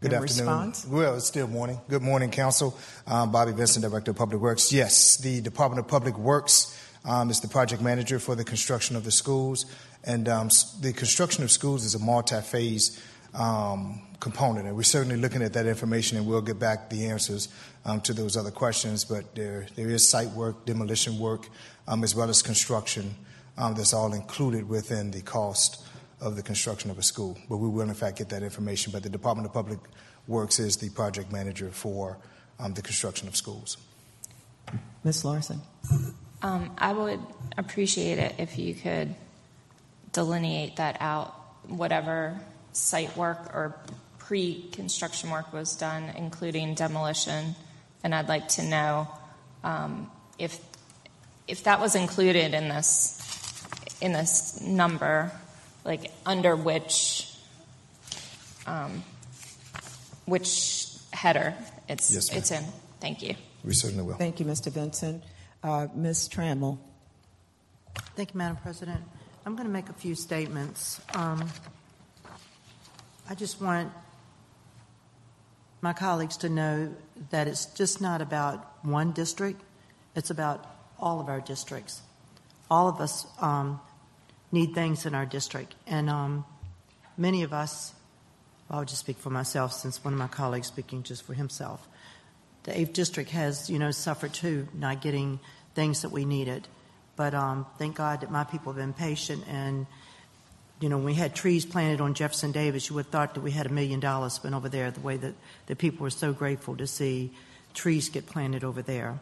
Good 0.00 0.12
afternoon. 0.12 0.22
Response? 0.22 0.86
Well, 0.86 1.16
it's 1.16 1.26
still 1.26 1.48
morning. 1.48 1.80
Good 1.88 2.02
morning, 2.02 2.30
Council. 2.30 2.78
Um, 3.06 3.32
Bobby 3.32 3.52
Vincent, 3.52 3.84
Director 3.84 4.12
of 4.12 4.16
Public 4.16 4.40
Works. 4.40 4.72
Yes, 4.72 5.16
the 5.18 5.40
Department 5.40 5.80
of 5.80 5.88
Public 5.88 6.16
Works 6.16 6.78
um, 7.04 7.30
is 7.30 7.40
the 7.40 7.48
project 7.48 7.82
manager 7.82 8.18
for 8.18 8.34
the 8.34 8.44
construction 8.44 8.96
of 8.96 9.04
the 9.04 9.10
schools. 9.10 9.66
And 10.04 10.28
um, 10.28 10.48
the 10.80 10.92
construction 10.92 11.42
of 11.42 11.50
schools 11.50 11.84
is 11.84 11.94
a 11.94 11.98
multi 11.98 12.40
phase 12.40 13.02
um, 13.34 14.00
component. 14.20 14.66
And 14.66 14.76
we're 14.76 14.82
certainly 14.82 15.16
looking 15.16 15.42
at 15.42 15.52
that 15.52 15.66
information 15.66 16.18
and 16.18 16.26
we'll 16.26 16.42
get 16.42 16.58
back 16.58 16.90
the 16.90 17.06
answers 17.06 17.48
um, 17.84 18.00
to 18.02 18.12
those 18.12 18.36
other 18.36 18.50
questions. 18.50 19.04
But 19.04 19.34
there, 19.34 19.66
there 19.76 19.88
is 19.88 20.08
site 20.08 20.30
work, 20.30 20.64
demolition 20.64 21.18
work, 21.18 21.48
um, 21.86 22.04
as 22.04 22.14
well 22.14 22.28
as 22.28 22.42
construction 22.42 23.14
that's 23.56 23.92
all 23.92 24.12
included 24.12 24.68
within 24.68 25.10
the 25.10 25.20
cost 25.20 25.84
of 26.20 26.36
the 26.36 26.42
construction 26.42 26.90
of 26.90 26.98
a 26.98 27.02
school. 27.02 27.36
But 27.48 27.58
we 27.58 27.68
will, 27.68 27.88
in 27.88 27.94
fact, 27.94 28.18
get 28.18 28.28
that 28.30 28.42
information. 28.42 28.92
But 28.92 29.02
the 29.02 29.08
Department 29.08 29.46
of 29.46 29.52
Public 29.52 29.78
Works 30.26 30.58
is 30.58 30.76
the 30.76 30.90
project 30.90 31.32
manager 31.32 31.70
for 31.70 32.18
um, 32.58 32.74
the 32.74 32.82
construction 32.82 33.28
of 33.28 33.36
schools. 33.36 33.78
Ms. 35.04 35.24
Larson. 35.24 35.60
Um, 36.42 36.70
I 36.78 36.92
would 36.92 37.20
appreciate 37.56 38.18
it 38.18 38.34
if 38.38 38.58
you 38.58 38.74
could 38.74 39.14
delineate 40.12 40.76
that 40.76 40.96
out, 41.00 41.34
whatever 41.66 42.38
site 42.72 43.16
work 43.16 43.54
or 43.54 43.76
pre 44.28 44.68
construction 44.72 45.30
work 45.30 45.54
was 45.54 45.74
done, 45.74 46.12
including 46.14 46.74
demolition. 46.74 47.56
And 48.04 48.14
I'd 48.14 48.28
like 48.28 48.46
to 48.48 48.62
know 48.62 49.08
um, 49.64 50.10
if, 50.38 50.60
if 51.48 51.64
that 51.64 51.80
was 51.80 51.94
included 51.94 52.52
in 52.52 52.68
this, 52.68 53.18
in 54.02 54.12
this 54.12 54.60
number, 54.60 55.32
like 55.82 56.12
under 56.26 56.54
which, 56.54 57.34
um, 58.66 59.02
which 60.26 60.88
header 61.14 61.54
it's, 61.88 62.12
Yes, 62.12 62.30
it's 62.30 62.50
in. 62.50 62.64
Thank 63.00 63.22
you. 63.22 63.34
We 63.64 63.72
certainly 63.72 64.04
will. 64.04 64.14
Thank 64.16 64.40
you, 64.40 64.46
Mr. 64.46 64.70
Vincent. 64.70 65.24
Uh, 65.62 65.86
Ms. 65.94 66.28
Trammell. 66.28 66.76
Thank 68.14 68.34
you, 68.34 68.38
Madam 68.38 68.58
President. 68.58 69.00
I'm 69.46 69.54
going 69.56 69.66
to 69.66 69.72
make 69.72 69.88
a 69.88 69.94
few 69.94 70.14
statements. 70.14 71.00
Um, 71.14 71.48
I 73.30 73.34
just 73.34 73.62
want 73.62 73.90
my 75.80 75.92
colleagues 75.92 76.36
to 76.38 76.48
know 76.48 76.94
that 77.30 77.46
it's 77.46 77.66
just 77.66 78.00
not 78.00 78.20
about 78.20 78.66
one 78.84 79.12
district, 79.12 79.60
it's 80.14 80.30
about 80.30 80.64
all 80.98 81.20
of 81.20 81.28
our 81.28 81.40
districts. 81.40 82.02
All 82.70 82.88
of 82.88 83.00
us 83.00 83.26
um, 83.40 83.80
need 84.52 84.74
things 84.74 85.06
in 85.06 85.14
our 85.14 85.26
district, 85.26 85.74
and 85.86 86.10
um, 86.10 86.44
many 87.16 87.42
of 87.42 87.52
us, 87.52 87.92
well, 88.68 88.80
I'll 88.80 88.84
just 88.84 89.00
speak 89.00 89.18
for 89.18 89.30
myself 89.30 89.72
since 89.72 90.04
one 90.04 90.12
of 90.12 90.18
my 90.18 90.28
colleagues 90.28 90.66
speaking 90.66 91.02
just 91.02 91.22
for 91.22 91.34
himself. 91.34 91.88
The 92.64 92.72
8th 92.72 92.92
District 92.92 93.30
has, 93.30 93.70
you 93.70 93.78
know, 93.78 93.90
suffered 93.90 94.34
too, 94.34 94.68
not 94.74 95.00
getting 95.00 95.40
things 95.74 96.02
that 96.02 96.10
we 96.10 96.24
needed. 96.24 96.68
But 97.16 97.34
um, 97.34 97.66
thank 97.78 97.96
God 97.96 98.20
that 98.20 98.30
my 98.30 98.44
people 98.44 98.72
have 98.72 98.80
been 98.80 98.92
patient. 98.92 99.44
And, 99.48 99.86
you 100.80 100.88
know, 100.88 100.96
when 100.96 101.06
we 101.06 101.14
had 101.14 101.34
trees 101.34 101.66
planted 101.66 102.00
on 102.00 102.14
Jefferson 102.14 102.52
Davis, 102.52 102.88
you 102.88 102.94
would 102.94 103.06
have 103.06 103.12
thought 103.12 103.34
that 103.34 103.40
we 103.40 103.50
had 103.50 103.66
a 103.66 103.68
million 103.68 104.00
dollars 104.00 104.34
spent 104.34 104.54
over 104.54 104.68
there, 104.68 104.90
the 104.90 105.00
way 105.00 105.16
that 105.16 105.34
the 105.66 105.74
people 105.74 106.04
were 106.04 106.10
so 106.10 106.32
grateful 106.32 106.76
to 106.76 106.86
see 106.86 107.32
trees 107.74 108.08
get 108.08 108.26
planted 108.26 108.62
over 108.64 108.82
there. 108.82 109.18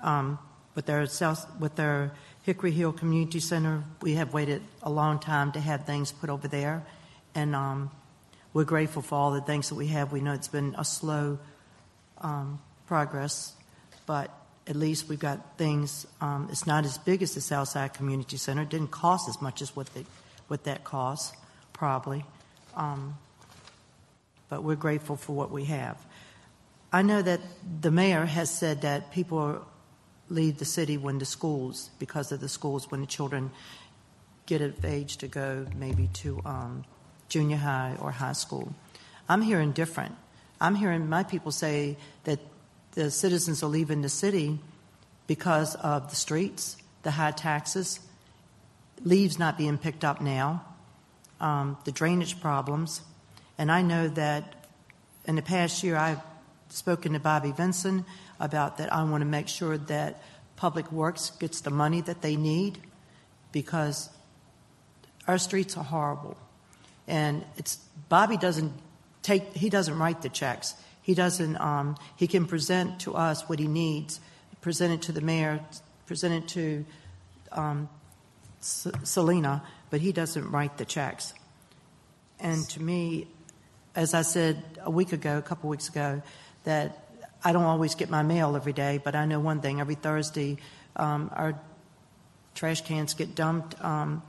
Um, 0.00 0.38
with, 0.74 0.86
their 0.86 1.06
South, 1.06 1.46
with 1.58 1.74
their 1.76 2.12
Hickory 2.44 2.70
Hill 2.70 2.92
Community 2.92 3.40
Center, 3.40 3.84
we 4.00 4.14
have 4.14 4.32
waited 4.32 4.62
a 4.82 4.90
long 4.90 5.18
time 5.18 5.52
to 5.52 5.60
have 5.60 5.86
things 5.86 6.12
put 6.12 6.30
over 6.30 6.46
there. 6.48 6.84
And 7.34 7.54
um, 7.54 7.90
we're 8.52 8.64
grateful 8.64 9.02
for 9.02 9.16
all 9.16 9.32
the 9.32 9.40
things 9.40 9.68
that 9.70 9.74
we 9.74 9.88
have. 9.88 10.12
We 10.12 10.20
know 10.20 10.32
it's 10.32 10.48
been 10.48 10.74
a 10.78 10.84
slow 10.84 11.38
um, 12.20 12.60
progress, 12.86 13.54
but 14.06 14.30
at 14.66 14.76
least 14.76 15.08
we've 15.08 15.18
got 15.18 15.58
things. 15.58 16.06
Um, 16.20 16.48
it's 16.50 16.66
not 16.66 16.84
as 16.84 16.98
big 16.98 17.22
as 17.22 17.34
the 17.34 17.40
Southside 17.40 17.94
Community 17.94 18.36
Center. 18.36 18.62
It 18.62 18.68
didn't 18.68 18.90
cost 18.90 19.28
as 19.28 19.40
much 19.42 19.62
as 19.62 19.74
what 19.74 19.86
the, 19.94 20.04
what 20.52 20.64
that 20.64 20.84
cost, 20.84 21.34
probably. 21.72 22.26
Um, 22.76 23.16
but 24.50 24.62
we're 24.62 24.76
grateful 24.76 25.16
for 25.16 25.32
what 25.32 25.50
we 25.50 25.64
have. 25.64 25.96
I 26.92 27.00
know 27.00 27.22
that 27.22 27.40
the 27.80 27.90
mayor 27.90 28.26
has 28.26 28.50
said 28.50 28.82
that 28.82 29.12
people 29.12 29.64
leave 30.28 30.58
the 30.58 30.66
city 30.66 30.98
when 30.98 31.18
the 31.18 31.24
schools, 31.24 31.88
because 31.98 32.32
of 32.32 32.40
the 32.40 32.50
schools, 32.50 32.90
when 32.90 33.00
the 33.00 33.06
children 33.06 33.50
get 34.44 34.60
of 34.60 34.84
age 34.84 35.16
to 35.16 35.26
go 35.26 35.66
maybe 35.74 36.10
to 36.20 36.42
um, 36.44 36.84
junior 37.30 37.56
high 37.56 37.96
or 37.98 38.10
high 38.10 38.34
school. 38.34 38.74
I'm 39.30 39.40
hearing 39.40 39.72
different. 39.72 40.14
I'm 40.60 40.74
hearing 40.74 41.08
my 41.08 41.22
people 41.22 41.50
say 41.50 41.96
that 42.24 42.40
the 42.92 43.10
citizens 43.10 43.62
are 43.62 43.70
leaving 43.70 44.02
the 44.02 44.10
city 44.10 44.58
because 45.26 45.76
of 45.76 46.10
the 46.10 46.16
streets, 46.16 46.76
the 47.04 47.12
high 47.12 47.30
taxes, 47.30 48.00
leaves 49.04 49.38
not 49.38 49.58
being 49.58 49.78
picked 49.78 50.04
up 50.04 50.20
now, 50.20 50.64
um, 51.40 51.76
the 51.84 51.92
drainage 51.92 52.40
problems. 52.40 53.02
And 53.58 53.70
I 53.70 53.82
know 53.82 54.08
that 54.08 54.66
in 55.24 55.36
the 55.36 55.42
past 55.42 55.82
year 55.82 55.96
I've 55.96 56.20
spoken 56.68 57.12
to 57.12 57.20
Bobby 57.20 57.52
Vincent 57.52 58.04
about 58.40 58.78
that 58.78 58.92
I 58.92 59.02
want 59.04 59.22
to 59.22 59.26
make 59.26 59.48
sure 59.48 59.78
that 59.78 60.22
Public 60.56 60.90
Works 60.90 61.30
gets 61.30 61.60
the 61.60 61.70
money 61.70 62.00
that 62.02 62.22
they 62.22 62.36
need 62.36 62.78
because 63.50 64.08
our 65.26 65.38
streets 65.38 65.76
are 65.76 65.84
horrible. 65.84 66.36
And 67.06 67.44
it's 67.56 67.76
Bobby 68.08 68.36
doesn't 68.36 68.72
take 69.22 69.54
he 69.54 69.68
doesn't 69.68 69.98
write 69.98 70.22
the 70.22 70.28
checks. 70.28 70.74
He 71.02 71.14
doesn't. 71.14 71.60
Um, 71.60 71.96
he 72.16 72.26
can 72.26 72.46
present 72.46 73.00
to 73.00 73.14
us 73.14 73.48
what 73.48 73.58
he 73.58 73.66
needs, 73.66 74.20
present 74.60 74.92
it 74.92 75.02
to 75.02 75.12
the 75.12 75.20
mayor, 75.20 75.60
present 76.06 76.44
it 76.44 76.48
to 76.50 76.84
um, 77.50 77.88
Selena, 78.62 79.62
but 79.90 80.00
he 80.00 80.12
doesn't 80.12 80.50
write 80.50 80.78
the 80.78 80.84
checks. 80.84 81.34
And 82.40 82.68
to 82.70 82.82
me, 82.82 83.28
as 83.94 84.14
I 84.14 84.22
said 84.22 84.62
a 84.82 84.90
week 84.90 85.12
ago, 85.12 85.38
a 85.38 85.42
couple 85.42 85.68
weeks 85.68 85.88
ago, 85.88 86.22
that 86.64 87.04
I 87.44 87.52
don't 87.52 87.64
always 87.64 87.94
get 87.94 88.08
my 88.08 88.22
mail 88.22 88.56
every 88.56 88.72
day, 88.72 89.00
but 89.02 89.14
I 89.14 89.26
know 89.26 89.40
one 89.40 89.60
thing: 89.60 89.80
every 89.80 89.96
Thursday, 89.96 90.58
um, 90.96 91.30
our 91.34 91.58
trash 92.54 92.82
cans 92.82 93.14
get 93.14 93.34
dumped. 93.34 93.82
Um, 93.82 94.22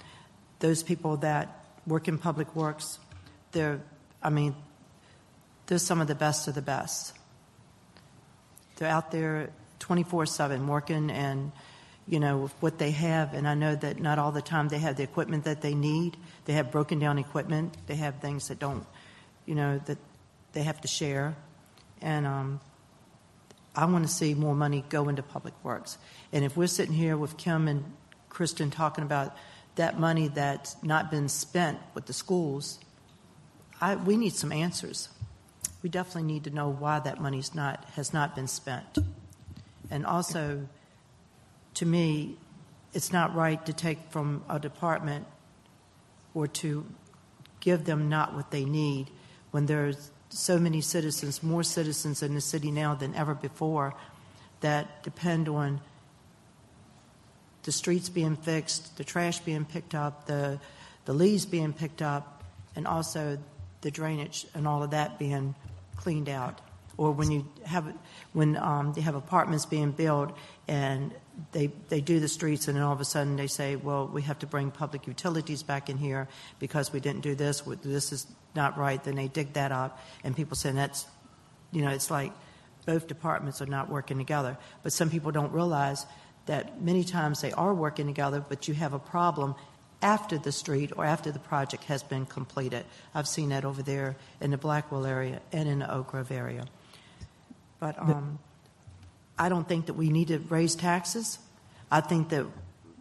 those 0.60 0.84
people 0.84 1.18
that 1.18 1.64
work 1.86 2.08
in 2.08 2.18
public 2.18 2.56
works, 2.56 3.00
they're, 3.52 3.82
I 4.22 4.30
mean, 4.30 4.56
they're 5.68 5.78
some 5.78 6.02
of 6.02 6.08
the 6.08 6.16
best 6.16 6.48
of 6.48 6.56
the 6.56 6.62
best. 6.62 7.14
They're 8.78 8.90
out 8.90 9.12
there 9.12 9.50
24 9.80 10.26
7 10.26 10.68
working 10.68 11.12
and, 11.12 11.52
you 12.08 12.20
know, 12.20 12.50
what 12.60 12.78
they 12.78 12.92
have. 12.92 13.34
And 13.34 13.48
I 13.48 13.54
know 13.54 13.76
that 13.76 14.00
not 14.00 14.20
all 14.20 14.32
the 14.32 14.42
time 14.42 14.68
they 14.68 14.80
have 14.80 14.98
the 14.98 15.04
equipment 15.04 15.46
that 15.46 15.62
they 15.62 15.74
need. 15.74 16.18
They 16.46 16.54
have 16.54 16.72
broken 16.72 17.00
down 17.00 17.18
equipment. 17.18 17.78
They 17.88 17.96
have 17.96 18.16
things 18.20 18.50
that 18.50 18.60
don't, 18.60 18.86
you 19.46 19.56
know, 19.56 19.80
that 19.86 19.98
they 20.54 20.64
have 20.64 20.82
to 20.82 20.88
share. 20.88 21.36
And 22.02 22.28
um, 22.28 22.60
I 23.76 23.86
want 23.86 24.06
to 24.06 24.12
see 24.12 24.34
more 24.34 24.56
money 24.56 24.84
go 24.90 25.08
into 25.10 25.24
public 25.24 25.54
works. 25.64 25.98
And 26.32 26.44
if 26.44 26.58
we're 26.58 26.68
sitting 26.68 26.94
here 26.94 27.18
with 27.18 27.38
Kim 27.38 27.68
and 27.68 27.84
Kristen 28.30 28.70
talking 28.70 29.04
about 29.04 29.36
that 29.76 30.00
money 30.00 30.28
that's 30.28 30.76
not 30.84 31.10
been 31.10 31.30
spent 31.30 31.80
with 31.94 32.06
the 32.06 32.14
schools, 32.14 32.80
I, 33.80 33.96
we 33.96 34.18
need 34.18 34.34
some 34.34 34.52
answers. 34.52 35.10
We 35.82 35.90
definitely 35.90 36.32
need 36.32 36.44
to 36.46 36.50
know 36.50 36.70
why 36.70 37.00
that 37.00 37.20
money's 37.20 37.56
not 37.56 37.86
has 37.96 38.14
not 38.14 38.36
been 38.36 38.48
spent. 38.48 38.98
And 39.90 40.06
also, 40.06 40.68
to 41.76 41.86
me, 41.86 42.38
it's 42.94 43.12
not 43.12 43.36
right 43.36 43.64
to 43.66 43.74
take 43.74 44.00
from 44.10 44.44
a 44.50 44.60
department 44.60 45.26
or 46.34 46.48
to 46.48 46.86
give 47.60 47.86
them 47.86 48.10
not 48.10 48.34
what 48.34 48.52
they 48.52 48.66
need 48.66 49.10
when 49.52 49.66
there's 49.66 50.12
so 50.30 50.58
many 50.58 50.82
citizens, 50.82 51.44
more 51.44 51.64
citizens 51.64 52.24
in 52.24 52.34
the 52.34 52.42
city 52.42 52.72
now 52.72 52.96
than 52.96 53.14
ever 53.16 53.36
before, 53.36 53.94
that 54.62 55.04
depend 55.04 55.48
on 55.48 55.80
the 57.64 57.72
streets 57.72 58.10
being 58.10 58.36
fixed, 58.36 58.98
the 58.98 59.04
trash 59.04 59.40
being 59.40 59.64
picked 59.64 59.96
up, 59.96 60.26
the, 60.26 60.60
the 61.06 61.14
leaves 61.14 61.46
being 61.46 61.72
picked 61.72 62.02
up, 62.02 62.44
and 62.76 62.88
also 62.88 63.38
the 63.82 63.92
drainage 63.92 64.48
and 64.54 64.68
all 64.68 64.84
of 64.84 64.92
that 64.92 65.20
being 65.20 65.56
cleaned 65.96 66.30
out. 66.30 66.60
Or 66.98 67.12
when 67.12 67.32
you 67.32 67.48
have 67.66 67.92
when 68.34 68.58
um, 68.58 68.94
they 68.94 69.02
have 69.02 69.16
apartments 69.16 69.66
being 69.66 69.92
built 69.92 70.36
and 70.68 71.12
they 71.52 71.68
they 71.90 72.02
do 72.02 72.20
the 72.20 72.28
streets 72.28 72.68
and 72.68 72.78
then 72.78 72.84
all 72.84 72.94
of 72.94 73.02
a 73.02 73.06
sudden 73.06 73.36
they 73.36 73.48
say, 73.48 73.76
well, 73.76 74.08
we 74.08 74.22
have 74.24 74.40
to 74.40 74.48
bring 74.48 74.72
public 74.72 75.08
utilities 75.08 75.64
back 75.64 75.90
in 75.90 75.98
here 75.98 76.28
because 76.60 76.94
we 76.94 77.00
didn't 77.00 77.22
do 77.22 77.36
this. 77.36 77.62
This 77.84 78.12
is 78.12 78.28
not 78.56 78.78
right. 78.78 79.04
Then 79.04 79.16
they 79.16 79.28
dig 79.28 79.54
that 79.54 79.72
up, 79.72 80.00
and 80.24 80.36
people 80.36 80.56
say 80.56 80.72
that's, 80.72 81.06
you 81.72 81.82
know, 81.82 81.90
it's 81.90 82.12
like 82.12 82.32
both 82.86 83.08
departments 83.08 83.62
are 83.62 83.68
not 83.68 83.90
working 83.90 84.18
together. 84.18 84.58
But 84.84 84.94
some 84.94 85.10
people 85.10 85.32
don't 85.32 85.52
realize 85.52 86.06
that 86.46 86.82
many 86.82 87.04
times 87.04 87.42
they 87.42 87.52
are 87.54 87.74
working 87.74 88.06
together, 88.06 88.44
but 88.48 88.68
you 88.68 88.74
have 88.74 88.94
a 88.94 89.00
problem 89.00 89.56
after 90.02 90.38
the 90.38 90.52
street 90.52 90.92
or 90.98 91.06
after 91.06 91.32
the 91.32 91.40
project 91.40 91.86
has 91.86 92.04
been 92.04 92.26
completed. 92.26 92.86
I've 93.16 93.28
seen 93.28 93.50
that 93.50 93.64
over 93.64 93.82
there 93.82 94.18
in 94.42 94.52
the 94.52 94.58
Blackwell 94.58 95.06
area 95.06 95.40
and 95.54 95.70
in 95.70 95.80
the 95.80 95.92
Oak 95.92 96.08
Grove 96.08 96.32
area. 96.32 96.66
But 97.80 97.98
um, 97.98 98.40
I 99.38 99.50
don't 99.50 99.68
think 99.68 99.88
that 99.88 99.94
we 99.94 100.10
need 100.10 100.28
to 100.30 100.40
raise 100.40 100.76
taxes. 100.76 101.40
I 101.92 102.02
think 102.02 102.30
that 102.30 102.46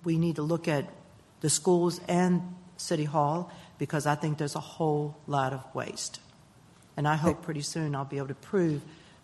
we 0.04 0.18
need 0.18 0.36
to 0.36 0.42
look 0.42 0.68
at 0.68 0.86
the 1.40 1.50
schools 1.50 2.00
and 2.08 2.54
City 2.76 3.04
Hall 3.04 3.50
because 3.78 4.06
I 4.06 4.14
think 4.14 4.38
there's 4.38 4.54
a 4.54 4.60
whole 4.60 5.16
lot 5.26 5.52
of 5.52 5.62
waste. 5.74 6.20
And 6.96 7.08
I 7.08 7.16
hope 7.16 7.42
pretty 7.42 7.62
soon 7.62 7.94
I'll 7.94 8.04
be 8.04 8.18
able 8.18 8.28
to 8.28 8.34
prove 8.34 8.82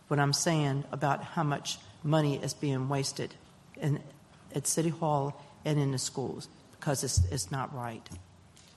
what 0.08 0.18
I'm 0.18 0.32
saying 0.32 0.84
about 0.90 1.22
how 1.22 1.42
much 1.42 1.78
money 2.02 2.36
is 2.42 2.54
being 2.54 2.88
wasted 2.88 3.34
in, 3.76 4.00
at 4.54 4.66
City 4.66 4.88
Hall 4.88 5.40
and 5.64 5.78
in 5.78 5.92
the 5.92 5.98
schools 5.98 6.48
because 6.72 7.04
it's, 7.04 7.22
it's 7.30 7.50
not 7.50 7.74
right. 7.74 8.08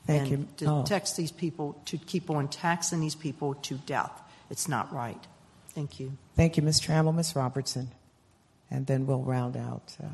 Thank 0.08 0.32
and 0.32 0.32
you. 0.32 0.48
To 0.58 0.66
Oh. 0.72 0.84
tax 0.84 1.14
these 1.14 1.32
people, 1.32 1.80
to 1.86 1.98
keep 1.98 2.30
on 2.30 2.48
taxing 2.48 3.00
these 3.00 3.16
people 3.16 3.54
to 3.56 3.76
death, 3.76 4.12
it's 4.50 4.68
not 4.68 4.92
right. 4.94 5.26
Thank 5.70 6.00
you. 6.00 6.18
Thank 6.36 6.58
you, 6.58 6.64
Ms. 6.64 6.82
Trammell. 6.82 7.16
Ms. 7.16 7.36
Robertson. 7.36 7.92
And 8.72 8.88
then 8.88 9.06
we'll 9.06 9.22
round 9.22 9.58
out. 9.58 9.96
Uh, 10.02 10.08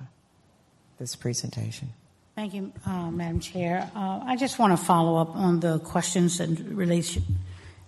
this 0.98 1.16
presentation. 1.16 1.90
Thank 2.36 2.54
you, 2.54 2.72
uh, 2.86 3.10
Madam 3.10 3.40
Chair. 3.40 3.90
Uh, 3.96 4.20
I 4.24 4.36
just 4.36 4.60
want 4.60 4.78
to 4.78 4.84
follow 4.84 5.18
up 5.18 5.36
on 5.36 5.60
the 5.60 5.80
questions 5.80 6.40
relation, 6.40 7.24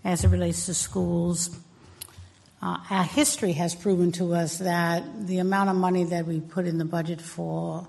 as 0.04 0.24
it 0.24 0.30
relates 0.30 0.66
to 0.68 0.74
schools. 0.74 1.56
Uh, 2.62 2.78
our 2.90 3.04
history 3.04 3.54
has 3.54 3.74
proven 3.76 4.12
to 4.14 4.34
us 4.34 4.58
that 4.58 5.28
the 5.28 5.40
amount 5.40 5.70
of 5.70 5.76
money 5.76 6.04
that 6.06 6.26
we 6.26 6.40
put 6.40 6.66
in 6.66 6.78
the 6.78 6.86
budget 6.86 7.22
for 7.22 7.88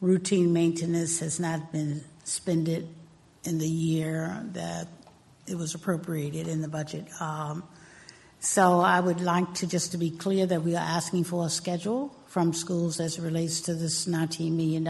routine 0.00 0.52
maintenance 0.52 1.20
has 1.20 1.40
not 1.40 1.72
been 1.72 2.04
spent 2.24 2.68
in 2.68 3.58
the 3.58 3.68
year 3.68 4.44
that 4.52 4.88
it 5.46 5.56
was 5.56 5.74
appropriated 5.74 6.48
in 6.48 6.60
the 6.60 6.68
budget. 6.68 7.06
Um, 7.20 7.62
so 8.44 8.80
I 8.80 9.00
would 9.00 9.22
like 9.22 9.54
to 9.54 9.66
just 9.66 9.92
to 9.92 9.98
be 9.98 10.10
clear 10.10 10.44
that 10.44 10.62
we 10.62 10.76
are 10.76 10.84
asking 10.84 11.24
for 11.24 11.46
a 11.46 11.48
schedule 11.48 12.14
from 12.26 12.52
schools 12.52 13.00
as 13.00 13.16
it 13.16 13.22
relates 13.22 13.62
to 13.62 13.74
this 13.74 14.06
$19 14.06 14.52
million, 14.52 14.86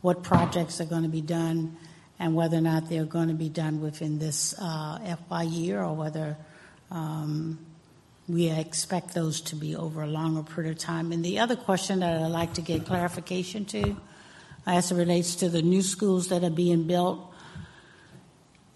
what 0.00 0.24
projects 0.24 0.80
are 0.80 0.84
going 0.84 1.04
to 1.04 1.08
be 1.08 1.20
done, 1.20 1.76
and 2.18 2.34
whether 2.34 2.56
or 2.56 2.62
not 2.62 2.88
they're 2.88 3.04
going 3.04 3.28
to 3.28 3.34
be 3.34 3.48
done 3.48 3.80
within 3.80 4.18
this 4.18 4.54
uh, 4.58 5.16
FY 5.28 5.42
year 5.44 5.82
or 5.82 5.94
whether 5.94 6.36
um, 6.90 7.58
we 8.28 8.50
expect 8.50 9.14
those 9.14 9.40
to 9.42 9.56
be 9.56 9.76
over 9.76 10.02
a 10.02 10.08
longer 10.08 10.42
period 10.42 10.72
of 10.72 10.78
time. 10.78 11.12
And 11.12 11.24
the 11.24 11.38
other 11.38 11.56
question 11.56 12.00
that 12.00 12.22
I'd 12.22 12.26
like 12.26 12.54
to 12.54 12.62
get 12.62 12.86
clarification 12.86 13.66
to, 13.66 13.96
as 14.66 14.90
it 14.90 14.96
relates 14.96 15.36
to 15.36 15.48
the 15.48 15.62
new 15.62 15.82
schools 15.82 16.28
that 16.28 16.42
are 16.42 16.50
being 16.50 16.88
built, 16.88 17.33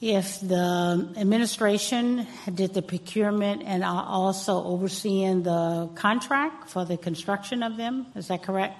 if 0.00 0.40
the 0.40 1.12
administration 1.16 2.26
did 2.54 2.72
the 2.72 2.82
procurement 2.82 3.62
and 3.64 3.82
are 3.82 4.04
also 4.06 4.62
overseeing 4.62 5.42
the 5.42 5.90
contract 5.96 6.70
for 6.70 6.84
the 6.84 6.96
construction 6.96 7.62
of 7.62 7.76
them, 7.76 8.06
is 8.14 8.28
that 8.28 8.42
correct? 8.42 8.78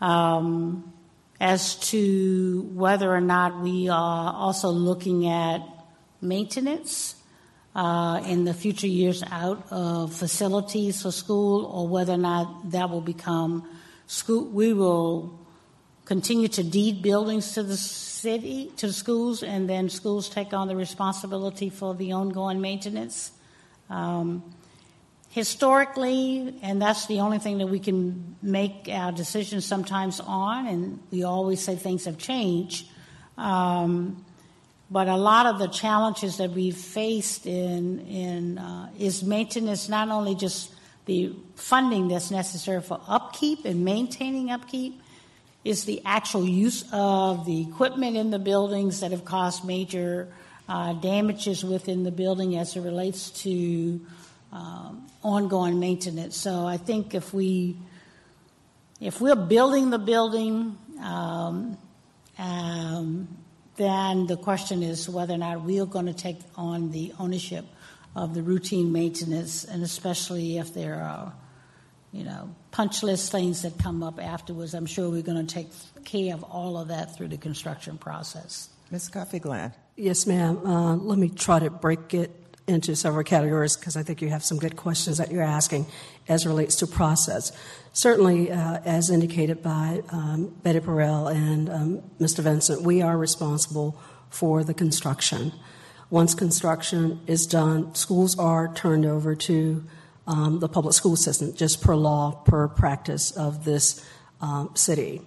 Um, 0.00 0.92
as 1.40 1.76
to 1.90 2.68
whether 2.74 3.10
or 3.10 3.22
not 3.22 3.60
we 3.60 3.88
are 3.88 4.34
also 4.34 4.68
looking 4.68 5.26
at 5.26 5.62
maintenance 6.20 7.14
uh, 7.74 8.22
in 8.26 8.44
the 8.44 8.52
future 8.52 8.86
years 8.86 9.22
out 9.30 9.66
of 9.70 10.12
facilities 10.12 11.00
for 11.02 11.10
school, 11.10 11.64
or 11.64 11.88
whether 11.88 12.12
or 12.12 12.18
not 12.18 12.70
that 12.72 12.90
will 12.90 13.00
become 13.00 13.66
school. 14.06 14.44
We 14.44 14.74
will 14.74 15.38
continue 16.04 16.48
to 16.48 16.62
deed 16.62 17.00
buildings 17.00 17.52
to 17.52 17.62
the 17.62 17.76
city, 18.20 18.70
to 18.76 18.92
schools, 18.92 19.42
and 19.42 19.68
then 19.68 19.88
schools 19.88 20.28
take 20.28 20.52
on 20.52 20.68
the 20.68 20.76
responsibility 20.76 21.70
for 21.70 21.94
the 21.94 22.12
ongoing 22.12 22.60
maintenance. 22.60 23.32
Um, 23.88 24.42
historically, 25.30 26.54
and 26.62 26.82
that's 26.82 27.06
the 27.06 27.20
only 27.20 27.38
thing 27.38 27.58
that 27.58 27.68
we 27.68 27.78
can 27.78 28.36
make 28.42 28.88
our 28.90 29.12
decisions 29.12 29.64
sometimes 29.64 30.20
on, 30.20 30.66
and 30.66 31.00
we 31.10 31.22
always 31.22 31.64
say 31.64 31.76
things 31.76 32.04
have 32.04 32.18
changed. 32.18 32.86
Um, 33.38 34.24
but 34.90 35.06
a 35.08 35.16
lot 35.16 35.46
of 35.46 35.58
the 35.58 35.68
challenges 35.68 36.38
that 36.38 36.50
we've 36.50 36.76
faced 36.76 37.46
in, 37.46 38.00
in 38.00 38.58
uh, 38.58 38.90
is 38.98 39.22
maintenance, 39.22 39.88
not 39.88 40.08
only 40.08 40.34
just 40.34 40.74
the 41.06 41.32
funding 41.54 42.08
that's 42.08 42.30
necessary 42.30 42.82
for 42.82 43.00
upkeep 43.06 43.64
and 43.64 43.84
maintaining 43.84 44.50
upkeep, 44.50 45.00
is 45.64 45.84
the 45.84 46.00
actual 46.04 46.44
use 46.44 46.84
of 46.92 47.44
the 47.44 47.62
equipment 47.62 48.16
in 48.16 48.30
the 48.30 48.38
buildings 48.38 49.00
that 49.00 49.10
have 49.10 49.24
caused 49.24 49.64
major 49.64 50.28
uh, 50.68 50.92
damages 50.94 51.64
within 51.64 52.04
the 52.04 52.10
building 52.10 52.56
as 52.56 52.76
it 52.76 52.80
relates 52.80 53.30
to 53.30 54.00
um, 54.52 55.06
ongoing 55.22 55.78
maintenance. 55.78 56.36
So 56.36 56.66
I 56.66 56.76
think 56.76 57.14
if 57.14 57.34
we 57.34 57.76
if 59.00 59.20
we're 59.20 59.34
building 59.34 59.88
the 59.90 59.98
building, 59.98 60.76
um, 61.00 61.78
um, 62.38 63.28
then 63.76 64.26
the 64.26 64.36
question 64.36 64.82
is 64.82 65.08
whether 65.08 65.34
or 65.34 65.38
not 65.38 65.62
we 65.62 65.80
are 65.80 65.86
going 65.86 66.06
to 66.06 66.12
take 66.12 66.38
on 66.54 66.90
the 66.90 67.14
ownership 67.18 67.64
of 68.14 68.34
the 68.34 68.42
routine 68.42 68.92
maintenance, 68.92 69.64
and 69.64 69.82
especially 69.82 70.58
if 70.58 70.74
there 70.74 70.96
are 70.96 71.32
you 72.12 72.24
know, 72.24 72.54
punch 72.70 73.02
list 73.02 73.30
things 73.30 73.62
that 73.62 73.78
come 73.78 74.02
up 74.02 74.20
afterwards. 74.20 74.74
I'm 74.74 74.86
sure 74.86 75.10
we're 75.10 75.22
going 75.22 75.46
to 75.46 75.54
take 75.54 75.68
care 76.04 76.34
of 76.34 76.42
all 76.42 76.76
of 76.76 76.88
that 76.88 77.16
through 77.16 77.28
the 77.28 77.36
construction 77.36 77.98
process. 77.98 78.68
Ms. 78.90 79.08
Cuffee 79.08 79.38
Glenn. 79.38 79.72
Yes, 79.96 80.26
ma'am. 80.26 80.66
Uh, 80.66 80.96
let 80.96 81.18
me 81.18 81.28
try 81.28 81.60
to 81.60 81.70
break 81.70 82.14
it 82.14 82.30
into 82.66 82.96
several 82.96 83.24
categories 83.24 83.76
because 83.76 83.96
I 83.96 84.02
think 84.02 84.22
you 84.22 84.28
have 84.28 84.44
some 84.44 84.58
good 84.58 84.76
questions 84.76 85.18
that 85.18 85.30
you're 85.30 85.42
asking 85.42 85.86
as 86.28 86.46
relates 86.46 86.76
to 86.76 86.86
process. 86.86 87.52
Certainly, 87.92 88.52
uh, 88.52 88.80
as 88.84 89.10
indicated 89.10 89.62
by 89.62 90.02
um, 90.10 90.54
Betty 90.62 90.78
Burrell 90.78 91.28
and 91.28 91.68
um, 91.68 92.02
Mr. 92.20 92.40
Vincent, 92.40 92.82
we 92.82 93.02
are 93.02 93.16
responsible 93.16 94.00
for 94.30 94.62
the 94.62 94.74
construction. 94.74 95.52
Once 96.08 96.34
construction 96.34 97.20
is 97.26 97.46
done, 97.46 97.94
schools 97.94 98.38
are 98.38 98.72
turned 98.74 99.06
over 99.06 99.34
to 99.34 99.84
um, 100.30 100.60
the 100.60 100.68
public 100.68 100.94
school 100.94 101.16
system, 101.16 101.52
just 101.54 101.82
per 101.82 101.96
law, 101.96 102.30
per 102.44 102.68
practice 102.68 103.32
of 103.32 103.64
this 103.64 104.06
um, 104.40 104.70
city. 104.74 105.20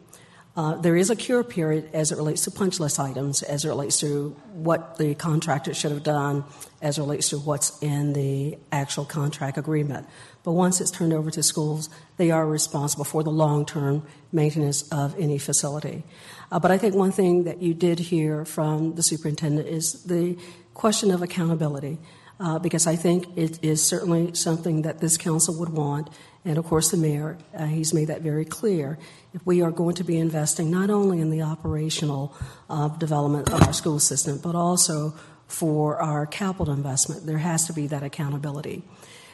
Uh, 0.56 0.76
there 0.76 0.96
is 0.96 1.10
a 1.10 1.16
cure 1.16 1.44
period 1.44 1.90
as 1.94 2.12
it 2.12 2.16
relates 2.16 2.44
to 2.44 2.52
punch 2.52 2.80
list 2.80 3.00
items, 3.00 3.42
as 3.42 3.66
it 3.66 3.68
relates 3.68 4.00
to 4.00 4.30
what 4.54 4.98
the 4.98 5.14
contractor 5.16 5.74
should 5.74 5.92
have 5.92 6.04
done, 6.04 6.46
as 6.82 6.98
it 6.98 7.02
relates 7.02 7.30
to 7.30 7.40
what's 7.40 7.82
in 7.82 8.14
the 8.14 8.58
actual 8.72 9.04
contract 9.04 9.58
agreement. 9.58 10.08
But 10.44 10.52
once 10.52 10.80
it's 10.80 10.92
turned 10.92 11.12
over 11.12 11.32
to 11.32 11.44
schools, 11.44 11.90
they 12.18 12.32
are 12.32 12.46
responsible 12.46 13.04
for 13.04 13.24
the 13.24 13.32
long 13.32 13.66
term 13.66 14.06
maintenance 14.32 14.88
of 14.90 15.20
any 15.20 15.38
facility. 15.38 16.04
Uh, 16.52 16.60
but 16.60 16.72
I 16.72 16.78
think 16.78 16.96
one 16.96 17.12
thing 17.12 17.44
that 17.44 17.62
you 17.62 17.74
did 17.74 18.00
hear 18.00 18.46
from 18.46 18.96
the 18.96 19.04
superintendent 19.04 19.68
is 19.68 20.04
the 20.04 20.38
question 20.76 21.12
of 21.12 21.22
accountability 21.22 21.98
uh, 22.40 22.60
because 22.60 22.88
I 22.88 22.96
think 22.96 23.38
it 23.38 23.64
is 23.64 23.88
certainly 23.88 24.34
something 24.36 24.82
that 24.84 25.00
this 25.00 25.18
council 25.18 25.58
would 25.60 25.70
want. 25.70 26.10
And 26.46 26.58
of 26.58 26.66
course, 26.66 26.92
the 26.92 26.98
mayor, 26.98 27.38
uh, 27.56 27.66
he's 27.66 27.94
made 27.94 28.06
that 28.06 28.22
very 28.22 28.46
clear. 28.46 28.98
If 29.34 29.46
we 29.46 29.62
are 29.62 29.72
going 29.72 29.96
to 29.96 30.04
be 30.04 30.18
investing 30.18 30.70
not 30.70 30.90
only 30.90 31.22
in 31.22 31.30
the 31.30 31.42
operational 31.42 32.36
uh, 32.70 32.90
development 32.90 33.52
of 33.52 33.62
our 33.64 33.74
school 33.74 34.00
system, 34.00 34.40
but 34.44 34.56
also 34.56 35.14
for 35.48 36.02
our 36.02 36.26
capital 36.26 36.74
investment, 36.74 37.26
there 37.26 37.38
has 37.38 37.66
to 37.68 37.74
be 37.74 37.88
that 37.88 38.04
accountability. 38.04 38.84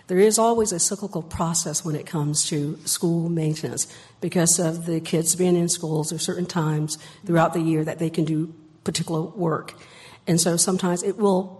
There 0.08 0.18
is 0.18 0.40
always 0.40 0.72
a 0.72 0.80
cyclical 0.80 1.22
process 1.22 1.86
when 1.86 1.96
it 1.96 2.08
comes 2.08 2.44
to 2.50 2.80
school 2.86 3.30
maintenance 3.30 3.88
because 4.22 4.60
of 4.60 4.88
the 4.88 5.00
kids 5.00 5.36
being 5.36 5.56
in 5.56 5.70
schools. 5.70 6.12
Are 6.12 6.18
certain 6.18 6.48
times 6.48 6.98
throughout 7.26 7.54
the 7.54 7.62
year 7.62 7.84
that 7.84 8.00
they 8.00 8.10
can 8.10 8.26
do 8.26 8.54
particular 8.84 9.22
work. 9.22 9.76
And 10.26 10.40
so 10.40 10.58
sometimes 10.58 11.04
it 11.04 11.18
will 11.18 11.59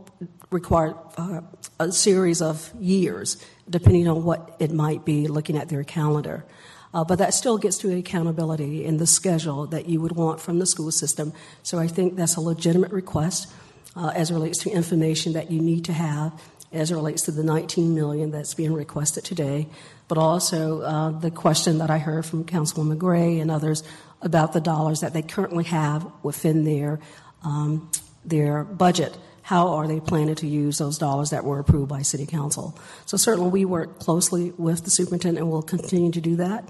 require 0.52 0.96
uh, 1.18 1.42
a 1.80 1.92
series 1.92 2.42
of 2.42 2.72
years, 2.80 3.44
depending 3.70 4.08
on 4.08 4.24
what 4.24 4.56
it 4.60 4.72
might 4.72 5.06
be, 5.06 5.28
looking 5.28 5.58
at 5.58 5.70
their 5.70 5.84
calendar. 5.84 6.46
Uh, 6.94 7.04
but 7.04 7.20
that 7.20 7.34
still 7.34 7.58
gets 7.58 7.78
to 7.78 7.96
accountability 7.96 8.84
in 8.84 8.98
the 8.98 9.06
schedule 9.06 9.68
that 9.68 9.88
you 9.88 10.02
would 10.02 10.14
want 10.14 10.42
from 10.42 10.58
the 10.60 10.66
school 10.66 10.92
system. 10.92 11.32
So 11.62 11.78
I 11.78 11.88
think 11.88 12.16
that's 12.16 12.36
a 12.36 12.42
legitimate 12.42 12.92
request 12.92 13.52
uh, 13.96 14.12
as 14.16 14.32
it 14.32 14.34
relates 14.34 14.58
to 14.64 14.72
information 14.72 15.34
that 15.34 15.52
you 15.52 15.62
need 15.62 15.86
to 15.86 15.94
have 15.94 16.34
as 16.72 16.92
it 16.92 16.96
relates 16.96 17.24
to 17.24 17.32
the 17.32 17.44
19 17.44 17.96
million 17.96 18.32
that's 18.32 18.54
being 18.54 18.74
requested 18.74 19.24
today, 19.24 19.68
but 20.08 20.18
also 20.18 20.82
uh, 20.82 21.10
the 21.10 21.32
question 21.32 21.80
that 21.80 21.90
I 21.90 21.98
heard 21.98 22.26
from 22.26 22.44
Councilwoman 22.44 22.98
Gray 22.98 23.40
and 23.40 23.50
others 23.50 23.84
about 24.22 24.54
the 24.54 24.62
dollars 24.62 25.02
that 25.02 25.14
they 25.14 25.22
currently 25.22 25.64
have 25.66 26.06
within 26.24 26.66
their 26.66 27.00
um, 27.42 27.90
their 28.26 28.66
budget 28.66 29.18
how 29.50 29.70
are 29.70 29.88
they 29.88 30.00
planning 30.00 30.36
to 30.36 30.46
use 30.46 30.78
those 30.78 31.00
dollars 31.00 31.32
that 31.32 31.44
were 31.44 31.58
approved 31.58 31.90
by 31.90 32.04
City 32.04 32.28
Council? 32.28 32.78
So 33.08 33.18
certainly 33.18 33.50
we 33.50 33.66
work 33.66 33.98
closely 33.98 34.54
with 34.60 34.84
the 34.84 34.92
superintendent 34.92 35.40
and 35.40 35.50
will 35.50 35.64
continue 35.64 36.12
to 36.12 36.22
do 36.22 36.36
that 36.36 36.70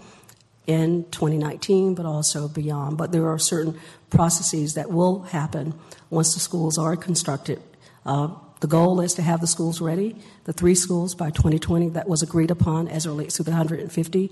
in 0.66 1.04
2019, 1.12 1.94
but 1.94 2.06
also 2.06 2.48
beyond. 2.48 2.98
But 2.98 3.12
there 3.12 3.28
are 3.28 3.38
certain 3.38 3.78
processes 4.10 4.76
that 4.76 4.92
will 4.92 5.24
happen 5.24 5.74
once 6.10 6.34
the 6.34 6.40
schools 6.40 6.78
are 6.78 6.96
constructed. 6.96 7.62
Uh, 8.06 8.30
the 8.62 8.68
goal 8.68 9.02
is 9.02 9.14
to 9.16 9.22
have 9.24 9.42
the 9.42 9.48
schools 9.48 9.82
ready, 9.82 10.16
the 10.46 10.54
three 10.54 10.76
schools 10.76 11.16
by 11.16 11.32
2020 11.32 11.90
that 11.90 12.08
was 12.08 12.22
agreed 12.22 12.52
upon 12.52 12.88
as 12.88 13.06
it 13.06 13.10
relates 13.10 13.36
to 13.36 13.44
the 13.44 13.52
150 13.52 14.32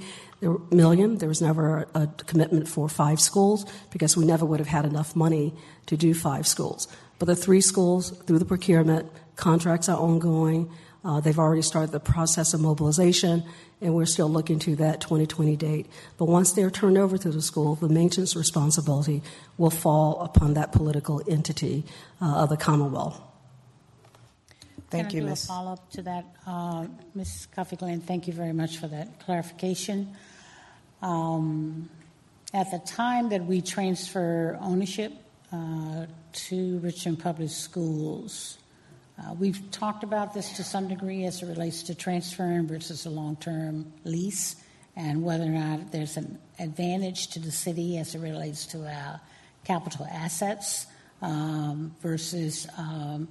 million. 0.71 1.17
There 1.17 1.29
was 1.29 1.41
never 1.41 1.87
a, 1.93 2.03
a 2.03 2.07
commitment 2.07 2.69
for 2.69 2.87
five 2.87 3.19
schools 3.19 3.65
because 3.91 4.15
we 4.15 4.25
never 4.25 4.45
would 4.45 4.59
have 4.59 4.67
had 4.67 4.85
enough 4.85 5.17
money 5.17 5.53
to 5.87 5.97
do 5.97 6.13
five 6.13 6.47
schools. 6.47 6.87
But 7.19 7.25
the 7.25 7.35
three 7.35 7.61
schools, 7.61 8.11
through 8.11 8.39
the 8.39 8.45
procurement, 8.45 9.11
contracts 9.35 9.89
are 9.89 9.97
ongoing. 9.97 10.69
Uh, 11.03 11.19
they've 11.19 11.39
already 11.39 11.61
started 11.61 11.91
the 11.91 11.99
process 11.99 12.53
of 12.53 12.61
mobilization, 12.61 13.43
and 13.81 13.93
we're 13.93 14.05
still 14.05 14.29
looking 14.29 14.59
to 14.59 14.75
that 14.75 15.01
2020 15.01 15.55
date. 15.55 15.87
But 16.17 16.25
once 16.25 16.51
they're 16.51 16.69
turned 16.69 16.97
over 16.97 17.17
to 17.17 17.29
the 17.29 17.41
school, 17.41 17.75
the 17.75 17.89
maintenance 17.89 18.35
responsibility 18.35 19.23
will 19.57 19.69
fall 19.69 20.21
upon 20.21 20.55
that 20.55 20.71
political 20.71 21.21
entity 21.27 21.85
uh, 22.21 22.43
of 22.43 22.49
the 22.49 22.57
Commonwealth. 22.57 23.21
Thank 24.89 25.09
Can 25.09 25.17
you, 25.17 25.21
I 25.23 25.25
do 25.25 25.29
Ms. 25.29 25.43
a 25.43 25.47
follow 25.47 25.73
up 25.73 25.89
to 25.91 26.01
that, 26.03 26.25
uh, 26.45 26.87
Ms. 27.13 27.47
Cuffee 27.53 27.75
Glenn? 27.75 27.99
Thank 27.99 28.27
you 28.27 28.33
very 28.33 28.53
much 28.53 28.77
for 28.77 28.87
that 28.87 29.19
clarification. 29.19 30.15
Um, 31.01 31.89
at 32.53 32.71
the 32.71 32.79
time 32.79 33.29
that 33.29 33.45
we 33.45 33.61
transfer 33.61 34.57
ownership 34.61 35.11
uh, 35.51 36.05
to 36.37 36.79
Richmond 36.79 37.19
Public 37.19 37.49
Schools, 37.49 38.57
uh, 39.19 39.33
we've 39.33 39.71
talked 39.71 40.03
about 40.03 40.33
this 40.33 40.55
to 40.57 40.63
some 40.63 40.87
degree 40.87 41.25
as 41.25 41.41
it 41.41 41.47
relates 41.47 41.83
to 41.83 41.95
transferring 41.95 42.67
versus 42.67 43.05
a 43.05 43.09
long 43.09 43.35
term 43.37 43.91
lease 44.03 44.55
and 44.95 45.23
whether 45.23 45.45
or 45.45 45.49
not 45.49 45.91
there's 45.91 46.17
an 46.17 46.37
advantage 46.59 47.27
to 47.27 47.39
the 47.39 47.51
city 47.51 47.97
as 47.97 48.13
it 48.13 48.19
relates 48.19 48.65
to 48.67 48.85
our 48.87 49.19
capital 49.63 50.07
assets 50.11 50.85
um, 51.21 51.95
versus 52.01 52.67
um, 52.77 53.27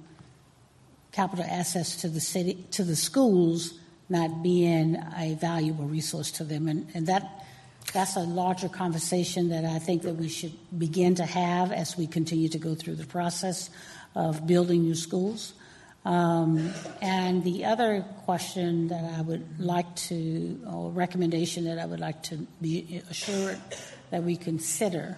capital 1.11 1.45
assets 1.47 1.95
to 2.01 2.09
the 2.09 2.19
city 2.19 2.65
to 2.71 2.83
the 2.83 2.95
schools 2.95 3.79
not 4.09 4.41
being 4.41 4.95
a 5.17 5.35
valuable 5.35 5.85
resource 5.85 6.31
to 6.31 6.43
them. 6.43 6.67
And, 6.67 6.87
and 6.93 7.07
that 7.07 7.36
that's 7.93 8.15
a 8.15 8.21
larger 8.21 8.69
conversation 8.69 9.49
that 9.49 9.65
I 9.65 9.79
think 9.79 10.03
that 10.03 10.15
we 10.15 10.29
should 10.29 10.53
begin 10.77 11.15
to 11.15 11.25
have 11.25 11.71
as 11.71 11.97
we 11.97 12.07
continue 12.07 12.49
to 12.49 12.59
go 12.59 12.75
through 12.75 12.95
the 12.95 13.05
process 13.05 13.69
of 14.15 14.45
building 14.45 14.83
new 14.83 14.95
schools. 14.95 15.53
Um, 16.05 16.71
and 17.01 17.43
the 17.43 17.65
other 17.65 18.05
question 18.23 18.87
that 18.89 19.03
I 19.17 19.21
would 19.21 19.59
like 19.59 19.93
to, 20.07 20.59
or 20.71 20.89
recommendation 20.89 21.65
that 21.65 21.79
I 21.79 21.85
would 21.85 21.99
like 21.99 22.23
to 22.23 22.47
be 22.61 23.01
assured 23.09 23.59
that 24.11 24.23
we 24.23 24.37
consider, 24.37 25.17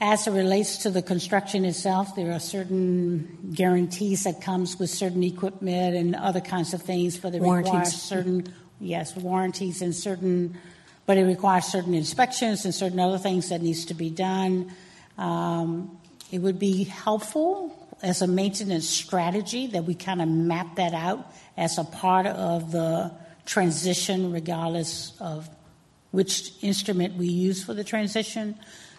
as 0.00 0.26
it 0.26 0.30
relates 0.30 0.78
to 0.78 0.90
the 0.90 1.02
construction 1.02 1.64
itself, 1.64 2.14
there 2.14 2.32
are 2.32 2.40
certain 2.40 3.52
guarantees 3.52 4.24
that 4.24 4.40
comes 4.40 4.78
with 4.78 4.88
certain 4.88 5.22
equipment 5.24 5.96
and 5.96 6.14
other 6.14 6.40
kinds 6.40 6.72
of 6.72 6.82
things, 6.82 7.18
but 7.18 7.34
it 7.34 7.42
Warranties. 7.42 7.72
requires 7.72 7.94
certain, 8.02 8.54
yes, 8.78 9.16
warranties 9.16 9.82
and 9.82 9.94
certain, 9.94 10.56
but 11.06 11.18
it 11.18 11.24
requires 11.24 11.64
certain 11.64 11.94
inspections 11.94 12.64
and 12.64 12.74
certain 12.74 13.00
other 13.00 13.18
things 13.18 13.48
that 13.48 13.62
needs 13.62 13.84
to 13.86 13.94
be 13.94 14.10
done. 14.10 14.72
Um, 15.18 15.98
it 16.30 16.38
would 16.38 16.58
be 16.58 16.84
helpful 16.84 17.76
as 18.02 18.22
a 18.22 18.26
maintenance 18.26 18.88
strategy 18.88 19.66
that 19.68 19.84
we 19.84 19.94
kind 19.94 20.22
of 20.22 20.28
map 20.28 20.76
that 20.76 20.94
out 20.94 21.32
as 21.56 21.78
a 21.78 21.84
part 21.84 22.26
of 22.26 22.72
the 22.72 23.12
transition, 23.44 24.32
regardless 24.32 25.12
of 25.20 25.48
which 26.10 26.52
instrument 26.62 27.16
we 27.16 27.26
use 27.26 27.62
for 27.62 27.74
the 27.74 27.84
transition, 27.84 28.56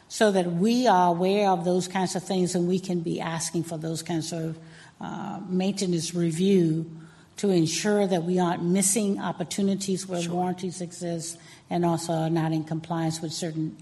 so 0.08 0.32
that 0.32 0.46
we 0.46 0.88
are 0.88 1.10
aware 1.10 1.50
of 1.50 1.64
those 1.66 1.88
kinds 1.88 2.16
of 2.16 2.24
things 2.24 2.54
and 2.54 2.68
we 2.68 2.80
can 2.80 3.00
be 3.00 3.20
asking 3.20 3.64
for 3.64 3.78
those 3.78 4.04
kinds 4.04 4.34
of 4.34 4.58
uh, 5.00 5.40
maintenance 5.48 6.14
review 6.14 6.90
to 7.38 7.50
ensure 7.50 8.06
that 8.06 8.24
we 8.24 8.38
aren't 8.38 8.62
missing 8.62 9.20
opportunities 9.20 10.08
where 10.08 10.22
sure. 10.22 10.34
warranties 10.34 10.82
exist 10.82 11.40
and 11.72 11.86
also 11.86 12.12
are 12.14 12.30
not 12.30 12.52
in 12.52 12.66
compliance 12.66 13.22
with 13.22 13.32
certain 13.32 13.76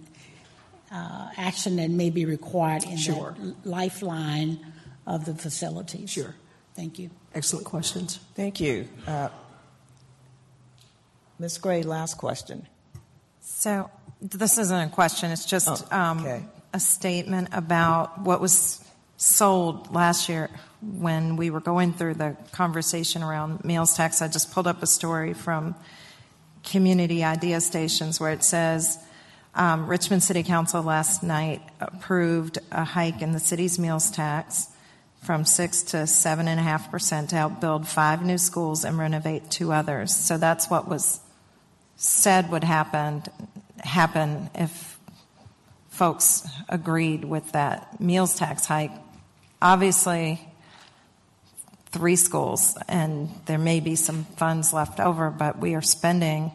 uh, 0.92 1.30
action 1.36 1.76
that 1.78 1.90
may 1.90 2.12
be 2.12 2.24
required 2.24 2.84
in 2.84 2.98
sure. 2.98 3.36
that 3.38 3.68
lifeline 3.68 4.60
of 5.08 5.26
the 5.26 5.34
facilities. 5.34 6.12
Sure. 6.12 6.36
Thank 6.76 7.00
you. 7.00 7.10
Excellent 7.34 7.66
questions. 7.66 8.20
Thank 8.36 8.62
you. 8.62 8.88
Uh, 9.08 9.30
Ms. 11.40 11.58
Gray, 11.58 11.82
last 11.82 12.18
question. 12.18 12.68
So, 13.42 13.90
this 14.22 14.58
isn't 14.60 14.90
a 14.90 14.90
question, 14.90 15.32
it's 15.32 15.46
just 15.46 15.68
oh, 15.92 15.98
um, 15.98 16.20
okay. 16.20 16.44
a 16.74 16.80
statement 16.80 17.50
about 17.54 18.22
what 18.22 18.40
was 18.40 18.84
sold 19.18 19.94
last 19.94 20.30
year 20.30 20.50
when 20.82 21.38
we 21.38 21.50
were 21.50 21.60
going 21.60 21.94
through 21.94 22.14
the 22.14 22.38
conversation 22.52 23.24
around 23.24 23.66
meals 23.66 23.96
tax. 23.96 24.22
I 24.22 24.28
just 24.28 24.52
pulled 24.52 24.68
up 24.68 24.84
a 24.84 24.88
story 24.88 25.34
from 25.34 25.76
Community 26.64 27.24
Idea 27.24 27.62
Stations 27.62 28.20
where 28.20 28.32
it 28.32 28.44
says 28.44 28.98
um, 29.56 29.88
Richmond 29.88 30.24
City 30.24 30.44
Council 30.44 30.82
last 30.82 31.24
night 31.24 31.62
approved 31.80 32.60
a 32.72 32.84
hike 32.84 33.22
in 33.22 33.32
the 33.32 33.40
city's 33.40 33.80
meals 33.80 34.12
tax 34.12 34.68
from 35.24 35.44
six 35.44 35.84
to 35.84 36.08
seven 36.08 36.48
and 36.48 36.60
a 36.60 36.64
half 36.64 36.90
percent 36.92 37.32
to 37.32 37.36
help 37.36 37.60
build 37.60 37.88
five 37.88 38.24
new 38.24 38.38
schools 38.38 38.86
and 38.86 38.98
renovate 38.98 39.50
two 39.50 39.72
others. 39.72 40.16
So 40.16 40.38
that's 40.38 40.70
what 40.70 40.88
was 40.88 41.20
said 41.98 42.50
would 42.50 42.64
happen 42.64 43.24
happen 43.80 44.50
if 44.56 44.98
folks 45.90 46.48
agreed 46.70 47.26
with 47.26 47.52
that 47.54 48.00
meals 48.00 48.36
tax 48.36 48.66
hike. 48.66 48.92
Obviously, 49.62 50.40
three 51.92 52.16
schools, 52.16 52.78
and 52.88 53.30
there 53.46 53.58
may 53.58 53.80
be 53.80 53.96
some 53.96 54.26
funds 54.38 54.74
left 54.74 55.00
over, 55.00 55.30
but 55.30 55.60
we 55.60 55.76
are 55.76 55.82
spending 55.82 56.52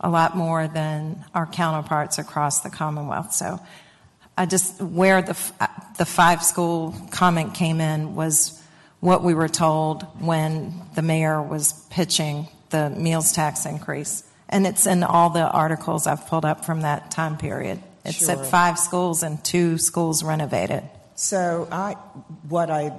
a 0.00 0.08
lot 0.08 0.36
more 0.36 0.66
than 0.66 1.24
our 1.34 1.46
counterparts 1.46 2.18
across 2.18 2.60
the 2.60 2.70
Commonwealth. 2.70 3.32
So 3.34 3.60
I 4.38 4.46
just 4.46 4.80
where 4.80 5.20
the 5.20 5.36
the 5.98 6.06
five 6.06 6.42
school 6.42 6.94
comment 7.10 7.54
came 7.54 7.80
in 7.80 8.14
was 8.14 8.58
what 9.00 9.22
we 9.22 9.34
were 9.34 9.48
told 9.48 10.02
when 10.24 10.74
the 10.94 11.02
mayor 11.02 11.42
was 11.42 11.72
pitching 11.90 12.48
the 12.70 12.88
meals 12.90 13.32
tax 13.32 13.66
increase, 13.66 14.24
and 14.48 14.66
it's 14.66 14.86
in 14.86 15.02
all 15.02 15.30
the 15.30 15.46
articles 15.46 16.06
I've 16.06 16.26
pulled 16.26 16.44
up 16.44 16.64
from 16.64 16.82
that 16.82 17.10
time 17.10 17.36
period. 17.36 17.82
It 18.04 18.14
Sure. 18.14 18.28
said 18.28 18.46
five 18.46 18.78
schools 18.78 19.22
and 19.22 19.42
two 19.44 19.76
schools 19.76 20.22
renovated. 20.22 20.82
So 21.20 21.68
I, 21.70 21.92
what 22.48 22.70
I 22.70 22.92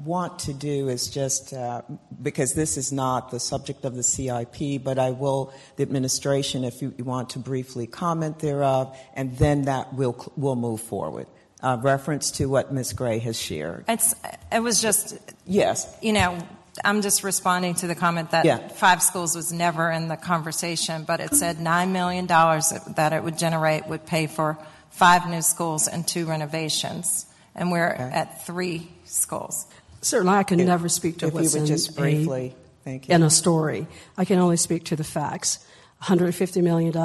want 0.00 0.40
to 0.40 0.52
do 0.52 0.88
is 0.88 1.06
just 1.06 1.52
uh, 1.52 1.82
because 2.20 2.52
this 2.54 2.76
is 2.76 2.90
not 2.90 3.30
the 3.30 3.38
subject 3.38 3.84
of 3.84 3.94
the 3.94 4.02
CIP, 4.02 4.82
but 4.82 4.98
I 4.98 5.12
will 5.12 5.52
the 5.76 5.84
administration, 5.84 6.64
if 6.64 6.82
you 6.82 6.92
want 6.98 7.30
to 7.30 7.38
briefly 7.38 7.86
comment 7.86 8.40
thereof, 8.40 8.98
and 9.14 9.38
then 9.38 9.66
that 9.66 9.94
will 9.94 10.16
will 10.36 10.56
move 10.56 10.80
forward. 10.80 11.28
Uh, 11.62 11.78
reference 11.80 12.32
to 12.32 12.46
what 12.46 12.72
Ms. 12.72 12.94
Gray 12.94 13.20
has 13.20 13.38
shared. 13.40 13.84
It's 13.86 14.12
it 14.50 14.60
was 14.60 14.82
just 14.82 15.16
Yes. 15.46 15.86
you 16.02 16.12
know 16.12 16.36
I'm 16.84 17.00
just 17.00 17.22
responding 17.22 17.76
to 17.76 17.86
the 17.86 17.94
comment 17.94 18.32
that 18.32 18.44
Yeah. 18.44 18.58
five 18.66 19.04
schools 19.04 19.36
was 19.36 19.52
never 19.52 19.88
in 19.88 20.08
the 20.08 20.16
conversation, 20.16 21.04
but 21.04 21.20
it 21.20 21.32
said 21.32 21.60
nine 21.60 21.92
million 21.92 22.26
dollars 22.26 22.72
that 22.96 23.12
it 23.12 23.22
would 23.22 23.38
generate 23.38 23.86
would 23.86 24.04
pay 24.04 24.26
for 24.26 24.58
five 24.90 25.28
new 25.30 25.42
schools 25.42 25.86
and 25.86 26.04
two 26.08 26.26
renovations, 26.26 27.26
and 27.58 27.70
we're 27.70 27.84
at 27.86 28.46
three 28.46 28.90
schools. 29.04 29.66
Certainly, 30.00 30.34
I 30.34 30.42
can 30.44 30.60
If- 30.60 30.66
never 30.66 30.88
speak 30.88 31.18
to 31.18 31.26
if 31.26 31.32
you 31.34 31.40
what's 31.40 31.54
in 31.54 31.66
just 31.66 31.90
a- 31.90 31.92
briefly, 31.92 32.54
thank 32.84 33.08
you. 33.08 33.14
in 33.14 33.22
a 33.22 33.30
story. 33.30 33.86
I 34.16 34.24
can 34.24 34.38
only 34.38 34.56
speak 34.56 34.84
to 34.86 34.96
the 34.96 35.04
facts. 35.04 35.58
$150 36.04 36.62
million, 36.62 36.96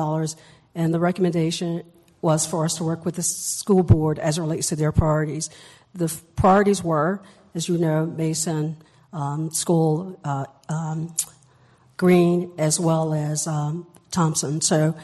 and 0.75 0.93
the 0.93 0.99
recommendation 0.99 1.81
was 2.21 2.45
for 2.45 2.63
us 2.63 2.75
to 2.75 2.83
work 2.83 3.03
with 3.03 3.15
the 3.15 3.23
school 3.23 3.81
board 3.83 4.19
as 4.19 4.37
it 4.37 4.41
relates 4.41 4.67
to 4.67 4.75
their 4.75 4.91
priorities. 4.91 5.49
The 5.95 6.05
f- 6.05 6.21
priorities 6.35 6.83
were, 6.83 7.21
as 7.55 7.67
you 7.67 7.77
know, 7.79 8.05
Mason 8.05 8.77
um, 9.11 9.51
School, 9.51 10.19
uh, 10.23 10.45
um, 10.69 11.15
Green, 11.97 12.51
as 12.57 12.79
well 12.79 13.13
as 13.13 13.47
um, 13.47 13.87
Thompson. 14.11 14.61
So 14.61 14.95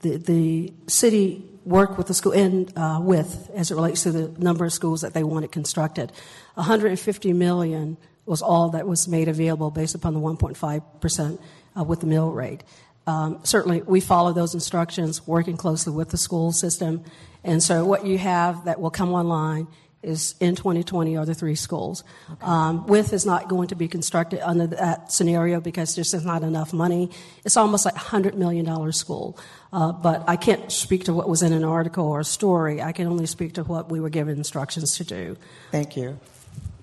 the, 0.00 0.16
the 0.18 0.72
city 0.88 1.44
worked 1.66 1.98
with 1.98 2.06
the 2.06 2.14
school 2.14 2.32
and 2.32 2.72
uh, 2.76 3.00
with 3.02 3.50
as 3.54 3.70
it 3.70 3.74
relates 3.74 4.04
to 4.04 4.12
the 4.12 4.28
number 4.42 4.64
of 4.64 4.72
schools 4.72 5.00
that 5.02 5.12
they 5.12 5.24
wanted 5.24 5.52
constructed. 5.52 6.12
150 6.54 7.32
million 7.32 7.96
was 8.24 8.40
all 8.40 8.70
that 8.70 8.86
was 8.86 9.06
made 9.08 9.28
available 9.28 9.70
based 9.70 9.94
upon 9.94 10.14
the 10.14 10.20
1.5 10.20 11.00
percent 11.00 11.40
uh, 11.78 11.84
with 11.84 12.00
the 12.00 12.06
mill 12.06 12.30
rate. 12.30 12.62
Um, 13.06 13.40
certainly, 13.44 13.82
we 13.82 14.00
follow 14.00 14.32
those 14.32 14.54
instructions, 14.54 15.26
working 15.26 15.56
closely 15.56 15.92
with 15.92 16.10
the 16.10 16.16
school 16.16 16.50
system. 16.52 17.04
And 17.44 17.62
so, 17.62 17.84
what 17.84 18.04
you 18.04 18.18
have 18.18 18.64
that 18.64 18.80
will 18.80 18.90
come 18.90 19.12
online 19.12 19.68
is 20.02 20.34
in 20.40 20.54
2020 20.54 21.16
are 21.16 21.24
the 21.24 21.34
three 21.34 21.54
schools. 21.54 22.04
Um, 22.40 22.86
With 22.86 23.12
is 23.12 23.26
not 23.26 23.48
going 23.48 23.68
to 23.68 23.74
be 23.74 23.88
constructed 23.88 24.40
under 24.40 24.66
that 24.68 25.10
scenario 25.10 25.60
because 25.60 25.94
there's 25.94 26.12
just 26.12 26.24
not 26.24 26.42
enough 26.42 26.72
money. 26.72 27.10
It's 27.44 27.56
almost 27.56 27.84
like 27.84 27.94
$100 27.94 28.34
million 28.34 28.92
school. 28.92 29.38
Uh, 29.72 29.92
but 29.92 30.24
I 30.28 30.36
can't 30.36 30.70
speak 30.70 31.04
to 31.04 31.12
what 31.12 31.28
was 31.28 31.42
in 31.42 31.52
an 31.52 31.64
article 31.64 32.06
or 32.06 32.20
a 32.20 32.24
story. 32.24 32.80
I 32.80 32.92
can 32.92 33.08
only 33.08 33.26
speak 33.26 33.54
to 33.54 33.64
what 33.64 33.90
we 33.90 34.00
were 34.00 34.10
given 34.10 34.36
instructions 34.36 34.96
to 34.98 35.04
do. 35.04 35.36
Thank 35.72 35.96
you. 35.96 36.18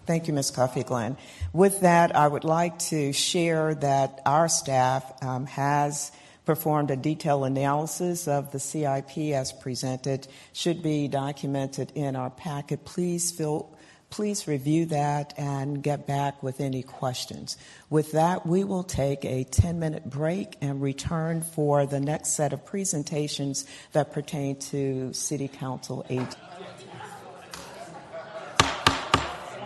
Thank 0.05 0.27
you, 0.27 0.33
Ms. 0.33 0.51
Cuffee 0.51 0.83
Glenn. 0.83 1.15
With 1.53 1.81
that, 1.81 2.13
I 2.15 2.27
would 2.27 2.43
like 2.43 2.77
to 2.89 3.13
share 3.13 3.73
that 3.75 4.21
our 4.25 4.49
staff 4.49 5.23
um, 5.23 5.45
has 5.45 6.11
performed 6.45 6.91
a 6.91 6.95
detailed 6.95 7.45
analysis 7.45 8.27
of 8.27 8.51
the 8.51 8.59
CIP 8.59 9.17
as 9.33 9.51
presented. 9.51 10.27
Should 10.53 10.83
be 10.83 11.07
documented 11.07 11.91
in 11.95 12.15
our 12.15 12.29
packet. 12.29 12.85
Please 12.85 13.31
feel. 13.31 13.75
Please 14.09 14.47
review 14.47 14.85
that 14.85 15.33
and 15.37 15.81
get 15.81 16.05
back 16.05 16.43
with 16.43 16.61
any 16.61 16.83
questions. 16.83 17.57
With 17.89 18.11
that, 18.11 18.45
we 18.45 18.63
will 18.63 18.83
take 18.83 19.25
a 19.25 19.43
10 19.43 19.79
minute 19.79 20.07
break 20.07 20.55
and 20.61 20.83
return 20.83 21.41
for 21.41 21.87
the 21.87 21.99
next 21.99 22.35
set 22.35 22.53
of 22.53 22.63
presentations 22.63 23.65
that 23.93 24.11
pertain 24.13 24.57
to 24.57 25.11
City 25.13 25.47
Council 25.47 26.05
8. 26.09 26.21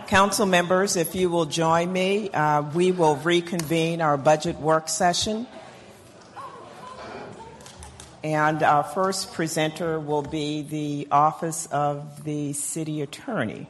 Council 0.06 0.46
members, 0.46 0.96
if 0.96 1.14
you 1.14 1.28
will 1.28 1.44
join 1.44 1.92
me, 1.92 2.30
uh, 2.30 2.62
we 2.62 2.92
will 2.92 3.16
reconvene 3.16 4.00
our 4.00 4.16
budget 4.16 4.56
work 4.56 4.88
session. 4.88 5.46
And 8.24 8.62
our 8.64 8.82
first 8.82 9.32
presenter 9.32 10.00
will 10.00 10.22
be 10.22 10.62
the 10.62 11.06
Office 11.12 11.66
of 11.66 12.24
the 12.24 12.52
City 12.52 13.00
Attorney. 13.00 13.68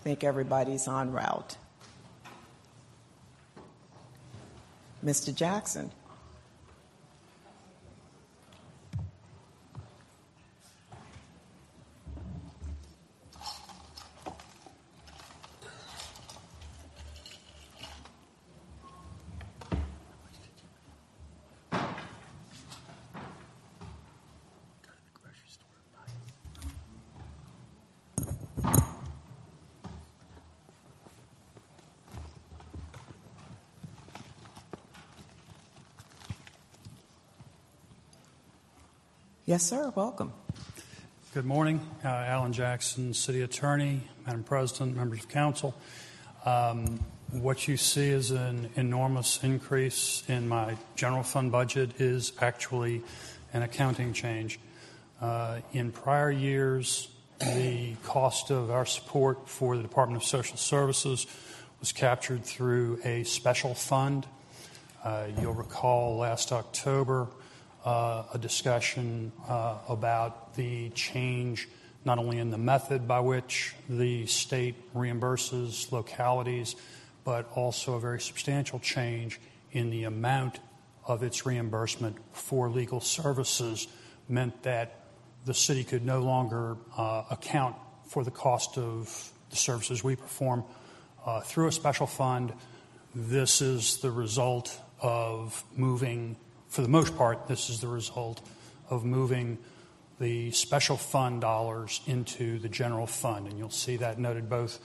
I 0.00 0.02
think 0.02 0.24
everybody's 0.24 0.88
en 0.88 1.12
route. 1.12 1.58
Mr. 5.04 5.34
Jackson. 5.34 5.90
Yes, 39.48 39.62
sir. 39.62 39.90
Welcome. 39.94 40.34
Good 41.32 41.46
morning. 41.46 41.80
Uh, 42.04 42.08
Alan 42.08 42.52
Jackson, 42.52 43.14
City 43.14 43.40
Attorney, 43.40 44.02
Madam 44.26 44.44
President, 44.44 44.94
members 44.94 45.20
of 45.20 45.30
Council. 45.30 45.74
Um, 46.44 47.02
what 47.30 47.66
you 47.66 47.78
see 47.78 48.10
is 48.10 48.30
an 48.30 48.68
enormous 48.76 49.42
increase 49.42 50.22
in 50.28 50.48
my 50.48 50.76
general 50.96 51.22
fund 51.22 51.50
budget 51.50 51.98
is 51.98 52.34
actually 52.42 53.00
an 53.54 53.62
accounting 53.62 54.12
change. 54.12 54.60
Uh, 55.18 55.60
in 55.72 55.92
prior 55.92 56.30
years, 56.30 57.08
the 57.38 57.94
cost 58.04 58.50
of 58.50 58.70
our 58.70 58.84
support 58.84 59.48
for 59.48 59.78
the 59.78 59.82
Department 59.82 60.22
of 60.22 60.28
Social 60.28 60.58
Services 60.58 61.26
was 61.80 61.90
captured 61.90 62.44
through 62.44 63.00
a 63.02 63.24
special 63.24 63.72
fund. 63.72 64.26
Uh, 65.02 65.28
you'll 65.40 65.54
recall 65.54 66.18
last 66.18 66.52
October 66.52 67.28
a 67.84 68.38
discussion 68.40 69.32
uh, 69.48 69.78
about 69.88 70.54
the 70.54 70.90
change 70.90 71.68
not 72.04 72.18
only 72.18 72.38
in 72.38 72.50
the 72.50 72.58
method 72.58 73.06
by 73.06 73.20
which 73.20 73.74
the 73.88 74.26
state 74.26 74.74
reimburses 74.94 75.90
localities, 75.92 76.76
but 77.24 77.50
also 77.54 77.94
a 77.94 78.00
very 78.00 78.20
substantial 78.20 78.78
change 78.78 79.40
in 79.72 79.90
the 79.90 80.04
amount 80.04 80.58
of 81.06 81.22
its 81.22 81.44
reimbursement 81.44 82.16
for 82.32 82.70
legal 82.70 83.00
services 83.00 83.88
meant 84.28 84.62
that 84.62 85.00
the 85.44 85.54
city 85.54 85.84
could 85.84 86.04
no 86.04 86.20
longer 86.20 86.76
uh, 86.96 87.24
account 87.30 87.76
for 88.06 88.24
the 88.24 88.30
cost 88.30 88.78
of 88.78 89.32
the 89.50 89.56
services 89.56 90.04
we 90.04 90.16
perform 90.16 90.64
uh, 91.24 91.40
through 91.40 91.68
a 91.68 91.72
special 91.72 92.06
fund. 92.06 92.52
This 93.14 93.60
is 93.60 93.98
the 93.98 94.10
result 94.10 94.78
of 95.00 95.64
moving 95.76 96.36
for 96.68 96.82
the 96.82 96.88
most 96.88 97.16
part, 97.16 97.48
this 97.48 97.70
is 97.70 97.80
the 97.80 97.88
result 97.88 98.40
of 98.90 99.04
moving 99.04 99.58
the 100.20 100.50
special 100.50 100.96
fund 100.96 101.40
dollars 101.40 102.00
into 102.06 102.58
the 102.58 102.68
general 102.68 103.06
fund. 103.06 103.46
And 103.46 103.58
you'll 103.58 103.70
see 103.70 103.96
that 103.96 104.18
noted 104.18 104.48
both 104.48 104.78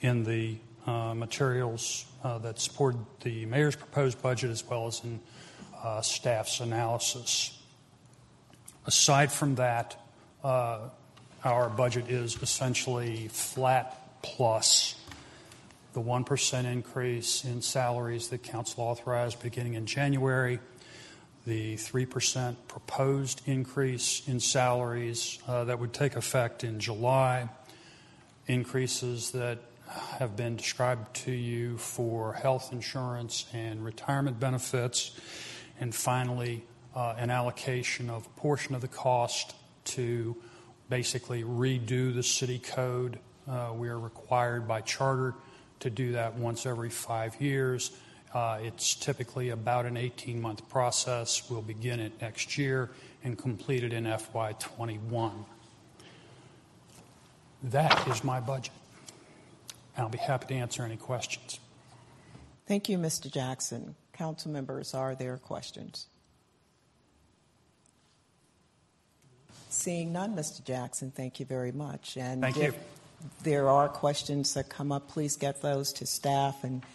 in 0.00 0.24
the 0.24 0.58
uh, 0.86 1.14
materials 1.14 2.04
uh, 2.24 2.38
that 2.38 2.58
support 2.58 2.96
the 3.20 3.46
mayor's 3.46 3.76
proposed 3.76 4.20
budget 4.20 4.50
as 4.50 4.64
well 4.68 4.86
as 4.86 5.02
in 5.04 5.20
uh, 5.82 6.00
staff's 6.00 6.60
analysis. 6.60 7.58
Aside 8.86 9.30
from 9.30 9.54
that, 9.56 9.96
uh, 10.42 10.80
our 11.44 11.68
budget 11.68 12.10
is 12.10 12.36
essentially 12.42 13.28
flat 13.28 14.22
plus 14.22 14.96
the 15.92 16.00
1% 16.00 16.64
increase 16.64 17.44
in 17.44 17.60
salaries 17.62 18.28
that 18.28 18.42
council 18.42 18.84
authorized 18.84 19.42
beginning 19.42 19.74
in 19.74 19.86
January 19.86 20.58
the 21.46 21.74
3% 21.74 22.56
proposed 22.68 23.42
increase 23.46 24.26
in 24.28 24.38
salaries 24.38 25.38
uh, 25.48 25.64
that 25.64 25.78
would 25.78 25.92
take 25.92 26.14
effect 26.14 26.62
in 26.62 26.78
July, 26.78 27.48
increases 28.46 29.32
that 29.32 29.58
have 30.18 30.36
been 30.36 30.56
described 30.56 31.14
to 31.14 31.32
you 31.32 31.76
for 31.78 32.32
health 32.32 32.72
insurance 32.72 33.46
and 33.52 33.84
retirement 33.84 34.38
benefits, 34.38 35.18
and 35.80 35.94
finally, 35.94 36.62
uh, 36.94 37.14
an 37.18 37.30
allocation 37.30 38.08
of 38.08 38.26
a 38.26 38.40
portion 38.40 38.74
of 38.74 38.80
the 38.80 38.88
cost 38.88 39.54
to 39.84 40.36
basically 40.88 41.42
redo 41.42 42.14
the 42.14 42.22
city 42.22 42.58
code. 42.58 43.18
Uh, 43.48 43.72
we 43.74 43.88
are 43.88 43.98
required 43.98 44.68
by 44.68 44.80
charter 44.80 45.34
to 45.80 45.90
do 45.90 46.12
that 46.12 46.34
once 46.34 46.66
every 46.66 46.90
five 46.90 47.40
years 47.40 47.90
it's 48.34 48.94
typically 48.94 49.50
about 49.50 49.86
an 49.86 49.96
18 49.96 50.40
month 50.40 50.68
process. 50.68 51.50
We'll 51.50 51.62
begin 51.62 52.00
it 52.00 52.20
next 52.20 52.56
year 52.56 52.90
and 53.24 53.38
complete 53.38 53.84
it 53.84 53.92
in 53.92 54.04
FY21. 54.04 55.32
That 57.64 58.08
is 58.08 58.24
my 58.24 58.40
budget. 58.40 58.72
I'll 59.96 60.08
be 60.08 60.18
happy 60.18 60.46
to 60.48 60.54
answer 60.54 60.82
any 60.82 60.96
questions. 60.96 61.60
Thank 62.66 62.88
you, 62.88 62.98
Mr. 62.98 63.30
Jackson. 63.30 63.94
Council 64.12 64.50
members, 64.50 64.94
are 64.94 65.14
there 65.14 65.36
questions? 65.36 66.06
Seeing 69.68 70.12
none, 70.12 70.34
Mr. 70.36 70.62
Jackson, 70.64 71.10
thank 71.10 71.40
you 71.40 71.46
very 71.46 71.72
much. 71.72 72.16
And 72.16 72.42
thank 72.42 72.56
if 72.58 72.74
you. 72.74 72.80
there 73.42 73.68
are 73.68 73.88
questions 73.88 74.54
that 74.54 74.68
come 74.68 74.92
up, 74.92 75.08
please 75.08 75.36
get 75.36 75.62
those 75.62 75.92
to 75.94 76.06
staff 76.06 76.62
and 76.62 76.82
uh, 76.82 76.86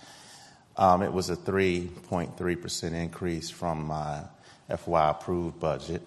Um, 0.77 1.01
it 1.01 1.11
was 1.11 1.31
a 1.31 1.35
3.3% 1.35 2.93
increase 2.93 3.49
from 3.49 3.85
my 3.85 4.21
FY 4.69 5.09
approved 5.09 5.59
budget. 5.59 6.03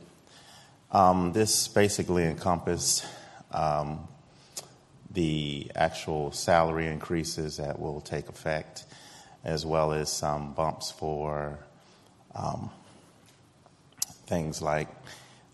Um, 0.93 1.33
this 1.33 1.67
basically 1.67 2.23
encompassed 2.23 3.05
um, 3.51 4.07
the 5.15 5.71
actual 5.75 6.33
salary 6.33 6.89
increases 6.89 7.57
that 7.57 7.79
will 7.79 8.01
take 8.01 8.29
effect, 8.29 8.85
as 9.45 9.65
well 9.65 9.93
as 9.93 10.13
some 10.13 10.53
bumps 10.53 10.91
for 10.91 11.59
um, 12.35 12.71
things 14.27 14.61
like 14.61 14.89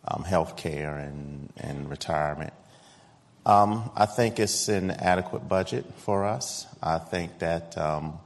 um, 0.08 0.24
health 0.24 0.56
care 0.56 0.96
and, 0.96 1.52
and 1.58 1.90
retirement. 1.90 2.52
Um, 3.44 3.90
I 3.96 4.06
think 4.06 4.38
it's 4.38 4.68
an 4.68 4.90
adequate 4.90 5.48
budget 5.48 5.84
for 5.98 6.24
us. 6.24 6.66
I 6.82 6.98
think 6.98 7.38
that 7.38 7.76
um, 7.76 8.18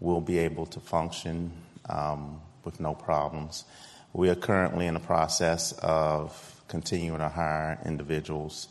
we'll 0.00 0.20
be 0.20 0.38
able 0.38 0.66
to 0.66 0.80
function 0.80 1.52
um, 1.88 2.40
with 2.64 2.80
no 2.80 2.94
problems. 2.94 3.64
We 4.12 4.28
are 4.28 4.34
currently 4.34 4.86
in 4.86 4.94
the 4.94 5.00
process 5.00 5.72
of 5.72 6.62
continuing 6.68 7.18
to 7.18 7.28
hire 7.28 7.78
individuals 7.84 8.68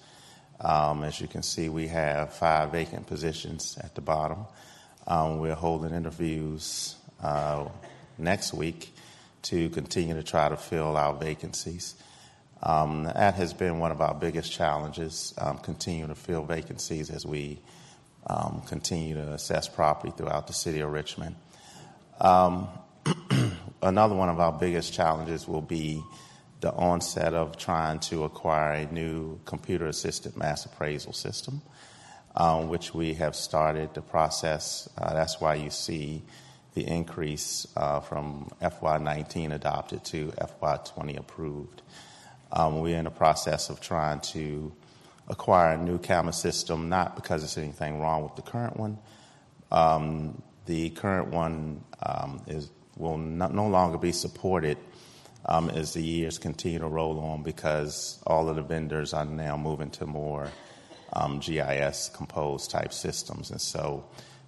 um, 0.62 1.04
as 1.04 1.20
you 1.20 1.28
can 1.28 1.42
see, 1.42 1.70
we 1.70 1.88
have 1.88 2.34
five 2.34 2.72
vacant 2.72 3.08
positions 3.08 3.78
at 3.84 3.96
the 3.96 4.02
bottom. 4.02 4.46
Um, 5.08 5.40
we're 5.40 5.56
holding 5.56 5.94
interviews 5.94 6.96
uh, 7.22 7.68
next 8.18 8.54
week 8.54 8.94
to 9.44 9.70
continue 9.70 10.14
to 10.14 10.24
try 10.24 10.50
to 10.50 10.58
fill 10.58 10.96
our 10.98 11.14
vacancies. 11.16 11.96
Um, 12.62 13.06
that 13.06 13.34
has 13.36 13.54
been 13.54 13.80
one 13.80 13.92
of 13.92 14.02
our 14.02 14.14
biggest 14.14 14.52
challenges, 14.52 15.34
um, 15.40 15.58
continue 15.58 16.06
to 16.06 16.14
fill 16.14 16.44
vacancies 16.44 17.10
as 17.10 17.26
we 17.26 17.60
um, 18.28 18.62
continue 18.68 19.16
to 19.16 19.34
assess 19.34 19.68
property 19.68 20.14
throughout 20.16 20.46
the 20.46 20.54
city 20.54 20.82
of 20.82 20.92
Richmond. 20.92 21.36
Um, 22.20 22.68
another 23.82 24.14
one 24.14 24.30
of 24.30 24.40
our 24.40 24.52
biggest 24.52 24.94
challenges 24.94 25.48
will 25.48 25.62
be 25.62 26.04
the 26.62 26.72
onset 26.74 27.34
of 27.34 27.58
trying 27.58 28.00
to 28.00 28.24
acquire 28.24 28.74
a 28.74 28.86
new 28.94 29.40
computer 29.46 29.88
assisted 29.88 30.38
mass 30.38 30.66
appraisal 30.66 31.12
system, 31.12 31.62
um, 32.36 32.70
which 32.70 32.94
we 32.94 33.16
have 33.16 33.36
started 33.36 33.94
the 33.96 34.02
process. 34.02 34.88
Uh, 34.98 35.14
that's 35.14 35.42
why 35.42 35.56
you 35.56 35.72
see 35.72 36.22
the 36.76 36.88
increase 36.88 37.68
uh, 37.76 38.00
from 38.00 38.50
FY19 38.62 39.52
adopted 39.52 40.04
to 40.06 40.28
FY20 40.62 41.20
approved. 41.20 41.82
Um, 42.52 42.80
we're 42.80 42.98
in 42.98 43.06
the 43.06 43.12
process 43.12 43.70
of 43.70 43.82
trying 43.82 44.22
to 44.22 44.72
acquire 45.28 45.74
a 45.74 45.78
new 45.78 45.98
CAMA 45.98 46.32
system, 46.32 46.90
not 46.90 47.16
because 47.16 47.42
there's 47.42 47.58
anything 47.58 48.00
wrong 48.00 48.24
with 48.24 48.36
the 48.36 48.42
current 48.44 48.78
one. 48.78 49.00
Um, 49.72 50.42
the 50.68 50.92
current 50.92 51.30
one 51.30 51.84
um, 52.04 52.44
is 52.48 52.70
will 52.98 53.18
no 53.18 53.68
longer 53.68 53.98
be 53.98 54.12
supported 54.12 54.78
as 55.46 55.94
the 55.94 56.02
years 56.02 56.38
continue 56.38 56.80
to 56.80 56.88
roll 56.88 57.20
on 57.20 57.44
because 57.44 58.20
all 58.26 58.50
of 58.50 58.56
the 58.56 58.62
vendors 58.62 59.14
are 59.14 59.26
now 59.26 59.58
moving 59.58 59.90
to 59.92 60.06
more 60.06 60.50
um, 61.14 61.40
GIS 61.40 62.10
composed 62.14 62.72
type 62.72 62.94
systems, 62.94 63.52
and 63.52 63.60
so 63.60 64.06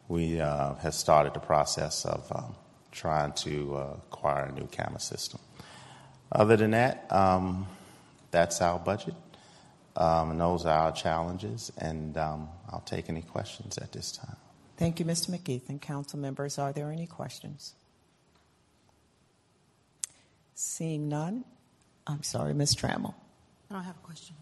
we 0.08 0.40
uh, 0.40 0.76
have 0.76 0.94
started 0.94 1.34
the 1.34 1.40
process 1.40 2.06
of 2.06 2.32
um, 2.34 2.56
trying 2.92 3.34
to 3.34 3.76
uh, 3.76 3.98
acquire 4.12 4.46
a 4.46 4.52
new 4.52 4.68
CAMA 4.68 5.00
system. 5.00 5.40
Other 6.32 6.56
than 6.56 6.72
that, 6.72 7.12
um, 7.12 7.68
that's 8.32 8.62
our 8.62 8.80
budget. 8.80 9.16
Um, 9.96 10.32
and 10.32 10.42
those 10.42 10.66
are 10.66 10.86
our 10.86 10.92
challenges, 10.92 11.72
and 11.78 12.18
um, 12.18 12.50
I'll 12.70 12.82
take 12.82 13.10
any 13.10 13.22
questions 13.22 13.78
at 13.78 13.92
this 13.92 14.12
time. 14.12 14.36
Thank 14.78 15.00
you, 15.00 15.06
Mr. 15.06 15.30
McKeithen. 15.30 15.80
Council 15.80 16.18
members, 16.18 16.58
are 16.58 16.74
there 16.74 16.92
any 16.92 17.06
questions? 17.06 17.76
Seeing 20.56 21.10
none, 21.10 21.46
I'm 22.06 22.24
sorry, 22.24 22.54
Ms. 22.54 22.76
Trammell. 22.76 23.14
I 23.70 23.76
don't 23.76 23.84
have 23.84 23.96
a 23.96 24.06
question. 24.06 24.36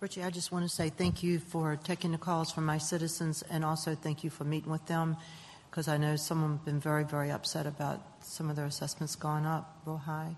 Richie, 0.00 0.22
I 0.22 0.30
just 0.30 0.52
want 0.52 0.64
to 0.64 0.68
say 0.68 0.90
thank 0.90 1.22
you 1.24 1.40
for 1.40 1.76
taking 1.76 2.12
the 2.12 2.18
calls 2.18 2.52
from 2.52 2.64
my 2.64 2.78
citizens 2.78 3.42
and 3.50 3.64
also 3.64 3.96
thank 3.96 4.22
you 4.22 4.30
for 4.30 4.44
meeting 4.44 4.70
with 4.70 4.86
them 4.86 5.16
because 5.70 5.88
I 5.88 5.96
know 5.96 6.14
some 6.16 6.38
of 6.38 6.42
them 6.44 6.56
have 6.58 6.64
been 6.64 6.80
very, 6.80 7.04
very 7.04 7.30
upset 7.30 7.66
about 7.66 8.00
some 8.20 8.48
of 8.50 8.56
their 8.56 8.66
assessments 8.66 9.16
going 9.16 9.44
up 9.44 9.80
real 9.84 9.96
high. 9.96 10.36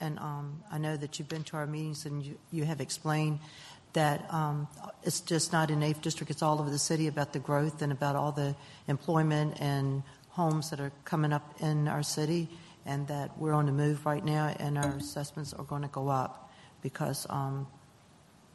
And 0.00 0.18
um, 0.18 0.62
I 0.70 0.78
know 0.78 0.96
that 0.96 1.18
you've 1.18 1.28
been 1.28 1.44
to 1.44 1.56
our 1.56 1.66
meetings 1.66 2.04
and 2.04 2.22
you, 2.24 2.36
you 2.50 2.64
have 2.64 2.80
explained 2.80 3.38
that 3.92 4.26
um, 4.32 4.68
it's 5.04 5.20
just 5.20 5.52
not 5.52 5.70
in 5.70 5.80
8th 5.80 6.02
District, 6.02 6.30
it's 6.30 6.42
all 6.42 6.60
over 6.60 6.68
the 6.68 6.78
city 6.78 7.06
about 7.06 7.32
the 7.32 7.38
growth 7.38 7.80
and 7.80 7.92
about 7.92 8.14
all 8.14 8.32
the 8.32 8.54
employment 8.88 9.56
and 9.60 10.02
homes 10.30 10.68
that 10.70 10.80
are 10.80 10.92
coming 11.04 11.32
up 11.32 11.54
in 11.60 11.88
our 11.88 12.02
city, 12.02 12.48
and 12.86 13.06
that 13.08 13.36
we're 13.36 13.52
on 13.52 13.66
the 13.66 13.72
move 13.72 14.06
right 14.06 14.24
now, 14.24 14.54
and 14.58 14.78
our 14.78 14.96
assessments 14.96 15.52
are 15.52 15.64
going 15.64 15.82
to 15.82 15.88
go 15.88 16.08
up 16.08 16.50
because 16.82 17.26
um, 17.28 17.66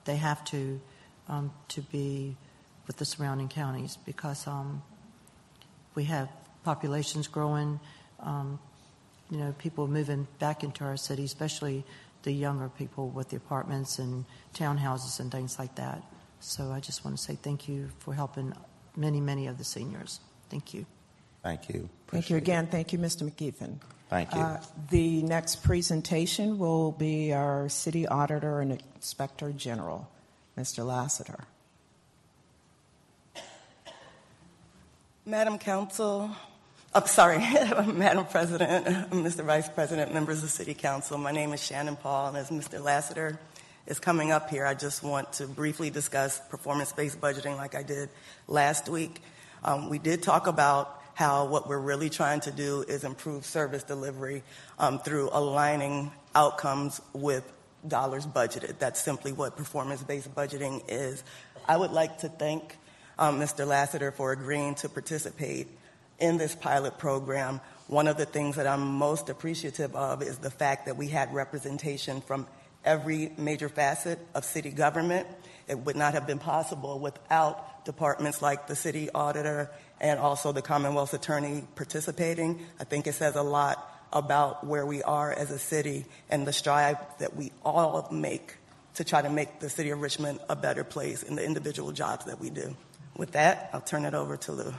they 0.06 0.16
have 0.16 0.44
to 0.46 0.80
um, 1.28 1.52
to 1.68 1.82
be 1.82 2.36
with 2.88 2.98
the 2.98 3.06
surrounding 3.06 3.48
counties 3.48 3.98
because 4.06 4.48
um, 4.48 4.82
we 5.96 6.06
have 6.06 6.30
populations 6.64 7.28
growing, 7.28 7.80
um, 8.20 8.60
you 9.30 9.38
know, 9.38 9.54
people 9.58 9.88
moving 9.88 10.28
back 10.40 10.64
into 10.64 10.84
our 10.84 10.98
city, 10.98 11.24
especially 11.24 11.84
the 12.24 12.32
younger 12.32 12.70
people 12.70 13.10
with 13.10 13.30
the 13.30 13.38
apartments 13.38 14.00
and 14.00 14.26
townhouses 14.54 15.20
and 15.20 15.32
things 15.32 15.58
like 15.58 15.76
that. 15.76 16.04
So 16.40 16.72
I 16.72 16.80
just 16.80 17.06
want 17.06 17.18
to 17.18 17.24
say 17.24 17.38
thank 17.42 17.68
you 17.68 17.90
for 18.00 18.14
helping 18.14 18.54
many, 18.96 19.22
many 19.22 19.48
of 19.48 19.58
the 19.58 19.64
seniors. 19.64 20.20
Thank 20.50 20.74
you. 20.74 20.86
Thank 21.44 21.70
you. 21.70 21.90
Thank 22.08 22.30
you 22.30 22.38
again. 22.38 22.68
Thank 22.68 22.94
you, 22.94 23.00
Mr. 23.00 23.24
McKeithen. 23.24 23.80
Thank 24.12 24.36
you. 24.36 24.42
Uh, 24.42 24.62
the 24.90 25.22
next 25.24 25.64
presentation 25.64 26.60
will 26.60 26.92
be 26.92 27.32
our 27.32 27.70
City 27.70 28.06
Auditor 28.06 28.60
and 28.60 28.84
Inspector 28.96 29.50
General, 29.54 30.12
Mr. 30.58 30.86
Lassiter. 30.86 31.46
Madam 35.26 35.58
Council, 35.58 36.30
I'm 36.94 37.06
sorry, 37.06 37.38
Madam 37.94 38.26
President, 38.26 38.86
Mr. 39.12 39.46
Vice 39.46 39.70
President, 39.70 40.14
members 40.14 40.44
of 40.44 40.50
City 40.50 40.74
Council, 40.74 41.18
my 41.18 41.32
name 41.32 41.54
is 41.54 41.64
Shannon 41.64 41.96
Paul, 41.96 42.28
and 42.28 42.38
as 42.38 42.50
Mr. 42.50 42.84
Lassiter 42.84 43.40
is 43.88 43.98
coming 43.98 44.34
up 44.34 44.50
here, 44.50 44.66
I 44.66 44.74
just 44.74 45.04
want 45.04 45.32
to 45.34 45.48
briefly 45.48 45.90
discuss 45.90 46.42
performance 46.50 46.92
based 46.92 47.22
budgeting 47.22 47.56
like 47.56 47.76
I 47.76 47.84
did 47.84 48.10
last 48.50 48.90
week. 48.90 49.22
Um, 49.64 49.90
we 49.90 50.00
did 50.00 50.22
talk 50.22 50.48
about 50.48 51.01
how 51.22 51.46
what 51.46 51.70
we're 51.70 51.78
really 51.78 52.10
trying 52.10 52.40
to 52.40 52.52
do 52.52 52.84
is 52.88 53.04
improve 53.04 53.46
service 53.46 53.84
delivery 53.84 54.42
um, 54.80 54.98
through 54.98 55.30
aligning 55.32 56.12
outcomes 56.34 57.00
with 57.14 57.44
dollars 57.88 58.26
budgeted. 58.26 58.80
That's 58.80 59.00
simply 59.00 59.32
what 59.32 59.56
performance 59.56 60.02
based 60.02 60.34
budgeting 60.34 60.84
is. 60.88 61.24
I 61.68 61.78
would 61.78 61.92
like 61.92 62.18
to 62.20 62.28
thank 62.28 62.76
um, 63.20 63.40
Mr. 63.40 63.68
Lassiter 63.68 64.12
for 64.12 64.32
agreeing 64.32 64.74
to 64.76 64.90
participate 64.90 65.68
in 66.18 66.38
this 66.38 66.56
pilot 66.56 66.98
program, 66.98 67.62
one 67.86 68.08
of 68.08 68.18
the 68.18 68.26
things 68.26 68.56
that 68.56 68.66
I'm 68.66 68.82
most 68.82 69.30
appreciative 69.30 69.96
of 69.96 70.24
is 70.24 70.40
the 70.40 70.50
fact 70.50 70.88
that 70.88 70.98
we 70.98 71.08
had 71.08 71.32
representation 71.36 72.22
from 72.22 72.48
every 72.84 73.32
major 73.38 73.70
facet 73.70 74.18
of 74.34 74.44
city 74.44 74.72
government. 74.72 75.28
It 75.68 75.78
would 75.78 75.96
not 75.96 76.14
have 76.16 76.26
been 76.26 76.40
possible 76.40 76.98
without 76.98 77.71
departments 77.86 78.42
like 78.42 78.68
the 78.68 78.76
city 78.76 79.10
auditor 79.14 79.70
and 80.00 80.20
also 80.20 80.52
the 80.52 80.62
Commonwealth's 80.62 81.14
attorney 81.14 81.64
participating. 81.76 82.66
I 82.80 82.84
think 82.84 83.08
it 83.08 83.14
says 83.14 83.36
a 83.36 83.44
lot 83.44 83.88
about 84.14 84.66
where 84.66 84.86
we 84.86 85.04
are 85.04 85.32
as 85.32 85.52
a 85.52 85.60
city 85.60 86.06
and 86.30 86.46
the 86.46 86.54
strive 86.54 86.98
that 87.20 87.36
we 87.36 87.52
all 87.64 88.08
make 88.12 88.56
to 88.96 89.04
try 89.04 89.22
to 89.22 89.30
make 89.30 89.60
the 89.60 89.70
city 89.70 89.90
of 89.92 90.02
Richmond 90.02 90.40
a 90.50 90.56
better 90.56 90.84
place 90.84 91.24
in 91.24 91.36
the 91.36 91.46
individual 91.46 91.92
jobs 91.92 92.26
that 92.26 92.40
we 92.40 92.50
do. 92.50 92.76
With 93.16 93.32
that, 93.32 93.70
I'll 93.74 93.82
turn 93.82 94.06
it 94.06 94.14
over 94.14 94.38
to 94.38 94.52
Lou. 94.52 94.74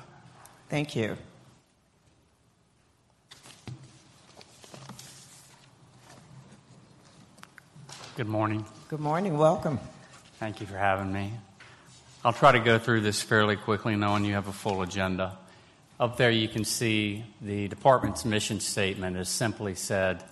Thank 0.69 0.97
you. 0.97 1.17
Good 8.17 8.29
morning. 8.29 8.65
Good 8.89 9.01
morning. 9.01 9.39
Welcome. 9.39 9.81
Thank 10.39 10.61
you 10.61 10.67
for 10.67 10.77
having 10.77 11.13
me. 11.13 11.33
I'll 12.25 12.33
try 12.33 12.53
to 12.53 12.61
go 12.61 12.79
through 12.79 13.01
this 13.01 13.21
fairly 13.21 13.57
quickly, 13.57 13.97
knowing 13.97 14.25
you 14.25 14.35
have 14.35 14.47
a 14.47 14.53
full 14.53 14.83
agenda. 14.83 15.37
Up 15.99 16.17
there, 16.17 16.31
you 16.31 16.47
can 16.47 16.65
see 16.65 17.25
the 17.41 17.67
department's 17.67 18.25
mission 18.25 18.61
statement 18.61 19.17
is 19.17 19.29
simply 19.29 19.75
said 19.75 20.23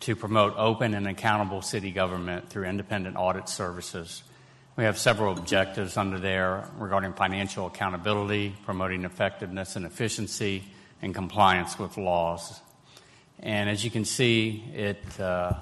to 0.00 0.16
promote 0.16 0.54
open 0.56 0.92
and 0.92 1.06
accountable 1.06 1.62
city 1.62 1.92
government 1.92 2.48
through 2.48 2.64
independent 2.64 3.16
audit 3.16 3.48
services. 3.48 4.24
We 4.74 4.82
have 4.82 4.98
several 4.98 5.38
objectives 5.38 5.96
under 5.96 6.18
there 6.18 6.68
regarding 6.76 7.12
financial 7.12 7.68
accountability, 7.68 8.52
promoting 8.64 9.04
effectiveness 9.04 9.76
and 9.76 9.86
efficiency, 9.86 10.64
and 11.00 11.14
compliance 11.14 11.78
with 11.78 11.96
laws. 11.96 12.60
And 13.38 13.70
as 13.70 13.84
you 13.84 13.90
can 13.92 14.04
see, 14.04 14.64
it 14.74 15.20
uh, 15.20 15.52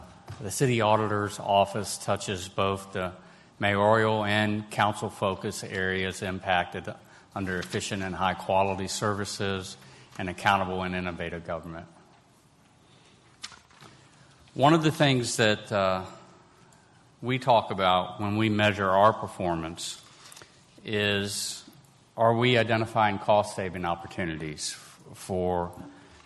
the 0.41 0.51
city 0.51 0.81
auditor's 0.81 1.39
office 1.39 1.99
touches 1.99 2.49
both 2.49 2.95
the 2.95 3.13
mayoral 3.59 4.25
and 4.25 4.69
council 4.71 5.11
focus 5.11 5.65
areas 5.65 6.23
impacted 6.23 6.93
under 7.35 7.59
efficient 7.59 8.03
and 8.03 8.15
high 8.15 8.35
quality 8.35 8.89
services 8.89 9.77
and 10.19 10.29
accountable 10.29 10.83
and 10.83 10.95
innovative 10.95 11.47
government. 11.47 11.87
One 14.55 14.75
of 14.75 14.83
the 14.83 14.91
things 14.91 15.37
that 15.37 15.71
uh, 15.71 16.05
we 17.23 17.39
talk 17.39 17.71
about 17.71 18.21
when 18.21 18.37
we 18.37 18.49
measure 18.49 18.89
our 18.89 19.13
performance 19.13 20.01
is 20.85 21.65
are 22.17 22.35
we 22.35 22.59
identifying 22.59 23.19
cost 23.19 23.55
saving 23.55 23.85
opportunities 23.85 24.77
for 25.15 25.71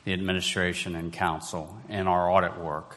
the 0.05 0.15
administration 0.15 0.97
and 0.97 1.13
council 1.13 1.77
in 1.91 2.07
our 2.07 2.31
audit 2.31 2.59
work? 2.59 2.97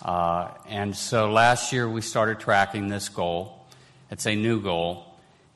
Uh, 0.00 0.48
and 0.68 0.94
so 0.94 1.30
last 1.30 1.72
year 1.72 1.88
we 1.88 2.00
started 2.00 2.38
tracking 2.38 2.86
this 2.86 3.08
goal. 3.08 3.57
It's 4.10 4.26
a 4.26 4.34
new 4.34 4.62
goal, 4.62 5.04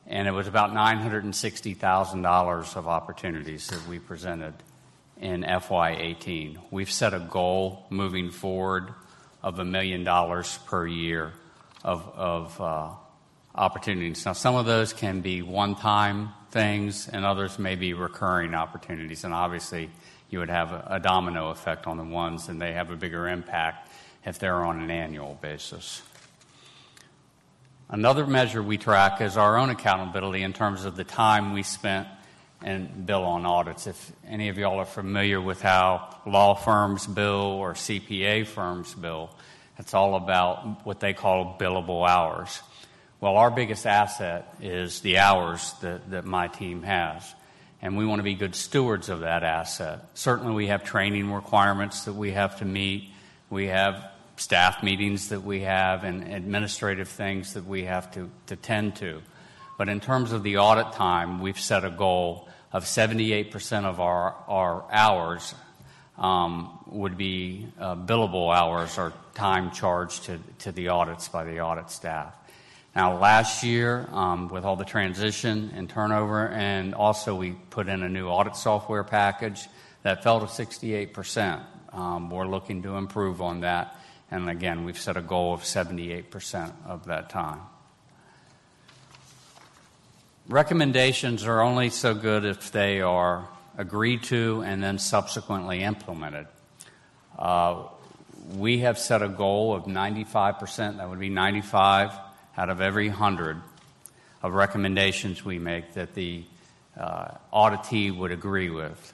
and 0.05 0.27
it 0.27 0.31
was 0.31 0.47
about 0.47 0.73
$960,000 0.73 2.75
of 2.75 2.87
opportunities 2.87 3.65
that 3.67 3.87
we 3.87 3.97
presented 3.97 4.53
in 5.19 5.41
FY18. 5.41 6.59
We've 6.69 6.91
set 6.91 7.15
a 7.15 7.19
goal 7.19 7.87
moving 7.89 8.29
forward 8.29 8.93
of 9.41 9.57
a 9.57 9.65
million 9.65 10.03
dollars 10.03 10.59
per 10.67 10.85
year 10.85 11.33
of, 11.83 12.07
of 12.15 12.61
uh, 12.61 12.89
opportunities. 13.55 14.23
Now, 14.23 14.33
some 14.33 14.53
of 14.53 14.67
those 14.67 14.93
can 14.93 15.21
be 15.21 15.41
one 15.41 15.75
time 15.75 16.29
things, 16.51 17.09
and 17.09 17.25
others 17.25 17.57
may 17.57 17.73
be 17.73 17.93
recurring 17.93 18.53
opportunities. 18.53 19.23
And 19.23 19.33
obviously, 19.33 19.89
you 20.29 20.37
would 20.37 20.51
have 20.51 20.71
a, 20.71 20.87
a 20.91 20.99
domino 20.99 21.49
effect 21.49 21.87
on 21.87 21.97
the 21.97 22.03
ones, 22.03 22.49
and 22.49 22.61
they 22.61 22.73
have 22.73 22.91
a 22.91 22.95
bigger 22.95 23.27
impact 23.27 23.89
if 24.25 24.37
they're 24.37 24.63
on 24.63 24.79
an 24.79 24.91
annual 24.91 25.39
basis. 25.41 26.03
Another 27.89 28.25
measure 28.25 28.63
we 28.63 28.77
track 28.77 29.21
is 29.21 29.37
our 29.37 29.57
own 29.57 29.69
accountability 29.69 30.41
in 30.41 30.53
terms 30.53 30.85
of 30.85 30.95
the 30.95 31.03
time 31.03 31.53
we 31.53 31.63
spent 31.63 32.07
and 32.63 33.05
bill 33.05 33.23
on 33.23 33.45
audits. 33.45 33.87
If 33.87 34.11
any 34.27 34.49
of 34.49 34.57
y'all 34.57 34.79
are 34.79 34.85
familiar 34.85 35.41
with 35.41 35.61
how 35.61 36.17
law 36.25 36.55
firms 36.55 37.05
bill 37.05 37.41
or 37.41 37.73
CPA 37.73 38.47
firms 38.47 38.93
bill, 38.93 39.29
It's 39.77 39.93
all 39.93 40.15
about 40.15 40.85
what 40.85 40.99
they 40.99 41.13
call 41.13 41.57
billable 41.59 42.07
hours. 42.07 42.61
Well, 43.19 43.37
our 43.37 43.49
biggest 43.49 43.85
asset 43.87 44.53
is 44.61 45.01
the 45.01 45.17
hours 45.17 45.73
that, 45.81 46.11
that 46.11 46.25
my 46.25 46.47
team 46.47 46.83
has. 46.83 47.33
And 47.81 47.97
we 47.97 48.05
want 48.05 48.19
to 48.19 48.23
be 48.23 48.35
good 48.35 48.55
stewards 48.55 49.09
of 49.09 49.21
that 49.21 49.43
asset. 49.43 50.05
Certainly, 50.13 50.53
we 50.53 50.67
have 50.67 50.83
training 50.83 51.31
requirements 51.31 52.05
that 52.05 52.13
we 52.13 52.31
have 52.31 52.59
to 52.59 52.65
meet. 52.65 53.09
We 53.49 53.67
have 53.67 54.12
staff 54.35 54.83
meetings 54.83 55.29
that 55.29 55.43
we 55.43 55.61
have 55.61 56.03
and 56.03 56.23
administrative 56.33 57.07
things 57.07 57.53
that 57.53 57.65
we 57.65 57.83
have 57.85 58.11
to, 58.13 58.29
to 58.47 58.55
tend 58.55 58.95
to. 58.97 59.21
But 59.77 59.89
in 59.89 59.99
terms 59.99 60.31
of 60.31 60.43
the 60.43 60.57
audit 60.57 60.93
time, 60.93 61.41
we've 61.41 61.59
set 61.59 61.83
a 61.85 61.89
goal 61.89 62.47
of 62.71 62.85
78% 62.85 63.85
of 63.85 63.99
our, 63.99 64.35
our 64.47 64.85
hours 64.91 65.53
um, 66.17 66.79
would 66.87 67.17
be 67.17 67.67
uh, 67.79 67.95
billable 67.95 68.55
hours 68.55 68.97
or 68.97 69.13
time 69.33 69.71
charged 69.71 70.25
to, 70.25 70.39
to 70.59 70.71
the 70.71 70.89
audits 70.89 71.27
by 71.27 71.43
the 71.43 71.59
audit 71.61 71.89
staff. 71.89 72.35
Now, 72.95 73.17
last 73.17 73.63
year, 73.63 74.07
um, 74.11 74.49
with 74.49 74.65
all 74.65 74.75
the 74.75 74.85
transition 74.85 75.71
and 75.75 75.89
turnover, 75.89 76.47
and 76.49 76.93
also 76.93 77.33
we 77.33 77.55
put 77.71 77.87
in 77.87 78.03
a 78.03 78.09
new 78.09 78.27
audit 78.27 78.55
software 78.55 79.03
package 79.03 79.67
that 80.03 80.23
fell 80.23 80.39
to 80.39 80.45
68%. 80.45 81.63
Um, 81.91 82.29
we're 82.29 82.47
looking 82.47 82.83
to 82.83 82.97
improve 82.97 83.41
on 83.41 83.61
that. 83.61 83.95
And 84.33 84.49
again, 84.49 84.83
we've 84.83 84.97
set 84.97 85.15
a 85.15 85.21
goal 85.21 85.53
of 85.53 85.61
78% 85.61 86.71
of 86.87 87.05
that 87.05 87.29
time. 87.29 87.61
Recommendations 90.49 91.43
are 91.43 91.61
only 91.61 91.91
so 91.91 92.15
good 92.15 92.43
if 92.43 92.71
they 92.71 92.99
are 93.01 93.47
agreed 93.77 94.23
to 94.23 94.63
and 94.65 94.81
then 94.81 94.97
subsequently 94.97 95.83
implemented. 95.83 96.47
Uh, 97.37 97.83
we 98.55 98.79
have 98.79 98.97
set 98.97 99.21
a 99.21 99.29
goal 99.29 99.75
of 99.75 99.83
95%, 99.83 100.97
that 100.97 101.07
would 101.07 101.19
be 101.19 101.29
95 101.29 102.09
out 102.57 102.71
of 102.71 102.81
every 102.81 103.09
100 103.09 103.61
of 104.41 104.53
recommendations 104.53 105.45
we 105.45 105.59
make 105.59 105.93
that 105.93 106.15
the 106.15 106.43
uh, 106.99 107.35
auditee 107.53 108.17
would 108.17 108.31
agree 108.31 108.71
with. 108.71 109.13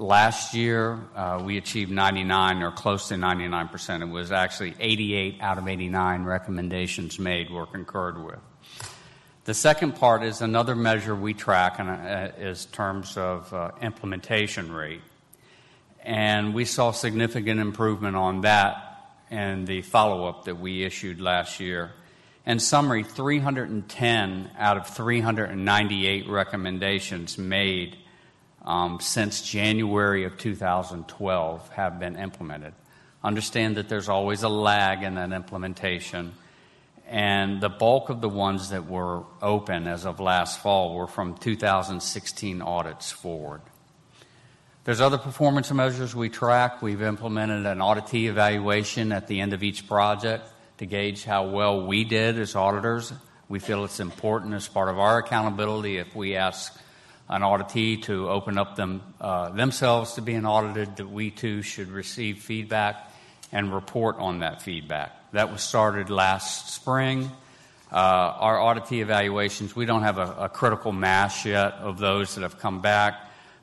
Last 0.00 0.54
year, 0.54 0.96
uh, 1.16 1.42
we 1.44 1.56
achieved 1.56 1.90
99 1.90 2.62
or 2.62 2.70
close 2.70 3.08
to 3.08 3.14
99%. 3.14 4.00
It 4.00 4.04
was 4.04 4.30
actually 4.30 4.76
88 4.78 5.38
out 5.40 5.58
of 5.58 5.66
89 5.66 6.22
recommendations 6.22 7.18
made 7.18 7.50
were 7.50 7.66
concurred 7.66 8.24
with. 8.24 8.38
The 9.42 9.54
second 9.54 9.96
part 9.96 10.22
is 10.22 10.40
another 10.40 10.76
measure 10.76 11.16
we 11.16 11.34
track 11.34 11.80
and 11.80 11.90
uh, 11.90 12.30
is 12.38 12.66
terms 12.66 13.16
of 13.16 13.52
uh, 13.52 13.72
implementation 13.82 14.70
rate. 14.70 15.00
And 16.04 16.54
we 16.54 16.64
saw 16.64 16.92
significant 16.92 17.58
improvement 17.58 18.14
on 18.14 18.42
that 18.42 19.16
in 19.32 19.64
the 19.64 19.82
follow 19.82 20.28
up 20.28 20.44
that 20.44 20.60
we 20.60 20.84
issued 20.84 21.20
last 21.20 21.58
year. 21.58 21.90
In 22.46 22.60
summary, 22.60 23.02
310 23.02 24.52
out 24.56 24.76
of 24.76 24.86
398 24.86 26.28
recommendations 26.28 27.36
made 27.36 27.96
um, 28.64 29.00
since 29.00 29.42
January 29.42 30.24
of 30.24 30.36
2012 30.38 31.68
have 31.70 31.98
been 31.98 32.16
implemented. 32.16 32.74
Understand 33.22 33.76
that 33.76 33.88
there's 33.88 34.08
always 34.08 34.42
a 34.42 34.48
lag 34.48 35.02
in 35.02 35.14
that 35.16 35.32
implementation 35.32 36.32
and 37.08 37.62
the 37.62 37.70
bulk 37.70 38.10
of 38.10 38.20
the 38.20 38.28
ones 38.28 38.68
that 38.68 38.86
were 38.86 39.24
open 39.40 39.86
as 39.86 40.04
of 40.04 40.20
last 40.20 40.60
fall 40.60 40.94
were 40.94 41.06
from 41.06 41.34
2016 41.38 42.60
audits 42.60 43.10
forward. 43.10 43.62
There's 44.84 45.00
other 45.00 45.16
performance 45.16 45.72
measures 45.72 46.14
we 46.14 46.28
track. 46.28 46.82
We've 46.82 47.00
implemented 47.00 47.64
an 47.64 47.78
auditee 47.78 48.28
evaluation 48.28 49.12
at 49.12 49.26
the 49.26 49.40
end 49.40 49.54
of 49.54 49.62
each 49.62 49.86
project 49.86 50.50
to 50.78 50.86
gauge 50.86 51.24
how 51.24 51.48
well 51.48 51.86
we 51.86 52.04
did 52.04 52.38
as 52.38 52.54
auditors. 52.54 53.10
We 53.48 53.58
feel 53.58 53.84
it's 53.84 54.00
important 54.00 54.52
as 54.52 54.68
part 54.68 54.90
of 54.90 54.98
our 54.98 55.18
accountability 55.18 55.96
if 55.96 56.14
we 56.14 56.36
ask 56.36 56.78
an 57.28 57.42
auditee 57.42 58.02
to 58.04 58.28
open 58.30 58.56
up 58.56 58.76
them, 58.76 59.02
uh, 59.20 59.50
themselves 59.50 60.14
to 60.14 60.22
being 60.22 60.46
audited, 60.46 60.96
that 60.96 61.10
we 61.10 61.30
too 61.30 61.62
should 61.62 61.88
receive 61.88 62.38
feedback 62.38 63.12
and 63.52 63.72
report 63.72 64.16
on 64.18 64.40
that 64.40 64.62
feedback. 64.62 65.12
That 65.32 65.52
was 65.52 65.62
started 65.62 66.10
last 66.10 66.70
spring. 66.70 67.30
Uh, 67.92 67.96
our 67.96 68.56
auditee 68.58 69.00
evaluations, 69.00 69.74
we 69.74 69.86
don't 69.86 70.02
have 70.02 70.18
a, 70.18 70.36
a, 70.40 70.48
critical 70.48 70.92
mass 70.92 71.46
yet 71.46 71.72
of 71.74 71.98
those 71.98 72.34
that 72.34 72.42
have 72.42 72.58
come 72.58 72.82
back, 72.82 73.14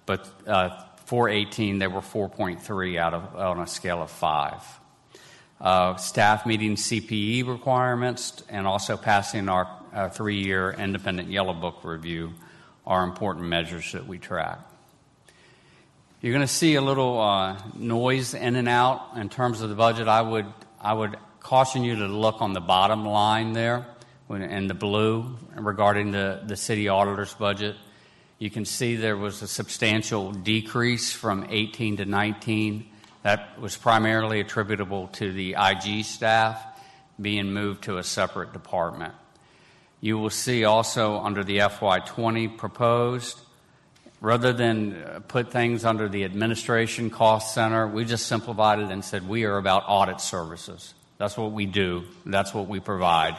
but 0.07 0.27
uh, 0.47 0.69
418, 1.05 1.77
there 1.77 1.91
were 1.91 2.01
4.3 2.01 2.97
out 2.97 3.13
of 3.13 3.35
on 3.35 3.59
a 3.59 3.67
scale 3.67 4.01
of 4.01 4.09
five. 4.09 4.63
Uh, 5.61 5.95
staff 5.95 6.45
meeting 6.45 6.75
CPE 6.75 7.47
requirements 7.47 8.43
and 8.49 8.65
also 8.65 8.97
passing 8.97 9.47
our 9.47 9.69
uh, 9.93 10.09
three 10.09 10.43
year 10.43 10.71
independent 10.71 11.29
yellow 11.29 11.53
book 11.53 11.83
review 11.83 12.33
are 12.85 13.03
important 13.03 13.47
measures 13.47 13.91
that 13.93 14.07
we 14.07 14.17
track. 14.17 14.59
You're 16.21 16.33
going 16.33 16.47
to 16.47 16.53
see 16.53 16.75
a 16.75 16.81
little 16.81 17.19
uh, 17.19 17.57
noise 17.75 18.33
in 18.33 18.55
and 18.55 18.67
out 18.67 19.11
in 19.15 19.29
terms 19.29 19.61
of 19.61 19.69
the 19.69 19.75
budget. 19.75 20.07
I 20.07 20.21
would, 20.21 20.47
I 20.81 20.93
would 20.93 21.17
caution 21.39 21.83
you 21.83 21.97
to 21.97 22.07
look 22.07 22.41
on 22.41 22.53
the 22.53 22.61
bottom 22.61 23.05
line 23.05 23.53
there 23.53 23.85
in 24.29 24.67
the 24.67 24.73
blue 24.73 25.37
regarding 25.55 26.11
the, 26.11 26.41
the 26.45 26.55
city 26.55 26.89
auditor's 26.89 27.33
budget. 27.33 27.75
You 28.39 28.49
can 28.49 28.65
see 28.65 28.95
there 28.95 29.17
was 29.17 29.41
a 29.41 29.47
substantial 29.47 30.31
decrease 30.31 31.13
from 31.13 31.45
18 31.49 31.97
to 31.97 32.05
19. 32.05 32.87
That 33.21 33.59
was 33.59 33.77
primarily 33.77 34.39
attributable 34.39 35.07
to 35.09 35.31
the 35.31 35.55
IG 35.59 36.05
staff 36.05 36.63
being 37.21 37.53
moved 37.53 37.83
to 37.83 37.97
a 37.97 38.03
separate 38.03 38.51
department. 38.51 39.13
You 40.05 40.19
will 40.19 40.29
see 40.29 40.65
also 40.65 41.17
under 41.17 41.43
the 41.43 41.57
FY20 41.57 42.59
proposed, 42.59 43.39
rather 44.21 44.53
than 44.53 44.93
uh, 44.93 45.21
put 45.27 45.51
things 45.51 45.83
under 45.83 46.07
the 46.07 46.25
administration 46.25 47.09
cost 47.09 47.55
center, 47.55 47.87
we 47.87 48.05
just 48.05 48.27
simplified 48.27 48.77
it 48.77 48.91
and 48.91 49.03
said 49.03 49.27
we 49.27 49.45
are 49.45 49.57
about 49.57 49.85
audit 49.87 50.21
services. 50.21 50.93
That's 51.17 51.35
what 51.35 51.53
we 51.53 51.65
do, 51.65 52.03
that's 52.23 52.53
what 52.53 52.67
we 52.67 52.79
provide. 52.79 53.35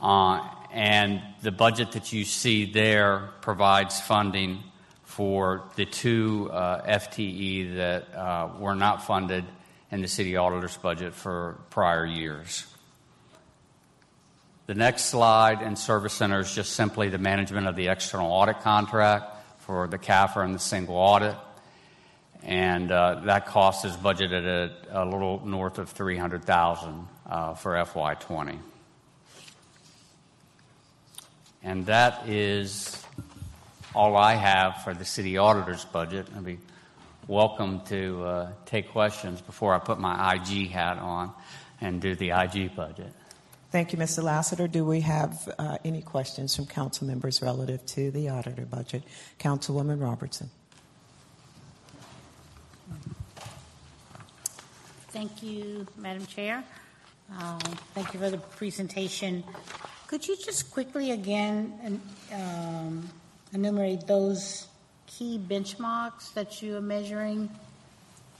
Uh, 0.00 0.48
and 0.72 1.22
the 1.42 1.50
budget 1.50 1.90
that 1.90 2.12
you 2.12 2.24
see 2.24 2.70
there 2.70 3.30
provides 3.40 4.00
funding 4.00 4.62
for 5.02 5.64
the 5.74 5.86
two 5.86 6.50
uh, 6.52 6.86
FTE 6.86 7.74
that 7.74 8.14
uh, 8.14 8.48
were 8.60 8.76
not 8.76 9.08
funded 9.08 9.44
in 9.90 10.02
the 10.02 10.08
city 10.08 10.36
auditor's 10.36 10.76
budget 10.76 11.14
for 11.14 11.58
prior 11.70 12.06
years. 12.06 12.64
The 14.70 14.76
next 14.76 15.06
slide 15.06 15.62
in 15.62 15.74
service 15.74 16.12
center 16.12 16.38
is 16.38 16.54
just 16.54 16.74
simply 16.74 17.08
the 17.08 17.18
management 17.18 17.66
of 17.66 17.74
the 17.74 17.88
external 17.88 18.30
audit 18.30 18.60
contract 18.60 19.24
for 19.62 19.88
the 19.88 19.98
CAFR 19.98 20.44
and 20.44 20.54
the 20.54 20.60
single 20.60 20.94
audit 20.94 21.34
and 22.44 22.92
uh, 22.92 23.16
that 23.24 23.46
cost 23.46 23.84
is 23.84 23.96
budgeted 23.96 24.46
at 24.46 24.86
a 24.92 25.04
little 25.04 25.44
north 25.44 25.78
of 25.78 25.90
300000 25.90 27.08
uh, 27.28 27.54
for 27.54 27.72
FY20. 27.72 28.58
And 31.64 31.86
that 31.86 32.28
is 32.28 33.04
all 33.92 34.16
I 34.16 34.34
have 34.34 34.84
for 34.84 34.94
the 34.94 35.04
city 35.04 35.36
auditor's 35.36 35.84
budget. 35.84 36.28
I'd 36.36 36.44
be 36.44 36.58
welcome 37.26 37.80
to 37.86 38.22
uh, 38.22 38.52
take 38.66 38.92
questions 38.92 39.40
before 39.40 39.74
I 39.74 39.80
put 39.80 39.98
my 39.98 40.36
IG 40.36 40.70
hat 40.70 40.98
on 40.98 41.32
and 41.80 42.00
do 42.00 42.14
the 42.14 42.30
IG 42.30 42.76
budget. 42.76 43.12
Thank 43.70 43.92
you, 43.92 43.98
Mr. 44.00 44.20
Lassiter. 44.24 44.66
Do 44.66 44.84
we 44.84 45.00
have 45.02 45.48
uh, 45.56 45.78
any 45.84 46.02
questions 46.02 46.56
from 46.56 46.66
council 46.66 47.06
members 47.06 47.40
relative 47.40 47.86
to 47.86 48.10
the 48.10 48.28
auditor 48.28 48.66
budget? 48.66 49.04
Councilwoman 49.38 50.02
Robertson. 50.02 50.50
Thank 55.10 55.44
you, 55.44 55.86
Madam 55.96 56.26
Chair. 56.26 56.64
Uh, 57.32 57.58
thank 57.94 58.12
you 58.12 58.18
for 58.18 58.28
the 58.28 58.38
presentation. 58.38 59.44
Could 60.08 60.26
you 60.26 60.36
just 60.36 60.72
quickly 60.72 61.12
again 61.12 62.00
um, 62.32 63.08
enumerate 63.52 64.04
those 64.04 64.66
key 65.06 65.38
benchmarks 65.38 66.34
that 66.34 66.60
you 66.60 66.76
are 66.76 66.80
measuring 66.80 67.48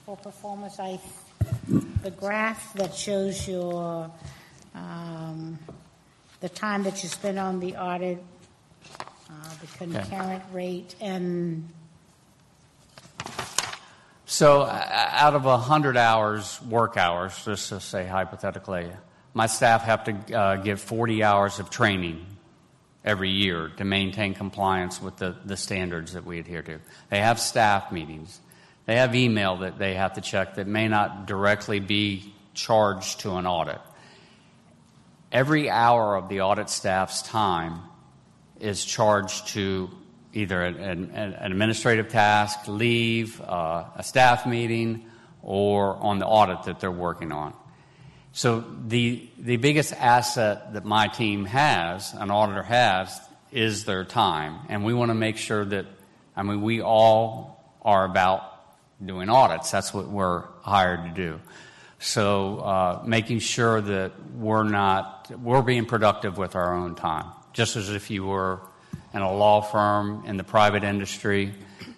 for 0.05 0.17
performance? 0.17 0.81
I, 0.81 0.99
the 2.03 2.11
graph 2.11 2.75
that 2.75 2.93
shows 2.93 3.47
your 3.47 4.11
um, 4.75 5.59
the 6.41 6.49
time 6.49 6.83
that 6.85 7.03
you 7.03 7.09
spend 7.09 7.39
on 7.39 7.61
the 7.61 7.77
audit, 7.77 8.23
uh, 9.29 9.33
the 9.61 9.67
concurrent 9.79 10.43
rate, 10.53 10.95
and 11.01 11.69
so, 14.31 14.63
out 14.63 15.35
of 15.35 15.45
100 15.45 15.97
hours, 15.97 16.63
work 16.63 16.97
hours, 16.97 17.45
just 17.45 17.71
to 17.71 17.81
say 17.81 18.07
hypothetically, 18.07 18.89
my 19.35 19.49
staff 19.49 19.83
have 19.83 20.05
to 20.05 20.39
uh, 20.39 20.57
give 20.57 20.81
40 20.81 21.25
hours 21.25 21.59
of 21.59 21.69
training 21.69 22.25
every 23.05 23.31
year 23.31 23.73
to 23.79 23.85
maintain 23.85 24.35
compliance 24.35 25.03
with 25.03 25.17
the, 25.17 25.35
the 25.45 25.57
standards 25.57 26.13
that 26.13 26.25
we 26.25 26.39
adhere 26.39 26.63
to. 26.63 26.79
They 27.11 27.19
have 27.19 27.41
staff 27.41 27.91
meetings. 27.91 28.41
They 28.87 28.97
have 28.97 29.17
email 29.17 29.57
that 29.59 29.79
they 29.79 29.95
have 29.95 30.13
to 30.15 30.21
check 30.21 30.55
that 30.55 30.69
may 30.69 30.87
not 30.87 31.27
directly 31.27 31.81
be 31.81 32.33
charged 32.55 33.21
to 33.21 33.35
an 33.35 33.49
audit. 33.49 33.81
Every 35.33 35.71
hour 35.71 36.17
of 36.17 36.29
the 36.29 36.41
audit 36.41 36.69
staff's 36.71 37.23
time 37.23 37.81
is 38.59 38.85
charged 38.85 39.49
to 39.49 39.91
either 40.33 40.63
an, 40.63 40.77
an, 40.77 41.11
an 41.13 41.53
administrative 41.53 42.09
task, 42.09 42.67
leave, 42.67 43.41
uh, 43.41 43.85
a 43.97 44.03
staff 44.03 44.47
meeting, 44.47 45.07
or 45.43 45.97
on 45.97 46.19
the 46.19 46.27
audit 46.27 46.65
that 46.65 46.81
they're 46.81 46.91
working 46.91 47.33
on. 47.33 47.55
So 48.33 48.65
the 48.87 49.29
the 49.39 49.57
biggest 49.57 49.93
asset 49.93 50.75
that 50.75 50.85
my 50.85 51.09
team 51.09 51.47
has, 51.47 52.13
an 52.15 52.31
auditor 52.31 52.63
has, 52.63 53.21
is 53.51 53.85
their 53.85 54.05
time, 54.05 54.59
and 54.69 54.85
we 54.85 54.95
want 54.95 55.11
to 55.11 55.15
make 55.15 55.37
sure 55.37 55.65
that 55.65 55.87
I 56.37 56.43
mean 56.43 56.63
we 56.63 56.81
all 56.81 57.65
are 57.83 58.05
about 58.05 58.43
doing 59.05 59.29
audits. 59.29 59.71
That's 59.71 59.93
what 59.93 60.09
we're 60.09 60.45
hired 60.63 61.05
to 61.05 61.11
do. 61.11 61.41
So 61.99 62.59
uh, 62.59 63.03
making 63.05 63.41
sure 63.41 63.81
that 63.81 64.13
we're 64.35 64.65
not 64.65 65.20
we're 65.39 65.63
being 65.63 65.87
productive 65.87 66.39
with 66.39 66.57
our 66.57 66.75
own 66.75 66.95
time, 66.95 67.27
just 67.53 67.77
as 67.77 67.91
if 67.91 68.11
you 68.11 68.25
were 68.25 68.61
in 69.15 69.23
a 69.23 69.33
law 69.33 69.61
firm 69.61 70.25
in 70.27 70.37
the 70.37 70.45
private 70.45 70.85
industry. 70.85 71.53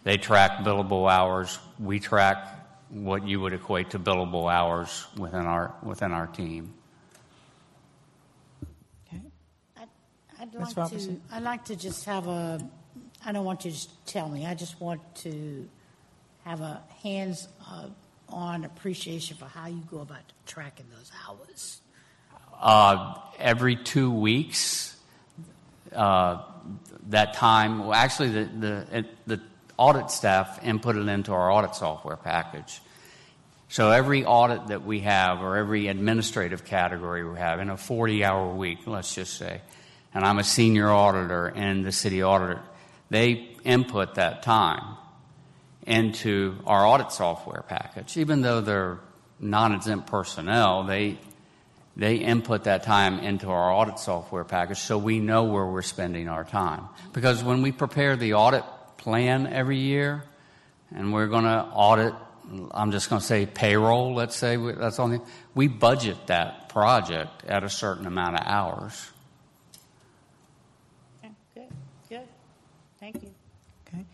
They 0.05 0.17
track 0.17 0.59
billable 0.59 1.11
hours. 1.11 1.59
We 1.79 2.01
track 2.01 2.49
what 2.91 3.27
you 3.27 3.41
would 3.41 3.53
equate 3.53 3.91
to 3.91 3.99
billable 3.99 4.53
hours 4.53 5.07
within 5.17 5.47
our 5.47 5.75
within 5.83 6.13
our 6.13 6.27
team. 6.27 6.75
Okay. 9.07 9.23
I'd 10.41 10.55
like 10.55 10.75
to. 10.91 11.17
I'd 11.31 11.43
like 11.43 11.65
to 11.67 11.77
just 11.77 12.05
have 12.05 12.27
a. 12.27 12.61
I 13.25 13.33
don't 13.33 13.45
want 13.45 13.65
you 13.65 13.71
to 13.71 13.77
just 13.77 14.07
tell 14.07 14.29
me. 14.29 14.47
I 14.47 14.55
just 14.55 14.81
want 14.81 15.01
to 15.17 15.69
have 16.45 16.61
a 16.61 16.83
hands-on 17.05 18.65
uh, 18.65 18.67
appreciation 18.67 19.37
for 19.37 19.45
how 19.45 19.69
you 19.69 19.83
go 19.89 20.01
about 20.01 20.23
tracking 20.45 20.87
those 20.97 21.13
hours. 21.29 21.82
Uh, 22.63 23.15
every 23.41 23.77
two 23.77 24.13
weeks, 24.13 24.97
uh, 25.93 26.43
that 27.09 27.35
time. 27.35 27.81
Well, 27.81 27.93
actually, 27.93 28.31
the 28.31 28.45
the 28.45 29.07
the 29.27 29.41
audit 29.77 30.11
staff 30.11 30.61
input 30.65 30.97
it 30.97 31.09
into 31.09 31.33
our 31.33 31.51
audit 31.51 31.75
software 31.75 32.17
package. 32.17 32.81
So 33.69 33.91
every 33.91 34.25
audit 34.25 34.67
that 34.69 34.85
we 34.85 35.01
have, 35.01 35.41
or 35.41 35.57
every 35.57 35.89
administrative 35.89 36.65
category 36.65 37.29
we 37.29 37.39
have, 37.39 37.59
in 37.59 37.71
a 37.71 37.75
40-hour 37.75 38.55
week, 38.55 38.81
let's 38.87 39.15
just 39.15 39.39
say, 39.39 39.63
and 40.13 40.25
I'm 40.25 40.39
a 40.39 40.45
senior 40.45 40.91
auditor 40.91 41.47
and 41.47 41.83
the 41.83 41.91
city 41.91 42.21
auditor, 42.21 42.61
they 43.09 43.49
input 43.65 44.17
that 44.17 44.43
time 44.43 44.99
into 45.87 46.59
our 46.67 46.87
audit 46.87 47.13
software 47.13 47.65
package. 47.67 48.19
Even 48.19 48.43
though 48.43 48.61
they're 48.61 48.99
non-exempt 49.41 50.07
personnel, 50.07 50.85
they 50.85 51.19
they 51.97 52.17
input 52.17 52.65
that 52.65 52.85
time 52.85 53.19
into 53.19 53.49
our 53.51 53.73
audit 53.73 53.99
software 53.99 54.45
package 54.45 54.79
so 54.79 54.97
we 54.97 55.19
know 55.19 55.45
where 55.45 55.67
we're 55.67 55.83
spending 55.83 56.29
our 56.29 56.45
time. 56.45 56.89
Because 57.13 57.45
when 57.45 57.63
we 57.63 57.73
prepare 57.73 58.17
the 58.17 58.35
audit 58.35 58.65
plan 58.97 59.47
every 59.47 59.79
year, 59.79 60.25
and 60.95 61.13
we're 61.13 61.27
going 61.27 61.45
to 61.45 61.67
audit, 61.73 62.15
I'm 62.71 62.93
just 62.93 63.11
going 63.11 63.21
to 63.21 63.27
say 63.27 63.47
payroll, 63.47 64.15
let's 64.15 64.37
say 64.37 64.57
that's 64.57 64.99
on 64.99 65.11
the, 65.11 65.23
we 65.55 65.69
budget 65.69 66.27
that 66.27 66.69
project 66.69 67.45
at 67.47 67.65
a 67.65 67.69
certain 67.69 68.07
amount 68.07 68.37
of 68.37 68.47
hours. 68.47 69.11
Okay, 71.25 71.35
good, 71.55 71.69
good. 72.09 72.29
Thank 72.99 73.23
you. 73.23 73.31
Okay. 73.89 74.05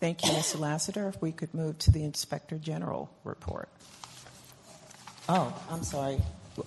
Thank 0.00 0.24
you, 0.24 0.30
Mr. 0.30 0.58
Lassiter. 0.58 1.08
If 1.08 1.20
we 1.22 1.32
could 1.32 1.54
move 1.54 1.78
to 1.78 1.92
the 1.92 2.02
Inspector 2.04 2.56
General 2.58 3.10
report. 3.22 3.68
Oh, 5.28 5.54
I'm 5.70 5.82
sorry. 5.82 6.20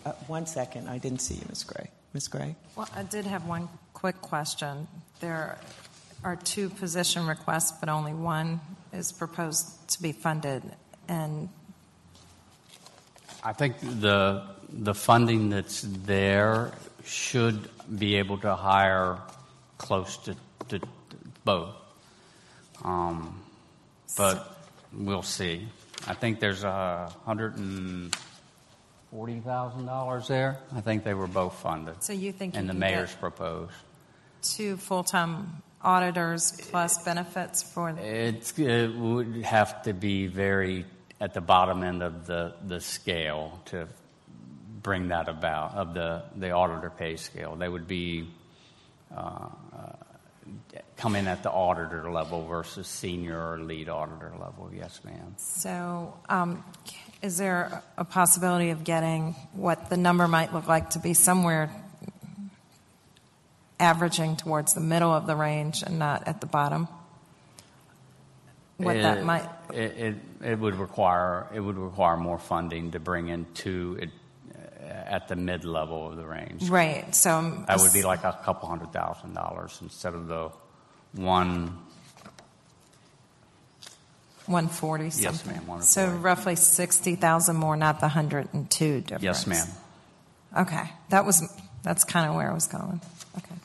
Uh, 0.05 0.11
one 0.27 0.45
second. 0.45 0.89
I 0.89 0.97
didn't 0.97 1.19
see 1.19 1.35
you, 1.35 1.45
Ms. 1.49 1.63
Gray. 1.63 1.89
Ms. 2.13 2.27
Gray? 2.27 2.55
Well, 2.75 2.89
I 2.95 3.03
did 3.03 3.25
have 3.25 3.45
one 3.47 3.69
quick 3.93 4.21
question. 4.21 4.87
There 5.19 5.57
are 6.23 6.35
two 6.35 6.69
position 6.69 7.25
requests, 7.27 7.71
but 7.71 7.89
only 7.89 8.13
one 8.13 8.59
is 8.93 9.11
proposed 9.11 9.87
to 9.89 10.01
be 10.01 10.11
funded. 10.11 10.63
And 11.07 11.49
I 13.43 13.53
think 13.53 13.75
the 13.79 14.43
the 14.69 14.93
funding 14.93 15.49
that's 15.49 15.81
there 15.81 16.71
should 17.05 17.69
be 17.97 18.15
able 18.15 18.37
to 18.39 18.53
hire 18.55 19.17
close 19.77 20.17
to, 20.17 20.35
to 20.67 20.81
both. 21.45 21.73
Um, 22.83 23.41
but 24.17 24.57
we'll 24.93 25.23
see. 25.23 25.67
I 26.07 26.13
think 26.13 26.39
there's 26.39 26.63
a 26.63 27.11
hundred 27.25 27.57
and 27.57 28.15
forty 29.17 29.39
thousand 29.39 29.87
dollars 29.87 30.27
there. 30.27 30.59
I 30.75 30.81
think 30.81 31.03
they 31.03 31.15
were 31.15 31.25
both 31.27 31.55
funded. 31.55 32.03
So 32.03 32.13
you 32.13 32.31
think 32.31 32.53
and 32.55 32.65
you 32.65 32.67
the 32.67 32.73
can 32.73 32.79
mayor's 32.79 33.09
get- 33.09 33.19
proposed. 33.19 33.73
two 34.43 34.77
full-time 34.77 35.63
auditors 35.81 36.51
plus 36.69 37.03
benefits 37.03 37.63
for 37.63 37.89
It's, 37.89 38.57
it 38.59 38.93
would 38.95 39.37
have 39.43 39.81
to 39.83 39.93
be 39.93 40.27
very 40.27 40.85
at 41.19 41.33
the 41.33 41.41
bottom 41.41 41.81
end 41.83 42.03
of 42.03 42.27
the, 42.27 42.53
the 42.67 42.79
scale 42.79 43.59
to 43.65 43.87
bring 44.83 45.07
that 45.07 45.27
about, 45.29 45.73
of 45.73 45.95
the, 45.95 46.21
the 46.35 46.51
auditor 46.51 46.91
pay 46.91 47.15
scale. 47.15 47.55
They 47.55 47.67
would 47.67 47.87
be 47.87 48.29
uh, 49.15 49.19
uh, 49.19 49.93
come 50.95 51.15
in 51.15 51.27
at 51.27 51.41
the 51.41 51.49
auditor 51.51 52.11
level 52.11 52.45
versus 52.45 52.87
senior 52.87 53.39
or 53.53 53.57
lead 53.59 53.89
auditor 53.89 54.31
level. 54.39 54.69
Yes, 54.75 55.01
ma'am. 55.03 55.33
So, 55.37 56.13
um, 56.29 56.63
is 57.21 57.37
there 57.37 57.81
a 57.97 58.05
possibility 58.05 58.69
of 58.69 58.83
getting 58.83 59.33
what 59.53 59.89
the 59.89 59.97
number 59.97 60.27
might 60.27 60.53
look 60.53 60.67
like 60.67 60.91
to 60.91 60.99
be 60.99 61.13
somewhere 61.13 61.69
averaging 63.79 64.35
towards 64.35 64.73
the 64.73 64.81
middle 64.81 65.11
of 65.13 65.27
the 65.27 65.35
range 65.35 65.83
and 65.83 65.99
not 65.99 66.27
at 66.27 66.41
the 66.41 66.47
bottom? 66.47 66.87
What 68.77 68.93
that 68.93 69.17
It- 69.19 69.25
might, 69.25 69.49
It, 69.73 69.97
it, 69.97 70.15
it 70.43 70.59
would 70.59 70.75
require, 70.75 71.47
it 71.53 71.59
would 71.59 71.77
require 71.77 72.15
more 72.17 72.37
funding 72.37 72.91
to 72.91 72.99
bring 72.99 73.27
in 73.29 73.45
two 73.55 73.97
it, 73.99 74.09
uh, 74.55 74.87
at 74.87 75.27
the 75.27 75.35
mid-level 75.35 76.09
of 76.11 76.15
the 76.17 76.25
range. 76.25 76.69
right, 76.69 77.13
so. 77.15 77.31
I'm 77.31 77.65
That 77.65 77.79
would 77.79 77.91
be 77.93 78.03
like 78.03 78.23
a 78.23 78.39
couple 78.43 78.69
hundred 78.69 78.93
thousand 78.93 79.33
dollars 79.33 79.79
instead 79.81 80.13
of 80.13 80.27
the 80.27 80.51
one, 81.13 81.79
140 84.47 85.03
Yes, 85.05 85.15
something. 85.21 85.51
ma'am, 85.51 85.67
140. 85.67 85.85
So 85.85 86.17
roughly 86.17 86.55
60,000 86.55 87.55
more, 87.55 87.75
not 87.75 87.99
the 87.99 88.07
102 88.07 89.01
difference. 89.01 89.23
yes, 89.23 89.47
ma'am. 89.47 89.67
Okay, 90.57 90.89
that 91.09 91.25
was, 91.25 91.43
that's 91.83 92.03
kind 92.03 92.29
of 92.29 92.35
where 92.35 92.49
I 92.49 92.53
was 92.53 92.67
going. 92.67 93.01
Okay. 93.37 93.55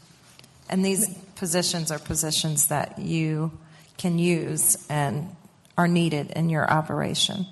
And 0.69 0.85
these 0.85 1.09
positions 1.37 1.91
are 1.91 1.99
positions 1.99 2.69
that 2.69 2.99
you 2.99 3.53
can 3.99 4.19
use 4.19 4.77
and 4.89 5.35
are 5.77 5.89
needed 5.89 6.31
in 6.33 6.51
your 6.51 6.71
operation? 6.71 7.47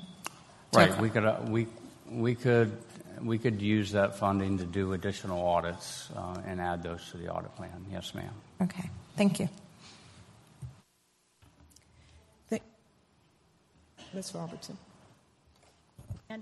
Right, 0.72 0.96
we 1.00 1.10
could, 1.10 1.24
uh, 1.24 1.38
we, 1.48 1.66
we 2.10 2.34
could, 2.34 2.76
we 3.22 3.38
could 3.38 3.60
use 3.60 3.92
that 3.92 4.16
funding 4.16 4.58
to 4.58 4.64
do 4.64 4.92
additional 4.92 5.46
audits 5.46 6.08
uh, 6.16 6.40
and 6.46 6.60
add 6.60 6.82
those 6.82 7.10
to 7.10 7.16
the 7.16 7.28
audit 7.28 7.54
plan. 7.56 7.84
Yes, 7.90 8.14
ma'am. 8.14 8.32
Okay, 8.62 8.88
thank 9.16 9.40
you. 9.40 9.48
Ms. 14.12 14.34
Robertson? 14.34 14.76
I 16.28 16.38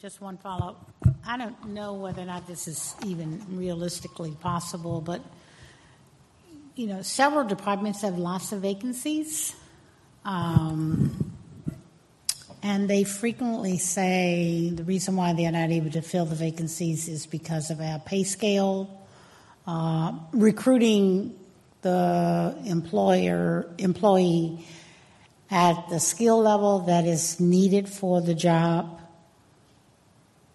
just 0.00 0.20
one 0.20 0.36
follow-up? 0.36 0.90
I 1.26 1.36
don't 1.36 1.68
know 1.68 1.94
whether 1.94 2.22
or 2.22 2.26
not 2.26 2.46
this 2.46 2.68
is 2.68 2.94
even 3.06 3.40
realistically 3.50 4.32
possible, 4.40 5.00
but, 5.00 5.22
you 6.76 6.86
know, 6.86 7.02
several 7.02 7.44
departments 7.44 8.02
have 8.02 8.18
lots 8.18 8.52
of 8.52 8.60
vacancies. 8.60 9.54
Um, 10.24 11.32
And 12.64 12.88
they 12.88 13.04
frequently 13.04 13.76
say 13.76 14.70
the 14.70 14.84
reason 14.84 15.16
why 15.16 15.34
they're 15.34 15.52
not 15.52 15.70
able 15.70 15.90
to 15.90 16.00
fill 16.00 16.24
the 16.24 16.34
vacancies 16.34 17.08
is 17.08 17.26
because 17.26 17.70
of 17.70 17.78
our 17.78 17.98
pay 17.98 18.24
scale, 18.24 18.88
uh, 19.66 20.12
recruiting 20.32 21.34
the 21.82 22.56
employer 22.64 23.68
employee 23.76 24.66
at 25.50 25.88
the 25.88 26.00
skill 26.00 26.40
level 26.40 26.80
that 26.80 27.06
is 27.06 27.38
needed 27.40 27.88
for 27.88 28.20
the 28.20 28.34
job. 28.34 29.00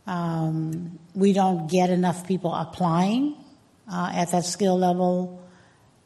Um, 0.07 0.99
we 1.13 1.33
don't 1.33 1.69
get 1.69 1.89
enough 1.89 2.27
people 2.27 2.53
applying 2.53 3.35
uh, 3.91 4.11
at 4.13 4.31
that 4.31 4.45
skill 4.45 4.77
level. 4.77 5.41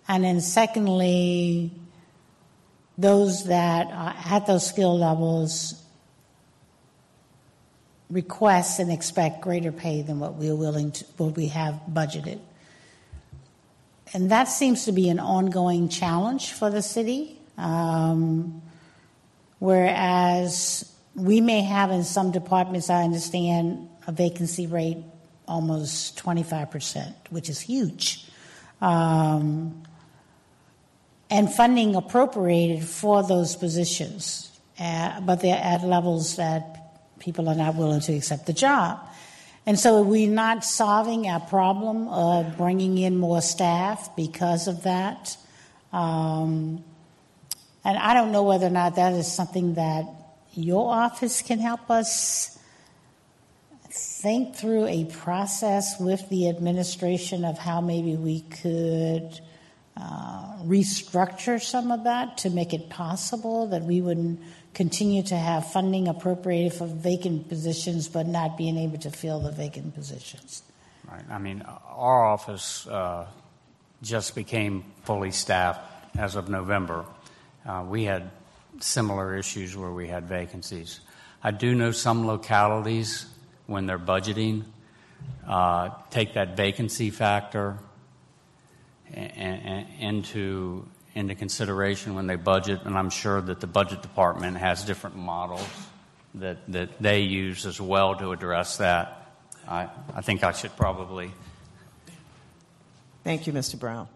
And 0.07 0.23
then, 0.23 0.41
secondly, 0.41 1.71
those 2.97 3.45
that 3.45 3.87
are 3.87 4.15
at 4.25 4.45
those 4.45 4.67
skill 4.67 4.97
levels 4.97 5.81
request 8.09 8.79
and 8.79 8.91
expect 8.91 9.41
greater 9.41 9.71
pay 9.71 10.01
than 10.01 10.19
what 10.19 10.35
we're 10.35 10.55
willing 10.55 10.91
to, 10.91 11.05
what 11.17 11.35
we 11.35 11.47
have 11.47 11.79
budgeted. 11.89 12.39
And 14.13 14.29
that 14.29 14.47
seems 14.47 14.85
to 14.85 14.91
be 14.91 15.09
an 15.09 15.19
ongoing 15.19 15.89
challenge 15.89 16.51
for 16.51 16.69
the 16.69 16.81
city. 16.81 17.39
Um, 17.57 18.61
whereas 19.63 20.93
we 21.15 21.39
may 21.39 21.61
have 21.61 21.89
in 21.89 22.03
some 22.03 22.33
departments, 22.33 22.89
I 22.89 23.03
understand, 23.03 23.87
a 24.05 24.11
vacancy 24.11 24.67
rate 24.67 24.97
almost 25.47 26.21
25%, 26.21 27.13
which 27.29 27.47
is 27.47 27.61
huge. 27.61 28.27
Um, 28.81 29.83
and 31.29 31.49
funding 31.49 31.95
appropriated 31.95 32.83
for 32.83 33.23
those 33.23 33.55
positions, 33.55 34.51
uh, 34.81 35.21
but 35.21 35.39
they're 35.39 35.55
at 35.55 35.81
levels 35.85 36.35
that 36.35 37.17
people 37.19 37.47
are 37.47 37.55
not 37.55 37.75
willing 37.75 38.01
to 38.01 38.13
accept 38.13 38.45
the 38.45 38.53
job. 38.53 38.99
And 39.65 39.79
so 39.79 40.01
we're 40.01 40.29
not 40.29 40.65
solving 40.65 41.29
our 41.29 41.39
problem 41.39 42.09
of 42.09 42.57
bringing 42.57 42.97
in 42.97 43.17
more 43.17 43.41
staff 43.41 44.13
because 44.17 44.67
of 44.67 44.83
that. 44.83 45.37
Um, 45.93 46.83
and 47.85 47.97
I 47.97 48.13
don't 48.13 48.31
know 48.31 48.43
whether 48.43 48.67
or 48.67 48.71
not 48.71 48.95
that 48.95 49.13
is 49.13 49.31
something 49.31 49.75
that 49.75 50.05
your 50.53 50.93
office 50.93 51.41
can 51.41 51.59
help 51.59 51.89
us 51.89 52.57
think 53.91 54.55
through 54.55 54.87
a 54.87 55.05
process 55.05 55.99
with 55.99 56.27
the 56.29 56.49
administration 56.49 57.45
of 57.45 57.57
how 57.57 57.81
maybe 57.81 58.15
we 58.15 58.41
could 58.41 59.39
uh, 59.97 60.57
restructure 60.63 61.61
some 61.61 61.91
of 61.91 62.05
that 62.05 62.37
to 62.39 62.49
make 62.49 62.73
it 62.73 62.89
possible 62.89 63.67
that 63.67 63.83
we 63.83 64.01
wouldn't 64.01 64.39
continue 64.73 65.21
to 65.21 65.35
have 65.35 65.71
funding 65.71 66.07
appropriated 66.07 66.73
for 66.73 66.87
vacant 66.87 67.47
positions 67.47 68.07
but 68.07 68.25
not 68.25 68.57
being 68.57 68.77
able 68.77 68.97
to 68.97 69.11
fill 69.11 69.39
the 69.39 69.51
vacant 69.51 69.93
positions. 69.93 70.63
Right. 71.07 71.23
I 71.29 71.37
mean, 71.37 71.61
our 71.61 72.25
office 72.25 72.87
uh, 72.87 73.27
just 74.01 74.33
became 74.33 74.83
fully 75.03 75.31
staffed 75.31 75.81
as 76.17 76.35
of 76.35 76.49
November. 76.49 77.05
Uh, 77.65 77.85
we 77.87 78.03
had 78.03 78.29
similar 78.79 79.35
issues 79.37 79.75
where 79.75 79.91
we 79.91 80.07
had 80.07 80.27
vacancies. 80.27 80.99
I 81.43 81.51
do 81.51 81.75
know 81.75 81.91
some 81.91 82.27
localities, 82.27 83.25
when 83.67 83.85
they're 83.85 83.99
budgeting, 83.99 84.63
uh, 85.47 85.89
take 86.09 86.33
that 86.33 86.57
vacancy 86.57 87.09
factor 87.09 87.77
into 89.13 90.85
consideration 91.13 92.15
when 92.15 92.27
they 92.27 92.35
budget, 92.35 92.81
and 92.85 92.97
I'm 92.97 93.09
sure 93.09 93.41
that 93.41 93.59
the 93.59 93.67
budget 93.67 94.01
department 94.01 94.57
has 94.57 94.83
different 94.83 95.15
models 95.15 95.67
that, 96.35 96.57
they 96.99 97.19
use 97.19 97.65
as 97.65 97.79
well 97.79 98.15
to 98.15 98.31
address 98.31 98.77
that. 98.77 99.19
I 99.67 99.87
think 100.21 100.43
I 100.43 100.51
should 100.51 100.75
probably. 100.75 101.31
Thank 103.23 103.47
you, 103.47 103.53
Mr. 103.53 103.79
Brown. 103.79 104.07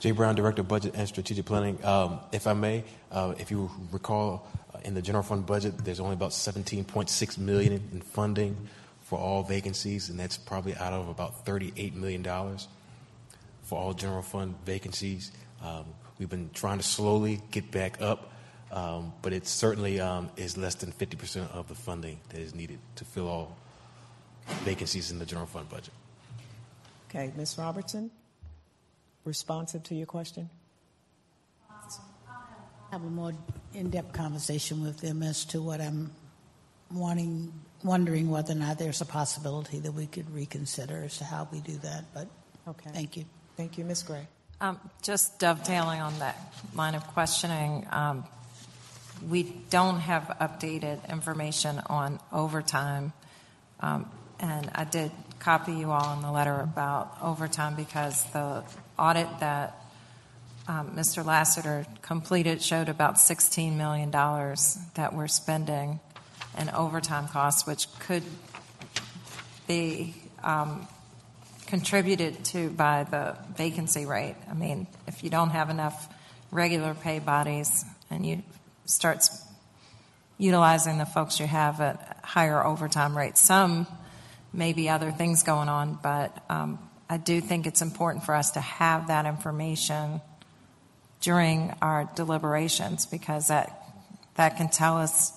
Jay 0.00 0.12
Brown, 0.12 0.36
Director 0.36 0.60
of 0.60 0.68
Budget 0.68 0.94
and 0.94 1.08
Strategic 1.08 1.44
Planning. 1.44 1.84
Um, 1.84 2.20
if 2.30 2.46
I 2.46 2.52
may, 2.52 2.84
uh, 3.10 3.34
if 3.38 3.50
you 3.50 3.70
recall, 3.90 4.46
uh, 4.72 4.78
in 4.84 4.94
the 4.94 5.02
general 5.02 5.24
fund 5.24 5.44
budget, 5.44 5.84
there's 5.84 5.98
only 5.98 6.14
about 6.14 6.30
17.6 6.30 7.38
million 7.38 7.72
in 7.92 8.00
funding 8.00 8.56
for 9.02 9.18
all 9.18 9.42
vacancies, 9.42 10.08
and 10.08 10.20
that's 10.20 10.36
probably 10.36 10.76
out 10.76 10.92
of 10.92 11.08
about 11.08 11.44
38 11.44 11.96
million 11.96 12.22
dollars 12.22 12.68
for 13.64 13.78
all 13.78 13.92
general 13.92 14.22
fund 14.22 14.54
vacancies. 14.64 15.32
Um, 15.62 15.86
we've 16.18 16.30
been 16.30 16.50
trying 16.54 16.78
to 16.78 16.84
slowly 16.84 17.40
get 17.50 17.70
back 17.70 18.00
up, 18.00 18.30
um, 18.70 19.12
but 19.20 19.32
it 19.32 19.46
certainly 19.46 19.98
um, 19.98 20.30
is 20.36 20.56
less 20.56 20.76
than 20.76 20.92
50% 20.92 21.50
of 21.52 21.68
the 21.68 21.74
funding 21.74 22.20
that 22.28 22.38
is 22.38 22.54
needed 22.54 22.78
to 22.96 23.04
fill 23.04 23.28
all 23.28 23.56
vacancies 24.64 25.10
in 25.10 25.18
the 25.18 25.26
general 25.26 25.46
fund 25.46 25.68
budget. 25.68 25.92
Okay, 27.08 27.32
Ms. 27.36 27.56
Robertson, 27.58 28.10
responsive 29.28 29.82
to 29.84 29.94
your 29.94 30.06
question? 30.06 30.50
have 32.90 33.04
a 33.04 33.10
more 33.10 33.32
in-depth 33.74 34.12
conversation 34.12 34.82
with 34.82 34.98
them 35.00 35.22
as 35.22 35.44
to 35.44 35.60
what 35.60 35.80
I'm 35.80 36.10
wanting, 36.92 37.52
wondering 37.84 38.30
whether 38.30 38.52
or 38.52 38.56
not 38.56 38.78
there's 38.78 39.00
a 39.00 39.06
possibility 39.06 39.78
that 39.80 39.92
we 39.92 40.06
could 40.06 40.30
reconsider 40.34 41.02
as 41.04 41.18
to 41.18 41.24
how 41.24 41.48
we 41.52 41.60
do 41.60 41.76
that. 41.78 42.04
But 42.14 42.28
okay, 42.66 42.90
thank 42.92 43.16
you. 43.16 43.24
Thank 43.56 43.76
you, 43.76 43.84
Ms. 43.84 44.04
Gray. 44.04 44.26
Um, 44.60 44.80
just 45.02 45.38
dovetailing 45.38 46.00
on 46.00 46.18
that 46.20 46.36
line 46.74 46.94
of 46.94 47.06
questioning, 47.08 47.86
um, 47.90 48.24
we 49.28 49.42
don't 49.70 50.00
have 50.00 50.22
updated 50.40 51.08
information 51.10 51.80
on 51.86 52.18
overtime. 52.32 53.12
Um, 53.80 54.10
and 54.40 54.70
I 54.74 54.84
did 54.84 55.10
copy 55.40 55.72
you 55.72 55.90
all 55.90 56.14
in 56.14 56.22
the 56.22 56.32
letter 56.32 56.58
about 56.60 57.18
overtime 57.22 57.74
because 57.74 58.24
the 58.32 58.64
audit 58.98 59.28
that 59.40 59.76
um, 60.66 60.90
Mr. 60.96 61.24
Lassiter 61.24 61.86
completed 62.02 62.60
showed 62.60 62.88
about 62.88 63.14
$16 63.14 63.76
million 63.76 64.10
that 64.10 65.14
we're 65.14 65.28
spending 65.28 66.00
in 66.58 66.68
overtime 66.70 67.28
costs, 67.28 67.66
which 67.66 67.86
could 68.00 68.22
be 69.66 70.14
um, 70.42 70.86
contributed 71.66 72.44
to 72.44 72.70
by 72.70 73.04
the 73.04 73.36
vacancy 73.56 74.04
rate. 74.06 74.36
I 74.50 74.54
mean, 74.54 74.86
if 75.06 75.24
you 75.24 75.30
don't 75.30 75.50
have 75.50 75.70
enough 75.70 76.12
regular 76.50 76.94
pay 76.94 77.18
bodies 77.18 77.84
and 78.10 78.24
you 78.24 78.42
start 78.86 79.28
utilizing 80.38 80.98
the 80.98 81.06
folks 81.06 81.40
you 81.40 81.46
have 81.46 81.80
at 81.80 82.20
higher 82.22 82.64
overtime 82.64 83.16
rates, 83.16 83.40
some 83.40 83.86
may 84.52 84.72
be 84.72 84.88
other 84.88 85.10
things 85.10 85.42
going 85.42 85.68
on, 85.68 85.98
but 86.02 86.44
um, 86.48 86.78
I 87.10 87.16
do 87.16 87.40
think 87.40 87.66
it's 87.66 87.82
important 87.82 88.24
for 88.24 88.34
us 88.34 88.52
to 88.52 88.60
have 88.60 89.08
that 89.08 89.26
information 89.26 90.20
during 91.20 91.74
our 91.80 92.10
deliberations 92.14 93.06
because 93.06 93.48
that 93.48 93.74
that 94.36 94.56
can 94.56 94.68
tell 94.68 94.98
us 94.98 95.32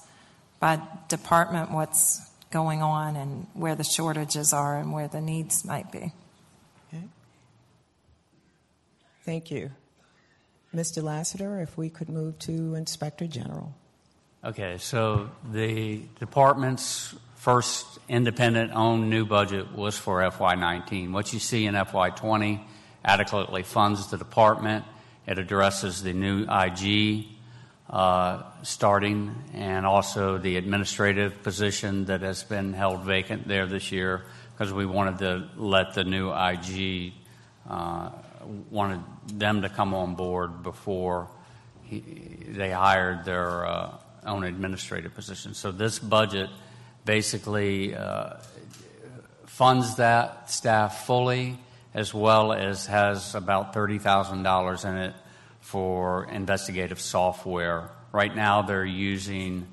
by 0.59 0.79
department 1.07 1.71
what's 1.71 2.21
going 2.51 2.83
on 2.83 3.15
and 3.15 3.47
where 3.53 3.75
the 3.75 3.83
shortages 3.83 4.53
are 4.53 4.77
and 4.77 4.93
where 4.93 5.07
the 5.07 5.21
needs 5.21 5.65
might 5.65 5.91
be. 5.91 6.13
Okay. 6.93 7.03
Thank 9.25 9.49
you. 9.49 9.71
Mr. 10.73 11.01
Lassiter, 11.01 11.59
if 11.59 11.77
we 11.77 11.89
could 11.89 12.09
move 12.09 12.37
to 12.39 12.75
Inspector 12.75 13.25
General. 13.27 13.73
Okay, 14.43 14.77
so 14.77 15.29
the 15.51 16.01
department's 16.19 17.15
first 17.41 17.97
independent 18.07 18.71
owned 18.71 19.09
new 19.09 19.25
budget 19.25 19.75
was 19.75 19.97
for 19.97 20.19
FY19. 20.19 21.11
What 21.11 21.33
you 21.33 21.39
see 21.39 21.65
in 21.65 21.73
FY20 21.73 22.61
adequately 23.03 23.63
funds 23.63 24.11
the 24.11 24.17
department. 24.19 24.85
It 25.25 25.39
addresses 25.39 26.03
the 26.03 26.13
new 26.13 26.45
IG 26.47 27.25
uh, 27.89 28.43
starting 28.61 29.33
and 29.55 29.87
also 29.87 30.37
the 30.37 30.55
administrative 30.55 31.41
position 31.41 32.05
that 32.05 32.21
has 32.21 32.43
been 32.43 32.73
held 32.73 33.01
vacant 33.05 33.47
there 33.47 33.65
this 33.65 33.91
year 33.91 34.23
because 34.53 34.71
we 34.71 34.85
wanted 34.85 35.17
to 35.17 35.49
let 35.57 35.95
the 35.95 36.03
new 36.03 36.31
IG 36.31 37.11
uh, 37.67 38.11
wanted 38.69 39.01
them 39.25 39.63
to 39.63 39.69
come 39.69 39.95
on 39.95 40.13
board 40.13 40.61
before 40.61 41.27
he, 41.85 42.01
they 42.49 42.69
hired 42.69 43.25
their 43.25 43.65
uh, 43.65 43.97
own 44.27 44.43
administrative 44.43 45.15
position. 45.15 45.55
So 45.55 45.71
this 45.71 45.97
budget 45.97 46.51
basically 47.05 47.95
uh, 47.95 48.35
funds 49.45 49.95
that 49.95 50.49
staff 50.49 51.05
fully, 51.05 51.57
as 51.93 52.13
well 52.13 52.53
as 52.53 52.85
has 52.85 53.35
about 53.35 53.73
thirty 53.73 53.97
thousand 53.97 54.43
dollars 54.43 54.85
in 54.85 54.97
it 54.97 55.13
for 55.59 56.25
investigative 56.25 56.99
software. 56.99 57.89
Right 58.11 58.35
now, 58.35 58.61
they're 58.61 58.85
using 58.85 59.67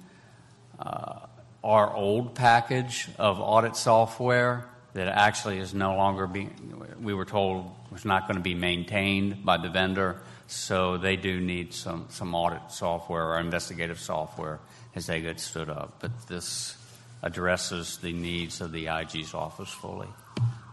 uh, 0.79 1.21
our 1.65 1.93
old 1.95 2.35
package 2.35 3.09
of 3.19 3.41
audit 3.41 3.77
software 3.77 4.65
that 4.95 5.09
actually 5.09 5.59
is 5.59 5.75
no 5.75 5.97
longer 5.97 6.27
being. 6.27 6.97
We 7.03 7.15
were 7.15 7.25
told 7.25 7.71
was 7.91 8.05
not 8.05 8.29
going 8.29 8.37
to 8.37 8.43
be 8.43 8.55
maintained 8.55 9.45
by 9.45 9.57
the 9.57 9.69
vendor, 9.69 10.21
so 10.47 10.99
they 10.99 11.17
do 11.17 11.41
need 11.41 11.73
some, 11.73 12.07
some 12.11 12.35
audit 12.35 12.71
software 12.71 13.33
or 13.33 13.41
investigative 13.41 13.99
software 13.99 14.61
as 14.95 15.07
they 15.07 15.21
get 15.21 15.41
stood 15.41 15.71
up. 15.71 15.97
But 16.01 16.27
this 16.29 16.77
addresses 17.23 17.99
the 17.99 18.13
needs 18.13 18.61
of 18.61 18.73
the 18.73 18.89
IG's 18.89 19.35
office 19.35 19.71
fully 19.71 20.09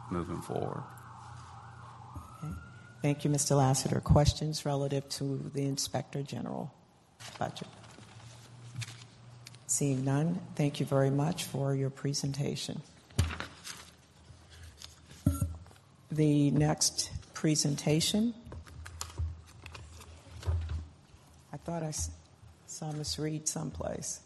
moving 0.10 0.42
forward. 0.42 0.84
Thank 3.02 3.24
you, 3.24 3.30
Mr. 3.30 3.58
Lassiter. 3.58 4.02
Questions 4.02 4.66
relative 4.66 5.08
to 5.10 5.52
the 5.54 5.66
Inspector 5.66 6.22
General 6.24 6.74
budget? 7.38 7.68
Seeing 9.68 10.06
none, 10.06 10.40
thank 10.56 10.80
you 10.80 10.86
very 10.86 11.10
much 11.10 11.44
for 11.44 11.76
your 11.76 11.90
presentation. 11.90 12.82
the 16.16 16.50
next 16.52 17.12
presentation. 17.34 18.34
I 21.52 21.58
thought 21.58 21.84
I 21.84 21.92
saw 22.68 22.92
Miss 22.94 23.20
Reid 23.20 23.48
someplace. 23.48 24.22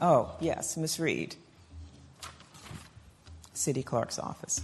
Oh, 0.00 0.30
yes, 0.40 0.76
Miss 0.76 1.00
Reid, 1.00 1.34
City 3.52 3.82
Clerk's 3.82 4.20
office. 4.20 4.60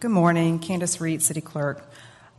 Good 0.00 0.10
morning, 0.10 0.58
Candice 0.58 0.98
Reid, 1.00 1.22
City 1.22 1.42
Clerk. 1.42 1.86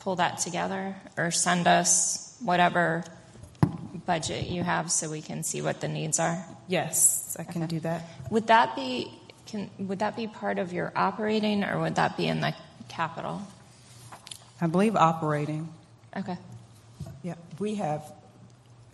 pull 0.00 0.16
that 0.16 0.36
together 0.40 0.94
or 1.16 1.30
send 1.30 1.66
us 1.66 2.36
whatever 2.44 3.02
budget 4.04 4.48
you 4.48 4.62
have 4.62 4.92
so 4.92 5.10
we 5.10 5.22
can 5.22 5.42
see 5.42 5.62
what 5.62 5.80
the 5.80 5.88
needs 5.88 6.20
are? 6.20 6.44
Yes, 6.68 7.34
I 7.40 7.44
can 7.44 7.66
do 7.66 7.80
that. 7.80 8.10
Would 8.30 8.48
that 8.48 8.76
be, 8.76 9.10
can, 9.46 9.70
would 9.78 10.00
that 10.00 10.16
be 10.16 10.26
part 10.26 10.58
of 10.58 10.74
your 10.74 10.92
operating 10.94 11.64
or 11.64 11.80
would 11.80 11.94
that 11.94 12.18
be 12.18 12.26
in 12.26 12.42
the 12.42 12.52
capital? 12.90 13.40
I 14.60 14.66
believe 14.66 14.96
operating. 14.96 15.70
Okay. 16.14 16.36
Yeah, 17.22 17.36
we 17.58 17.76
have, 17.76 18.02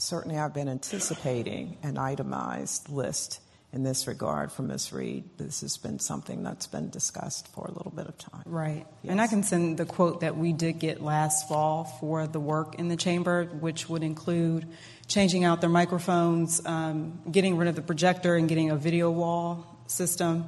certainly 0.00 0.38
I've 0.38 0.54
been 0.54 0.68
anticipating 0.68 1.76
an 1.82 1.98
itemized 1.98 2.88
list 2.88 3.40
in 3.72 3.84
this 3.84 4.08
regard 4.08 4.50
from 4.50 4.66
Ms. 4.66 4.92
Reid. 4.92 5.24
This 5.36 5.60
has 5.60 5.76
been 5.76 5.98
something 6.00 6.42
that's 6.42 6.66
been 6.66 6.90
discussed 6.90 7.46
for 7.48 7.66
a 7.66 7.70
little 7.70 7.92
bit 7.94 8.06
of 8.06 8.18
time. 8.18 8.42
Right. 8.46 8.86
And 9.06 9.20
I 9.20 9.28
can 9.28 9.42
send 9.42 9.78
the 9.78 9.84
quote 9.84 10.22
that 10.22 10.36
we 10.36 10.52
did 10.52 10.80
get 10.80 11.00
last 11.00 11.48
fall 11.48 11.84
for 11.84 12.26
the 12.26 12.40
work 12.40 12.76
in 12.76 12.88
the 12.88 12.96
chamber, 12.96 13.44
which 13.44 13.88
would 13.88 14.02
include 14.02 14.66
changing 15.06 15.44
out 15.44 15.60
their 15.60 15.70
microphones, 15.70 16.64
um, 16.66 17.20
getting 17.30 17.56
rid 17.56 17.68
of 17.68 17.76
the 17.76 17.82
projector, 17.82 18.34
and 18.34 18.48
getting 18.48 18.70
a 18.70 18.76
video 18.76 19.10
wall 19.10 19.66
system, 19.86 20.46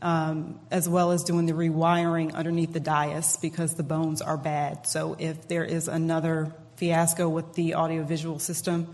um, 0.00 0.60
as 0.70 0.88
well 0.88 1.10
as 1.10 1.24
doing 1.24 1.46
the 1.46 1.52
rewiring 1.52 2.32
underneath 2.32 2.72
the 2.72 2.80
dais 2.80 3.38
because 3.42 3.74
the 3.74 3.82
bones 3.82 4.22
are 4.22 4.36
bad. 4.36 4.86
So 4.86 5.16
if 5.18 5.48
there 5.48 5.64
is 5.64 5.88
another 5.88 6.54
fiasco 6.82 7.28
with 7.28 7.54
the 7.54 7.76
audiovisual 7.76 8.40
system, 8.40 8.92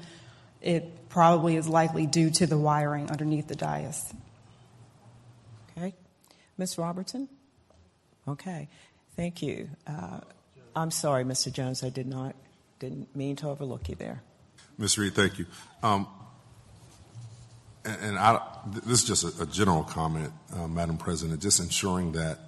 it 0.61 1.09
probably 1.09 1.57
is 1.57 1.67
likely 1.67 2.07
due 2.07 2.29
to 2.29 2.47
the 2.47 2.59
wiring 2.59 3.11
underneath 3.11 3.49
the 3.49 3.55
dais. 3.55 4.13
Okay. 5.75 5.95
Ms. 6.59 6.77
Robertson? 6.77 7.31
Okay, 8.29 8.69
thank 9.17 9.41
you. 9.41 9.71
Uh, 9.87 10.21
I'm 10.77 10.91
sorry, 10.91 11.25
Mr. 11.25 11.51
Jones, 11.51 11.83
I 11.83 11.89
did 11.89 12.07
not, 12.07 12.37
didn't 12.79 13.17
mean 13.17 13.37
to 13.37 13.49
overlook 13.49 13.89
you 13.89 13.95
there. 13.95 14.21
Ms. 14.77 14.99
Reid, 14.99 15.15
thank 15.15 15.39
you. 15.39 15.47
Um, 15.83 16.07
and 17.87 17.97
and 18.03 18.19
I, 18.19 18.39
this 18.85 19.03
is 19.03 19.05
just 19.05 19.25
a, 19.25 19.45
a 19.45 19.47
general 19.47 19.83
comment, 19.83 20.31
uh, 20.55 20.69
Madam 20.69 20.99
President, 20.99 21.41
just 21.41 21.59
ensuring 21.59 22.13
that 22.13 22.48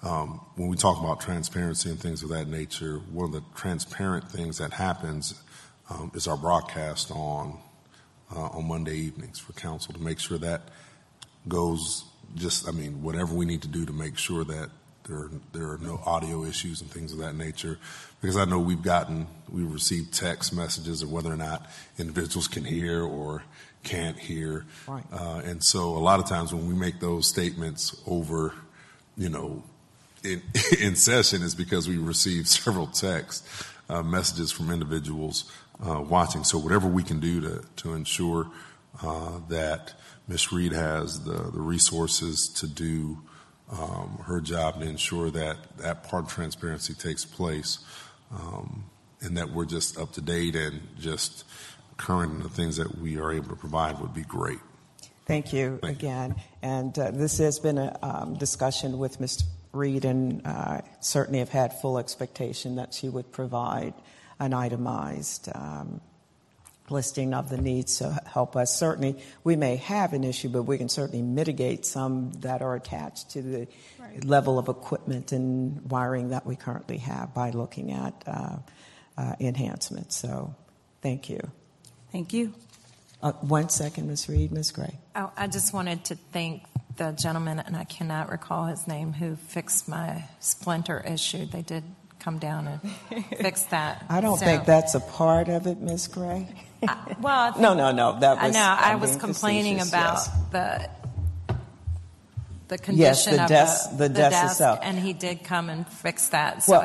when 0.00 0.68
we 0.68 0.76
talk 0.76 1.00
about 1.00 1.20
transparency 1.20 1.90
and 1.90 1.98
things 1.98 2.22
of 2.22 2.30
that 2.30 2.48
nature, 2.48 2.98
one 3.10 3.26
of 3.26 3.32
the 3.32 3.42
transparent 3.56 4.30
things 4.30 4.58
that 4.58 4.72
happens 4.72 5.40
um, 5.90 6.10
is 6.14 6.26
our 6.28 6.36
broadcast 6.36 7.10
on 7.10 7.58
uh, 8.34 8.40
on 8.40 8.68
Monday 8.68 8.96
evenings 8.96 9.38
for 9.38 9.52
council 9.54 9.94
to 9.94 10.00
make 10.00 10.18
sure 10.18 10.38
that 10.38 10.62
goes 11.46 12.04
just, 12.34 12.68
I 12.68 12.72
mean, 12.72 13.02
whatever 13.02 13.34
we 13.34 13.46
need 13.46 13.62
to 13.62 13.68
do 13.68 13.86
to 13.86 13.92
make 13.92 14.18
sure 14.18 14.44
that 14.44 14.70
there 15.06 15.16
are, 15.16 15.30
there 15.52 15.70
are 15.70 15.78
no 15.78 16.00
audio 16.04 16.44
issues 16.44 16.82
and 16.82 16.90
things 16.90 17.12
of 17.12 17.18
that 17.20 17.34
nature. 17.34 17.78
Because 18.20 18.36
I 18.36 18.44
know 18.44 18.58
we've 18.58 18.82
gotten, 18.82 19.26
we've 19.50 19.72
received 19.72 20.12
text 20.12 20.52
messages 20.52 21.02
of 21.02 21.10
whether 21.10 21.32
or 21.32 21.36
not 21.36 21.70
individuals 21.98 22.48
can 22.48 22.64
hear 22.64 23.02
or 23.02 23.42
can't 23.82 24.18
hear. 24.18 24.66
Right. 24.86 25.04
Uh, 25.10 25.40
and 25.44 25.64
so 25.64 25.96
a 25.96 25.98
lot 25.98 26.20
of 26.20 26.26
times 26.26 26.52
when 26.52 26.68
we 26.68 26.74
make 26.74 27.00
those 27.00 27.26
statements 27.26 27.98
over, 28.06 28.52
you 29.16 29.30
know, 29.30 29.62
in, 30.24 30.42
in 30.80 30.96
session 30.96 31.42
is 31.42 31.54
because 31.54 31.88
we 31.88 31.96
received 31.96 32.48
several 32.48 32.86
text 32.86 33.46
uh, 33.88 34.02
messages 34.02 34.52
from 34.52 34.70
individuals 34.70 35.50
uh, 35.86 36.00
watching. 36.00 36.44
So 36.44 36.58
whatever 36.58 36.88
we 36.88 37.02
can 37.02 37.20
do 37.20 37.40
to, 37.40 37.64
to 37.76 37.94
ensure 37.94 38.48
uh, 39.02 39.40
that 39.48 39.94
Ms. 40.26 40.52
Reid 40.52 40.72
has 40.72 41.24
the, 41.24 41.50
the 41.50 41.60
resources 41.60 42.48
to 42.56 42.66
do 42.66 43.18
um, 43.70 44.22
her 44.26 44.40
job 44.40 44.80
to 44.80 44.88
ensure 44.88 45.30
that 45.30 45.56
that 45.78 46.04
part 46.04 46.24
of 46.24 46.30
transparency 46.30 46.94
takes 46.94 47.24
place 47.24 47.78
um, 48.32 48.84
and 49.20 49.36
that 49.36 49.50
we're 49.50 49.66
just 49.66 49.98
up 49.98 50.12
to 50.12 50.20
date 50.20 50.56
and 50.56 50.80
just 50.98 51.44
current 51.96 52.32
in 52.32 52.42
the 52.42 52.48
things 52.48 52.76
that 52.76 52.98
we 52.98 53.18
are 53.18 53.32
able 53.32 53.48
to 53.48 53.56
provide 53.56 54.00
would 54.00 54.14
be 54.14 54.22
great. 54.22 54.58
Thank 55.26 55.52
you 55.52 55.78
again. 55.82 56.36
And 56.62 56.98
uh, 56.98 57.10
this 57.10 57.36
has 57.38 57.58
been 57.58 57.76
a 57.76 57.98
um, 58.02 58.34
discussion 58.34 58.98
with 58.98 59.20
Ms. 59.20 59.44
Reid, 59.78 60.04
and 60.04 60.42
uh, 60.44 60.80
certainly 61.00 61.38
have 61.38 61.48
had 61.48 61.80
full 61.80 61.98
expectation 61.98 62.76
that 62.76 62.92
she 62.92 63.08
would 63.08 63.32
provide 63.32 63.94
an 64.38 64.52
itemized 64.52 65.48
um, 65.54 66.00
listing 66.90 67.34
of 67.34 67.48
the 67.48 67.56
needs 67.58 67.98
to 67.98 68.20
help 68.26 68.56
us. 68.56 68.76
Certainly, 68.76 69.22
we 69.44 69.56
may 69.56 69.76
have 69.76 70.12
an 70.12 70.24
issue, 70.24 70.48
but 70.48 70.62
we 70.62 70.78
can 70.78 70.88
certainly 70.88 71.22
mitigate 71.22 71.84
some 71.86 72.32
that 72.40 72.62
are 72.62 72.74
attached 72.74 73.30
to 73.30 73.42
the 73.42 73.68
level 74.24 74.58
of 74.58 74.68
equipment 74.68 75.32
and 75.32 75.90
wiring 75.90 76.30
that 76.30 76.46
we 76.46 76.56
currently 76.56 76.98
have 76.98 77.34
by 77.34 77.50
looking 77.50 77.92
at 77.92 78.14
uh, 78.26 78.56
uh, 79.16 79.34
enhancements. 79.40 80.16
So, 80.16 80.54
thank 81.02 81.28
you. 81.28 81.40
Thank 82.12 82.32
you. 82.32 82.54
Uh, 83.20 83.32
one 83.40 83.68
second, 83.68 84.06
Ms. 84.06 84.28
Reid, 84.28 84.52
Ms. 84.52 84.70
Gray. 84.70 84.96
Oh, 85.16 85.32
I 85.36 85.48
just 85.48 85.74
wanted 85.74 86.04
to 86.06 86.14
thank 86.32 86.62
the 86.96 87.10
gentleman, 87.12 87.58
and 87.58 87.76
I 87.76 87.84
cannot 87.84 88.30
recall 88.30 88.66
his 88.66 88.86
name, 88.86 89.12
who 89.12 89.34
fixed 89.36 89.88
my 89.88 90.24
splinter 90.40 91.00
issue. 91.06 91.46
They 91.46 91.62
did 91.62 91.82
come 92.20 92.38
down 92.38 92.68
and 93.10 93.24
fix 93.38 93.64
that. 93.64 94.04
I 94.08 94.20
don't 94.20 94.38
So- 94.38 94.44
think 94.46 94.64
that's 94.66 94.94
a 94.94 95.00
part 95.00 95.48
of 95.48 95.66
it, 95.66 95.80
Ms. 95.80 96.06
Gray. 96.08 96.48
Well, 97.20 97.54
I 97.54 97.54
no, 97.60 97.74
no, 97.74 97.90
no. 97.90 98.20
That 98.20 98.38
I 98.38 98.46
was. 98.48 98.54
know. 98.54 98.60
I 98.60 98.92
I'm 98.92 99.00
was 99.00 99.16
complaining 99.16 99.80
about 99.80 100.18
yes. 100.18 100.30
the 100.52 100.88
the 102.68 102.78
Yes, 102.92 103.24
condition 103.24 103.36
the 103.36 103.42
of 103.44 103.48
desk- 103.48 103.90
the, 103.92 103.96
the 103.96 104.08
desk 104.10 104.44
itself. 104.52 104.78
and 104.82 104.98
he 104.98 105.12
did 105.12 105.42
come 105.42 105.70
and 105.70 105.88
fix 105.88 106.28
that. 106.28 106.62
So, 106.62 106.72
Well- 106.78 106.82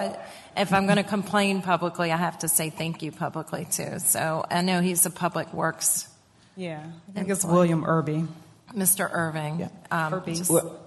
I, 0.55 0.61
if 0.61 0.71
I'm 0.71 0.85
going 0.85 0.97
to 0.97 1.03
complain 1.03 1.61
publicly, 1.63 2.11
I 2.11 2.17
have 2.17 2.39
to 2.39 2.47
say 2.47 2.69
thank 2.69 3.01
you 3.03 3.11
publicly 3.11 3.65
too. 3.69 3.97
So 3.99 4.45
I 4.49 4.61
know 4.61 4.81
he's 4.81 5.05
a 5.05 5.09
public 5.09 5.51
works. 5.53 6.07
Yeah, 6.55 6.83
I 7.09 7.11
think 7.13 7.29
it's 7.29 7.43
employee. 7.43 7.59
William 7.59 7.85
Irby. 7.85 8.25
Mr. 8.73 9.09
Irving. 9.11 9.69
Um, 9.91 10.13
Irby. 10.13 10.35
just- 10.35 10.51
Well, 10.51 10.79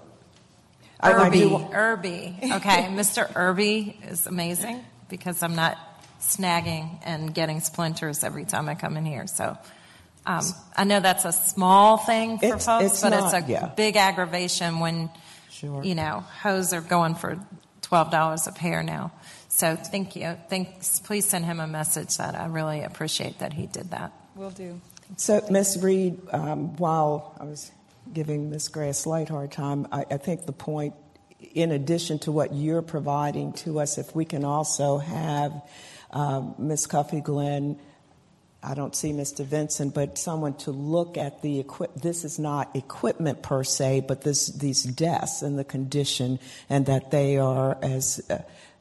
I- 1.00 1.12
I 1.12 1.26
Irby. 1.28 1.38
do- 1.40 1.68
Irby. 1.72 2.38
Okay, 2.42 2.82
Mr. 2.90 3.30
Irby 3.36 3.98
is 4.08 4.26
amazing 4.26 4.84
because 5.08 5.42
I'm 5.42 5.54
not 5.54 5.76
snagging 6.20 6.98
and 7.04 7.34
getting 7.34 7.60
splinters 7.60 8.24
every 8.24 8.44
time 8.44 8.68
I 8.68 8.74
come 8.74 8.96
in 8.96 9.04
here. 9.04 9.26
So 9.26 9.56
um, 10.24 10.42
I 10.76 10.84
know 10.84 10.98
that's 11.00 11.24
a 11.24 11.32
small 11.32 11.98
thing 11.98 12.38
for 12.38 12.46
It's- 12.46 12.66
folks, 12.66 12.84
it's 12.86 13.02
but 13.02 13.10
not, 13.10 13.34
it's 13.34 13.46
a 13.46 13.50
yeah. 13.50 13.66
big 13.66 13.96
aggravation 13.96 14.80
when 14.80 15.10
Sure. 15.50 15.82
you 15.84 15.94
know 15.94 16.20
hose 16.42 16.72
are 16.72 16.80
going 16.82 17.14
for 17.14 17.38
twelve 17.82 18.10
dollars 18.10 18.46
a 18.46 18.52
pair 18.52 18.82
now. 18.82 19.12
So 19.48 19.74
thank 19.76 20.16
you. 20.16 20.36
Thanks. 20.50 20.98
Please 21.00 21.24
send 21.26 21.44
him 21.44 21.60
a 21.60 21.66
message 21.66 22.16
that 22.18 22.34
I 22.34 22.46
really 22.46 22.82
appreciate 22.82 23.38
that 23.38 23.52
he 23.54 23.66
did 23.66 23.90
that. 23.92 24.12
Will 24.34 24.50
do. 24.50 24.80
So, 25.14 25.40
Ms. 25.48 25.78
Reid, 25.82 26.18
um, 26.32 26.76
while 26.76 27.36
I 27.40 27.44
was 27.44 27.70
giving 28.12 28.50
Ms. 28.50 28.68
Gray 28.68 28.88
a 28.88 28.94
slight 28.94 29.28
hard 29.28 29.52
time, 29.52 29.86
I, 29.92 30.04
I 30.10 30.16
think 30.16 30.46
the 30.46 30.52
point, 30.52 30.94
in 31.54 31.70
addition 31.70 32.18
to 32.20 32.32
what 32.32 32.52
you're 32.52 32.82
providing 32.82 33.52
to 33.54 33.80
us, 33.80 33.98
if 33.98 34.14
we 34.14 34.24
can 34.24 34.44
also 34.44 34.98
have 34.98 35.52
um, 36.10 36.54
Ms. 36.58 36.86
Cuffee 36.86 37.20
Glenn, 37.20 37.78
I 38.62 38.74
don't 38.74 38.96
see 38.96 39.12
Mr. 39.12 39.44
Vincent, 39.44 39.94
but 39.94 40.18
someone 40.18 40.54
to 40.58 40.72
look 40.72 41.16
at 41.16 41.40
the 41.40 41.60
equip. 41.60 41.94
This 41.94 42.24
is 42.24 42.38
not 42.38 42.74
equipment 42.74 43.42
per 43.42 43.62
se, 43.62 44.04
but 44.08 44.22
this 44.22 44.48
these 44.48 44.82
desks 44.82 45.42
and 45.42 45.56
the 45.56 45.62
condition, 45.62 46.40
and 46.68 46.86
that 46.86 47.12
they 47.12 47.36
are 47.36 47.78
as 47.80 48.20
uh, 48.28 48.38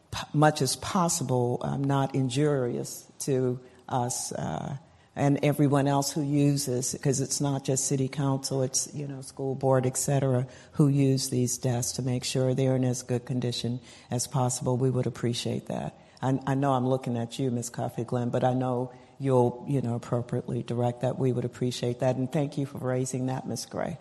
p- 0.10 0.24
much 0.34 0.64
as 0.64 0.76
possible 0.78 1.60
um, 1.62 1.84
not 1.84 2.16
injurious 2.16 3.06
to 3.20 3.60
us. 3.88 4.32
Uh, 4.32 4.78
and 5.16 5.40
everyone 5.44 5.88
else 5.88 6.12
who 6.12 6.22
uses, 6.22 6.92
because 6.92 7.22
it's 7.22 7.40
not 7.40 7.64
just 7.64 7.86
city 7.88 8.08
council, 8.08 8.62
it's, 8.62 8.94
you 8.94 9.08
know, 9.08 9.22
school 9.22 9.56
board, 9.56 9.86
et 9.86 9.98
cetera, 9.98 10.46
who 10.74 10.90
use 10.90 11.30
these 11.30 11.58
desks 11.58 11.94
to 11.94 12.02
make 12.02 12.24
sure 12.24 12.54
they're 12.54 12.76
in 12.76 12.84
as 12.84 13.02
good 13.02 13.26
condition 13.26 13.80
as 14.12 14.28
possible. 14.28 14.76
We 14.76 14.90
would 14.90 15.08
appreciate 15.08 15.68
that. 15.68 15.98
I, 16.22 16.40
I 16.46 16.56
know 16.56 16.74
I'm 16.74 16.88
looking 16.88 17.18
at 17.18 17.40
you, 17.40 17.50
Ms. 17.50 17.70
Cuffee 17.70 18.04
Glenn, 18.04 18.30
but 18.30 18.44
I 18.44 18.54
know 18.54 18.92
you'll, 19.18 19.66
you 19.70 19.82
know, 19.82 19.96
appropriately 19.96 20.64
direct 20.64 21.02
that. 21.02 21.18
We 21.18 21.32
would 21.32 21.46
appreciate 21.46 22.02
that. 22.02 22.18
And 22.18 22.30
thank 22.30 22.58
you 22.58 22.66
for 22.66 22.80
raising 22.80 23.28
that, 23.28 23.48
Ms. 23.48 23.68
Gray. 23.68 23.98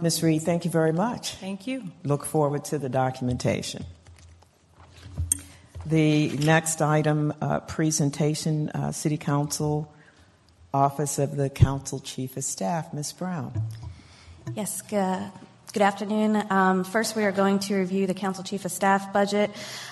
Ms. 0.00 0.22
Reid, 0.22 0.42
thank 0.42 0.64
you 0.64 0.70
very 0.70 0.92
much. 0.92 1.34
Thank 1.36 1.66
you. 1.66 1.84
Look 2.04 2.24
forward 2.24 2.64
to 2.66 2.78
the 2.78 2.88
documentation. 2.88 3.84
The 5.90 6.28
next 6.28 6.80
item, 6.82 7.34
uh, 7.40 7.58
presentation, 7.60 8.68
uh, 8.68 8.92
City 8.92 9.16
Council, 9.16 9.92
Office 10.72 11.18
of 11.18 11.34
the 11.34 11.50
Council 11.50 11.98
Chief 11.98 12.36
of 12.36 12.44
Staff, 12.44 12.94
Ms. 12.94 13.12
Brown. 13.12 13.52
Yes, 14.54 14.82
good, 14.82 15.32
good 15.72 15.82
afternoon. 15.82 16.44
Um, 16.48 16.84
first, 16.84 17.16
we 17.16 17.24
are 17.24 17.32
going 17.32 17.58
to 17.60 17.74
review 17.74 18.06
the 18.06 18.14
Council 18.14 18.44
Chief 18.44 18.64
of 18.64 18.70
Staff 18.70 19.12
budget. 19.12 19.50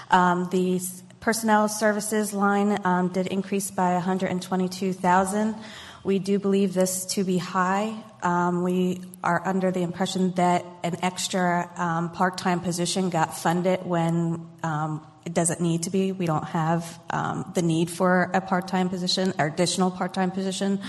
Um, 0.08 0.48
the 0.52 0.80
personnel 1.18 1.68
services 1.68 2.32
line 2.32 2.78
um, 2.84 3.08
did 3.08 3.26
increase 3.26 3.72
by 3.72 3.94
122,000. 3.94 5.56
We 6.04 6.20
do 6.20 6.38
believe 6.38 6.74
this 6.74 7.06
to 7.06 7.24
be 7.24 7.38
high. 7.38 7.92
Um, 8.22 8.62
we 8.62 9.00
are 9.24 9.42
under 9.44 9.72
the 9.72 9.82
impression 9.82 10.30
that 10.36 10.64
an 10.84 10.98
extra 11.02 11.68
um, 11.76 12.10
part-time 12.12 12.60
position 12.60 13.10
got 13.10 13.36
funded 13.36 13.84
when 13.84 14.46
um, 14.62 15.04
it 15.28 15.34
doesn't 15.34 15.60
need 15.60 15.82
to 15.82 15.90
be. 15.90 16.10
We 16.10 16.24
don't 16.24 16.44
have 16.44 16.98
um, 17.10 17.52
the 17.54 17.60
need 17.60 17.90
for 17.90 18.30
a 18.32 18.40
part-time 18.40 18.88
position 18.88 19.34
or 19.38 19.44
additional 19.44 19.90
part-time 19.90 20.30
position. 20.30 20.80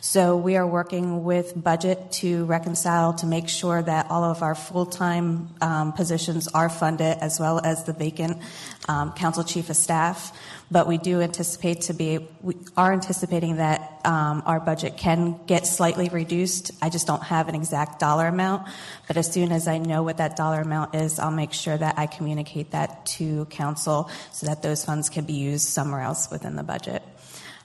So 0.00 0.36
we 0.36 0.56
are 0.56 0.66
working 0.66 1.22
with 1.22 1.54
budget 1.54 2.10
to 2.20 2.44
reconcile 2.46 3.12
to 3.14 3.26
make 3.26 3.48
sure 3.48 3.80
that 3.80 4.10
all 4.10 4.24
of 4.24 4.42
our 4.42 4.56
full-time 4.56 5.48
um, 5.60 5.92
positions 5.92 6.48
are 6.48 6.68
funded 6.68 7.18
as 7.20 7.38
well 7.38 7.60
as 7.64 7.84
the 7.84 7.92
vacant 7.92 8.42
um, 8.88 9.12
council 9.12 9.44
chief 9.44 9.70
of 9.70 9.76
staff. 9.76 10.36
But 10.70 10.86
we 10.88 10.98
do 10.98 11.20
anticipate 11.20 11.82
to 11.82 11.94
be, 11.94 12.26
we 12.40 12.56
are 12.76 12.92
anticipating 12.92 13.56
that 13.56 14.00
um, 14.04 14.42
our 14.46 14.60
budget 14.60 14.96
can 14.96 15.38
get 15.46 15.66
slightly 15.66 16.08
reduced. 16.08 16.72
I 16.80 16.88
just 16.88 17.06
don't 17.06 17.22
have 17.22 17.48
an 17.48 17.54
exact 17.54 18.00
dollar 18.00 18.26
amount. 18.26 18.66
But 19.06 19.16
as 19.16 19.30
soon 19.30 19.52
as 19.52 19.68
I 19.68 19.78
know 19.78 20.02
what 20.02 20.16
that 20.16 20.36
dollar 20.36 20.62
amount 20.62 20.94
is, 20.94 21.18
I'll 21.18 21.30
make 21.30 21.52
sure 21.52 21.76
that 21.76 21.98
I 21.98 22.06
communicate 22.06 22.70
that 22.72 23.06
to 23.06 23.44
council 23.46 24.10
so 24.32 24.46
that 24.46 24.62
those 24.62 24.84
funds 24.84 25.10
can 25.10 25.24
be 25.24 25.34
used 25.34 25.68
somewhere 25.68 26.00
else 26.00 26.30
within 26.30 26.56
the 26.56 26.64
budget. 26.64 27.02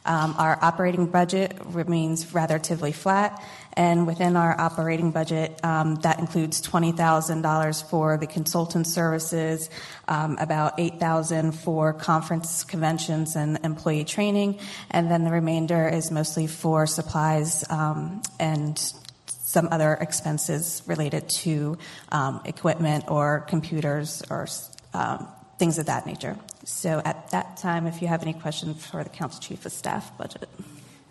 Um, 0.05 0.35
our 0.37 0.57
operating 0.61 1.07
budget 1.07 1.57
remains 1.65 2.33
relatively 2.33 2.91
flat, 2.91 3.43
and 3.73 4.07
within 4.07 4.35
our 4.35 4.59
operating 4.59 5.11
budget, 5.11 5.59
um, 5.63 5.95
that 5.95 6.19
includes 6.19 6.61
$20,000 6.61 7.89
for 7.89 8.17
the 8.17 8.27
consultant 8.27 8.87
services, 8.87 9.69
um, 10.07 10.37
about 10.39 10.79
8,000 10.79 11.51
for 11.53 11.93
conference, 11.93 12.63
conventions, 12.63 13.35
and 13.35 13.59
employee 13.63 14.05
training, 14.05 14.59
and 14.91 15.09
then 15.09 15.23
the 15.23 15.31
remainder 15.31 15.87
is 15.87 16.11
mostly 16.11 16.47
for 16.47 16.87
supplies 16.87 17.63
um, 17.69 18.21
and 18.39 18.93
some 19.25 19.67
other 19.71 19.93
expenses 19.93 20.83
related 20.85 21.27
to 21.27 21.77
um, 22.11 22.41
equipment 22.45 23.05
or 23.07 23.45
computers 23.47 24.21
or 24.29 24.47
um, 24.93 25.27
things 25.57 25.79
of 25.79 25.87
that 25.87 26.05
nature. 26.05 26.37
So 26.65 27.01
at 27.03 27.31
that 27.31 27.57
time, 27.57 27.87
if 27.87 28.01
you 28.01 28.07
have 28.07 28.21
any 28.21 28.33
questions 28.33 28.85
for 28.85 29.03
the 29.03 29.09
Council 29.09 29.41
Chief 29.41 29.65
of 29.65 29.71
Staff 29.71 30.15
budget. 30.17 30.47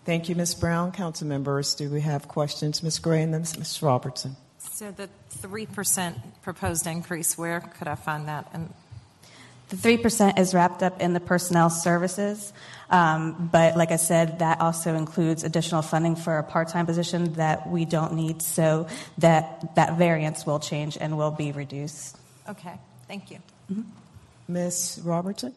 Thank 0.09 0.27
you, 0.27 0.33
Ms. 0.33 0.55
Brown. 0.55 0.91
Council 0.91 1.27
members, 1.27 1.75
do 1.75 1.87
we 1.87 2.01
have 2.01 2.27
questions? 2.27 2.81
Ms. 2.81 2.97
Gray 2.97 3.21
and 3.21 3.31
then 3.31 3.41
Ms. 3.41 3.83
Robertson. 3.83 4.37
So 4.57 4.89
the 4.89 5.07
3% 5.37 6.15
proposed 6.41 6.87
increase, 6.87 7.37
where 7.37 7.59
could 7.61 7.87
I 7.87 7.93
find 7.93 8.27
that? 8.27 8.49
And 8.51 8.73
the 9.69 9.75
3% 9.75 10.39
is 10.39 10.55
wrapped 10.55 10.81
up 10.81 10.99
in 10.99 11.13
the 11.13 11.19
personnel 11.19 11.69
services. 11.69 12.51
Um, 12.89 13.51
but 13.51 13.77
like 13.77 13.91
I 13.91 13.97
said, 13.97 14.39
that 14.39 14.61
also 14.61 14.95
includes 14.95 15.43
additional 15.43 15.83
funding 15.83 16.15
for 16.15 16.39
a 16.39 16.43
part-time 16.43 16.87
position 16.87 17.33
that 17.33 17.69
we 17.69 17.85
don't 17.85 18.13
need. 18.15 18.41
So 18.41 18.87
that, 19.19 19.75
that 19.75 19.99
variance 19.99 20.43
will 20.43 20.59
change 20.59 20.97
and 20.99 21.19
will 21.19 21.29
be 21.29 21.51
reduced. 21.51 22.17
Okay, 22.49 22.79
thank 23.07 23.29
you. 23.29 23.37
Mm-hmm. 23.71 23.83
Ms. 24.47 25.01
Robertson? 25.03 25.53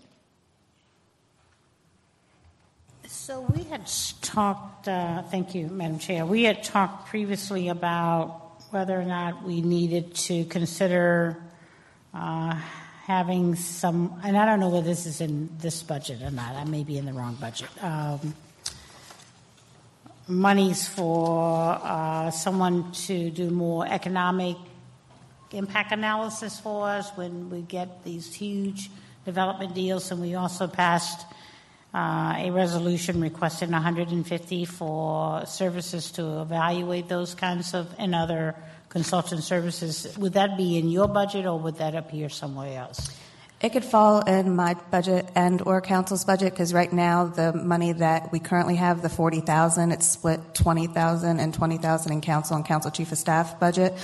So 3.24 3.46
we 3.54 3.62
had 3.62 3.88
talked, 4.20 4.88
uh, 4.88 5.22
thank 5.22 5.54
you, 5.54 5.68
Madam 5.68 6.00
Chair. 6.00 6.26
We 6.26 6.42
had 6.42 6.64
talked 6.64 7.06
previously 7.06 7.68
about 7.68 8.60
whether 8.70 9.00
or 9.00 9.04
not 9.04 9.44
we 9.44 9.60
needed 9.60 10.16
to 10.26 10.44
consider 10.46 11.40
uh, 12.12 12.58
having 13.06 13.54
some, 13.54 14.20
and 14.24 14.36
I 14.36 14.44
don't 14.44 14.58
know 14.58 14.70
whether 14.70 14.88
this 14.88 15.06
is 15.06 15.20
in 15.20 15.50
this 15.58 15.84
budget 15.84 16.20
or 16.20 16.32
not, 16.32 16.56
I 16.56 16.64
may 16.64 16.82
be 16.82 16.98
in 16.98 17.06
the 17.06 17.12
wrong 17.12 17.36
budget. 17.36 17.68
Um, 17.80 18.34
monies 20.26 20.88
for 20.88 21.78
uh, 21.80 22.32
someone 22.32 22.90
to 23.06 23.30
do 23.30 23.50
more 23.50 23.86
economic 23.86 24.56
impact 25.52 25.92
analysis 25.92 26.58
for 26.58 26.88
us 26.88 27.08
when 27.10 27.50
we 27.50 27.60
get 27.60 28.02
these 28.02 28.34
huge 28.34 28.90
development 29.24 29.76
deals, 29.76 30.10
and 30.10 30.20
we 30.20 30.34
also 30.34 30.66
passed 30.66 31.24
uh, 31.94 32.34
a 32.38 32.50
resolution 32.50 33.20
requesting 33.20 33.70
150 33.70 34.64
for 34.64 35.44
services 35.46 36.10
to 36.12 36.40
evaluate 36.40 37.08
those 37.08 37.34
kinds 37.34 37.74
of 37.74 37.94
and 37.98 38.14
other 38.14 38.54
consultant 38.88 39.42
services. 39.42 40.16
Would 40.18 40.34
that 40.34 40.56
be 40.56 40.78
in 40.78 40.88
your 40.88 41.08
budget, 41.08 41.46
or 41.46 41.58
would 41.58 41.76
that 41.76 41.94
appear 41.94 42.28
somewhere 42.28 42.78
else? 42.78 43.10
It 43.62 43.72
could 43.72 43.84
fall 43.84 44.22
in 44.22 44.56
my 44.56 44.74
budget 44.90 45.28
and 45.36 45.62
or 45.62 45.80
council's 45.80 46.24
budget 46.24 46.52
because 46.52 46.74
right 46.74 46.92
now 46.92 47.26
the 47.26 47.52
money 47.52 47.92
that 47.92 48.32
we 48.32 48.40
currently 48.40 48.74
have, 48.74 49.02
the 49.02 49.08
forty 49.08 49.40
thousand, 49.40 49.92
it's 49.92 50.06
split 50.06 50.40
20,000 50.54 51.38
and 51.38 51.54
20,000 51.54 52.12
in 52.12 52.20
council 52.20 52.56
and 52.56 52.64
council 52.64 52.90
chief 52.90 53.12
of 53.12 53.18
staff 53.18 53.60
budget. 53.60 53.96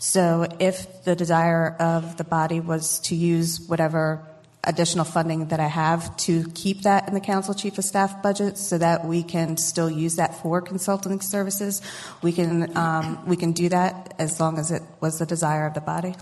So 0.00 0.46
if 0.58 1.04
the 1.04 1.16
desire 1.16 1.76
of 1.80 2.18
the 2.18 2.24
body 2.24 2.60
was 2.60 2.98
to 3.00 3.14
use 3.14 3.60
whatever 3.66 4.22
additional 4.66 5.04
funding 5.04 5.48
that 5.48 5.60
I 5.60 5.68
have 5.68 6.16
to 6.18 6.48
keep 6.54 6.82
that 6.82 7.08
in 7.08 7.14
the 7.14 7.20
council 7.20 7.54
chief 7.54 7.78
of 7.78 7.84
staff 7.84 8.22
budget 8.22 8.58
so 8.58 8.78
that 8.78 9.04
we 9.04 9.22
can 9.22 9.56
still 9.56 9.88
use 9.88 10.16
that 10.16 10.34
for 10.42 10.60
consulting 10.60 11.20
services, 11.20 11.80
we 12.22 12.32
can 12.32 12.76
um, 12.76 13.24
we 13.26 13.36
can 13.36 13.52
do 13.52 13.68
that 13.68 14.14
as 14.18 14.40
long 14.40 14.58
as 14.58 14.70
it 14.70 14.82
was 15.00 15.18
the 15.18 15.26
desire 15.26 15.66
of 15.66 15.74
the 15.74 15.80
body. 15.80 16.14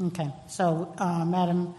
Okay. 0.00 0.30
So, 0.48 0.94
uh, 0.98 1.24
Madam. 1.24 1.74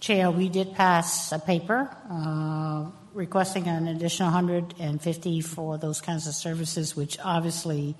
Chair, 0.00 0.30
we 0.30 0.48
did 0.48 0.74
pass 0.74 1.32
a 1.32 1.40
paper 1.40 1.90
uh, 2.08 2.86
requesting 3.14 3.66
an 3.66 3.88
additional 3.88 4.30
150 4.30 5.40
for 5.40 5.76
those 5.76 6.00
kinds 6.00 6.28
of 6.28 6.34
services, 6.34 6.94
which 6.94 7.18
obviously, 7.24 7.96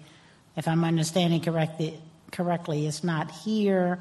if 0.56 0.68
I'm 0.68 0.84
understanding 0.84 1.40
correctly, 1.40 2.00
correctly 2.30 2.86
is 2.86 3.02
not 3.02 3.32
here, 3.32 3.98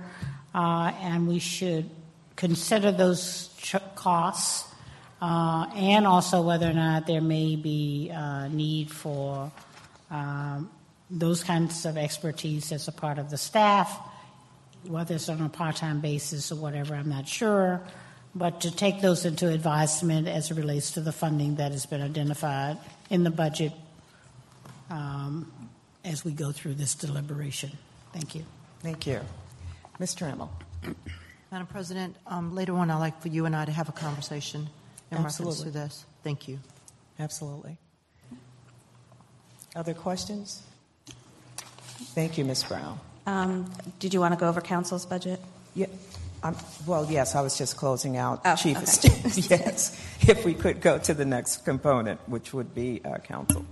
uh, 0.54 0.92
and 1.02 1.28
we 1.28 1.40
should 1.40 1.90
consider 2.38 2.94
those 2.94 3.50
ch- 3.58 3.76
costs 3.96 4.74
uh, 5.22 5.68
and 5.76 6.08
also 6.08 6.42
whether 6.42 6.70
or 6.70 6.74
not 6.74 7.06
there 7.06 7.20
may 7.20 7.58
be 7.58 8.10
a 8.14 8.48
need 8.48 8.90
for 8.90 9.52
um, 10.10 10.70
those 11.10 11.44
kinds 11.44 11.86
of 11.86 11.98
expertise 11.98 12.72
as 12.72 12.88
a 12.88 12.94
part 12.94 13.18
of 13.18 13.30
the 13.30 13.38
staff 13.38 14.00
whether 14.90 15.16
it's 15.16 15.30
on 15.30 15.42
a 15.42 15.50
part-time 15.50 16.02
basis 16.02 16.52
or 16.52 16.56
whatever, 16.56 16.96
I'm 16.96 17.10
not 17.10 17.28
sure. 17.28 17.82
But 18.36 18.62
to 18.62 18.76
take 18.76 19.02
those 19.02 19.26
into 19.26 19.50
advisement 19.50 20.28
as 20.28 20.52
it 20.52 20.56
relates 20.56 20.92
to 20.92 21.02
the 21.02 21.12
funding 21.12 21.56
that 21.56 21.72
has 21.72 21.86
been 21.86 22.02
identified 22.02 22.78
in 23.10 23.24
the 23.24 23.32
budget 23.32 23.74
um, 24.90 25.52
as 26.06 26.24
we 26.24 26.32
go 26.32 26.52
through 26.52 26.76
this 26.76 26.94
deliberation. 26.96 27.72
Thank 28.14 28.36
you. 28.36 28.46
Thank 28.82 29.08
you. 29.08 29.22
Mr. 30.00 30.32
Trammell. 30.32 30.50
Madam 31.52 31.68
President, 31.68 32.16
um, 32.28 32.54
later 32.54 32.76
on 32.76 32.90
I'd 32.92 32.98
like 33.00 33.22
for 33.22 33.30
you 33.30 33.46
and 33.46 33.56
I 33.56 33.66
to 33.66 33.72
have 33.72 33.88
a 33.90 33.94
conversation 33.94 34.70
in 35.12 35.18
Absolutely. 35.18 35.52
reference 35.56 35.74
to 35.74 35.80
this. 35.80 36.06
Thank 36.24 36.48
you. 36.48 36.60
Absolutely. 37.20 37.78
Other 39.76 39.94
questions? 39.94 40.62
Thank 42.16 42.38
you, 42.38 42.46
Ms. 42.46 42.64
Brown. 42.64 43.00
Um, 43.26 43.72
did 44.00 44.14
you 44.14 44.20
want 44.20 44.34
to 44.34 44.40
go 44.40 44.48
over 44.50 44.62
council's 44.62 45.06
budget? 45.06 45.40
Yeah. 45.76 45.88
Um, 46.44 46.56
well, 46.86 47.08
yes, 47.10 47.36
I 47.36 47.42
was 47.42 47.58
just 47.58 47.78
closing 47.78 48.18
out 48.18 48.42
Oh, 48.46 48.56
chief. 48.56 48.78
okay. 48.78 49.28
of 49.28 49.38
yes, 49.50 50.00
if 50.28 50.46
we 50.46 50.54
could 50.54 50.82
go 50.82 50.98
to 51.00 51.14
the 51.14 51.26
next 51.26 51.66
component, 51.66 52.20
which 52.30 52.54
would 52.54 52.76
be 52.76 53.02
uh, 53.04 53.18
council. 53.18 53.66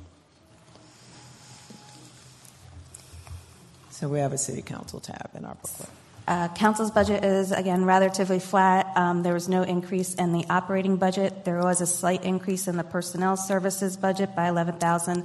So 3.92 4.10
we 4.10 4.20
have 4.20 4.34
a 4.34 4.38
city 4.38 4.62
council 4.62 5.00
tab 5.00 5.30
in 5.36 5.46
our 5.46 5.56
booklet. 5.56 5.90
Uh, 6.28 6.48
council's 6.50 6.90
budget 6.90 7.24
is 7.24 7.52
again 7.52 7.86
relatively 7.86 8.40
flat. 8.40 8.92
Um, 8.96 9.22
there 9.22 9.34
was 9.34 9.48
no 9.48 9.62
increase 9.62 10.16
in 10.16 10.34
the 10.34 10.44
operating 10.50 10.98
budget. 10.98 11.46
There 11.46 11.60
was 11.60 11.82
a 11.82 11.86
slight 11.86 12.24
increase 12.24 12.68
in 12.68 12.78
the 12.78 12.84
personnel 12.84 13.38
services 13.38 13.96
budget 13.96 14.36
by 14.36 14.50
11,000 14.50 15.24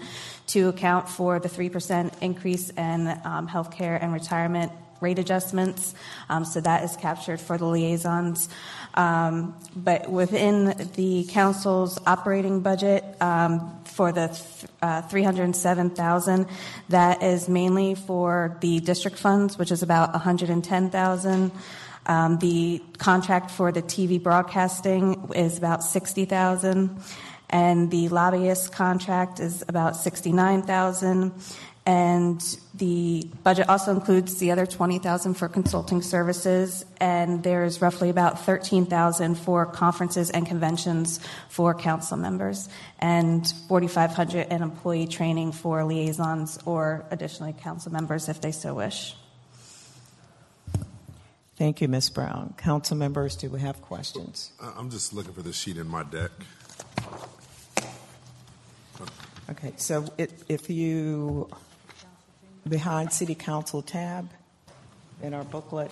to 0.49 0.69
account 0.69 1.09
for 1.09 1.41
the 1.41 1.49
3% 1.49 2.13
increase 2.21 2.69
in 2.71 3.09
um, 3.25 3.49
healthcare 3.49 3.99
and 4.03 4.13
retirement 4.13 4.73
rate 5.01 5.19
adjustments. 5.19 5.95
Um, 6.29 6.45
so 6.45 6.61
that 6.61 6.85
is 6.85 6.97
captured 6.97 7.41
for 7.41 7.59
the 7.59 7.67
liaisons. 7.67 8.49
Um, 8.95 9.55
but 9.75 10.11
within 10.11 10.91
the 10.95 11.25
council's 11.31 11.99
operating 12.07 12.61
budget 12.61 13.05
um, 13.21 13.81
for 13.85 14.13
the 14.13 14.29
th- 14.29 14.71
uh, 14.83 15.03
307,000, 15.03 16.47
that 16.89 17.23
is 17.23 17.49
mainly 17.49 17.95
for 17.95 18.57
the 18.61 18.81
district 18.81 19.19
funds, 19.19 19.59
which 19.59 19.71
is 19.71 19.83
about 19.83 20.13
110,000. 20.13 21.53
Um, 22.07 22.39
the 22.39 22.83
contract 22.99 23.51
for 23.51 23.71
the 23.71 23.83
TV 23.83 24.21
broadcasting 24.21 25.31
is 25.35 25.59
about 25.59 25.85
60,000 25.85 27.01
and 27.51 27.91
the 27.91 28.09
lobbyist 28.09 28.73
contract 28.73 29.41
is 29.41 29.65
about 29.69 29.97
69,000 29.97 31.33
and 31.91 32.57
the 32.75 33.27
budget 33.43 33.69
also 33.69 33.91
includes 33.91 34.37
the 34.37 34.53
other 34.53 34.65
20,000 34.65 35.35
for 35.35 35.49
consulting 35.49 36.03
services, 36.03 36.85
and 37.01 37.43
there's 37.43 37.83
roughly 37.83 38.11
about 38.11 38.45
13,000 38.47 39.35
for 39.35 39.67
conferences 39.67 40.31
and 40.31 40.47
conventions 40.47 41.19
for 41.49 41.75
council 41.75 42.17
members, 42.17 42.69
and 43.01 43.53
4,500 43.67 44.47
in 44.53 44.63
employee 44.63 45.09
training 45.09 45.51
for 45.51 45.83
liaisons 45.83 46.61
or 46.65 47.05
additionally 47.11 47.55
council 47.55 47.91
members 47.91 48.29
if 48.29 48.41
they 48.41 48.53
so 48.53 48.75
wish. 48.75 49.17
Thank 51.57 51.81
you, 51.81 51.89
Ms. 51.89 52.11
Brown. 52.11 52.55
Council 52.57 52.97
members, 52.97 53.35
do 53.35 53.51
we 53.51 53.59
have 53.59 53.83
questions? 53.83 54.53
I- 54.63 54.75
I'm 54.77 54.91
just 54.91 55.13
looking 55.13 55.33
for 55.33 55.43
the 55.43 55.53
sheet 55.53 55.77
in 55.77 55.89
my 55.89 56.05
deck. 56.05 56.31
Okay, 59.51 59.73
so 59.77 60.07
it, 60.17 60.31
if 60.49 60.71
you, 60.71 61.51
behind 62.69 63.13
City 63.13 63.35
Council 63.35 63.83
tab 63.83 64.29
in 65.23 65.35
our 65.35 65.45
booklet, 65.45 65.91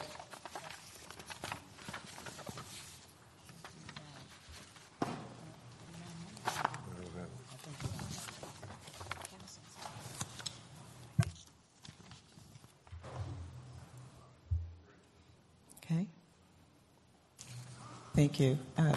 okay. 15.84 16.06
Thank 18.14 18.40
you. 18.40 18.58
Uh, 18.76 18.94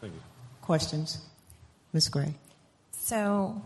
Thank 0.00 0.14
you. 0.14 0.20
Questions? 0.62 1.18
Ms. 1.92 2.08
Gray? 2.08 2.34
So 2.92 3.60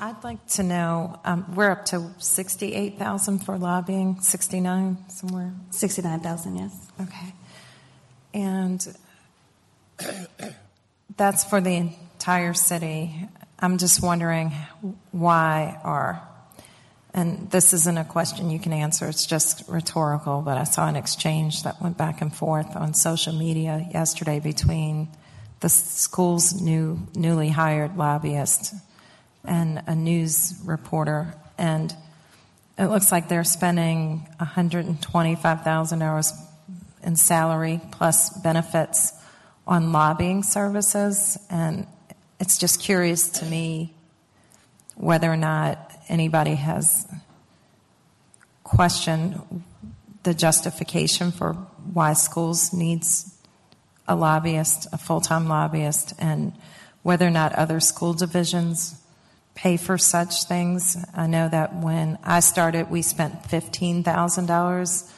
I'd 0.00 0.24
like 0.24 0.44
to 0.48 0.64
know, 0.64 1.20
um, 1.24 1.54
we're 1.54 1.70
up 1.70 1.84
to 1.86 2.10
68,000 2.18 3.38
for 3.38 3.56
lobbying, 3.56 4.20
69 4.20 4.98
somewhere? 5.08 5.52
69,000, 5.70 6.56
yes. 6.56 6.90
Okay. 7.00 7.32
And 8.34 8.96
that's 11.16 11.44
for 11.44 11.60
the 11.60 11.76
entire 11.76 12.54
city. 12.54 13.28
I'm 13.60 13.78
just 13.78 14.02
wondering 14.02 14.52
why 15.12 15.78
are, 15.84 16.26
and 17.14 17.48
this 17.52 17.72
isn't 17.72 17.96
a 17.96 18.04
question 18.04 18.50
you 18.50 18.58
can 18.58 18.72
answer, 18.72 19.06
it's 19.08 19.26
just 19.26 19.62
rhetorical, 19.68 20.42
but 20.42 20.58
I 20.58 20.64
saw 20.64 20.88
an 20.88 20.96
exchange 20.96 21.62
that 21.62 21.80
went 21.80 21.96
back 21.96 22.20
and 22.20 22.34
forth 22.34 22.74
on 22.74 22.94
social 22.94 23.32
media 23.32 23.86
yesterday 23.92 24.40
between 24.40 25.06
the 25.60 25.68
school's 25.68 26.60
new, 26.60 27.06
newly 27.14 27.50
hired 27.50 27.96
lobbyist 27.96 28.74
and 29.44 29.82
a 29.86 29.94
news 29.94 30.54
reporter. 30.64 31.34
And 31.58 31.94
it 32.78 32.86
looks 32.86 33.12
like 33.12 33.28
they're 33.28 33.44
spending 33.44 34.26
125,000 34.38 36.02
hours 36.02 36.32
in 37.02 37.16
salary 37.16 37.80
plus 37.92 38.30
benefits 38.42 39.12
on 39.66 39.92
lobbying 39.92 40.42
services. 40.42 41.38
And 41.50 41.86
it's 42.40 42.58
just 42.58 42.80
curious 42.80 43.28
to 43.40 43.46
me 43.46 43.94
whether 44.96 45.30
or 45.30 45.36
not 45.36 45.92
anybody 46.08 46.54
has 46.54 47.06
questioned 48.62 49.62
the 50.22 50.34
justification 50.34 51.30
for 51.30 51.52
why 51.92 52.14
schools 52.14 52.72
needs 52.72 53.34
a 54.08 54.16
lobbyist, 54.16 54.86
a 54.92 54.98
full-time 54.98 55.48
lobbyist, 55.48 56.14
and 56.18 56.52
whether 57.02 57.26
or 57.26 57.30
not 57.30 57.52
other 57.54 57.80
school 57.80 58.14
divisions 58.14 59.00
pay 59.54 59.76
for 59.76 59.96
such 59.98 60.44
things. 60.44 60.96
I 61.14 61.26
know 61.26 61.48
that 61.48 61.74
when 61.76 62.18
I 62.24 62.40
started, 62.40 62.90
we 62.90 63.02
spent 63.02 63.44
$15,000 63.44 65.12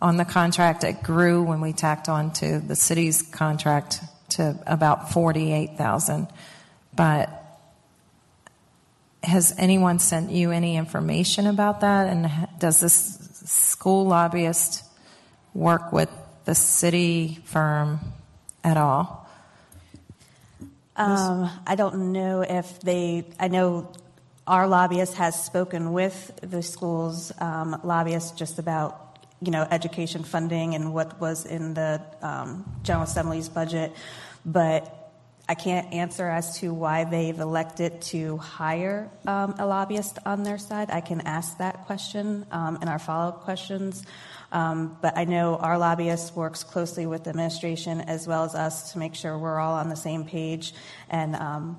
on 0.00 0.16
the 0.16 0.24
contract. 0.24 0.84
It 0.84 1.02
grew 1.02 1.42
when 1.42 1.60
we 1.60 1.72
tacked 1.72 2.08
on 2.08 2.32
to 2.34 2.58
the 2.58 2.76
city's 2.76 3.22
contract 3.22 4.00
to 4.30 4.58
about 4.66 5.12
48,000. 5.12 6.28
But 6.94 7.30
has 9.22 9.54
anyone 9.58 9.98
sent 9.98 10.30
you 10.30 10.50
any 10.50 10.76
information 10.76 11.46
about 11.46 11.80
that? 11.80 12.08
And 12.08 12.48
does 12.58 12.80
this 12.80 12.94
school 13.44 14.06
lobbyist 14.06 14.84
work 15.54 15.92
with 15.92 16.10
the 16.44 16.54
city 16.54 17.40
firm 17.44 18.00
at 18.64 18.76
all? 18.76 19.27
Um, 20.98 21.50
I 21.66 21.76
don't 21.76 22.12
know 22.12 22.42
if 22.42 22.80
they, 22.80 23.24
I 23.38 23.48
know 23.48 23.92
our 24.46 24.66
lobbyist 24.66 25.14
has 25.14 25.42
spoken 25.44 25.92
with 25.92 26.38
the 26.42 26.62
school's 26.62 27.32
um, 27.40 27.80
lobbyist 27.84 28.36
just 28.36 28.58
about, 28.58 29.18
you 29.40 29.52
know, 29.52 29.66
education 29.70 30.24
funding 30.24 30.74
and 30.74 30.92
what 30.92 31.20
was 31.20 31.46
in 31.46 31.74
the 31.74 32.02
um, 32.20 32.64
General 32.82 33.04
Assembly's 33.04 33.48
budget, 33.48 33.92
but 34.44 35.12
I 35.48 35.54
can't 35.54 35.94
answer 35.94 36.28
as 36.28 36.58
to 36.58 36.74
why 36.74 37.04
they've 37.04 37.38
elected 37.38 38.02
to 38.02 38.36
hire 38.36 39.08
um, 39.26 39.54
a 39.58 39.66
lobbyist 39.66 40.18
on 40.26 40.42
their 40.42 40.58
side. 40.58 40.90
I 40.90 41.00
can 41.00 41.22
ask 41.22 41.56
that 41.58 41.86
question 41.86 42.44
um, 42.50 42.78
in 42.82 42.88
our 42.88 42.98
follow-up 42.98 43.42
questions. 43.44 44.02
Um, 44.50 44.96
but 45.02 45.16
I 45.16 45.24
know 45.24 45.56
our 45.56 45.78
lobbyist 45.78 46.34
works 46.34 46.64
closely 46.64 47.06
with 47.06 47.24
the 47.24 47.30
administration 47.30 48.00
as 48.00 48.26
well 48.26 48.44
as 48.44 48.54
us 48.54 48.92
to 48.92 48.98
make 48.98 49.14
sure 49.14 49.36
we're 49.36 49.58
all 49.58 49.74
on 49.74 49.88
the 49.90 49.96
same 49.96 50.24
page. 50.24 50.72
And 51.10 51.36
um, 51.36 51.78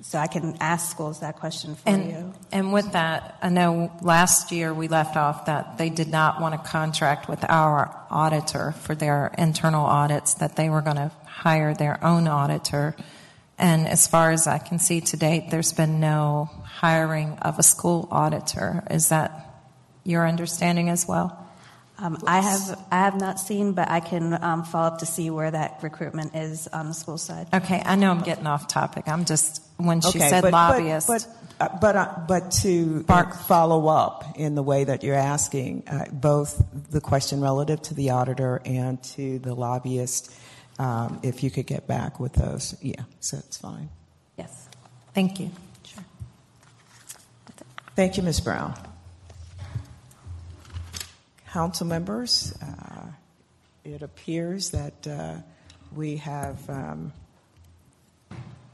so 0.00 0.18
I 0.18 0.26
can 0.26 0.56
ask 0.60 0.90
schools 0.90 1.20
that 1.20 1.36
question 1.36 1.74
for 1.74 1.88
and, 1.88 2.10
you. 2.10 2.34
And 2.50 2.72
with 2.72 2.92
that, 2.92 3.38
I 3.42 3.50
know 3.50 3.92
last 4.00 4.50
year 4.50 4.72
we 4.72 4.88
left 4.88 5.16
off 5.16 5.46
that 5.46 5.78
they 5.78 5.90
did 5.90 6.08
not 6.08 6.40
want 6.40 6.54
to 6.54 6.70
contract 6.70 7.28
with 7.28 7.44
our 7.48 7.94
auditor 8.10 8.72
for 8.72 8.94
their 8.94 9.32
internal 9.38 9.84
audits, 9.84 10.34
that 10.34 10.56
they 10.56 10.70
were 10.70 10.80
going 10.80 10.96
to 10.96 11.12
hire 11.24 11.74
their 11.74 12.02
own 12.04 12.26
auditor. 12.28 12.96
And 13.58 13.86
as 13.86 14.06
far 14.06 14.32
as 14.32 14.46
I 14.46 14.58
can 14.58 14.78
see 14.78 15.02
to 15.02 15.16
date, 15.16 15.50
there's 15.50 15.72
been 15.72 16.00
no 16.00 16.50
hiring 16.64 17.38
of 17.42 17.58
a 17.58 17.62
school 17.62 18.08
auditor. 18.10 18.82
Is 18.90 19.10
that 19.10 19.48
your 20.02 20.26
understanding 20.26 20.88
as 20.88 21.06
well? 21.06 21.41
Um, 22.02 22.18
I 22.26 22.40
have 22.40 22.84
I 22.90 22.96
have 22.96 23.20
not 23.20 23.38
seen, 23.38 23.74
but 23.74 23.88
I 23.88 24.00
can 24.00 24.42
um, 24.42 24.64
follow 24.64 24.88
up 24.88 24.98
to 24.98 25.06
see 25.06 25.30
where 25.30 25.50
that 25.50 25.78
recruitment 25.82 26.34
is 26.34 26.66
on 26.66 26.88
the 26.88 26.94
school 26.94 27.16
side. 27.16 27.46
Okay, 27.54 27.80
I 27.84 27.94
know 27.94 28.10
I'm 28.10 28.22
getting 28.22 28.46
off 28.46 28.66
topic. 28.66 29.04
I'm 29.06 29.24
just 29.24 29.62
when 29.76 30.00
she 30.00 30.18
okay, 30.18 30.28
said 30.28 30.42
but, 30.42 30.52
lobbyist. 30.52 31.06
But 31.06 31.28
but, 31.58 31.70
uh, 31.70 31.78
but, 31.80 31.96
uh, 31.96 32.14
but 32.26 32.50
to 32.62 33.04
uh, 33.08 33.30
follow 33.30 33.86
up 33.86 34.24
in 34.36 34.56
the 34.56 34.64
way 34.64 34.82
that 34.82 35.04
you're 35.04 35.14
asking, 35.14 35.84
uh, 35.86 36.06
both 36.10 36.60
the 36.90 37.00
question 37.00 37.40
relative 37.40 37.80
to 37.82 37.94
the 37.94 38.10
auditor 38.10 38.60
and 38.64 39.00
to 39.04 39.38
the 39.38 39.54
lobbyist, 39.54 40.34
um, 40.80 41.20
if 41.22 41.44
you 41.44 41.52
could 41.52 41.66
get 41.66 41.86
back 41.86 42.18
with 42.18 42.32
those, 42.32 42.74
yeah, 42.82 43.02
so 43.20 43.38
it's 43.38 43.58
fine. 43.58 43.90
Yes. 44.36 44.68
Thank 45.14 45.38
you. 45.38 45.52
Sure. 45.84 46.02
Thank 47.94 48.16
you, 48.16 48.24
Ms. 48.24 48.40
Brown. 48.40 48.74
Council 51.52 51.86
members, 51.86 52.54
uh, 52.62 53.08
it 53.84 54.00
appears 54.00 54.70
that 54.70 55.06
uh, 55.06 55.34
we 55.94 56.16
have 56.16 56.58
um, 56.70 57.12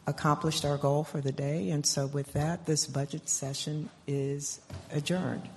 accomplished 0.07 0.65
our 0.65 0.76
goal 0.76 1.02
for 1.02 1.20
the 1.20 1.32
day, 1.32 1.70
and 1.70 1.84
so 1.84 2.07
with 2.07 2.32
that, 2.34 2.66
this 2.66 2.86
budget 2.86 3.28
session 3.28 3.90
is 4.07 4.60
adjourned. 4.92 5.48